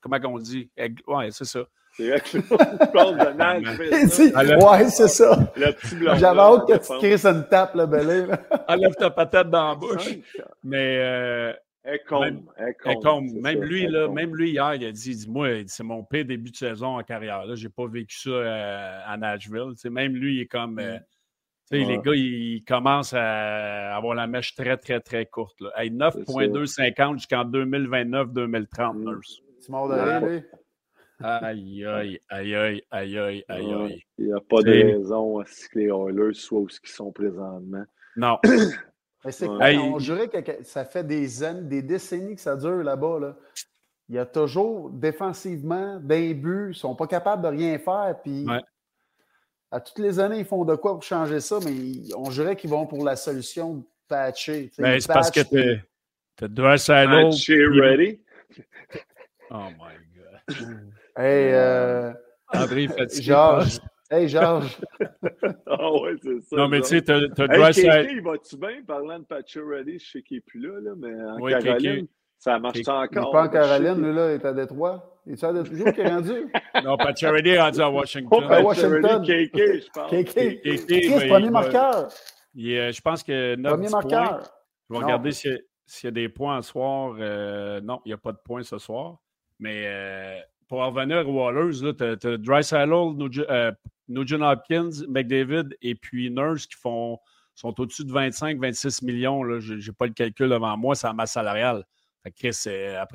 comment 0.00 0.18
on 0.24 0.38
dit? 0.38 0.68
Oui, 1.06 1.26
c'est 1.30 1.44
ça. 1.44 1.60
C'est 1.96 2.08
vrai 2.08 2.20
que 2.20 2.26
je 2.28 2.92
parle 2.92 3.16
de 3.16 3.38
Nashville. 3.38 4.64
ouais, 4.64 4.88
c'est 4.90 5.08
ça. 5.08 5.52
Le 5.56 5.72
petit 5.72 5.96
J'avais 6.20 6.40
hâte 6.40 6.68
que 6.68 6.76
tu 6.76 6.98
crées 6.98 7.30
une 7.30 7.48
tape, 7.48 7.74
là, 7.74 7.86
belé. 7.86 8.26
Enlève 8.68 8.94
ta 8.96 9.10
patate 9.10 9.48
dans 9.48 9.68
la 9.68 9.74
bouche. 9.74 10.18
Mais. 10.62 10.98
Euh, 11.00 11.52
même, 12.10 12.42
même 13.40 13.62
lui, 13.62 13.86
là, 13.86 14.08
même 14.08 14.34
lui, 14.34 14.50
hier, 14.50 14.74
il 14.74 14.84
a 14.84 14.90
dit, 14.92 15.16
dit 15.16 15.30
Moi, 15.30 15.62
c'est 15.68 15.84
mon 15.84 16.02
pire 16.02 16.24
début 16.24 16.50
de 16.50 16.56
saison 16.56 16.98
en 16.98 17.02
carrière. 17.02 17.44
Je 17.54 17.62
n'ai 17.62 17.70
pas 17.70 17.86
vécu 17.86 18.18
ça 18.18 18.30
euh, 18.30 19.00
à 19.06 19.16
Nashville. 19.16 19.72
même 19.90 20.16
lui, 20.16 20.36
il 20.36 20.40
est 20.42 20.46
comme. 20.46 20.78
Euh, 20.80 20.98
Les 21.70 21.98
gars, 21.98 22.12
ils 22.14 22.62
commencent 22.66 23.14
à 23.14 23.96
avoir 23.96 24.14
la 24.14 24.26
mèche 24.26 24.54
très, 24.54 24.76
très, 24.76 25.00
très 25.00 25.26
courte. 25.26 25.60
9,250 25.78 27.18
jusqu'en 27.18 27.44
2029-2030, 27.44 29.20
Tu 29.64 29.72
m'as 29.72 29.88
de 29.88 29.92
Aïe, 29.92 30.44
aïe, 31.22 31.84
aïe, 31.84 32.20
aïe, 32.28 32.54
aïe, 32.54 32.84
aïe, 32.90 33.16
aïe, 33.18 33.44
aïe. 33.48 34.04
Il 34.18 34.26
n'y 34.26 34.32
a 34.32 34.40
pas 34.40 34.62
de 34.62 34.70
raison 34.70 35.38
à 35.38 35.46
ce 35.46 35.68
que 35.68 35.78
les 35.78 35.86
Oilers 35.86 36.34
soient 36.34 36.60
où 36.60 36.68
ils 36.68 36.88
sont 36.88 37.12
présentement. 37.12 37.84
Non. 38.16 38.38
On 39.24 39.96
dirait 39.98 40.28
que 40.28 40.62
ça 40.62 40.84
fait 40.84 41.04
des 41.04 41.42
années, 41.42 41.62
des 41.62 41.82
décennies 41.82 42.36
que 42.36 42.40
ça 42.40 42.56
dure 42.56 42.82
là-bas. 42.82 43.18
Là. 43.20 43.36
Il 44.08 44.14
y 44.14 44.18
a 44.18 44.26
toujours 44.26 44.90
défensivement 44.90 45.98
d'un 46.00 46.32
but, 46.32 46.66
ils 46.66 46.68
ne 46.68 46.72
sont 46.72 46.94
pas 46.94 47.06
capables 47.06 47.42
de 47.42 47.48
rien 47.48 47.78
faire. 47.78 48.14
Puis 48.22 48.46
à 49.70 49.80
toutes 49.80 49.98
les 49.98 50.20
années, 50.20 50.38
ils 50.38 50.44
font 50.44 50.64
de 50.64 50.76
quoi 50.76 50.92
pour 50.92 51.02
changer 51.02 51.40
ça, 51.40 51.58
mais 51.64 51.74
on 52.14 52.28
dirait 52.30 52.54
qu'ils 52.54 52.70
vont 52.70 52.86
pour 52.86 53.04
la 53.04 53.16
solution 53.16 53.84
patcher. 54.06 54.70
Ben, 54.78 55.00
c'est 55.00 55.12
parce 55.12 55.30
que 55.30 55.40
tu 55.40 56.44
as 56.44 56.48
deux 56.48 56.62
Patcher 56.62 57.66
ready. 57.66 58.20
Oh 59.50 59.68
my 59.78 59.96
God. 60.14 60.92
Hey, 61.16 61.50
euh, 61.54 62.12
André, 62.52 62.88
Georges, 63.20 63.80
Hey, 64.10 64.28
Georges. 64.28 64.78
ah 65.66 65.92
ouais, 65.92 66.14
c'est 66.22 66.40
ça. 66.42 66.56
Non, 66.56 66.68
mais 66.68 66.80
tu 66.82 66.88
sais, 66.88 67.02
tu 67.02 67.10
as, 67.10 67.16
hey, 67.16 67.72
Kéké, 67.74 68.12
il 68.12 68.22
va-tu 68.22 68.56
bien? 68.56 68.82
Parlant 68.86 69.18
de 69.18 69.24
Pacioretty, 69.24 69.98
je 69.98 70.10
sais 70.10 70.22
qu'il 70.22 70.36
n'est 70.36 70.40
plus 70.42 70.60
là, 70.60 70.78
là, 70.80 70.90
mais 70.96 71.12
en 71.12 71.40
oui, 71.40 71.52
Caroline, 71.52 72.06
ça 72.38 72.58
marche 72.58 72.80
encore. 72.86 73.28
Il 73.28 73.32
pas 73.32 73.44
en 73.44 73.48
Caroline, 73.48 74.06
lui, 74.06 74.14
là, 74.14 74.32
il 74.32 74.34
est 74.34 74.44
à 74.44 74.52
Détroit. 74.52 75.22
Il 75.26 75.32
est 75.32 75.42
à 75.42 75.52
Détroit 75.52 75.92
qui 75.92 76.00
est 76.02 76.08
rendu? 76.08 76.52
non, 76.84 76.96
Pacioretty 76.98 77.48
est 77.48 77.60
rendu 77.60 77.80
à 77.80 77.90
Washington. 77.90 78.44
à 78.48 78.62
Washington. 78.62 79.22
Kéké, 79.24 79.80
je 79.80 79.90
pense. 79.92 80.10
Kéké. 80.10 80.60
Kéké, 80.60 81.28
premier 81.28 81.50
marqueur? 81.50 82.08
je 82.54 83.00
pense 83.00 83.22
que 83.22 83.56
notre 83.56 83.76
Premier 83.76 83.88
marqueur. 83.88 84.42
Je 84.88 84.94
vais 84.94 85.02
regarder 85.02 85.32
s'il 85.32 85.58
y, 86.04 86.06
a 86.06 86.10
des 86.10 86.28
points 86.28 86.62
ce 86.62 86.70
soir. 86.70 87.16
Euh, 87.18 87.80
non, 87.80 88.00
il 88.04 88.10
n'y 88.10 88.14
a 88.14 88.18
pas 88.18 88.32
de 88.32 88.38
points 88.44 88.62
ce 88.62 88.78
soir. 88.78 89.18
Mais 89.58 89.84
euh, 89.86 90.38
pour 90.68 90.84
revenir 90.84 91.28
aux 91.28 91.32
Wallers, 91.32 91.94
tu 91.94 92.04
as, 92.04 92.36
Dry 92.38 92.62
Nugent 94.08 94.40
Hopkins, 94.40 94.90
McDavid 95.08 95.76
et 95.82 95.94
puis 95.94 96.30
Nurse 96.30 96.66
qui 96.66 96.76
font, 96.76 97.18
sont 97.54 97.78
au-dessus 97.80 98.04
de 98.04 98.12
25-26 98.12 99.04
millions. 99.04 99.58
Je 99.58 99.74
n'ai 99.74 99.92
pas 99.96 100.06
le 100.06 100.12
calcul 100.12 100.48
devant 100.48 100.76
moi, 100.76 100.94
c'est 100.94 101.06
la 101.06 101.12
masse 101.12 101.32
salariale. 101.32 101.84
après 102.24 102.52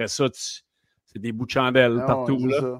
ça, 0.07 0.27
c'est 0.33 1.19
des 1.19 1.31
bouts 1.31 1.45
de 1.45 1.51
chandelle 1.51 1.99
ah 2.01 2.05
partout. 2.05 2.47
là. 2.47 2.79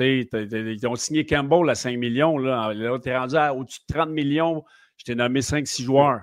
ils 0.00 0.86
ont 0.86 0.96
signé 0.96 1.24
Campbell 1.24 1.68
à 1.68 1.74
5 1.74 1.96
millions. 1.96 2.38
Là, 2.38 2.72
tu 3.02 3.08
es 3.08 3.16
rendu 3.16 3.36
au-dessus 3.36 3.80
de 3.88 3.94
30 3.94 4.10
millions. 4.10 4.64
Je 4.96 5.04
t'ai 5.04 5.14
nommé 5.14 5.40
5-6 5.40 5.82
joueurs. 5.82 6.22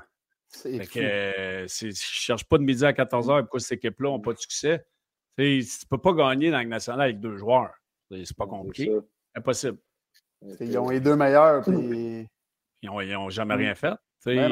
Que, 0.64 1.00
euh, 1.00 1.68
je 1.68 1.88
ne 1.88 1.92
cherche 1.94 2.46
pas 2.46 2.58
de 2.58 2.64
midi 2.64 2.86
à 2.86 2.94
14 2.94 3.28
h 3.28 3.42
pourquoi 3.42 3.60
cette 3.60 3.84
équipe-là 3.84 4.12
n'a 4.12 4.20
pas 4.20 4.32
de 4.32 4.38
succès? 4.38 4.86
tu 5.38 5.44
ne 5.44 5.88
peux 5.90 5.98
pas 5.98 6.14
gagner 6.14 6.50
dans 6.50 6.58
la 6.60 6.66
nationale 6.66 7.02
avec 7.02 7.20
deux 7.20 7.36
joueurs. 7.36 7.74
C'est 8.10 8.38
pas 8.38 8.48
compliqué. 8.48 8.92
Impossible. 9.36 9.78
Ils 10.60 10.78
ont 10.78 10.90
les 10.90 11.00
deux 11.00 11.16
meilleurs. 11.16 11.64
Puis... 11.64 12.28
Ils 12.82 13.14
n'ont 13.14 13.30
jamais 13.30 13.56
rien 13.56 13.74
fait. 13.74 13.96
Ben 14.26 14.52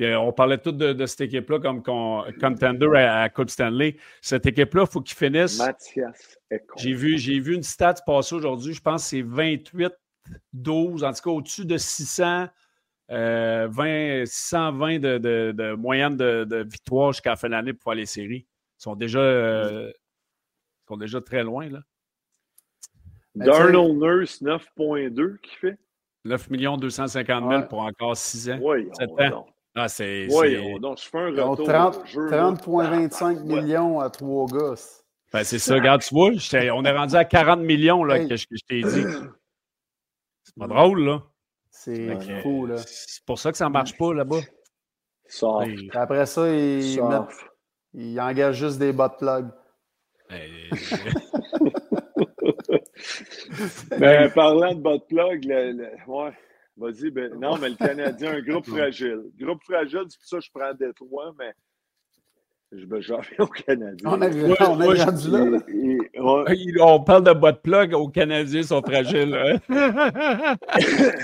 on 0.00 0.32
parlait 0.32 0.58
tout 0.58 0.72
de, 0.72 1.06
cette 1.06 1.22
équipe-là 1.22 1.58
comme 1.58 1.82
contender 1.82 2.88
à, 2.96 3.22
à, 3.22 3.28
Coupe 3.28 3.50
Stanley. 3.50 3.96
Cette 4.20 4.46
équipe-là, 4.46 4.84
il 4.86 4.90
faut 4.90 5.00
qu'ils 5.00 5.16
finissent. 5.16 5.58
Mathias 5.58 6.38
J'ai 6.76 6.94
vu, 6.94 7.16
vu 7.16 7.54
une 7.54 7.62
stat 7.62 7.94
passer 8.06 8.34
aujourd'hui. 8.36 8.74
Je 8.74 8.80
pense 8.80 9.04
que 9.04 9.08
c'est 9.08 9.22
28, 9.22 9.92
12, 10.52 11.04
en 11.04 11.12
tout 11.12 11.22
cas 11.22 11.30
au-dessus 11.30 11.64
de 11.64 11.76
600. 11.76 12.48
20, 13.10 14.26
620 14.26 14.98
de, 14.98 15.18
de, 15.18 15.52
de 15.56 15.72
moyenne 15.74 16.16
de, 16.16 16.44
de 16.44 16.58
victoire 16.58 17.12
jusqu'à 17.12 17.30
la 17.30 17.36
fin 17.36 17.48
de 17.48 17.52
l'année 17.52 17.72
pour 17.72 17.84
faire 17.84 17.94
les 17.94 18.06
séries. 18.06 18.46
Ils 18.78 18.82
sont 18.82 18.96
déjà, 18.96 19.18
euh, 19.18 19.90
sont 20.86 20.98
déjà 20.98 21.20
très 21.20 21.42
loin. 21.42 21.68
Là. 21.70 21.80
Darnell 23.38 23.96
Nurse, 23.96 24.42
9,2 24.42 25.38
qui 25.40 25.54
fait 25.56 25.78
9 26.24 26.48
250 26.78 27.50
000 27.50 27.62
pour 27.68 27.80
encore 27.80 28.16
6 28.16 28.50
ans. 28.50 28.58
Oui, 28.60 28.88
ans. 29.32 29.46
Ah, 29.74 29.88
c'est. 29.88 30.26
Oui, 30.30 30.80
donc 30.80 30.98
je 30.98 31.08
fais 31.08 31.18
un 31.18 31.44
retour. 31.44 31.68
30,25 31.68 33.42
millions 33.44 34.00
à 34.00 34.10
trois 34.10 34.46
gosses. 34.46 35.04
Ben, 35.32 35.44
c'est 35.44 35.58
ça, 35.58 35.74
regarde, 35.74 36.00
tu 36.00 36.14
vois, 36.14 36.30
on 36.72 36.84
est 36.84 36.96
rendu 36.96 37.14
à 37.14 37.24
40 37.24 37.60
millions 37.60 38.02
là, 38.02 38.26
que, 38.26 38.36
je, 38.36 38.46
je 38.50 38.64
t'ai 38.66 38.80
dit. 38.82 39.04
C'est 40.42 40.54
pas 40.58 40.66
drôle, 40.66 41.04
là. 41.04 41.22
C'est 41.70 42.42
fou, 42.42 42.66
là. 42.66 42.76
C'est 42.78 43.24
pour 43.24 43.38
ça 43.38 43.52
que 43.52 43.58
ça 43.58 43.66
ne 43.66 43.70
marche 43.70 43.96
pas 43.96 44.14
là-bas. 44.14 44.40
Après 45.92 46.26
ça, 46.26 46.48
ils, 46.48 47.00
mettent, 47.02 48.18
engagent 48.18 48.56
juste 48.56 48.78
des 48.78 48.92
bot 48.92 49.10
plugs. 49.18 49.50
ben, 53.98 54.30
parlant 54.30 54.74
de 54.74 54.80
bot 54.80 54.98
plug, 55.08 55.46
ouais. 56.06 56.32
Vas-y, 56.76 57.10
ben, 57.10 57.34
non, 57.34 57.58
mais 57.58 57.70
le 57.70 57.74
Canadien, 57.74 58.34
un 58.36 58.40
groupe 58.40 58.66
fragile. 58.66 59.22
Groupe 59.38 59.62
fragile, 59.64 60.04
c'est 60.08 60.18
pour 60.18 60.28
ça 60.28 60.38
que 60.38 60.44
je 60.44 60.50
prends 60.54 60.74
Détroit, 60.74 61.34
mais 61.36 61.52
je 62.70 62.84
me 62.84 63.00
au 63.42 63.46
Canadien. 63.46 64.08
On 64.08 64.22
est, 64.22 64.60
on 64.60 64.80
est 64.80 65.02
rendu 65.02 65.30
là. 65.30 66.84
On 66.84 67.02
parle 67.02 67.24
de 67.24 67.32
bot 67.32 67.52
plug 67.62 67.94
aux 67.94 68.08
Canadiens 68.08 68.62
sont 68.62 68.82
fragiles. 68.82 69.34
Hein. 69.34 70.56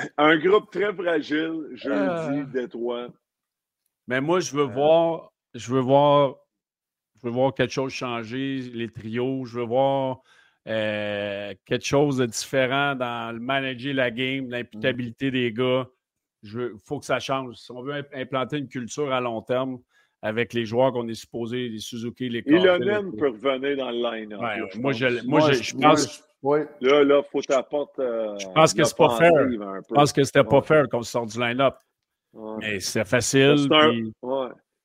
un 0.17 0.39
groupe 0.39 0.71
très 0.73 0.93
fragile, 0.93 1.69
jeudi, 1.75 1.99
ah. 2.01 2.31
Détroit. 2.53 3.09
Mais 4.09 4.21
moi, 4.21 4.41
je 4.41 4.57
veux 4.57 4.63
euh. 4.63 4.67
voir, 4.67 5.33
je 5.55 5.73
veux 5.73 5.81
voir, 5.81 6.37
je 7.23 7.29
veux 7.29 7.33
voir 7.33 7.55
quelque 7.55 7.73
chose 7.73 7.93
changer, 7.93 8.59
les 8.73 8.89
trios. 8.89 9.45
Je 9.45 9.59
veux 9.59 9.67
voir 9.67 10.21
euh, 10.67 11.55
quelque 11.67 11.85
chose 11.85 12.17
de 12.17 12.27
différent 12.27 12.95
dans 12.95 13.35
le 13.35 13.41
manager 13.41 13.95
la 13.95 14.11
game, 14.11 14.49
l'imputabilité 14.49 15.31
des 15.31 15.53
gars. 15.53 15.87
Il 16.43 16.73
faut 16.85 16.99
que 17.01 17.07
ça 17.07 17.21
change. 17.21 17.55
Si 17.57 17.71
on 17.71 17.83
veut 17.83 18.05
implanter 18.13 18.59
une 18.59 18.69
culture 18.69 19.13
à 19.13 19.21
long 19.21 19.43
terme, 19.43 19.79
avec 20.23 20.55
les 20.55 20.65
joueurs 20.65 20.93
qu'on 20.93 21.07
est 21.09 21.15
supposé, 21.15 21.69
les 21.69 21.79
Suzuki, 21.79 22.31
les 22.31 22.43
Ilonen 22.47 23.15
peut 23.15 23.29
revenir 23.29 23.77
dans 23.77 23.91
le 23.91 23.99
line-up. 23.99 24.41
moi, 24.77 24.93
je, 24.93 25.27
moi, 25.27 25.53
je, 25.53 25.75
pense. 25.77 26.25
Là, 26.81 27.05
là, 27.05 27.23
faut 27.31 27.43
t'apporter. 27.43 28.03
Euh, 28.03 28.39
je 28.39 28.47
pense 28.55 28.73
que 28.73 28.85
c'est 28.85 28.97
pas 28.97 29.17
fair. 29.17 29.33
Je 29.33 29.95
pense 29.95 30.13
que 30.13 30.25
c'était 30.25 30.45
pas 30.45 30.63
fair 30.63 30.89
qu'on 30.89 31.03
sorte 31.03 31.31
du 31.31 31.39
line-up. 31.39 31.75
Mais 32.59 32.81
c'est 32.81 33.07
facile. 33.07 33.69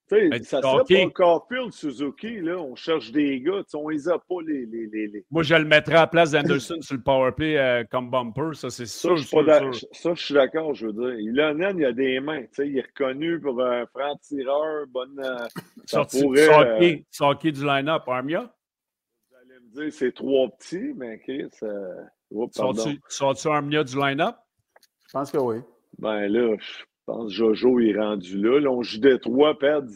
Ben, 0.10 0.43
ça 0.43 0.62
serait 0.62 1.05
pas 1.05 1.10
Caulfield, 1.14 1.72
Suzuki, 1.72 2.39
là, 2.41 2.57
on 2.57 2.76
cherche 2.76 3.12
des 3.12 3.39
gars, 3.41 3.62
on 3.76 3.89
les 3.89 4.10
a 4.10 4.18
pas 4.18 4.41
les, 4.45 4.66
les, 4.66 4.88
les, 4.88 5.26
Moi, 5.30 5.43
je 5.43 5.53
le 5.53 5.66
mettrais 5.66 5.95
à 5.95 6.01
la 6.01 6.07
place 6.07 6.32
d'Anderson 6.32 6.82
sur 6.82 6.95
le 6.95 7.01
powerplay 7.01 7.57
euh, 7.57 7.84
comme 7.89 8.10
bumper, 8.10 8.55
ça 8.55 8.70
c'est 8.70 8.88
sûr. 8.88 9.20
Ça, 9.20 9.38
ça, 9.91 10.14
je 10.16 10.24
suis 10.24 10.34
d'accord, 10.34 10.74
je 10.74 10.88
veux 10.88 10.93
dire. 10.93 11.20
Il 11.20 11.39
a, 11.39 11.51
il 11.51 11.86
a 11.86 11.93
des 11.93 12.20
mains, 12.20 12.43
il 12.57 12.78
est 12.78 12.88
reconnu 12.88 13.39
pour 13.39 13.62
un 13.64 13.86
franc 13.86 14.16
tireur, 14.22 14.88
bonne. 14.88 15.20
Euh, 15.20 15.45
Sorti, 15.86 16.22
pourrait, 16.22 16.49
euh, 16.49 17.34
du 17.51 17.66
line-up, 17.66 18.03
Armia? 18.07 18.51
Vous 19.30 19.38
allez 19.38 19.60
me 19.60 19.84
dire, 19.84 19.93
c'est 19.93 20.14
trois 20.14 20.49
petits, 20.49 20.93
mais 20.95 21.20
Chris. 21.20 21.49
Euh... 21.64 22.03
Sorti 23.07 23.47
Armia 23.47 23.84
du 23.84 23.95
line-up? 23.97 24.36
Je 25.07 25.12
pense 25.14 25.32
que 25.32 25.38
oui. 25.38 25.57
Ben 25.97 26.28
là, 26.28 26.55
je 26.60 26.66
je 26.66 26.84
pense 27.10 27.28
que 27.28 27.34
Jojo 27.34 27.80
est 27.80 27.97
rendu 27.97 28.38
là. 28.38 28.60
là 28.60 28.70
on 28.70 28.82
joue 28.82 28.99
des 28.99 29.20
trois, 29.20 29.57
perdre. 29.57 29.89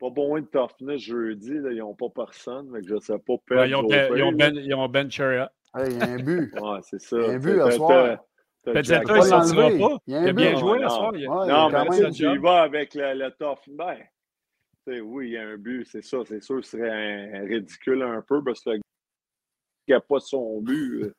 Pas 0.00 0.10
bon 0.10 0.38
de 0.38 0.46
toughness 0.46 1.00
jeudi. 1.00 1.54
Là, 1.54 1.70
ils 1.70 1.78
n'ont 1.78 1.94
pas 1.94 2.08
personne. 2.14 2.68
Mais 2.70 2.80
je 2.82 2.94
ne 2.94 3.00
sais 3.00 3.18
pas 3.18 3.34
perdre. 3.46 3.66
ils, 3.66 3.74
ont 3.74 3.86
ben, 3.86 4.12
ils, 4.16 4.22
ont 4.22 4.32
ben, 4.32 4.54
ils 4.56 4.74
ont 4.74 4.88
Ben 4.88 5.10
Chariot. 5.10 5.46
il 5.86 5.96
y 5.96 6.00
a 6.00 6.04
un 6.04 6.16
but. 6.16 6.52
ouais, 6.60 6.78
c'est 6.82 7.00
ça. 7.00 7.16
Il 7.16 7.22
y 7.22 7.26
a 7.26 7.30
un 7.30 7.38
but 7.38 7.60
à 7.60 7.70
soir. 7.70 8.18
Pezzetta, 8.64 9.12
il 9.12 9.16
ne 9.16 9.20
sortira 9.22 9.68
pas. 9.70 9.98
Il, 10.06 10.14
a, 10.16 10.32
bien 10.32 10.56
joué 10.56 10.82
à 10.82 10.88
soir. 10.88 11.12
Non, 11.12 11.70
mais 11.70 12.10
tu 12.10 12.24
y 12.24 12.38
vas 12.38 12.62
avec 12.62 12.94
le, 12.94 13.14
le 13.14 13.30
tough. 13.38 13.60
Ben, 13.68 13.98
oui, 15.02 15.28
il 15.28 15.32
y 15.32 15.36
a 15.36 15.42
un 15.42 15.56
but, 15.56 15.86
c'est 15.86 16.02
ça. 16.02 16.18
C'est 16.26 16.42
sûr 16.42 16.56
que 16.56 16.66
ce 16.66 16.78
serait 16.78 16.90
un, 16.90 17.44
ridicule 17.46 18.02
un 18.02 18.22
peu 18.22 18.42
parce 18.42 18.62
que 18.62 18.70
le 18.70 18.80
gars 19.88 19.96
n'a 19.96 20.00
pas 20.00 20.20
son 20.20 20.60
but. 20.60 21.12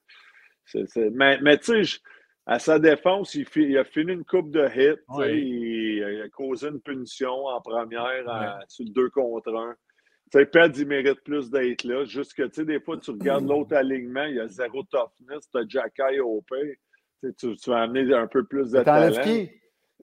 Euh, 0.76 1.10
mais, 1.14 1.40
mais 1.42 1.58
tu 1.60 1.86
sais, 1.86 2.00
à 2.46 2.60
sa 2.60 2.78
défense, 2.78 3.34
il, 3.34 3.78
a 3.78 3.84
fini 3.84 4.14
une 4.14 4.24
coupe 4.24 4.52
de 4.52 4.66
hits. 4.68 5.02
Il, 5.32 6.22
a 6.24 6.30
causé 6.30 6.68
une 6.68 6.80
punition 6.80 7.48
en 7.48 7.60
première 7.60 8.08
sur 8.68 8.86
le 8.86 8.92
2 8.92 9.10
contre 9.10 9.54
1. 9.54 9.76
sais, 10.32 10.46
Ped, 10.46 10.78
il 10.78 10.88
mérite 10.88 11.22
plus 11.22 11.50
d'être 11.50 11.84
là. 11.84 12.06
Juste 12.06 12.34
que, 12.36 12.44
tu 12.44 12.54
sais, 12.54 12.66
des 12.66 12.80
fois, 12.80 12.98
tu 12.98 13.12
regardes 13.12 13.48
l'autre 13.48 13.74
alignement, 13.76 14.26
il 14.26 14.36
y 14.36 14.40
a 14.40 14.48
zéro 14.48 14.84
toughness, 14.84 15.50
tu 15.50 15.58
as 15.58 15.68
Jacky 15.68 16.20
au 16.20 16.44
Tu, 17.38 17.56
tu 17.56 17.70
vas 17.70 17.82
amener 17.82 18.14
un 18.14 18.28
peu 18.28 18.46
plus 18.46 18.72
de 18.72 18.84
talent. 18.84 19.22
Qui? 19.24 19.50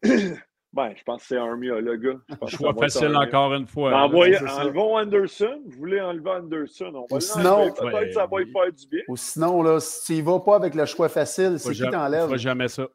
Ben, 0.75 0.95
je 0.97 1.03
pense 1.03 1.21
que 1.21 1.29
c'est 1.29 1.37
Armia, 1.37 1.81
le 1.81 1.97
gars. 1.97 2.17
Choix 2.49 2.73
facile 2.73 3.15
encore 3.15 3.53
une 3.53 3.67
fois. 3.67 3.95
envoyez, 4.05 4.39
enlevons 4.39 4.97
Anderson. 4.97 5.61
Vous 5.67 5.79
voulez 5.79 6.01
enlever 6.01 6.31
Anderson? 6.31 6.93
On 6.95 7.15
va 7.15 7.21
sinon, 7.21 7.71
peut-être 7.73 8.07
que 8.07 8.13
ça 8.13 8.27
va 8.27 8.39
lui 8.39 8.51
faire 8.51 8.73
du 8.73 8.87
bien. 8.89 9.03
Ou 9.09 9.17
sinon, 9.17 9.63
là, 9.63 9.81
s'il 9.81 10.25
ne 10.25 10.31
va 10.31 10.41
pas 10.41 10.57
avec 10.57 10.75
le 10.75 10.87
choix 10.87 11.11
facile, 11.11 11.59
c'est 11.59 11.75
qui 11.75 11.91
t'enlève? 11.91 12.29
Il 12.29 12.33
ne 12.33 12.39
jamais 12.39 12.69
ça. 12.69 12.89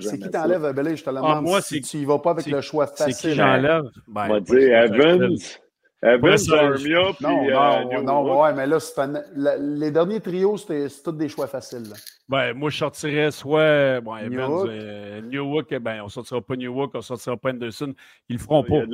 C'est 0.00 0.18
qui 0.18 0.30
t'enlève, 0.30 0.72
Belé? 0.72 0.96
Je 0.96 1.04
te 1.04 1.10
le 1.10 1.18
ah, 1.18 1.20
demande. 1.20 1.44
moi, 1.44 1.60
si 1.60 1.82
tu 1.82 1.98
ne 1.98 2.06
vas 2.06 2.18
pas 2.18 2.30
avec 2.30 2.46
le 2.46 2.60
choix 2.62 2.86
facile. 2.86 3.14
C'est 3.14 3.28
qui 3.28 3.34
j'enlève? 3.34 3.84
Ben, 4.06 4.24
on 4.24 4.28
va 4.28 4.40
dire 4.40 4.84
Evans. 4.84 5.36
Evans, 6.02 6.52
Armia, 6.52 7.12
puis 7.12 7.26
Non, 7.26 7.44
non, 7.50 7.92
euh, 7.92 8.02
non 8.02 8.40
ouais, 8.40 8.54
mais 8.54 8.66
là, 8.66 8.78
les 9.58 9.90
derniers 9.90 10.20
trios, 10.20 10.56
c'est 10.56 10.88
tous 11.02 11.12
des 11.12 11.28
choix 11.28 11.48
faciles. 11.48 11.92
Ben, 12.28 12.52
moi, 12.52 12.68
je 12.68 12.76
sortirais 12.76 13.30
soit 13.30 14.02
bon, 14.02 14.16
Evans, 14.16 14.66
euh, 14.68 15.22
Newhook, 15.22 15.74
ben, 15.78 16.02
on 16.04 16.08
sortira 16.08 16.42
pas 16.42 16.56
Newhook, 16.56 16.90
on 16.94 17.00
sortira 17.00 17.38
pas 17.38 17.50
Anderson. 17.50 17.94
Ils 18.28 18.36
le 18.36 18.42
feront 18.42 18.62
pas. 18.62 18.84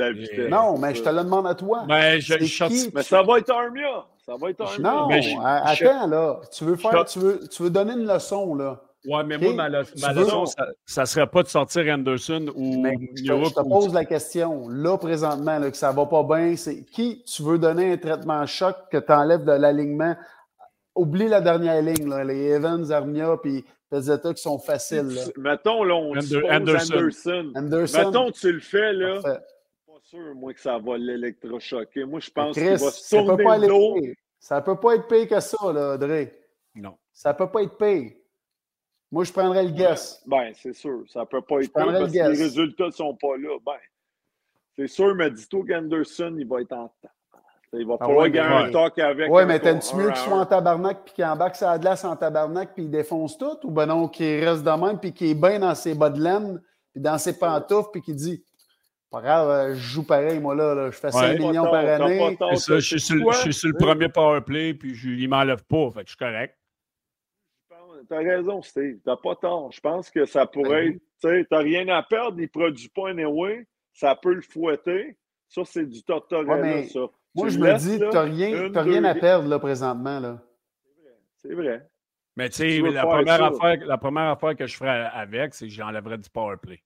non, 0.49 0.78
mais 0.78 0.95
je 0.95 1.03
te 1.03 1.09
le 1.09 1.24
demande 1.24 1.49
à 1.49 1.55
toi. 1.57 1.85
Ben, 1.89 2.20
je, 2.20 2.39
je 2.39 2.95
Mais 2.95 3.03
ça 3.03 3.22
va 3.22 3.39
être 3.39 3.51
Armia. 3.51 4.07
Ça 4.24 4.37
va 4.41 4.51
être 4.51 4.61
Armia. 4.61 4.78
Non, 4.78 5.09
mais 5.09 5.37
attends, 5.43 6.07
là. 6.07 6.41
Tu 6.57 6.64
veux, 6.64 6.76
faire, 6.76 7.05
tu, 7.07 7.18
veux, 7.18 7.41
tu 7.49 7.64
veux 7.64 7.70
donner 7.70 7.95
une 7.95 8.07
leçon, 8.07 8.55
là. 8.55 8.80
Ouais, 9.07 9.22
mais 9.24 9.37
moi, 9.37 9.53
ma, 9.53 9.68
leçon, 9.68 10.47
ça? 10.47 11.03
ne 11.03 11.05
serait 11.05 11.26
pas 11.26 11.43
de 11.43 11.49
sortir 11.49 11.93
Anderson 11.93 12.47
ou 12.55 12.80
mais 12.80 12.95
je, 13.14 13.24
te, 13.24 13.68
pose 13.68 13.93
la 13.93 14.07
question, 14.07 14.68
là, 14.68 14.97
présentement, 14.97 15.59
là, 15.59 15.70
que 15.70 15.76
ça 15.76 15.91
ne 15.91 15.97
va 15.97 16.07
pas 16.07 16.22
bien, 16.22 16.57
c'est 16.57 16.85
qui 16.85 17.22
tu 17.26 17.43
veux 17.43 17.59
donner 17.59 17.93
un 17.93 17.97
traitement 17.99 18.47
choc 18.47 18.76
que 18.91 18.97
tu 18.97 19.12
enlèves 19.12 19.45
de 19.45 19.53
l'alignement? 19.53 20.16
Oublie 20.95 21.28
la 21.28 21.40
dernière 21.40 21.82
ligne, 21.82 22.09
là, 22.09 22.22
les 22.24 22.51
Evans, 22.51 22.90
Armia, 22.92 23.36
puis 23.42 23.64
Pezzetta 23.90 24.32
qui 24.32 24.42
sont 24.42 24.59
faciles. 24.59 25.09
Là. 25.09 25.22
Mettons, 25.36 25.82
là, 25.82 25.95
on 25.95 26.12
Ander- 26.12 26.22
suppose 26.22 26.51
Anderson. 26.51 26.95
Anderson. 26.95 27.53
Anderson. 27.55 27.99
Mettons, 28.07 28.30
tu 28.30 28.53
le 28.53 28.61
fais, 28.61 28.92
là. 28.92 29.20
parfait. 29.20 29.40
pas 29.86 29.99
sûr, 30.03 30.34
moi, 30.34 30.55
que 30.55 30.61
ça 30.61 30.78
va 30.78 30.97
l'électrochoquer. 30.99 32.05
Moi, 32.05 32.20
je 32.20 32.30
pense 32.30 32.55
qu'il 32.55 32.68
va 32.68 32.78
se 32.78 32.90
ça 32.90 33.16
peut 33.18 33.24
tourner 33.42 33.45
pas. 33.45 34.20
Ça 34.38 34.61
peut 34.61 34.76
pas 34.78 34.95
être 34.97 35.09
pire 35.09 35.28
que 35.28 35.40
ça, 35.40 35.72
là, 35.72 35.97
Dre. 35.97 36.30
Non. 36.74 36.97
Ça 37.12 37.34
peut 37.34 37.49
pas 37.49 37.62
être 37.62 37.76
pire. 37.76 38.12
Moi, 39.11 39.24
je 39.24 39.32
prendrais 39.32 39.64
le 39.64 39.70
guess. 39.70 40.22
Ben, 40.26 40.53
c'est 40.55 40.72
sûr. 40.72 41.05
Ça 41.09 41.24
peut 41.24 41.40
pas 41.40 41.61
être 41.61 41.72
pire 41.72 41.86
parce 41.86 42.01
le 42.01 42.07
que 42.07 42.12
les 42.12 42.42
résultats 42.42 42.86
ne 42.86 42.90
sont 42.90 43.14
pas 43.14 43.36
là. 43.36 43.57
Ben, 43.64 43.78
c'est 44.76 44.88
sûr, 44.88 45.14
mais 45.14 45.30
dis-toi 45.30 45.64
qu'Anderson, 45.68 46.34
il 46.38 46.47
va 46.47 46.61
être 46.61 46.72
en 46.72 46.88
temps. 46.88 47.14
Il 47.79 47.87
va 47.87 47.95
Ah 48.01 48.05
falloir 48.05 48.22
ouais, 48.25 48.31
mais- 48.31 48.39
un 48.41 48.70
talk 48.70 48.99
avec. 48.99 49.31
Ouais, 49.31 49.43
un 49.43 49.47
mais 49.47 49.59
t'aimes-tu 49.61 49.97
mieux 49.97 50.09
un 50.09 50.12
qu'il 50.12 50.20
à 50.22 50.25
soit 50.25 50.35
en 50.37 50.41
un? 50.41 50.47
tabarnak 50.47 51.05
puis 51.05 51.14
qu'il 51.14 51.25
embarque 51.25 51.57
sa 51.57 51.79
glace 51.79 52.05
en 52.05 52.16
tabarnak 52.16 52.75
puis 52.75 52.85
il 52.85 52.91
défonce 52.91 53.37
tout? 53.39 53.59
Ou 53.64 53.70
ben 53.70 53.87
non, 53.87 54.09
qu'il 54.09 54.45
reste 54.45 54.62
de 54.64 54.70
même 54.70 54.99
puis 54.99 55.12
qu'il 55.12 55.29
est 55.31 55.35
bien 55.35 55.59
dans 55.59 55.75
ses 55.75 55.95
bas 55.95 56.11
de 56.11 56.20
laine 56.22 56.61
puis 56.93 57.01
dans 57.03 57.18
ses 57.18 57.39
pantoufles 57.39 57.91
puis 57.93 58.03
qu'il 58.03 58.16
dit 58.16 58.45
Pas 59.11 59.20
grave, 59.22 59.49
euh, 59.49 59.75
je 59.75 59.81
joue 59.81 60.05
pareil, 60.07 60.41
moi 60.41 60.55
là, 60.57 60.75
là. 60.75 60.91
je 60.91 60.97
fais 60.97 61.11
5 61.12 61.20
Ouais. 61.20 61.37
Pas 61.37 61.43
millions 61.49 61.62
tort, 61.62 61.70
par 61.72 61.85
année. 61.89 62.37
ça, 62.57 62.75
je 62.79 62.81
suis 62.81 63.01
sur, 63.01 63.33
je 63.33 63.39
suis 63.39 63.53
sur 63.55 63.68
le 63.68 63.77
premier 63.79 64.09
power 64.09 64.41
play, 64.41 64.75
puis 64.75 64.95
je, 64.95 65.09
il 65.11 65.29
m'enlève 65.29 65.62
pas, 65.64 65.91
fait 65.93 66.01
que 66.01 66.07
je 66.07 66.11
suis 66.11 66.16
correct. 66.18 66.57
T'as 68.09 68.18
raison, 68.18 68.61
Steve. 68.61 68.99
T'as 69.05 69.16
pas 69.16 69.35
tort. 69.37 69.72
Je 69.72 69.81
pense 69.81 70.11
que 70.11 70.27
ça 70.27 70.45
pourrait 70.47 70.85
Ben 70.91 70.93
être. 70.95 71.01
Tu 71.22 71.29
sais, 71.29 71.47
t'as 71.49 71.59
rien 71.61 71.89
à 71.89 72.03
perdre, 72.03 72.39
il 72.39 72.49
produit 72.51 72.89
pas 72.91 73.09
anyway. 73.11 73.66
Ça 73.95 74.14
peut 74.14 74.35
le 74.35 74.43
fouetter. 74.43 75.16
Ça, 75.49 75.62
c'est 75.64 75.87
du 75.87 76.03
tortorella, 76.03 76.55
Ouais, 76.55 76.61
mais 76.62 76.89
ça. 76.89 77.01
Moi, 77.35 77.49
Tu 77.49 77.55
je 77.55 77.59
me 77.59 77.66
laisses, 77.66 77.82
dis, 77.85 77.99
t'as 78.11 78.22
rien, 78.22 78.49
une, 78.66 78.78
rien 78.78 79.01
deux, 79.03 79.09
à 79.09 79.14
perdre 79.14 79.49
là, 79.49 79.59
présentement. 79.59 80.20
Là. 80.20 80.39
C'est 81.43 81.53
vrai. 81.55 81.89
Mais 82.37 82.49
tu 82.49 82.62
Tu 82.62 82.80
sais, 82.82 82.91
la 82.91 83.07
première, 83.07 83.43
affaire, 83.45 83.76
la 83.87 83.99
première 83.99 84.30
affaire 84.30 84.57
que 84.57 84.66
je 84.66 84.76
ferais 84.76 85.09
avec, 85.12 85.55
c'est 85.55 85.66
que 85.66 85.72
j'enlèverais 85.72 86.18
du 86.18 86.28
power 86.30 86.57
play. 86.61 86.82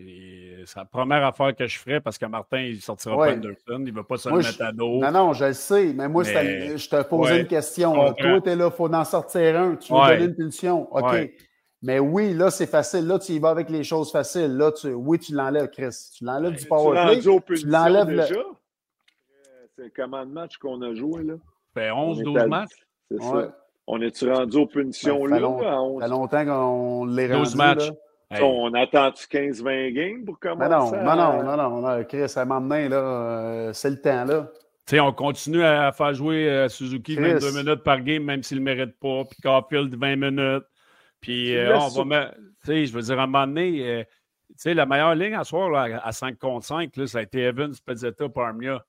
Et 0.00 0.62
C'est 0.66 0.78
la 0.78 0.84
première 0.84 1.24
affaire 1.24 1.54
que 1.56 1.66
je 1.66 1.76
ferais 1.78 2.00
parce 2.00 2.16
que 2.18 2.26
Martin, 2.26 2.60
il 2.60 2.80
sortira 2.80 3.16
Ouais. 3.16 3.30
pas 3.30 3.34
Anderson, 3.36 3.56
il 3.80 3.84
ne 3.86 3.92
va 3.92 4.04
pas 4.04 4.16
se 4.16 4.28
Moi, 4.28 4.38
le 4.38 4.44
je- 4.44 4.48
mettre 4.50 4.62
à 4.62 4.72
dos. 4.72 5.00
Non, 5.00 5.10
non, 5.10 5.32
je 5.32 5.44
le 5.46 5.52
sais, 5.54 5.92
mais 5.92 6.08
moi, 6.08 6.22
Mais- 6.24 6.78
je 6.78 6.88
te 6.88 7.02
posais 7.02 7.32
Ouais, 7.32 7.40
une 7.40 7.46
question. 7.48 7.92
Toi, 8.14 8.40
tu 8.40 8.48
es 8.50 8.54
là, 8.56 8.66
il 8.72 8.76
faut 8.76 8.92
en 8.92 9.04
sortir 9.04 9.58
un. 9.60 9.74
Tu 9.76 9.92
veux 9.92 9.98
Ouais. 9.98 10.18
donner 10.18 10.24
une 10.30 10.36
pulsion. 10.36 10.94
OK. 10.94 11.10
Ouais. 11.12 11.34
Mais 11.82 11.98
oui, 11.98 12.32
là, 12.34 12.50
c'est 12.50 12.66
facile. 12.68 13.06
Là, 13.08 13.18
tu 13.18 13.32
y 13.32 13.38
vas 13.40 13.50
avec 13.50 13.70
les 13.70 13.82
choses 13.82 14.12
faciles. 14.12 14.56
Là, 14.56 14.70
tu, 14.70 14.88
oui, 14.92 15.18
tu 15.18 15.32
l'enlèves, 15.34 15.68
Chris. 15.70 16.10
Tu 16.16 16.24
l'enlèves 16.24 16.52
du 16.54 16.62
Tu 16.62 16.68
power 16.68 16.90
play. 16.92 17.14
rendu 17.14 17.28
aux 17.28 17.40
punitions 17.40 17.68
l'enlèves 17.68 18.10
le- 18.10 18.24
combien 19.96 20.26
de 20.26 20.32
matchs 20.32 20.56
qu'on 20.58 20.80
a 20.82 20.94
joué, 20.94 21.22
là? 21.24 21.34
Fait 21.74 21.90
On 21.90 22.10
11, 22.10 22.20
est 22.20 22.24
12 22.24 22.38
à- 22.38 22.46
matchs. 22.46 22.70
C'est 23.10 23.16
Ouais. 23.22 23.42
ça. 23.44 23.58
On 23.86 24.00
est-tu 24.02 24.30
rendu 24.30 24.56
aux 24.58 24.66
punitions 24.66 25.24
Ben, 25.24 25.30
là? 25.30 25.38
long- 25.40 25.58
à 25.60 25.62
Ça 25.64 25.80
11? 25.82 26.02
fait 26.02 26.08
longtemps 26.08 26.44
qu'on 26.44 27.04
les 27.06 27.28
12 27.28 27.36
rendu, 27.36 27.56
matchs. 27.56 27.88
là. 27.88 27.94
Hey, 28.30 28.42
On 28.44 28.74
attend-tu 28.74 29.26
15-20 29.26 29.90
games 29.94 30.24
pour 30.26 30.36
Mais 30.42 30.50
commencer? 30.50 30.96
non, 30.98 31.08
à- 31.10 31.16
non, 31.16 31.42
non, 31.42 31.56
non, 31.56 31.70
non, 31.70 31.80
non, 31.80 32.04
Chris, 32.04 32.24
à 32.36 32.40
un 32.40 32.44
moment 32.44 32.60
donné, 32.68 32.88
là, 32.90 32.96
euh, 32.96 33.72
c'est 33.72 33.88
le 33.88 34.00
temps, 34.00 34.24
là. 34.26 34.50
tu 34.86 34.96
sais, 34.96 35.00
on 35.00 35.12
continue 35.12 35.62
à 35.62 35.90
faire 35.92 36.12
jouer 36.12 36.48
euh, 36.50 36.68
Suzuki 36.68 37.16
Chris. 37.16 37.24
22 37.34 37.52
minutes 37.62 37.82
par 37.84 38.00
game, 38.02 38.22
même 38.24 38.42
s'il 38.42 38.62
ne 38.62 38.68
le 38.68 38.74
mérite 38.76 38.98
pas. 39.00 39.22
Puis 39.30 39.40
Caulfield 39.42 39.94
20 39.94 40.16
minutes. 40.16 40.64
Puis 41.20 41.56
euh, 41.56 41.78
on 41.78 41.88
va 41.88 42.04
mettre. 42.04 42.34
Tu 42.36 42.66
sais, 42.66 42.86
je 42.86 42.92
veux 42.92 43.02
dire, 43.02 43.18
à 43.18 43.22
un 43.22 43.26
moment 43.26 43.46
donné, 43.46 43.82
euh, 43.86 44.02
tu 44.48 44.54
sais, 44.56 44.74
la 44.74 44.84
meilleure 44.86 45.14
ligne 45.14 45.34
à 45.34 45.44
soir, 45.44 45.70
là, 45.70 46.00
à 46.04 46.12
5 46.12 46.38
contre 46.38 46.66
5, 46.66 46.94
là, 46.96 47.06
ça 47.06 47.18
a 47.18 47.22
été 47.22 47.40
Evans, 47.42 47.72
Pezzetta, 47.86 48.28
Parmia. 48.28 48.84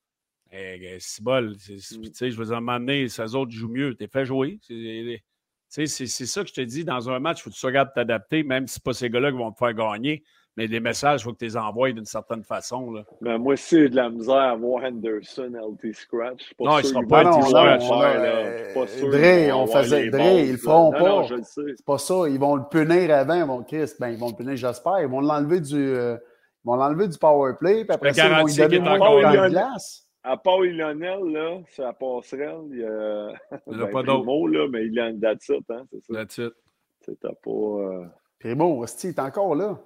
Eh, 0.52 0.98
c'est 1.00 1.24
bol. 1.24 1.54
C'est- 1.60 1.78
c'est- 1.80 1.98
Mm. 1.98 2.02
Tu 2.04 2.14
sais, 2.14 2.32
je 2.32 2.38
veux 2.38 2.46
dire, 2.46 2.56
à 2.56 2.58
un 2.58 2.62
moment 2.62 2.80
donné, 2.80 3.08
ces 3.08 3.36
autres 3.36 3.52
jouent 3.52 3.70
mieux. 3.72 3.94
T'es 3.96 4.08
fait 4.08 4.26
jouer. 4.26 4.60
C'est- 4.62 4.74
Tu 4.74 5.22
sais, 5.68 5.86
c'est 5.86 6.08
c'est 6.08 6.26
ça 6.26 6.42
que 6.42 6.50
je 6.50 6.54
te 6.56 6.62
dis. 6.62 6.84
Dans 6.84 7.10
un 7.12 7.20
match, 7.20 7.40
il 7.40 7.44
faut 7.44 7.50
que 7.52 7.56
tu 7.56 7.66
regardes 7.68 7.92
t'adapter, 7.94 8.42
même 8.42 8.66
si 8.68 8.76
ce 8.76 8.80
pas 8.80 8.94
ces 8.94 9.08
gars-là 9.12 9.32
qui 9.32 9.38
vont 9.38 9.52
te 9.52 9.58
faire 9.60 9.74
gagner. 9.76 10.24
Mais 10.58 10.66
les 10.66 10.80
messages, 10.80 11.22
il 11.22 11.24
faut 11.26 11.32
que 11.34 11.38
tu 11.38 11.46
les 11.46 11.56
envoies 11.56 11.92
d'une 11.94 12.06
certaine 12.08 12.44
façon. 12.44 12.92
Là. 12.92 13.04
Ben, 13.22 13.38
moi, 13.38 13.56
c'est 13.56 13.88
de 13.88 13.96
la 13.96 14.10
misère 14.10 14.34
à 14.36 14.56
voir 14.56 14.84
Henderson 14.84 15.52
LT 15.54 15.94
Scratch. 15.94 16.52
Non, 16.60 16.80
il 16.80 16.86
sûr 16.86 16.90
sera 16.96 17.02
pas 17.08 17.22
LT 17.24 17.44
Scratch. 17.44 17.84
Non, 17.88 18.02
euh, 18.04 18.74
pas 18.74 18.88
sûr 18.88 19.10
on 19.54 19.68
faisait- 19.68 20.10
balls, 20.10 20.46
ils 20.48 20.52
le 20.54 20.58
feront 20.58 20.92
Non, 20.92 21.00
non, 21.00 21.22
pas. 21.22 21.28
je 21.28 21.34
le 21.36 21.44
sais. 21.44 21.62
C'est 21.78 21.86
pas 21.86 21.98
ça. 22.00 22.16
Ils 22.28 22.40
vont 22.40 22.56
le 22.56 22.64
punir 22.70 23.16
avant. 23.16 23.36
Ils 23.36 23.46
vont, 23.46 23.64
Chris, 23.64 23.92
ben, 24.00 24.10
ils 24.10 24.18
vont 24.18 24.30
le 24.30 24.36
punir, 24.36 24.56
j'espère. 24.58 25.00
Ils 25.02 25.08
vont 25.08 25.22
l'enlever 25.22 25.62
du, 25.62 25.76
euh, 25.78 26.16
ils 26.16 26.68
vont 26.68 26.76
l'enlever 26.78 27.08
du 27.08 27.18
power 27.20 27.54
play. 27.60 27.86
Puis 27.86 27.94
après 27.94 28.10
ça, 28.16 28.26
ils 28.26 28.32
vont 28.42 28.46
lui 28.48 28.54
donner 28.56 28.80
moins 28.80 28.98
de 29.32 29.50
glace. 29.52 30.09
À 30.24 30.36
part 30.38 30.60
Lionel, 30.62 31.32
là, 31.32 31.60
sur 31.70 31.84
la 31.86 31.94
passerelle, 31.94 32.66
il 32.72 32.80
y 32.80 32.84
a. 32.84 33.32
Il 33.68 33.76
n'y 33.76 33.80
en 33.80 33.84
a 33.84 33.86
ben, 33.86 33.92
pas 33.92 34.04
d'autres. 34.04 34.24
Primo, 34.26 34.48
là, 34.48 34.68
mais 34.70 34.86
il 34.86 35.00
a 35.00 35.10
une 35.10 35.20
date 35.20 35.42
hein, 35.70 35.84
c'est 35.92 36.02
ça. 36.04 36.14
That's 36.14 36.38
it. 36.38 36.54
C'était 37.02 37.28
pas. 37.42 37.50
euh, 37.52 38.06
Primo, 38.40 38.84
Esti, 38.84 39.08
il 39.08 39.10
est 39.12 39.20
encore 39.20 39.56
là. 39.56 39.80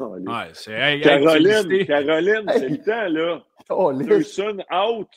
allez. 0.00 0.26
Ouais, 0.26 0.50
c'est 0.52 0.72
hey, 0.72 0.96
hey, 0.96 1.00
Caroline. 1.00 1.86
Caroline, 1.86 2.44
c'est 2.52 2.62
Hey. 2.64 2.70
le 2.70 2.78
temps, 2.78 3.08
là. 3.08 3.42
Oh. 3.70 3.90
Anderson 3.90 4.58
out. 4.72 5.08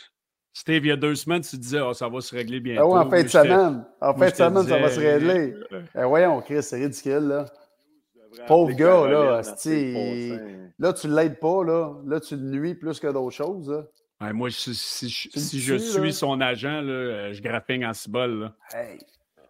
Steve, 0.53 0.85
il 0.85 0.89
y 0.89 0.91
a 0.91 0.97
deux 0.97 1.15
semaines, 1.15 1.41
tu 1.41 1.57
disais 1.57 1.79
oh, 1.81 1.93
ça 1.93 2.09
va 2.09 2.19
se 2.21 2.35
régler 2.35 2.59
bientôt. 2.59 2.81
Ah 2.83 2.87
ouais, 2.87 3.05
en 3.05 3.09
fin 3.09 3.23
de 3.23 3.27
semaine. 3.27 3.85
En 4.01 4.13
fin 4.13 4.29
de 4.29 4.35
semaine, 4.35 4.63
ça 4.63 4.77
va 4.77 4.89
se 4.89 4.99
régler. 4.99 5.53
euh, 5.71 5.81
Eh, 5.97 6.03
voyons, 6.03 6.41
Chris, 6.41 6.61
c'est 6.63 6.77
ridicule, 6.77 7.27
là. 7.27 7.45
Pauvre 8.47 8.71
gars, 8.73 9.07
là, 9.07 9.37
passants. 9.37 9.69
Là, 10.79 10.93
tu 10.93 11.07
l'aides 11.07 11.39
pas, 11.39 11.63
là. 11.63 11.93
Là, 12.05 12.19
tu 12.19 12.35
le 12.35 12.41
nuis 12.43 12.75
plus 12.75 12.99
que 12.99 13.07
d'autres 13.07 13.35
choses, 13.35 13.69
là. 13.69 13.83
Ouais, 14.21 14.33
moi, 14.33 14.49
si, 14.51 14.73
si- 14.75 15.09
si- 15.09 15.29
Tu 15.29 15.37
le 15.37 15.41
si 15.43 15.59
je 15.59 15.75
suis 15.75 16.01
là. 16.01 16.11
son 16.11 16.39
agent, 16.41 16.81
là, 16.81 16.91
euh, 16.91 17.33
je 17.33 17.41
grappine 17.41 17.85
en 17.85 17.93
cibole. 17.93 18.39
Là. 18.41 18.53
Hey. 18.73 18.99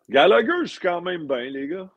Gallagher, 0.10 0.52
je 0.64 0.68
suis 0.70 0.80
quand 0.80 1.02
même 1.02 1.26
bien, 1.28 1.44
les 1.50 1.68
gars. 1.68 1.90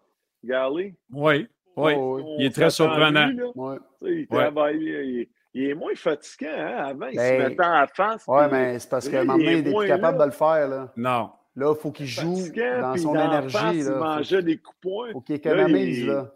Galley. 0.45 0.95
Oui, 1.11 1.47
oui. 1.77 1.93
Oh, 1.97 2.17
oui. 2.21 2.35
Il 2.39 2.47
est 2.47 2.55
très 2.55 2.71
surprenant. 2.71 3.27
lui. 3.27 3.41
Ouais. 3.55 3.77
Il 4.03 4.27
travaille, 4.29 4.77
il, 4.81 4.89
est- 5.21 5.29
il 5.55 5.71
est 5.71 5.75
moins 5.75 5.95
fatigant. 5.95 6.49
Hein? 6.51 6.77
Avant, 6.85 7.07
il 7.07 7.17
Ben, 7.17 7.43
se 7.43 7.49
mettait 7.49 7.65
en 7.65 7.87
face. 7.95 8.25
Ouais, 8.27 8.49
puis 8.49 8.53
mais 8.57 8.79
c'est 8.79 8.91
parce 8.91 9.07
un 9.09 9.25
moment 9.25 9.39
il 9.39 9.47
est 9.47 9.47
donné, 9.47 9.61
il 9.63 9.67
est 9.69 9.71
moins 9.71 9.81
plus 9.85 9.89
capable 9.89 10.19
là. 10.19 10.25
de 10.25 10.31
le 10.31 10.37
faire, 10.37 10.69
là. 10.69 10.93
Non. 10.97 11.31
Là, 11.57 11.73
il 11.73 11.81
faut 11.81 11.93
qu'il 11.93 12.07
joue 12.07 12.35
dans 12.81 12.97
son 12.97 13.15
énergie, 13.15 13.57
face, 13.57 13.75
Il 13.77 13.85
là. 13.85 13.97
mangeait 13.99 14.43
des 14.43 14.59
coups 14.59 14.77
poing. 14.83 15.13
Faut 15.13 15.21
qu'il 15.21 15.37
Là, 15.37 15.53
économise, 15.53 15.99
il- 16.01 16.07
là. 16.09 16.33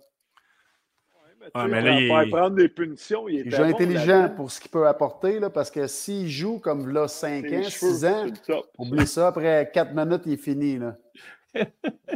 Ah, 1.54 1.66
mais 1.68 1.80
là, 1.82 2.00
il- 2.00 2.08
faire 2.08 2.28
prendre 2.28 2.56
des 2.56 2.68
punitions. 2.68 3.28
Il 3.28 3.34
Il 3.36 3.40
était 3.40 3.50
joue 3.56 3.62
bon 3.64 3.68
intelligent 3.70 4.28
pour 4.36 4.50
ce 4.50 4.60
qu'il 4.60 4.70
peut 4.70 4.86
apporter, 4.86 5.38
là, 5.40 5.50
parce 5.50 5.70
que 5.70 5.86
s'il 5.86 6.28
joue 6.28 6.58
comme 6.58 6.88
là 6.90 7.08
5 7.08 7.46
Ses 7.46 7.56
ans, 7.56 7.62
cheveux, 7.62 7.92
6 7.92 8.04
ans, 8.06 8.26
oublie 8.78 9.06
ça, 9.06 9.28
après 9.28 9.70
4 9.72 9.94
minutes, 9.94 10.22
il 10.26 10.32
est 10.34 10.36
fini, 10.36 10.78
là. 10.78 10.96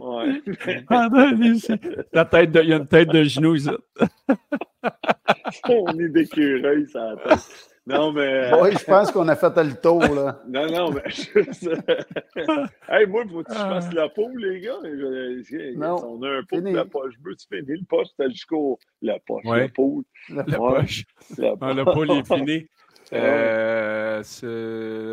Ouais. 0.00 0.40
La 2.12 2.24
tête 2.26 2.52
de, 2.52 2.60
il 2.62 2.68
y 2.68 2.72
a 2.72 2.76
une 2.76 2.86
tête 2.86 3.08
de 3.08 3.24
genou. 3.24 3.56
On 5.68 5.98
est 5.98 6.08
d'écureuil, 6.08 6.86
ça 6.88 7.14
la 7.14 7.16
tête. 7.36 7.71
Non, 7.84 8.12
mais. 8.12 8.50
Oui, 8.60 8.70
je 8.78 8.84
pense 8.84 9.10
qu'on 9.10 9.26
a 9.28 9.34
fait 9.34 9.56
le 9.64 9.74
tour, 9.74 10.02
là. 10.14 10.40
Non, 10.48 10.66
non, 10.70 10.90
mais 10.92 11.02
juste. 11.10 11.68
hey, 12.88 13.06
moi, 13.06 13.24
faut 13.30 13.42
que 13.42 13.50
tu 13.52 13.58
fasses 13.58 13.92
la 13.92 14.08
peau, 14.08 14.28
les 14.36 14.60
gars. 14.60 14.76
Je- 14.84 15.42
je- 15.44 15.76
Non, 15.76 15.96
On 16.06 16.22
a 16.22 16.28
un 16.38 16.42
pot 16.44 16.60
de 16.60 16.70
la 16.74 16.84
poche 16.84 17.14
bleue. 17.18 17.34
Tu 17.36 17.46
finis 17.48 17.78
le 17.80 17.84
poche, 17.88 18.06
t'as 18.16 18.28
jusqu'au. 18.28 18.78
La 19.00 19.18
poche, 19.26 19.44
Ouais. 19.44 19.60
la 19.62 19.68
peau. 19.68 20.04
La 20.28 20.44
Ouais. 20.44 20.56
poche. 20.56 21.04
La 21.38 21.54
Ah, 21.60 21.72
le 21.72 21.84
poule 21.84 22.10
est 22.12 22.24
fini. 22.26 22.66
Ouais. 23.12 23.18
Euh, 23.20 24.20
c'est 24.22 24.46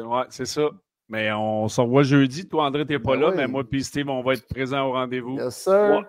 ouais, 0.07 0.23
c'est 0.29 0.45
ça. 0.45 0.69
Mais 1.09 1.31
on 1.33 1.67
se 1.67 1.81
revoit 1.81 2.03
jeudi. 2.03 2.47
Toi, 2.47 2.63
André, 2.65 2.85
t'es 2.85 2.97
pas 2.99 3.15
Ben 3.15 3.19
là, 3.21 3.27
oui. 3.31 3.33
mais 3.35 3.47
moi 3.47 3.63
et 3.69 3.79
Steve, 3.81 4.07
on 4.09 4.21
va 4.21 4.33
être 4.33 4.47
présents 4.47 4.87
au 4.87 4.91
rendez-vous. 4.93 5.37
Yes, 5.37 5.55
sir. 5.63 5.73
Ouais. 5.73 6.05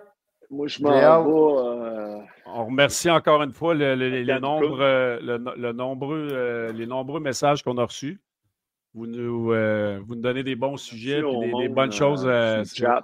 Moi, 0.51 0.67
je 0.67 0.83
m'en 0.83 0.91
vais. 0.91 1.03
euh, 1.05 2.17
On 2.45 2.65
remercie 2.65 3.09
encore 3.09 3.41
une 3.41 3.53
fois 3.53 3.73
le- 3.73 3.95
le- 3.95 4.09
les, 4.21 4.39
nombres, 4.39 4.81
euh, 4.81 5.17
le, 5.21 5.37
no- 5.37 5.55
le 5.55 5.71
nombreux, 5.71 6.27
euh, 6.31 6.71
les 6.73 6.85
nombreux 6.85 7.19
messages 7.21 7.63
qu'on 7.63 7.77
a 7.77 7.85
reçus. 7.85 8.19
Vous 8.93 9.07
nous, 9.07 9.53
euh, 9.53 9.99
vous 10.05 10.15
nous 10.15 10.21
donnez 10.21 10.43
des 10.43 10.55
bons 10.57 10.75
sujets, 10.75 11.21
puis 11.21 11.53
des, 11.61 11.69
bonnes 11.69 11.93
choses. 11.93 12.23
c'est 12.65 12.75
chat. 12.85 13.01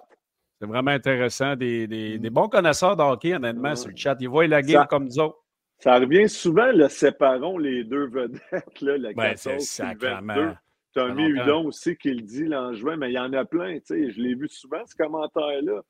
c'est 0.59 0.67
vraiment 0.67 0.91
intéressant. 0.91 1.55
Des, 1.55 1.87
des- 1.87 2.19
des 2.19 2.29
bons 2.29 2.49
connaisseurs 2.49 2.97
de 2.97 3.01
hockey, 3.03 3.33
honnêtement, 3.33 3.69
Ouais. 3.69 3.75
sur 3.77 3.89
le 3.89 3.95
chat. 3.95 4.17
Ils 4.19 4.27
voient 4.27 4.45
la 4.47 4.61
game 4.61 4.81
Ça- 4.81 4.87
comme 4.87 5.05
nous 5.05 5.19
autres. 5.19 5.37
Ça 5.79 5.97
revient 5.99 6.27
souvent, 6.27 6.71
le 6.73 6.89
séparons 6.89 7.57
les 7.59 7.83
deux 7.85 8.07
vedettes, 8.07 8.81
là, 8.81 8.97
le 8.97 9.13
Ben, 9.13 9.29
14 9.29 9.37
c'est 9.37 9.59
sacrément. 9.59 10.33
22. 10.33 10.53
Tommy. 10.93 11.23
Hudon 11.29 11.67
aussi 11.67 11.95
qui 11.95 12.09
le 12.11 12.21
dit 12.23 12.45
l'Angevin, 12.45 12.97
mais 12.97 13.11
il 13.11 13.13
y 13.13 13.19
en 13.19 13.31
a 13.33 13.45
plein, 13.45 13.75
tu 13.75 13.81
sais. 13.85 14.11
Je 14.11 14.19
l'ai 14.19 14.33
vu 14.33 14.49
souvent, 14.49 14.81
ce 14.87 14.95
commentaire-là. 14.95 15.81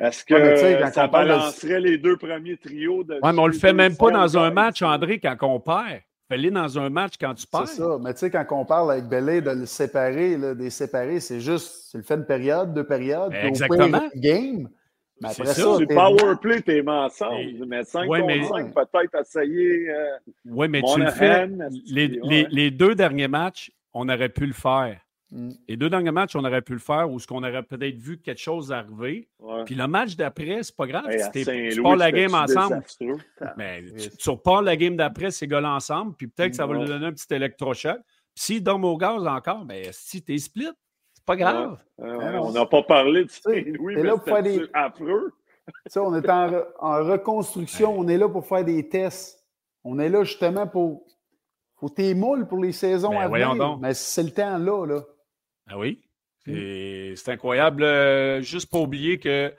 Est-ce 0.00 0.24
que 0.24 0.34
Ouais, 0.34 0.76
tu 0.76 0.82
quand 0.82 0.92
ça 0.92 1.06
balancerait 1.08 1.80
les 1.80 1.98
deux 1.98 2.16
premiers 2.16 2.56
trios 2.56 3.04
de 3.04 3.14
Ouais, 3.14 3.32
mais 3.32 3.38
on 3.38 3.46
le 3.46 3.52
fait 3.52 3.72
même 3.74 3.96
pas 3.96 4.10
dans 4.10 4.38
un 4.38 4.50
match, 4.50 4.78
tu. 4.78 4.84
André, 4.84 5.18
quand 5.20 5.36
on 5.42 5.60
perd. 5.60 6.00
Fais-le 6.28 6.50
dans 6.52 6.78
un 6.78 6.88
match 6.90 7.14
quand 7.20 7.34
tu 7.34 7.44
perds. 7.46 7.66
C'est 7.66 7.82
ça. 7.82 7.98
Mais 8.00 8.12
tu 8.14 8.20
sais, 8.20 8.30
quand 8.30 8.46
on 8.52 8.64
parle 8.64 8.92
avec 8.92 9.06
Belé 9.06 9.40
de 9.40 9.50
le 9.50 9.66
séparer, 9.66 10.36
là, 10.36 10.54
des 10.54 10.70
séparer, 10.70 11.18
c'est 11.18 11.40
juste, 11.40 11.88
c'est 11.90 11.98
le 11.98 12.04
fait 12.04 12.14
une 12.14 12.24
période, 12.24 12.72
deux 12.72 12.84
périodes, 12.86 13.32
puis 13.32 13.44
au 13.44 13.48
Exactement. 13.48 14.02
une 14.14 14.20
game. 14.20 14.68
Mais 15.20 15.28
C'est 15.30 15.42
après 15.42 15.54
ça, 15.54 15.62
ça, 15.76 15.78
t'es- 15.86 15.94
power 15.94 16.36
play, 16.40 16.62
t'es 16.62 16.82
ensemble. 16.88 17.34
Mais- 17.58 17.66
Mais 17.66 17.84
5 17.84 18.08
Ouais, 18.08 18.20
contre 18.20 18.32
mais- 18.34 18.44
5, 18.44 18.72
peut-être 18.72 19.20
essayer. 19.20 19.90
euh, 19.90 20.04
Oui, 20.46 20.68
mais 20.68 20.80
tu 20.82 20.98
le 21.00 21.10
fais. 21.10 21.46
Monahan, 21.48 21.68
Les, 21.88 22.06
ouais. 22.08 22.20
les- 22.22 22.46
les 22.50 22.70
deux 22.70 22.94
derniers 22.94 23.28
matchs, 23.28 23.70
on 23.92 24.08
aurait 24.08 24.28
pu 24.30 24.46
le 24.46 24.54
faire. 24.54 24.96
Mm. 25.30 25.50
Les 25.68 25.76
deux 25.76 25.88
derniers 25.88 26.10
matchs, 26.10 26.34
on 26.34 26.44
aurait 26.44 26.62
pu 26.62 26.72
le 26.72 26.78
faire 26.78 27.10
ou 27.10 27.20
ce 27.20 27.26
qu'on 27.26 27.42
aurait 27.42 27.62
peut-être 27.62 27.96
vu 27.96 28.18
quelque 28.18 28.40
chose 28.40 28.72
arriver. 28.72 29.28
Puis 29.64 29.74
le 29.74 29.86
match 29.86 30.16
d'après, 30.16 30.62
c'est 30.62 30.74
pas 30.74 30.86
grave. 30.86 31.04
tu 31.32 31.82
pars 31.82 31.96
la 31.96 32.12
game 32.12 32.34
ensemble. 32.34 32.82
Mais 33.56 33.84
tu, 34.18 34.30
repars 34.30 34.62
la 34.62 34.76
game 34.76 34.96
d'après, 34.96 35.30
ces 35.30 35.46
gars 35.46 35.62
ensemble, 35.62 36.14
puis 36.14 36.26
peut-être 36.26 36.50
que 36.50 36.56
ça 36.56 36.66
va 36.66 36.74
lui 36.74 36.86
donner 36.86 37.06
un 37.06 37.12
petit 37.12 37.32
électrochoc. 37.32 37.98
Puis 38.34 38.44
s'il 38.44 38.62
dorment 38.62 38.84
au 38.86 38.96
gaz 38.96 39.26
encore, 39.26 39.64
ben, 39.64 39.86
si 39.90 40.22
t'es 40.22 40.38
split, 40.38 40.70
c'est 41.12 41.24
pas 41.24 41.36
grave. 41.36 41.78
on 41.98 42.52
n'a 42.52 42.66
pas 42.66 42.82
parlé 42.82 43.24
de 43.24 43.30
Saint-Louis, 43.30 43.96
mais 43.96 44.10
c'est 44.24 44.42
des... 44.42 44.62
affreux. 44.72 45.32
on 45.96 46.14
est 46.14 46.28
en, 46.28 47.04
reconstruction, 47.04 47.98
on 47.98 48.08
est 48.08 48.18
là 48.18 48.28
pour 48.28 48.46
faire 48.46 48.64
des 48.64 48.88
tests. 48.88 49.44
On 49.84 49.98
est 49.98 50.08
là 50.08 50.24
justement 50.24 50.66
pour. 50.66 51.04
Faut 51.76 51.88
tes 51.88 52.14
moules 52.14 52.46
pour 52.46 52.58
les 52.58 52.72
saisons 52.72 53.10
ben, 53.10 53.20
à 53.20 53.28
venir. 53.28 53.78
Mais 53.78 53.94
c'est 53.94 54.22
le 54.22 54.30
temps 54.30 54.58
là, 54.58 54.84
là. 54.84 55.00
Ah 55.70 55.78
oui? 55.78 56.00
Mm. 56.46 57.14
C'est 57.16 57.32
incroyable. 57.32 57.84
Euh, 57.84 58.42
juste 58.42 58.70
pour 58.70 58.82
oublier 58.82 59.18
que 59.18 59.52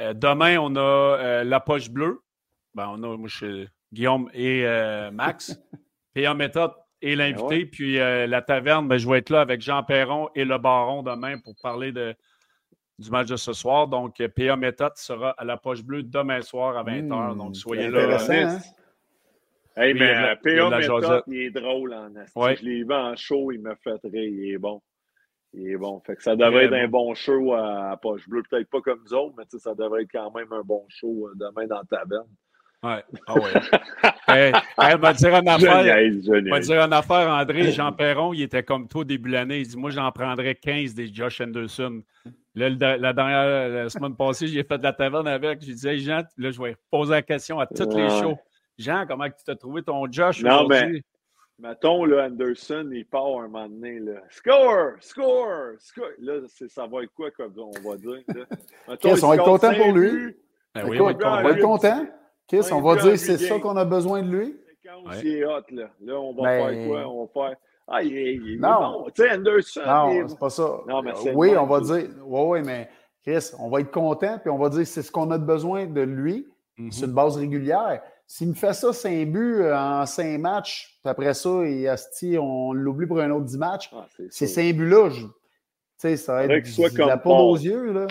euh, 0.00 0.12
demain, 0.14 0.58
on 0.58 0.74
a 0.76 0.80
euh, 0.80 1.44
la 1.44 1.60
poche 1.60 1.90
bleue. 1.90 2.20
Ben, 2.74 2.88
on 2.90 3.02
a 3.02 3.16
moi, 3.16 3.28
je, 3.28 3.66
Guillaume 3.92 4.30
et 4.34 4.66
Max. 5.12 5.58
PA 6.14 6.34
Méthode 6.34 6.72
et 7.00 7.16
ben 7.16 7.34
l'invité. 7.34 7.66
Puis 7.66 7.96
la 7.96 8.42
taverne, 8.42 8.88
ben, 8.88 8.98
je 8.98 9.08
vais 9.08 9.18
être 9.18 9.30
là 9.30 9.40
avec 9.40 9.60
Jean 9.60 9.82
Perron 9.82 10.28
et 10.34 10.44
le 10.44 10.58
Baron 10.58 11.02
demain 11.02 11.38
pour 11.38 11.54
parler 11.62 11.92
de, 11.92 12.14
du 12.98 13.10
match 13.10 13.28
de 13.28 13.36
ce 13.36 13.52
soir. 13.52 13.88
Donc, 13.88 14.22
PA 14.34 14.56
Méthode 14.56 14.96
sera 14.96 15.30
à 15.30 15.44
la 15.44 15.56
poche 15.56 15.82
bleue 15.82 16.02
demain 16.02 16.40
soir 16.42 16.76
à 16.76 16.84
20h. 16.84 17.34
Mm. 17.34 17.38
Donc, 17.38 17.56
soyez 17.56 17.88
là. 17.88 18.18
Hein? 18.28 18.58
Hey, 19.76 19.94
mais 19.94 20.36
PA 20.42 20.78
Méthode, 20.78 21.22
il 21.28 21.36
est 21.36 21.50
drôle 21.50 21.94
en 21.94 22.08
Je 22.54 22.64
l'ai 22.64 22.84
vu 22.84 22.92
en 22.92 23.16
show, 23.16 23.52
il 23.52 23.60
me 23.60 23.74
fait 23.74 24.00
rire, 24.04 24.12
il 24.14 24.52
est 24.52 24.58
bon. 24.58 24.82
Et 25.54 25.76
bon. 25.76 26.00
Fait 26.06 26.16
que 26.16 26.22
ça 26.22 26.34
devrait 26.34 26.64
être 26.64 26.74
un 26.74 26.88
bon 26.88 27.14
show 27.14 27.52
à, 27.52 27.98
Poche 28.00 28.28
Bleue. 28.28 28.42
Peut-être 28.48 28.70
pas 28.70 28.80
comme 28.80 29.00
nous 29.04 29.14
autres, 29.14 29.34
mais 29.36 29.44
ça 29.58 29.74
devrait 29.74 30.02
être 30.02 30.12
quand 30.12 30.32
même 30.32 30.52
un 30.52 30.62
bon 30.62 30.84
show 30.88 31.28
euh, 31.28 31.32
demain 31.34 31.66
dans 31.66 31.84
ta 31.84 31.98
taverne. 31.98 32.26
Ouais. 32.82 33.04
Ah 33.28 33.34
ouais. 33.34 34.52
m'a 34.98 35.12
dit 35.12 35.26
une 35.26 35.48
affaire. 35.48 35.84
m'a 36.50 36.60
dire 36.60 36.82
une 36.82 36.92
affaire, 36.92 37.28
André. 37.28 37.70
Jean 37.70 37.92
Perron, 37.92 38.32
il 38.32 38.42
était 38.42 38.64
comme 38.64 38.88
toi 38.88 39.02
au 39.02 39.04
début 39.04 39.28
de 39.28 39.34
l'année. 39.34 39.60
Il 39.60 39.68
dit 39.68 39.76
Moi, 39.76 39.90
j'en 39.90 40.10
prendrais 40.10 40.56
15 40.56 40.94
des 40.94 41.12
Josh 41.12 41.40
Anderson. 41.40 42.02
Là, 42.54 42.68
la 42.70 43.12
dernière 43.12 43.68
la 43.68 43.88
semaine 43.88 44.16
passée, 44.16 44.48
j'ai 44.48 44.64
fait 44.64 44.78
de 44.78 44.82
la 44.82 44.92
taverne 44.92 45.28
avec. 45.28 45.60
J'ai 45.62 45.74
dit 45.74 45.88
Hey, 45.88 46.00
Jean, 46.00 46.22
là, 46.38 46.50
je 46.50 46.60
vais 46.60 46.76
poser 46.90 47.12
la 47.12 47.22
question 47.22 47.60
à 47.60 47.66
tous 47.66 47.96
les 47.96 48.08
shows. 48.08 48.36
Jean, 48.78 49.04
comment 49.06 49.26
tu 49.26 49.44
t'as 49.46 49.54
trouvé 49.54 49.82
ton 49.82 50.10
Josh 50.10 50.42
non, 50.42 50.64
aujourd'hui? 50.64 51.04
Mettons, 51.62 52.04
là, 52.04 52.24
Anderson, 52.24 52.90
il 52.92 53.06
part 53.06 53.38
un 53.38 53.46
moment 53.46 53.68
donné. 53.68 54.00
Là. 54.00 54.14
Score! 54.30 54.94
Score! 54.98 55.74
Score! 55.78 56.08
Là, 56.18 56.40
ça 56.68 56.88
va 56.88 57.04
être 57.04 57.14
quoi, 57.14 57.30
comme 57.30 57.54
on 57.56 57.88
va 57.88 57.96
dire? 57.96 58.18
Mettons, 58.88 59.10
on 59.10 59.28
va 59.28 59.34
être 59.36 59.44
content 59.44 59.72
pour 59.72 59.92
lui. 59.92 60.34
Ben 60.74 60.88
oui, 60.88 61.00
on, 61.00 61.04
va 61.04 61.50
être 61.50 61.60
content. 61.60 62.06
Qu'est-ce 62.48 62.74
on 62.74 62.80
va 62.80 62.96
dire 62.96 63.16
c'est 63.16 63.38
ça 63.38 63.60
qu'on 63.60 63.76
a 63.76 63.84
besoin 63.84 64.22
de 64.22 64.28
lui. 64.28 64.56
C'est 65.20 65.44
hot, 65.44 65.60
là. 65.70 65.90
Là, 66.00 66.20
on 66.20 66.34
va 66.34 66.42
ben... 66.42 66.68
faire 66.68 66.88
quoi? 66.88 67.06
On 67.06 67.24
va 67.24 67.28
faire. 67.32 67.56
Ah, 67.86 68.02
il 68.02 68.16
est, 68.16 68.34
il 68.34 68.54
est 68.54 68.58
non. 68.58 69.06
Tu 69.14 69.22
sais, 69.22 69.30
Anderson. 69.30 69.82
Non, 69.86 70.28
c'est 70.28 70.38
pas 70.38 70.50
ça. 70.50 70.80
Non, 70.88 71.02
mais 71.02 71.12
oui, 71.32 71.56
on 71.56 71.66
va 71.66 71.80
dire. 71.80 72.08
Oui, 72.24 72.40
oui, 72.44 72.62
mais 72.64 72.88
Chris, 73.22 73.50
on 73.60 73.68
va 73.68 73.80
être 73.80 73.92
content, 73.92 74.38
puis 74.40 74.50
on 74.50 74.58
va 74.58 74.68
dire 74.68 74.86
c'est 74.86 75.02
ce 75.02 75.12
qu'on 75.12 75.30
a 75.30 75.38
besoin 75.38 75.86
de 75.86 76.00
lui. 76.00 76.48
Mm 76.76 76.90
C'est 76.90 77.06
une 77.06 77.12
base 77.12 77.36
régulière. 77.36 78.02
S'il 78.32 78.48
me 78.48 78.54
fait 78.54 78.72
ça, 78.72 78.94
5 78.94 79.30
buts 79.30 79.56
euh, 79.60 79.76
en 79.76 80.06
5 80.06 80.38
matchs, 80.38 80.98
puis 81.02 81.10
après 81.10 81.34
ça, 81.34 81.50
et 81.66 81.86
Asti, 81.86 82.38
on 82.40 82.72
l'oublie 82.72 83.06
pour 83.06 83.20
un 83.20 83.30
autre 83.30 83.44
10 83.44 83.58
matchs, 83.58 83.90
ah, 83.92 84.08
ces 84.30 84.46
5 84.46 84.74
buts-là, 84.74 85.10
ça 85.98 86.32
va 86.32 86.44
être 86.46 86.66
soit 86.66 86.88
comme 86.96 87.08
la 87.08 87.18
peau 87.18 87.34
aux 87.34 87.58
yeux. 87.58 87.92
Là. 87.92 88.06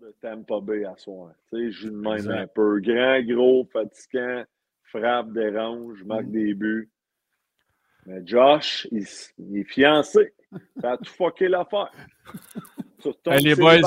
de 0.00 0.14
Tampa 0.22 0.58
Bay 0.62 0.86
à 0.86 0.96
soi. 0.96 1.34
Je 1.52 1.68
joue 1.68 1.90
de 1.90 1.96
même 1.96 2.30
un 2.30 2.46
peu. 2.46 2.80
Grand, 2.80 3.20
gros, 3.26 3.68
fatigant, 3.70 4.44
frappe, 4.84 5.34
dérange, 5.34 6.02
marque 6.04 6.24
mm. 6.24 6.32
des 6.32 6.54
buts. 6.54 6.90
Mais 8.06 8.22
Josh, 8.24 8.88
il, 8.90 9.06
il 9.36 9.58
est 9.58 9.64
fiancé. 9.64 10.32
Ça 10.80 10.92
a 10.92 10.96
tout 10.96 11.12
fucké 11.12 11.48
l'affaire. 11.48 11.92
Les 13.26 13.54
boys, 13.54 13.80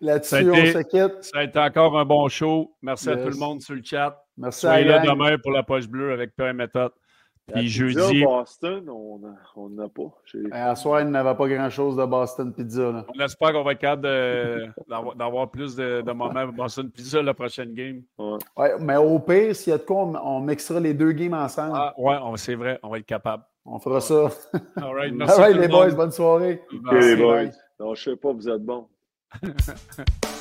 là-dessus, 0.00 0.50
on 0.50 0.54
se 0.54 0.82
quitte. 0.82 1.24
Ça 1.24 1.38
a 1.38 1.44
été 1.44 1.58
encore 1.58 1.98
un 1.98 2.04
bon 2.04 2.28
show. 2.28 2.74
Merci 2.82 3.10
à 3.10 3.16
tout 3.16 3.30
le 3.30 3.36
monde 3.36 3.60
sur 3.60 3.74
le 3.74 3.82
chat. 3.84 4.22
Merci 4.36 4.60
Soyez 4.60 4.84
là 4.84 5.00
demain 5.00 5.38
pour 5.38 5.52
la 5.52 5.62
poche 5.62 5.88
bleue 5.88 6.12
avec 6.12 6.36
Père 6.36 6.52
Méthode. 6.52 6.92
Puis 7.54 7.68
jeudi. 7.68 8.24
Boston, 8.24 8.88
on 8.88 9.68
n'a 9.70 9.88
pas. 9.88 10.12
À 10.50 10.74
soir, 10.74 11.02
il 11.02 11.08
n'avait 11.08 11.34
pas 11.34 11.48
grand-chose 11.48 11.96
de 11.96 12.04
Boston 12.04 12.52
Pizza. 12.52 12.90
Là. 12.90 13.06
On 13.14 13.20
espère 13.20 13.52
qu'on 13.52 13.62
va 13.62 13.72
être 13.72 13.78
capable 13.78 14.02
d'avoir 15.16 15.50
plus 15.50 15.76
de, 15.76 16.02
de 16.02 16.12
moments 16.12 16.46
Boston 16.48 16.90
Pizza 16.90 17.22
la 17.22 17.34
prochaine 17.34 17.72
game. 17.72 18.02
Ouais. 18.18 18.38
ouais 18.56 18.72
mais 18.80 18.96
au 18.96 19.20
pire, 19.20 19.54
s'il 19.54 19.70
y 19.70 19.74
a 19.74 19.78
de 19.78 19.84
quoi, 19.84 19.96
on, 19.96 20.40
mixera 20.40 20.80
les 20.80 20.92
deux 20.92 21.12
games 21.12 21.34
ensemble. 21.34 21.74
Ah, 21.76 21.94
ouais, 21.96 22.16
c'est 22.36 22.56
vrai, 22.56 22.80
on 22.82 22.88
va 22.88 22.98
être 22.98 23.06
capable. 23.06 23.44
On 23.64 23.78
fera 23.78 24.00
ça. 24.00 24.28
All 24.76 24.94
right, 24.94 25.12
merci 25.14 25.40
All 25.40 25.52
right 25.52 25.60
les 25.60 25.68
boys, 25.68 25.90
bonne 25.90 26.12
soirée. 26.12 26.62
Okay, 26.72 27.14
les 27.14 27.16
boys. 27.16 27.50
Non, 27.78 27.94
je 27.94 28.10
sais 28.10 28.16
pas, 28.16 28.32
vous 28.32 28.48
êtes 28.48 28.64
bons. 28.64 28.88